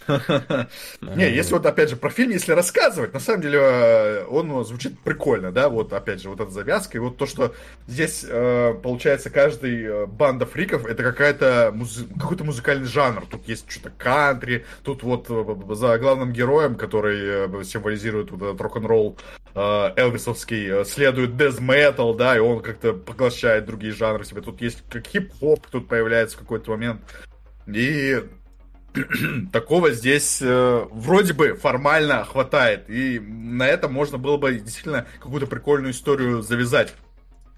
[1.00, 4.98] Не, если вот, опять же, про фильм, если рассказывать, на самом деле э, он звучит
[5.00, 7.54] прикольно, да, вот, опять же, вот эта завязка, и вот то, что
[7.86, 11.74] здесь, э, получается, каждый э, банда фриков, это какая-то
[12.18, 15.28] какой-то музыкальный жанр, тут есть что-то кантри, тут вот
[15.76, 19.18] за главным героем, который символизирует вот этот рок-н-ролл
[19.54, 25.06] элвисовский, следует дез метал, да, и он как-то поглощает другие жанры себе, тут есть как
[25.06, 27.00] хип-хоп, тут появляется в какой-то момент,
[27.66, 28.22] и
[29.52, 32.88] такого здесь э, вроде бы формально хватает.
[32.88, 36.94] И на этом можно было бы действительно какую-то прикольную историю завязать.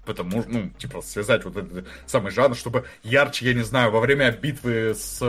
[0.05, 4.31] Потому, ну, типа, связать вот этот самый жанр, чтобы ярче, я не знаю, во время
[4.31, 5.21] битвы с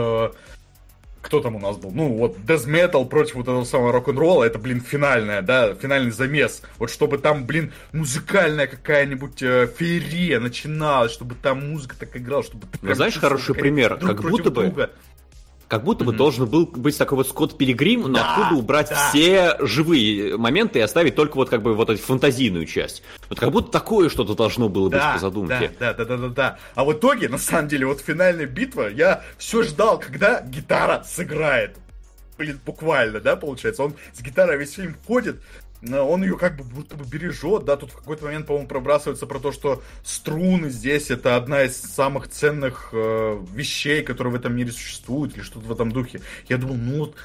[1.21, 1.91] кто там у нас был?
[1.91, 6.61] Ну, вот Death Metal против вот этого самого рок-н-ролла, это, блин, финальная, да, финальный замес.
[6.77, 12.67] Вот чтобы там, блин, музыкальная какая-нибудь э, феерия начиналась, чтобы там музыка так играла, чтобы...
[12.81, 14.63] Ну, знаешь, хороший пример, как будто бы...
[14.63, 14.91] Друга
[15.71, 16.17] как будто бы mm-hmm.
[16.17, 19.09] должен был быть такой вот Скотт Пилигрим, но да, откуда убрать да.
[19.09, 23.03] все живые моменты и оставить только вот как бы вот эту фантазийную часть.
[23.29, 25.71] Вот как будто такое что-то должно было да, быть по задумке.
[25.79, 26.59] Да, да, да, да, да, да.
[26.75, 31.77] А в итоге, на самом деле, вот финальная битва, я все ждал, когда гитара сыграет.
[32.37, 33.83] Блин, буквально, да, получается.
[33.83, 35.37] Он с гитарой весь фильм ходит,
[35.89, 39.39] он ее как бы будто бы бережет, да, тут в какой-то момент, по-моему, пробрасывается про
[39.39, 44.71] то, что струны здесь это одна из самых ценных э, вещей, которые в этом мире
[44.71, 46.21] существуют, или что-то в этом духе.
[46.47, 47.15] Я думал, ну вот,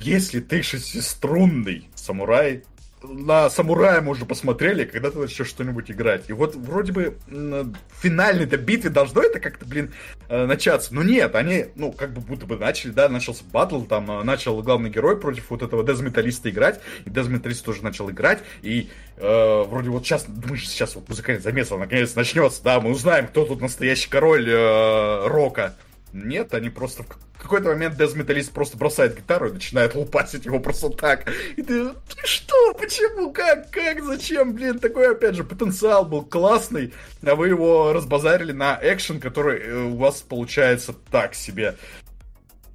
[0.00, 2.64] если ты шестиструнный самурай,
[3.08, 6.24] на самурая мы уже посмотрели, когда ты начнешь что-нибудь играть.
[6.28, 9.92] И вот вроде бы в финальной-то битве должно это как-то, блин,
[10.28, 10.94] э, начаться.
[10.94, 14.60] Но нет, они, ну, как бы будто бы начали, да, начался батл, там э, начал
[14.62, 19.90] главный герой против вот этого дезметалиста играть, и дезметалист тоже начал играть, и э, вроде
[19.90, 24.08] вот сейчас, думаешь, сейчас вот музыкальный замес, наконец начнется, да, мы узнаем, кто тут настоящий
[24.08, 25.76] король э, рока.
[26.14, 30.88] Нет, они просто в какой-то момент дезметалист просто бросает гитару и начинает лупасить его просто
[30.90, 31.28] так.
[31.56, 36.94] И ты, ты что, почему, как, как, зачем, блин, такой, опять же, потенциал был классный,
[37.26, 41.74] а вы его разбазарили на экшен, который э, у вас получается так себе.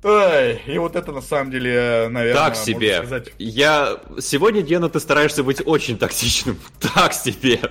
[0.03, 2.97] Ой, и вот это на самом деле, наверное, так себе.
[2.97, 3.33] Сказать...
[3.37, 6.59] Я сегодня, Гена, ты стараешься быть очень токсичным.
[6.93, 7.61] Так себе.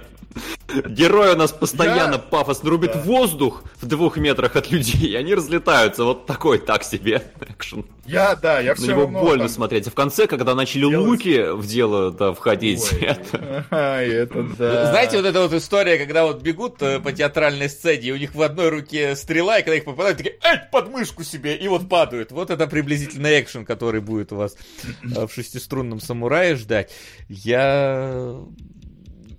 [0.86, 2.18] Герой у нас постоянно я...
[2.18, 3.00] пафосно рубит да.
[3.00, 6.04] воздух в двух метрах от людей, и они разлетаются.
[6.04, 7.86] Вот такой так себе экшен.
[8.04, 9.48] Я, да, я все На него равно больно там...
[9.48, 9.86] смотреть.
[9.86, 11.06] А в конце, когда начали Делать...
[11.06, 13.66] луки в дело да, входить, Ой, это...
[13.70, 14.90] А, это да.
[14.90, 18.34] Знаете, вот эта вот история, когда вот бегут э, по театральной сцене, и у них
[18.34, 22.30] в одной руке стрела, и когда их попадают, такие, эй, подмышку себе, и вот падают.
[22.30, 24.56] Вот это приблизительно экшен, который будет у вас
[25.02, 26.90] э, в шестиструнном самурае ждать.
[27.28, 28.36] Я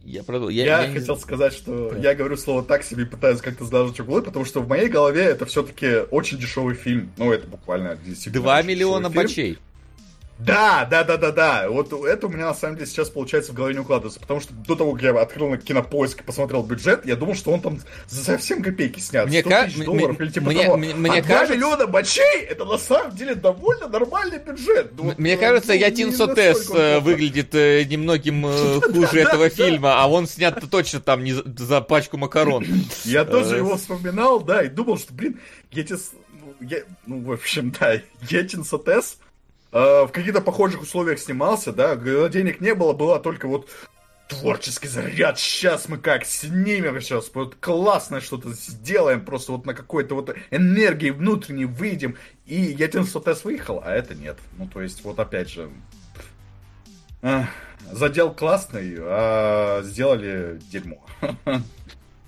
[0.09, 0.49] я, продол...
[0.49, 1.21] я, я, я хотел не...
[1.21, 1.97] сказать, что да.
[1.97, 5.23] я говорю слово так себе и пытаюсь как-то сдажить углы, потому что в моей голове
[5.23, 7.11] это все-таки очень дешевый фильм.
[7.17, 7.97] Ну, это буквально.
[8.27, 9.59] Два миллиона бачей.
[10.39, 11.69] Да, да, да, да, да.
[11.69, 14.53] Вот это у меня на самом деле сейчас получается в голове не укладывается, потому что
[14.53, 17.79] до того, как я открыл на кинопоиск и посмотрел бюджет, я думал, что он там
[18.07, 19.27] за совсем копейки снят.
[19.27, 20.77] Мне 100 тысяч долларов или типа мне, того.
[20.77, 21.55] Мне, мне а кажется...
[21.55, 24.93] миллиона бачей это на самом деле довольно нормальный бюджет.
[24.97, 30.01] Ну, мне вот, кажется, ну, Ятин Сотес э, выглядит э, немногим э, хуже этого фильма,
[30.01, 32.65] а он снят точно там не за пачку макарон.
[33.03, 35.39] Я тоже его вспоминал, да, и думал, что, блин,
[35.71, 35.99] Ятин...
[37.05, 39.17] Ну, в общем, да, Ятин Сотес
[39.71, 43.69] в каких-то похожих условиях снимался, да, денег не было, было только вот
[44.29, 50.15] творческий заряд, сейчас мы как снимем сейчас, вот классное что-то сделаем, просто вот на какой-то
[50.15, 52.15] вот энергии внутренней выйдем,
[52.45, 54.37] и я тем, что тест выехал, а это нет.
[54.57, 55.69] Ну, то есть, вот опять же,
[57.91, 61.03] задел классный, а сделали дерьмо.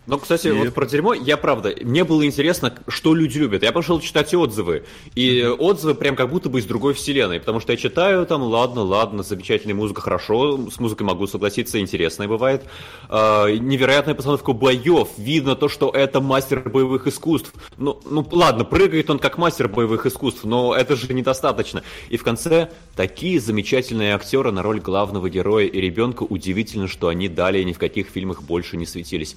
[0.08, 0.52] Ну, кстати, и...
[0.52, 3.62] вот про дерьмо, я правда, мне было интересно, что люди любят.
[3.62, 5.56] Я пошел читать отзывы, и mm-hmm.
[5.58, 9.22] отзывы прям как будто бы из другой вселенной, потому что я читаю там, ладно, ладно,
[9.22, 12.64] замечательная музыка, хорошо, с музыкой могу согласиться, интересная бывает.
[13.10, 17.54] Э, невероятная постановка боев, видно то, что это мастер боевых искусств.
[17.78, 21.84] Ну, ну, ладно, прыгает он как мастер боевых искусств, но это же недостаточно.
[22.10, 27.28] И в конце такие замечательные актеры на роль главного героя и ребенка, удивительно, что они
[27.28, 29.36] далее ни в каких фильмах больше не светились.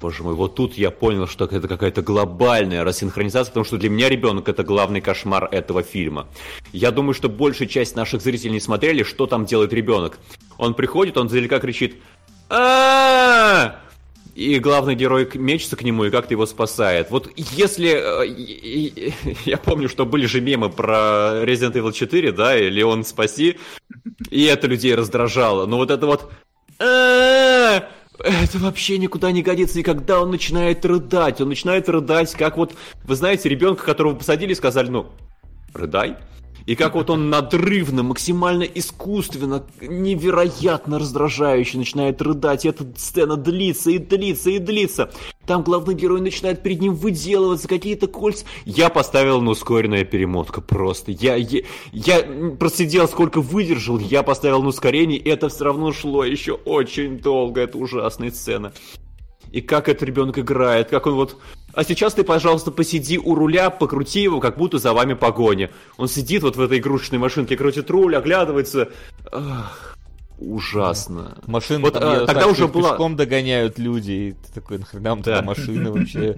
[0.00, 4.08] Боже мой, вот тут я понял, что это какая-то глобальная рассинхронизация, потому что для меня
[4.08, 6.26] ребенок это главный кошмар этого фильма.
[6.72, 10.18] Я думаю, что большая часть наших зрителей не смотрели, что там делает ребенок.
[10.56, 11.96] Он приходит, он залека кричит
[12.50, 13.76] а
[14.34, 17.10] и главный герой мечется к нему и как-то его спасает.
[17.10, 17.90] Вот если...
[17.90, 23.58] Э, я помню, что были же мемы про Resident Evil 4, да, и Леон спаси,
[24.30, 25.66] и это людей раздражало.
[25.66, 26.30] Но вот это вот
[28.24, 29.78] это вообще никуда не годится.
[29.78, 32.74] И когда он начинает рыдать, он начинает рыдать, как вот,
[33.04, 35.10] вы знаете, ребенка, которого посадили сказали, ну,
[35.74, 36.16] рыдай.
[36.70, 42.64] И как вот он надрывно, максимально искусственно, невероятно раздражающе начинает рыдать.
[42.64, 45.10] И эта сцена длится и длится и длится.
[45.48, 48.44] Там главный герой начинает перед ним выделываться, какие-то кольца.
[48.66, 51.10] Я поставил на ускоренная перемотка просто.
[51.10, 52.22] Я, я, я
[52.56, 57.62] просидел, сколько выдержал, я поставил на ускорение, и это все равно шло еще очень долго.
[57.62, 58.72] Это ужасная сцена
[59.52, 61.36] и как этот ребенок играет, как он вот...
[61.72, 65.70] А сейчас ты, пожалуйста, посиди у руля, покрути его, как будто за вами погоня.
[65.96, 68.88] Он сидит вот в этой игрушечной машинке, крутит руль, оглядывается.
[69.30, 69.96] Ах.
[70.40, 71.38] Ужасно.
[71.46, 72.90] Машины вот, там, а, тогда так, уже была...
[72.90, 75.42] пешком догоняют люди, и ты такой, нахрена нам да.
[75.42, 76.36] машины вообще?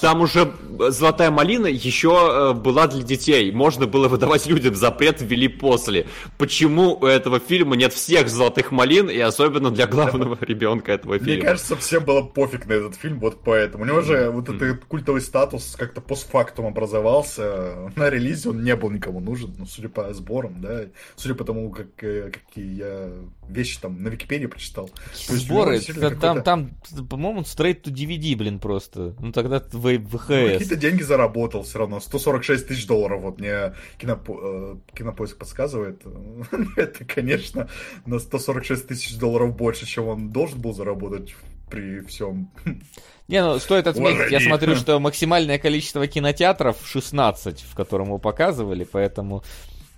[0.00, 0.52] Там уже
[0.88, 3.52] золотая малина еще э, была для детей.
[3.52, 6.06] Можно было выдавать людям запрет, ввели после.
[6.38, 11.34] Почему у этого фильма нет всех золотых малин, и особенно для главного ребенка этого фильма?
[11.34, 13.84] Мне кажется, всем было пофиг на этот фильм, вот поэтому.
[13.84, 17.90] У него же вот этот культовый статус как-то постфактум образовался.
[17.96, 20.84] На релизе он не был никому нужен, ну, судя по сборам, да,
[21.16, 23.12] судя по тому, как, э, какие я
[23.48, 24.90] вещи там на Википедии прочитал.
[25.28, 25.80] Сборы,
[26.20, 26.70] там, там,
[27.08, 29.14] по-моему, straight to DVD, блин, просто.
[29.18, 30.28] Ну тогда в ВХС.
[30.28, 32.00] Ну, какие-то деньги заработал все равно.
[32.00, 34.40] 146 тысяч долларов, вот мне кинопо...
[34.42, 36.02] Э, кинопоиск подсказывает.
[36.76, 37.68] Это, конечно,
[38.06, 41.34] на 146 тысяч долларов больше, чем он должен был заработать
[41.70, 42.50] при всем.
[43.28, 48.84] Не, ну стоит отметить, я смотрю, что максимальное количество кинотеатров 16, в котором его показывали,
[48.84, 49.42] поэтому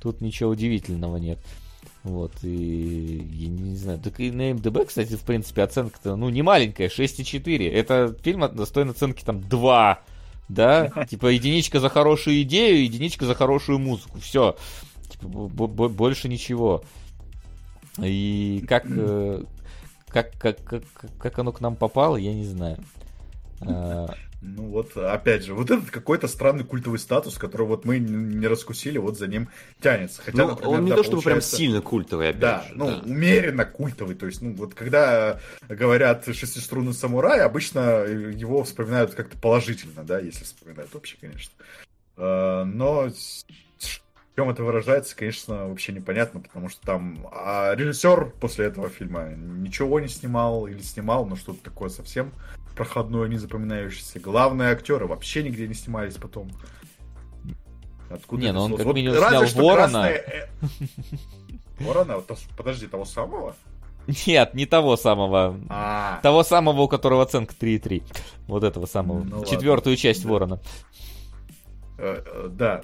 [0.01, 1.39] тут ничего удивительного нет.
[2.05, 3.99] Вот, и я не знаю.
[3.99, 7.71] Так и на МДБ, кстати, в принципе, оценка-то, ну, не маленькая, 6,4.
[7.71, 10.01] Это фильм достоин оценки там 2.
[10.51, 10.91] Да?
[11.09, 14.21] Типа единичка за хорошую идею, единичка за хорошую музыку.
[14.21, 14.55] Все.
[15.09, 16.85] Типа, больше ничего.
[17.99, 19.43] И как, э,
[20.09, 20.83] как, как, как,
[21.19, 22.79] как оно к нам попало, я не знаю.
[24.47, 28.99] Ну вот, опять же, вот этот какой-то странный культовый статус, который вот мы не раскусили,
[28.99, 29.49] вот за ним
[29.81, 30.21] тянется.
[30.21, 31.51] Хотя, ну, например, он не да, то чтобы получается...
[31.51, 32.75] прям сильно культовый, опять да, же.
[32.75, 34.15] Ну, да, умеренно культовый.
[34.15, 40.45] То есть, ну, вот когда говорят шестиструнный самурай, обычно его вспоминают как-то положительно, да, если
[40.45, 41.55] вспоминают вообще, конечно.
[42.19, 48.67] А, но в чем это выражается, конечно, вообще непонятно, потому что там а режиссер после
[48.67, 52.31] этого фильма ничего не снимал или снимал, но что-то такое совсем
[52.75, 54.21] проходное, не запоминающееся.
[54.21, 56.51] Главные актеры вообще нигде не снимались потом.
[58.11, 60.09] Откуда не, ну он как вот минимум снял Ворона.
[60.09, 60.49] Э,
[61.81, 62.23] Ворона?
[62.57, 63.57] Подожди, того самого?
[64.27, 65.59] Нет, не того самого.
[65.69, 66.21] А.
[66.23, 68.03] Того самого, у которого оценка 3,3.
[68.47, 69.25] Вот этого самого.
[69.25, 70.61] Ну, Четвертую часть Ворона.
[71.97, 72.83] Э, э, да,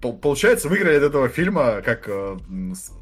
[0.00, 2.10] получается, выиграли от этого фильма как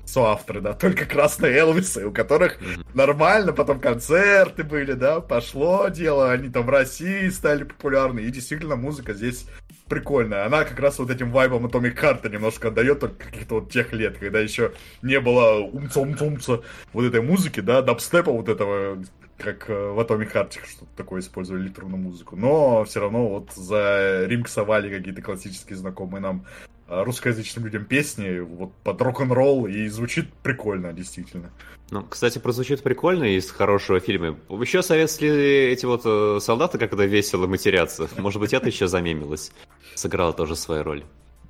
[0.05, 2.59] соавторы, да, только красные Элвисы, у которых
[2.95, 8.77] нормально потом концерты были, да, пошло дело, они там в России стали популярны, и действительно
[8.77, 9.47] музыка здесь
[9.89, 10.47] прикольная.
[10.47, 14.19] Она как раз вот этим вайбом Atomic Heart немножко дает только каких-то вот тех лет,
[14.19, 16.61] когда еще не было умца-умца-умца
[16.93, 19.03] вот этой музыки, да, дабстепа вот этого,
[19.39, 22.37] как э, в Atomic Heart что-то такое использовали электронную музыку.
[22.37, 26.45] Но все равно вот за римксовали какие-то классические знакомые нам
[26.91, 31.51] Э, русскоязычным людям песни вот под рок-н-ролл и звучит прикольно, действительно.
[31.91, 34.39] Ну, кстати, прозвучит прикольно из хорошего фильма.
[34.49, 38.09] Еще советские эти вот э, солдаты, когда весело матерятся.
[38.17, 39.53] Может быть, это еще замемилось.
[39.95, 41.05] Сыграла тоже свою роль.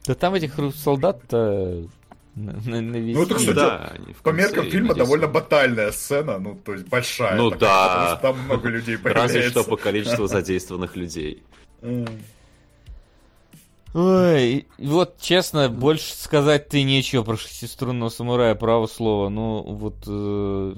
[0.07, 1.87] Да там этих солдат-то
[2.39, 3.93] на, на, на ну, это, кстати, да,
[4.23, 7.37] по меркам фильма довольно батальная сцена, ну, то есть большая.
[7.37, 7.89] Ну, такая, да.
[7.89, 9.39] Потому что там много людей появляется.
[9.39, 11.43] Разве что по количеству задействованных людей.
[13.95, 19.29] Ой, вот честно, больше сказать ты нечего про шестиструнного самурая, право слово.
[19.29, 20.77] Ну, вот э,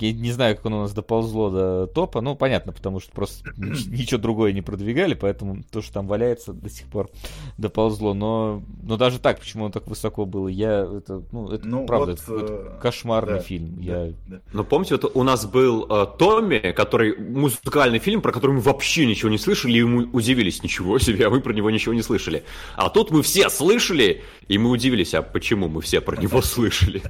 [0.00, 2.20] я не знаю, как оно у нас доползло до топа.
[2.20, 6.68] Ну, понятно, потому что просто ничего другое не продвигали, поэтому то, что там валяется, до
[6.68, 7.10] сих пор
[7.56, 8.14] доползло.
[8.14, 12.16] Но, но даже так, почему он так высоко был, я это, ну, это ну, правда,
[12.26, 13.76] вот, это э, кошмарный да, фильм.
[13.76, 14.14] Да, я...
[14.26, 14.40] да.
[14.52, 19.06] Но помните, вот у нас был э, Томми, который музыкальный фильм, про который мы вообще
[19.06, 22.44] ничего не слышали, и мы удивились, ничего себе, а мы про него ничего не слышали.
[22.76, 27.02] А тут мы все слышали, и мы удивились, а почему мы все про него слышали?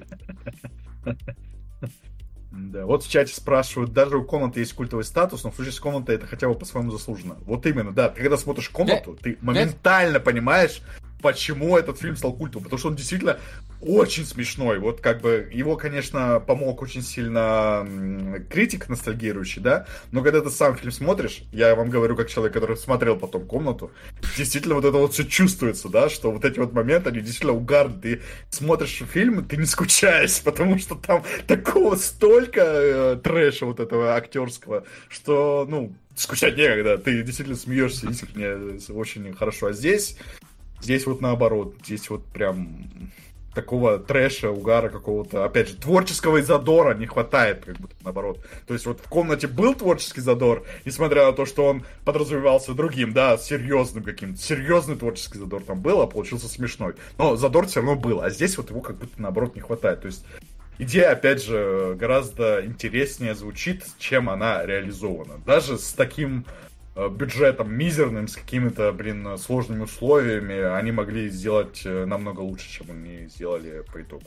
[2.59, 5.81] Да, вот в чате спрашивают, даже у комнаты есть культовый статус, но в случае с
[5.81, 7.37] комнатой это хотя бы по-своему заслуженно.
[7.43, 10.83] Вот именно, да, ты когда смотришь комнату, ты моментально понимаешь,
[11.23, 12.65] почему этот фильм стал культовым.
[12.65, 13.39] Потому что он действительно
[13.81, 14.79] очень смешной.
[14.79, 17.87] Вот как бы его, конечно, помог очень сильно
[18.51, 22.77] критик ностальгирующий, да, но когда ты сам фильм смотришь, я вам говорю как человек, который
[22.77, 23.93] смотрел потом комнату,
[24.37, 28.01] действительно вот это вот все чувствуется, да, что вот эти вот моменты, они действительно угарны.
[28.01, 34.15] Ты смотришь фильм, ты не скучаешь, потому что там такого столько э, трэша вот этого
[34.17, 39.69] актерского, что, ну, скучать некогда, ты действительно смеешься искренне, очень хорошо.
[39.69, 40.17] А здесь
[40.81, 42.89] Здесь вот наоборот, здесь вот прям
[43.55, 48.39] такого трэша, угара какого-то, опять же, творческого задора не хватает, как будто наоборот.
[48.69, 53.13] То есть вот в комнате был творческий задор, несмотря на то, что он подразумевался другим,
[53.13, 56.95] да, серьезным каким-то, серьезный творческий задор там был, а получился смешной.
[57.17, 60.03] Но задор все равно был, а здесь вот его как будто наоборот не хватает.
[60.03, 60.25] То есть
[60.79, 65.41] идея, опять же, гораздо интереснее звучит, чем она реализована.
[65.45, 66.45] Даже с таким
[67.07, 73.29] бюджетом мизерным, с какими-то, блин, сложными условиями, они могли сделать э, намного лучше, чем они
[73.29, 74.25] сделали по итогу.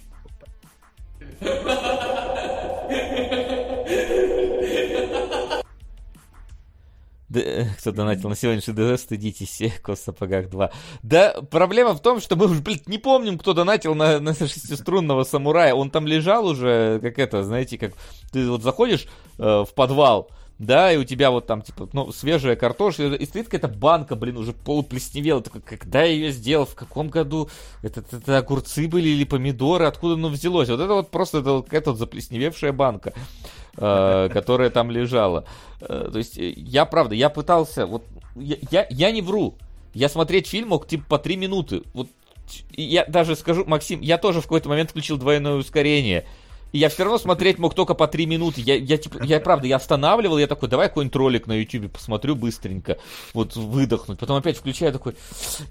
[7.34, 10.72] Э, кто донатил на сегодняшний ДЗ, стыдитесь, Кос в сапогах 2.
[11.04, 15.24] Да, проблема в том, что мы уже, блин, не помним, кто донатил на, на шестиструнного
[15.24, 15.74] самурая.
[15.74, 17.94] Он там лежал уже, как это, знаете, как
[18.32, 20.30] ты вот заходишь э, в подвал,
[20.62, 24.38] да, и у тебя вот там, типа, ну, свежая картошка, и стоит какая-то банка, блин,
[24.38, 27.50] уже полуплесневела, такой, когда я ее сделал, в каком году,
[27.82, 31.92] это, это, огурцы были или помидоры, откуда оно взялось, вот это вот просто это какая-то
[31.92, 33.12] вот заплесневевшая банка,
[33.76, 35.46] э, которая там лежала,
[35.82, 38.04] э, то есть, э, я, правда, я пытался, вот,
[38.36, 39.56] я, я не вру,
[39.96, 42.08] я смотреть фильм мог, типа, по три минуты, вот,
[42.70, 46.28] я даже скажу, Максим, я тоже в какой-то момент включил двойное ускорение,
[46.72, 48.62] и я все равно смотреть мог только по 3 минуты.
[48.62, 52.36] Я, я, типа, я правда, я останавливал, я такой, давай какой-нибудь ролик на YouTube посмотрю
[52.36, 52.98] быстренько,
[53.34, 54.20] вот выдохнуть.
[54.20, 55.16] Потом опять включаю, такой,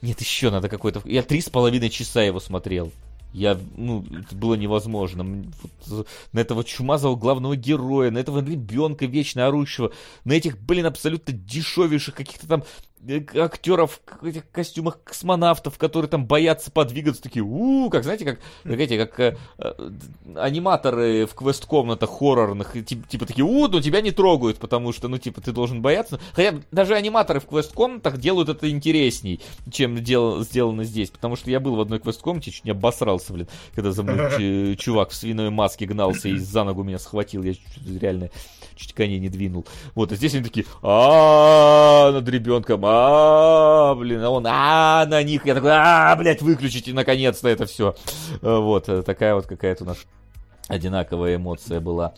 [0.02, 1.02] нет, еще надо какой-то...
[1.04, 2.92] Я три с половиной часа его смотрел.
[3.32, 5.44] Я, ну, это было невозможно.
[5.86, 9.92] Вот, на этого чумазого главного героя, на этого ребенка вечно орущего,
[10.24, 12.64] на этих, блин, абсолютно дешевейших каких-то там
[13.08, 18.98] актеров в этих костюмах космонавтов, которые там боятся подвигаться, такие, у, как, знаете, как, эти,
[18.98, 19.90] как э, э,
[20.36, 25.18] аниматоры в квест-комнатах хоррорных, типа, типа такие, у, ну тебя не трогают, потому что, ну,
[25.18, 26.20] типа, ты должен бояться.
[26.32, 31.60] Хотя даже аниматоры в квест-комнатах делают это интересней, чем дел, сделано здесь, потому что я
[31.60, 35.86] был в одной квест-комнате, чуть не обосрался, блин, когда за мной чувак в свиной маске
[35.86, 37.54] гнался и за ногу меня схватил, я
[37.98, 38.30] реально
[38.76, 39.66] чуть коней не двинул.
[39.94, 45.46] Вот, а здесь они такие, а над ребенком, а блин, а он, а на них,
[45.46, 47.94] я такой, а блядь, выключите наконец-то это все.
[48.42, 49.98] Вот, э, такая вот какая-то у нас
[50.68, 52.14] одинаковая эмоция была.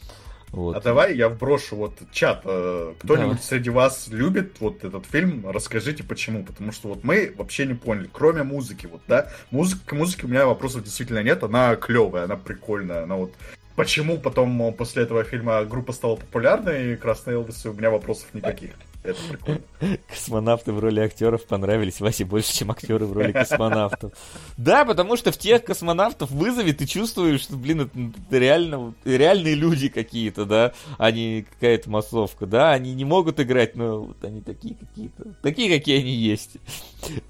[0.51, 0.76] Вот.
[0.76, 2.42] А давай я вброшу вот чат.
[2.44, 3.42] Э, кто-нибудь давай.
[3.42, 5.49] среди вас любит вот этот фильм?
[5.49, 6.44] Расскажите почему.
[6.44, 9.33] Потому что вот мы вообще не поняли, кроме музыки, вот, да.
[9.51, 11.42] Музыка, к музыке у меня вопросов действительно нет.
[11.42, 13.05] Она клевая, она прикольная.
[13.05, 13.33] Она вот
[13.75, 18.73] Почему потом после этого фильма группа стала популярной, и Красный Элвис, у меня вопросов никаких.
[19.03, 19.63] Это прикольно.
[20.09, 24.13] Космонавты в роли актеров понравились Васе больше, чем актеры в роли космонавтов.
[24.57, 29.89] Да, потому что в тех космонавтов вызове ты чувствуешь, что, блин, это реально, реальные люди
[29.89, 34.77] какие-то, да, а не какая-то массовка, да, они не могут играть, но вот они такие
[34.77, 36.59] какие-то, такие, какие они есть.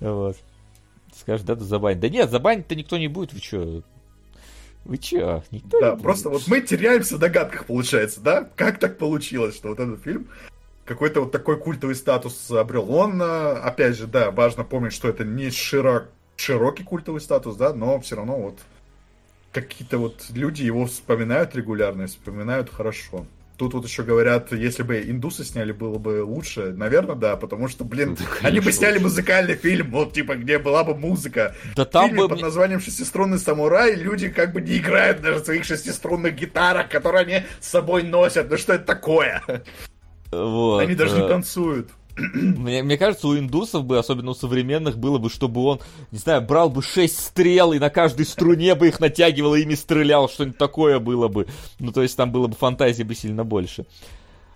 [0.01, 0.37] Вот.
[1.19, 2.01] Скажешь, да, да забанить.
[2.01, 3.83] Да нет, забанить-то никто не будет, вы что?
[4.85, 5.45] Вы чё?
[5.53, 8.49] Никто да, просто вот мы теряемся в догадках, получается, да?
[8.57, 10.27] Как так получилось, что вот этот фильм
[10.85, 12.91] какой-то вот такой культовый статус обрел.
[12.93, 17.73] Он, э, опять же, да, важно помнить, что это не широк, широкий культовый статус, да,
[17.73, 18.59] но все равно вот
[19.53, 23.27] какие-то вот люди его вспоминают регулярно и вспоминают хорошо.
[23.59, 26.73] Тут вот еще говорят, если бы индусы сняли, было бы лучше.
[26.73, 29.05] Наверное, да, потому что, блин, да, они бы сняли лучше.
[29.05, 31.55] музыкальный фильм, вот, типа, где была бы музыка.
[31.77, 32.29] Да там бы...
[32.29, 37.21] под названием «Шестиструнный самурай» люди как бы не играют даже в своих шестиструнных гитарах, которые
[37.23, 38.51] они с собой носят.
[38.51, 39.43] Ну что это такое?
[40.33, 40.81] Вот.
[40.81, 41.91] Они даже не э, танцуют.
[42.17, 45.81] Мне, мне кажется, у индусов бы, особенно у современных, было бы, чтобы он,
[46.11, 49.75] не знаю, брал бы шесть стрел и на каждой струне бы их натягивал и ими
[49.75, 51.47] стрелял, что-нибудь такое было бы.
[51.79, 53.87] Ну, то есть там было бы фантазии бы сильно больше.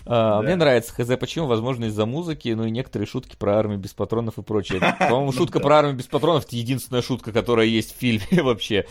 [0.08, 0.42] А, да.
[0.42, 4.38] Мне нравится ХЗ, почему, возможно, из-за музыки, ну и некоторые шутки про армию без патронов
[4.38, 4.80] и прочее.
[4.98, 8.86] По-моему, шутка про армию без патронов это единственная шутка, которая есть в фильме вообще.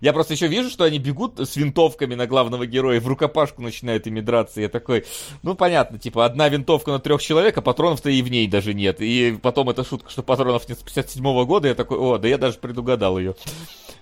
[0.00, 4.06] Я просто еще вижу, что они бегут с винтовками на главного героя, в рукопашку начинают
[4.06, 4.60] ими драться.
[4.60, 5.04] Я такой,
[5.42, 9.00] ну понятно, типа одна винтовка на трех человек, а патронов-то и в ней даже нет.
[9.00, 12.28] И потом эта шутка, что патронов нет с 57 -го года, я такой, о, да
[12.28, 13.34] я даже предугадал ее.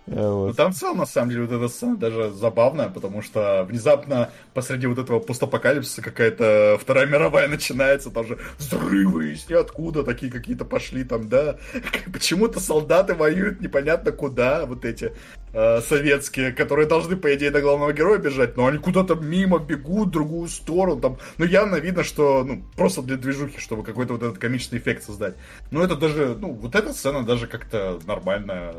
[0.06, 0.48] Э, вот.
[0.48, 4.30] Ну, там в целом, на самом деле, вот эта сцена даже забавная, потому что внезапно
[4.52, 10.64] посреди вот этого постапокалипсиса какая-то Вторая мировая начинается, там же взрывы из ниоткуда такие какие-то
[10.64, 11.56] пошли там, да.
[12.12, 15.12] Почему-то солдаты воюют непонятно куда, вот эти
[15.54, 20.08] э, советские, которые должны, по идее, до главного героя бежать, но они куда-то мимо бегут,
[20.08, 24.22] в другую сторону, там, ну, явно видно, что, ну, просто для движухи, чтобы какой-то вот
[24.22, 25.34] этот комичный эффект создать.
[25.70, 28.74] Но это даже, ну, вот эта сцена даже как-то нормально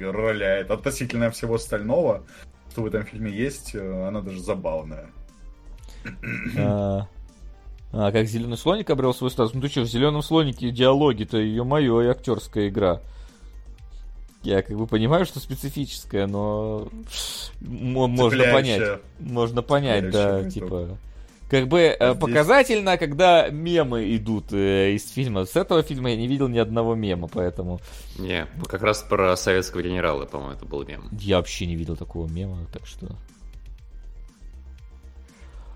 [0.00, 2.24] роляет относительно всего остального,
[2.70, 5.10] что в этом фильме есть, э, она даже забавная.
[6.56, 7.08] А,
[7.92, 9.54] а как зеленый слоник обрел свой статус?
[9.54, 13.00] Ну ты что, в зеленом слонике диалоги-то, ее мое, и актерская игра.
[14.42, 16.88] Я как бы понимаю, что специфическая, но
[17.60, 19.00] можно понять.
[19.18, 20.96] Можно понять, да, типа
[21.50, 22.20] как бы э, Здесь...
[22.20, 25.44] показательно, когда мемы идут э, из фильма.
[25.44, 27.80] С этого фильма я не видел ни одного мема, поэтому...
[28.18, 31.08] Не, как раз про советского генерала, по-моему, это был мем.
[31.10, 33.16] Я вообще не видел такого мема, так что...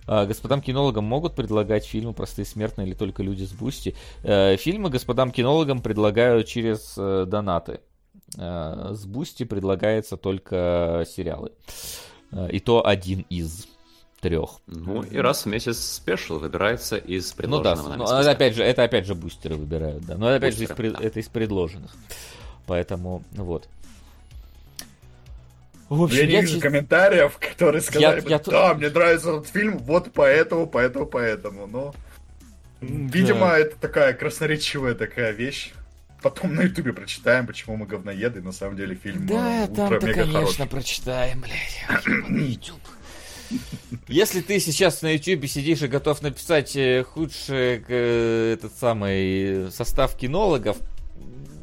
[0.06, 3.96] А, господам кинологам могут предлагать фильмы «Простые смертные» или только люди с Boosty?
[4.22, 7.80] Э, фильмы господам кинологам предлагают через донаты.
[8.36, 11.52] С Boosty предлагается только сериалы.
[12.50, 13.68] И то один из
[14.24, 14.60] трех.
[14.66, 18.82] Ну и раз в месяц спешл выбирается из предложенного ну, да, но, опять же, это
[18.82, 20.16] опять же бустеры выбирают, да.
[20.16, 21.06] Но это опять Бустеры, же из, да.
[21.06, 21.94] это из предложенных.
[22.66, 23.68] Поэтому, вот.
[25.90, 28.38] В общем, я не я вижу комментариев, которые сказали, я, я...
[28.38, 31.66] да, мне нравится этот фильм, вот поэтому, поэтому, поэтому.
[31.66, 31.94] Но,
[32.80, 33.58] видимо, да.
[33.58, 35.74] это такая красноречивая такая вещь.
[36.22, 40.32] Потом на ютубе прочитаем, почему мы говноеды, на самом деле фильм Да, ну, там-то, конечно,
[40.32, 40.66] хороший.
[40.66, 42.08] прочитаем, блядь.
[42.30, 42.80] YouTube.
[44.08, 50.16] Если ты сейчас на YouTube сидишь и готов написать э, худший э, этот самый состав
[50.16, 50.76] кинологов,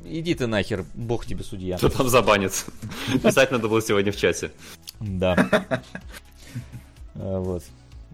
[0.06, 1.78] иди ты нахер, бог тебе судья.
[1.78, 2.66] Что там забанит?
[3.24, 4.52] Писать надо было сегодня в чате.
[5.00, 5.36] Да.
[7.14, 7.64] А, вот.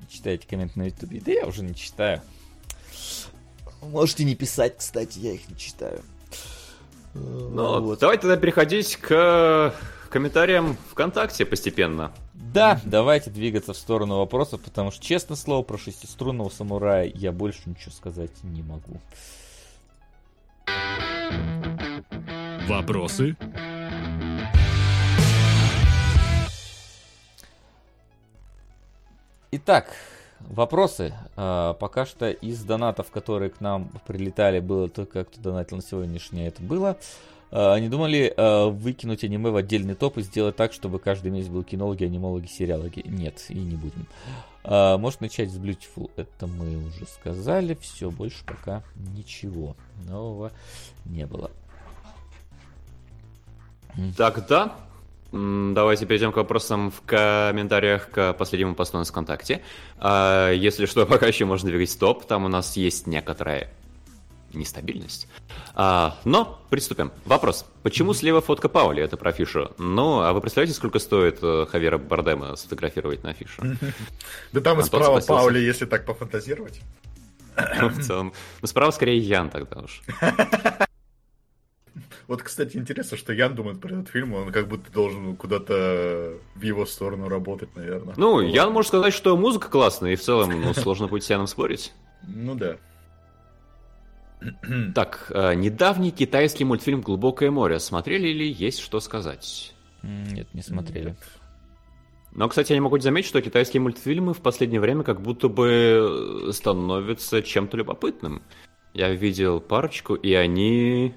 [0.09, 1.21] Читайте комменты на ютубе.
[1.23, 2.21] Да я уже не читаю.
[3.81, 6.01] Можете не писать, кстати, я их не читаю.
[7.13, 7.99] Ну, вот.
[7.99, 9.73] давайте тогда переходить к
[10.09, 12.11] комментариям ВКонтакте постепенно.
[12.33, 17.61] Да, давайте двигаться в сторону вопросов, потому что, честно слово, про шестиструнного самурая я больше
[17.65, 18.99] ничего сказать не могу.
[22.67, 23.35] Вопросы?
[29.51, 29.87] Итак,
[30.41, 31.13] вопросы.
[31.35, 36.49] А, пока что из донатов, которые к нам прилетали, было только кто донатил на сегодняшнее,
[36.49, 36.89] это было.
[36.89, 36.97] А,
[37.51, 41.63] они думали а, выкинуть аниме в отдельный топ и сделать так, чтобы каждый месяц был
[41.63, 43.03] кинологи, анимологи, сериалоги.
[43.05, 44.07] Нет, и не будем.
[44.63, 46.11] А, может начать с Beautiful.
[46.15, 47.77] Это мы уже сказали.
[47.81, 50.51] Все, больше пока ничего нового
[51.05, 51.51] не было.
[54.15, 54.75] Тогда
[55.31, 59.61] давайте перейдем к вопросам в комментариях к последнему посту на ВКонтакте.
[59.99, 62.25] Если что, пока еще можно двигать топ.
[62.25, 63.69] Там у нас есть некоторая
[64.53, 65.27] нестабильность.
[65.73, 67.11] А, но приступим.
[67.25, 67.65] Вопрос.
[67.83, 69.01] Почему слева фотка Паули?
[69.01, 69.71] Это про афишу.
[69.77, 73.61] Ну, а вы представляете, сколько стоит э, Хавера Бардема сфотографировать на афишу?
[74.51, 76.81] Да там и справа Паули, если так пофантазировать.
[77.55, 78.33] В целом.
[78.61, 80.01] Ну, справа скорее Ян тогда уж.
[82.27, 86.61] Вот, кстати, интересно, что Ян думает про этот фильм, он как будто должен куда-то в
[86.61, 88.15] его сторону работать, наверное.
[88.17, 91.47] Ну, Ян может сказать, что музыка классная, и в целом ну, сложно будет с Яном
[91.47, 91.93] спорить.
[92.27, 92.75] Ну да.
[94.95, 97.79] Так, э, недавний китайский мультфильм «Глубокое море».
[97.79, 99.73] Смотрели ли есть что сказать?
[100.03, 101.09] Нет, не смотрели.
[101.09, 101.17] Нет.
[102.33, 106.49] Но, кстати, я не могу заметить, что китайские мультфильмы в последнее время как будто бы
[106.51, 108.43] становятся чем-то любопытным.
[108.93, 111.15] Я видел парочку, и они,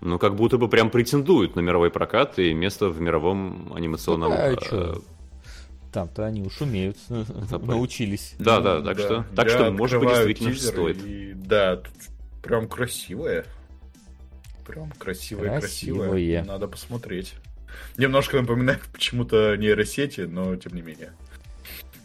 [0.00, 4.30] ну, как будто бы прям претендуют на мировой прокат и место в мировом анимационном...
[4.30, 4.94] Ну, а э,
[5.92, 6.96] Там-то они уж умеют,
[7.50, 8.34] научились.
[8.38, 9.02] Да, да, так да.
[9.02, 11.04] что, так что, может быть, действительно стоит.
[11.04, 11.92] И, да, тут
[12.46, 13.44] Прям красивое.
[14.64, 16.10] Прям красивое, красивое.
[16.10, 16.44] красивое.
[16.44, 17.34] Надо посмотреть.
[17.96, 21.12] Немножко напоминает почему-то нейросети, но тем не менее.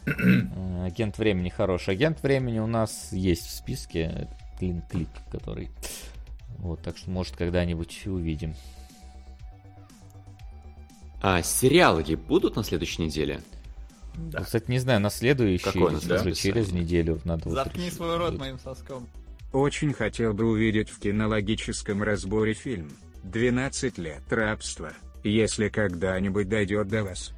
[0.06, 1.94] Э, агент времени хороший.
[1.94, 4.28] Агент времени у нас есть в списке.
[4.58, 5.70] Клин Клик, который.
[6.58, 8.56] Вот, так что, может, когда-нибудь увидим.
[11.22, 13.42] А сериалы будут на следующей неделе?
[14.16, 14.44] Да.
[14.44, 16.32] Кстати, не знаю, на следующий, Какой на да?
[16.32, 19.08] через неделю надо Заткни вот свой рот моим соском.
[19.54, 22.90] Очень хотел бы увидеть в кинологическом разборе фильм
[23.24, 27.34] «12 лет рабства», если когда-нибудь дойдет до вас.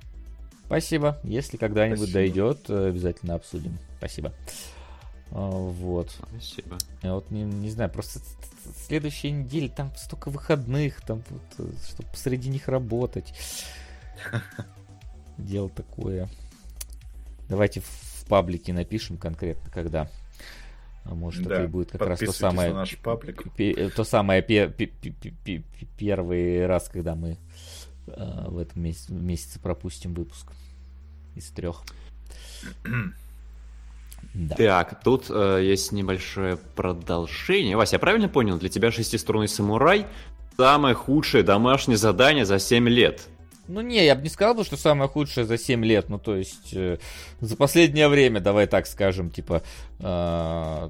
[0.66, 1.20] Спасибо.
[1.24, 2.20] Если когда-нибудь Спасибо.
[2.20, 3.78] дойдет, обязательно обсудим.
[3.98, 4.34] Спасибо.
[5.32, 6.12] А, вот.
[6.30, 6.78] Спасибо.
[7.02, 8.20] Я вот не, не знаю, просто
[8.88, 13.34] следующей неделе там столько выходных, там вот, э, чтобы посреди них работать.
[15.38, 16.30] Дело такое.
[17.50, 20.10] Давайте в паблике напишем конкретно, когда.
[21.06, 22.70] А может, да, это и будет как раз то самое...
[22.70, 23.44] На наш паблик.
[23.96, 24.42] То самое
[25.98, 27.38] первый раз, когда мы
[28.08, 30.48] э, в этом месяце, месяце пропустим выпуск
[31.36, 31.84] из трех.
[34.34, 34.56] Да.
[34.56, 37.76] Так, тут э, есть небольшое продолжение.
[37.76, 38.58] Вася, я правильно понял?
[38.58, 40.08] Для тебя шестиструнный самурай
[40.58, 43.28] самое худшее домашнее задание за 7 лет.
[43.68, 46.10] Ну не, я бы не сказал, что самое худшее за 7 лет.
[46.10, 46.98] Ну то есть э,
[47.40, 49.64] за последнее время, давай так скажем, типа
[50.00, 50.90] э,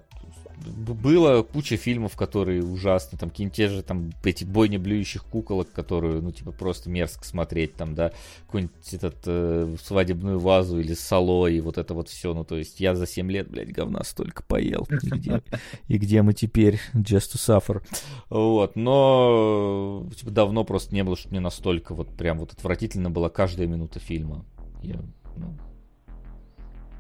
[0.66, 6.22] было куча фильмов, которые ужасны, там какие-нибудь те же там эти бойни блюющих куколок, которые,
[6.22, 8.12] ну, типа, просто мерзко смотреть, там, да,
[8.46, 12.80] какую-нибудь этот э, свадебную вазу или сало и вот это вот все, ну, то есть
[12.80, 15.44] я за 7 лет, блядь, говна столько поел, и где,
[15.88, 17.82] и где мы теперь, just to suffer,
[18.30, 23.30] вот, но, типа, давно просто не было, что мне настолько вот прям вот отвратительно была
[23.30, 24.46] каждая минута фильма,
[24.82, 25.00] я,
[25.38, 25.58] ну,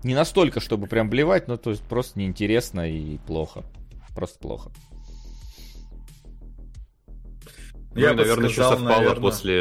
[0.03, 3.64] не настолько, чтобы прям блевать, но то есть просто неинтересно и плохо.
[4.15, 4.72] Просто плохо.
[7.95, 9.22] Я ну, наверное, сказал, еще совпало наверное...
[9.22, 9.56] после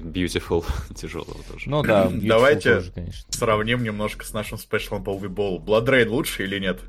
[0.00, 1.70] Beautiful тяжелого тоже.
[1.70, 3.32] Ну да, Beautiful Давайте тоже, конечно.
[3.32, 5.60] сравним немножко с нашим спешлом по Увиболу.
[5.60, 6.80] Blood лучше или нет?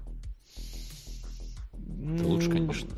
[1.87, 2.89] лучше, конечно.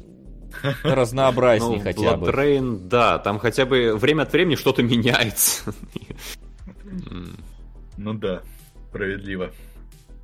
[0.84, 2.32] Разнообразнее ну, хотя бы.
[2.32, 5.74] Blood да, там хотя бы время от времени что-то меняется.
[7.98, 8.42] Ну да,
[8.90, 9.52] справедливо.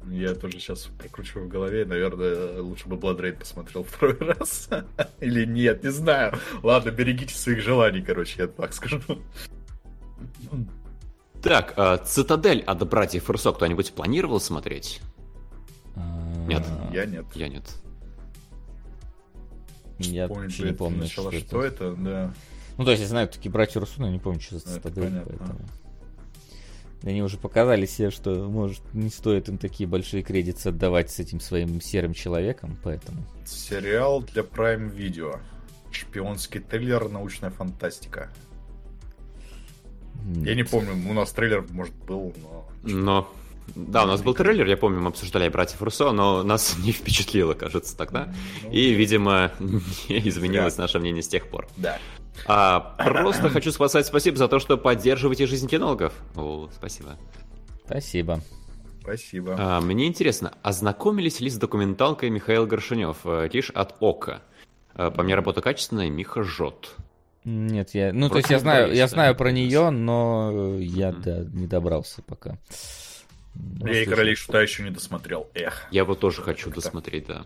[0.10, 4.70] Я тоже сейчас прокручиваю в голове, наверное, лучше бы Blood Rain посмотрел второй раз.
[5.20, 6.38] Или нет, не знаю.
[6.62, 9.02] Ладно, берегите своих желаний, короче, я так скажу.
[11.42, 15.02] Так, а, Цитадель от братьев Руссо кто-нибудь планировал смотреть?
[16.48, 16.66] Нет.
[16.92, 17.26] Я нет.
[17.36, 17.64] Я нет.
[20.00, 21.94] Я вообще не помню, что, что это.
[21.96, 22.34] да.
[22.78, 25.60] Ну, то есть я знаю такие братья Руссо, но не помню, что за Цитадель, поэтому...
[27.04, 31.42] Они уже показали себе, что, может, не стоит им такие большие кредиты отдавать с этим
[31.42, 33.24] своим серым человеком, поэтому...
[33.46, 35.40] Сериал для Prime Video.
[35.92, 38.30] Шпионский триллер, научная фантастика.
[40.24, 40.48] Нет.
[40.48, 42.70] Я не помню, у нас трейлер, может, был, но...
[42.84, 43.34] Но...
[43.76, 47.54] Да, у нас был трейлер, я помню, мы обсуждали братьев Руссо, но нас не впечатлило,
[47.54, 48.34] кажется, тогда.
[48.64, 51.68] Ну, И, видимо, не изменилось наше мнение с тех пор.
[51.78, 51.98] Да.
[52.46, 56.14] А, просто хочу сказать спасибо за то, что поддерживаете жизнь кинологов.
[56.36, 57.18] О, спасибо.
[57.86, 58.42] Спасибо.
[59.02, 59.56] Спасибо.
[59.60, 63.18] А, мне интересно, ознакомились ли с документалкой Михаил Горшинев,
[63.52, 64.42] Тиш э, от Ока?
[64.96, 66.96] Э, по мне работа качественная, Миха жжет.
[67.44, 71.22] Нет, я, ну Просто то есть я знаю, я знаю про нее, но я mm-hmm.
[71.22, 72.58] да, не добрался пока.
[73.82, 75.50] Я и Короли Шута еще не досмотрел.
[75.54, 75.86] Эх.
[75.92, 77.46] Я его тоже хочу досмотреть, да.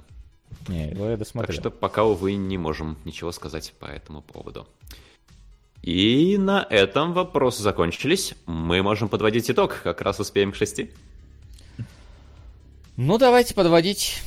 [0.68, 1.48] Не, его я досмотрел.
[1.48, 4.68] Так что пока, увы, не можем ничего сказать по этому поводу.
[5.82, 8.34] И на этом вопросы закончились.
[8.46, 10.92] Мы можем подводить итог, как раз успеем к шести.
[12.98, 14.22] Ну, давайте подводить.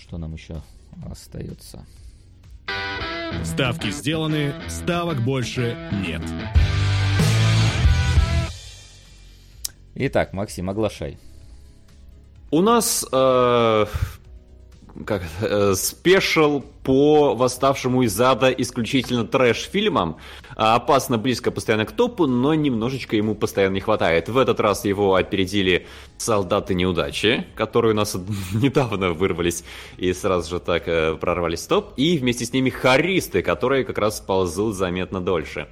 [0.00, 0.62] Что нам еще
[1.10, 1.86] остается?
[3.44, 6.22] Ставки сделаны, ставок больше нет.
[9.96, 11.18] Итак, Максим, оглашай.
[12.50, 13.86] У нас э,
[15.06, 20.18] как э, спешл по восставшему из ада исключительно трэш-фильмам.
[20.56, 24.28] А, опасно близко постоянно к топу, но немножечко ему постоянно не хватает.
[24.28, 28.14] В этот раз его опередили солдаты неудачи, которые у нас
[28.52, 29.64] недавно вырвались
[29.96, 31.94] и сразу же так э, прорвались топ.
[31.96, 35.68] И вместе с ними харисты, которые как раз ползут заметно дольше.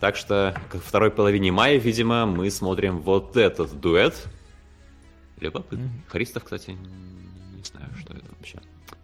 [0.00, 4.14] Так что к второй половине мая, видимо, мы смотрим вот этот дуэт.
[5.38, 5.84] Любопытно.
[5.84, 6.10] Mm-hmm.
[6.10, 6.76] Харистов, кстати,
[7.62, 8.58] не знаю, что это вообще.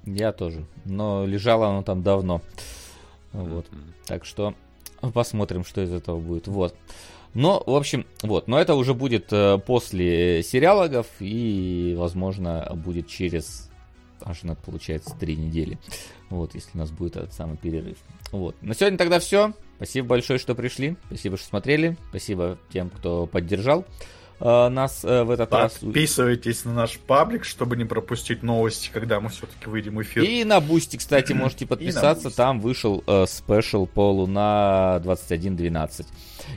[0.05, 0.65] Я тоже.
[0.85, 2.43] Но лежало оно там давно.
[3.33, 3.67] Вот.
[3.67, 3.95] Mm-hmm.
[4.07, 4.55] Так что
[5.13, 6.49] посмотрим, что из этого будет.
[6.49, 6.75] Вот.
[7.35, 8.49] Но, в общем, вот.
[8.49, 13.71] Но это уже будет э, после сериалогов и, возможно, будет через
[14.21, 15.79] аж на получается три недели.
[16.31, 17.99] Вот, если у нас будет этот самый перерыв.
[18.33, 18.61] Вот.
[18.63, 19.53] На сегодня тогда все.
[19.77, 20.97] Спасибо большое, что пришли.
[21.07, 21.97] Спасибо, что смотрели.
[22.11, 23.85] Спасибо тем, кто поддержал.
[24.41, 25.79] Э, нас э, в этот раз.
[25.79, 30.23] Подписывайтесь на наш паблик, чтобы не пропустить новости, когда мы все-таки выйдем в эфир.
[30.23, 32.35] И на Boosty, кстати, можете подписаться.
[32.35, 36.07] Там вышел э, special по Луна 2112.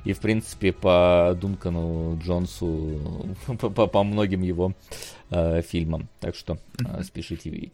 [0.06, 4.74] И, в принципе, по Дункану Джонсу, по, по, по многим его
[5.32, 6.08] э, фильмам.
[6.20, 7.74] Так что э, спешите видеть.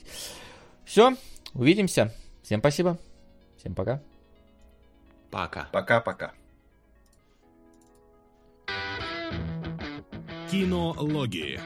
[0.86, 1.16] Все,
[1.54, 2.14] увидимся.
[2.44, 2.98] Всем спасибо.
[3.58, 4.02] Всем пока.
[5.32, 5.68] Пока.
[5.74, 6.32] Пока-пока.
[10.50, 11.60] Кинологии.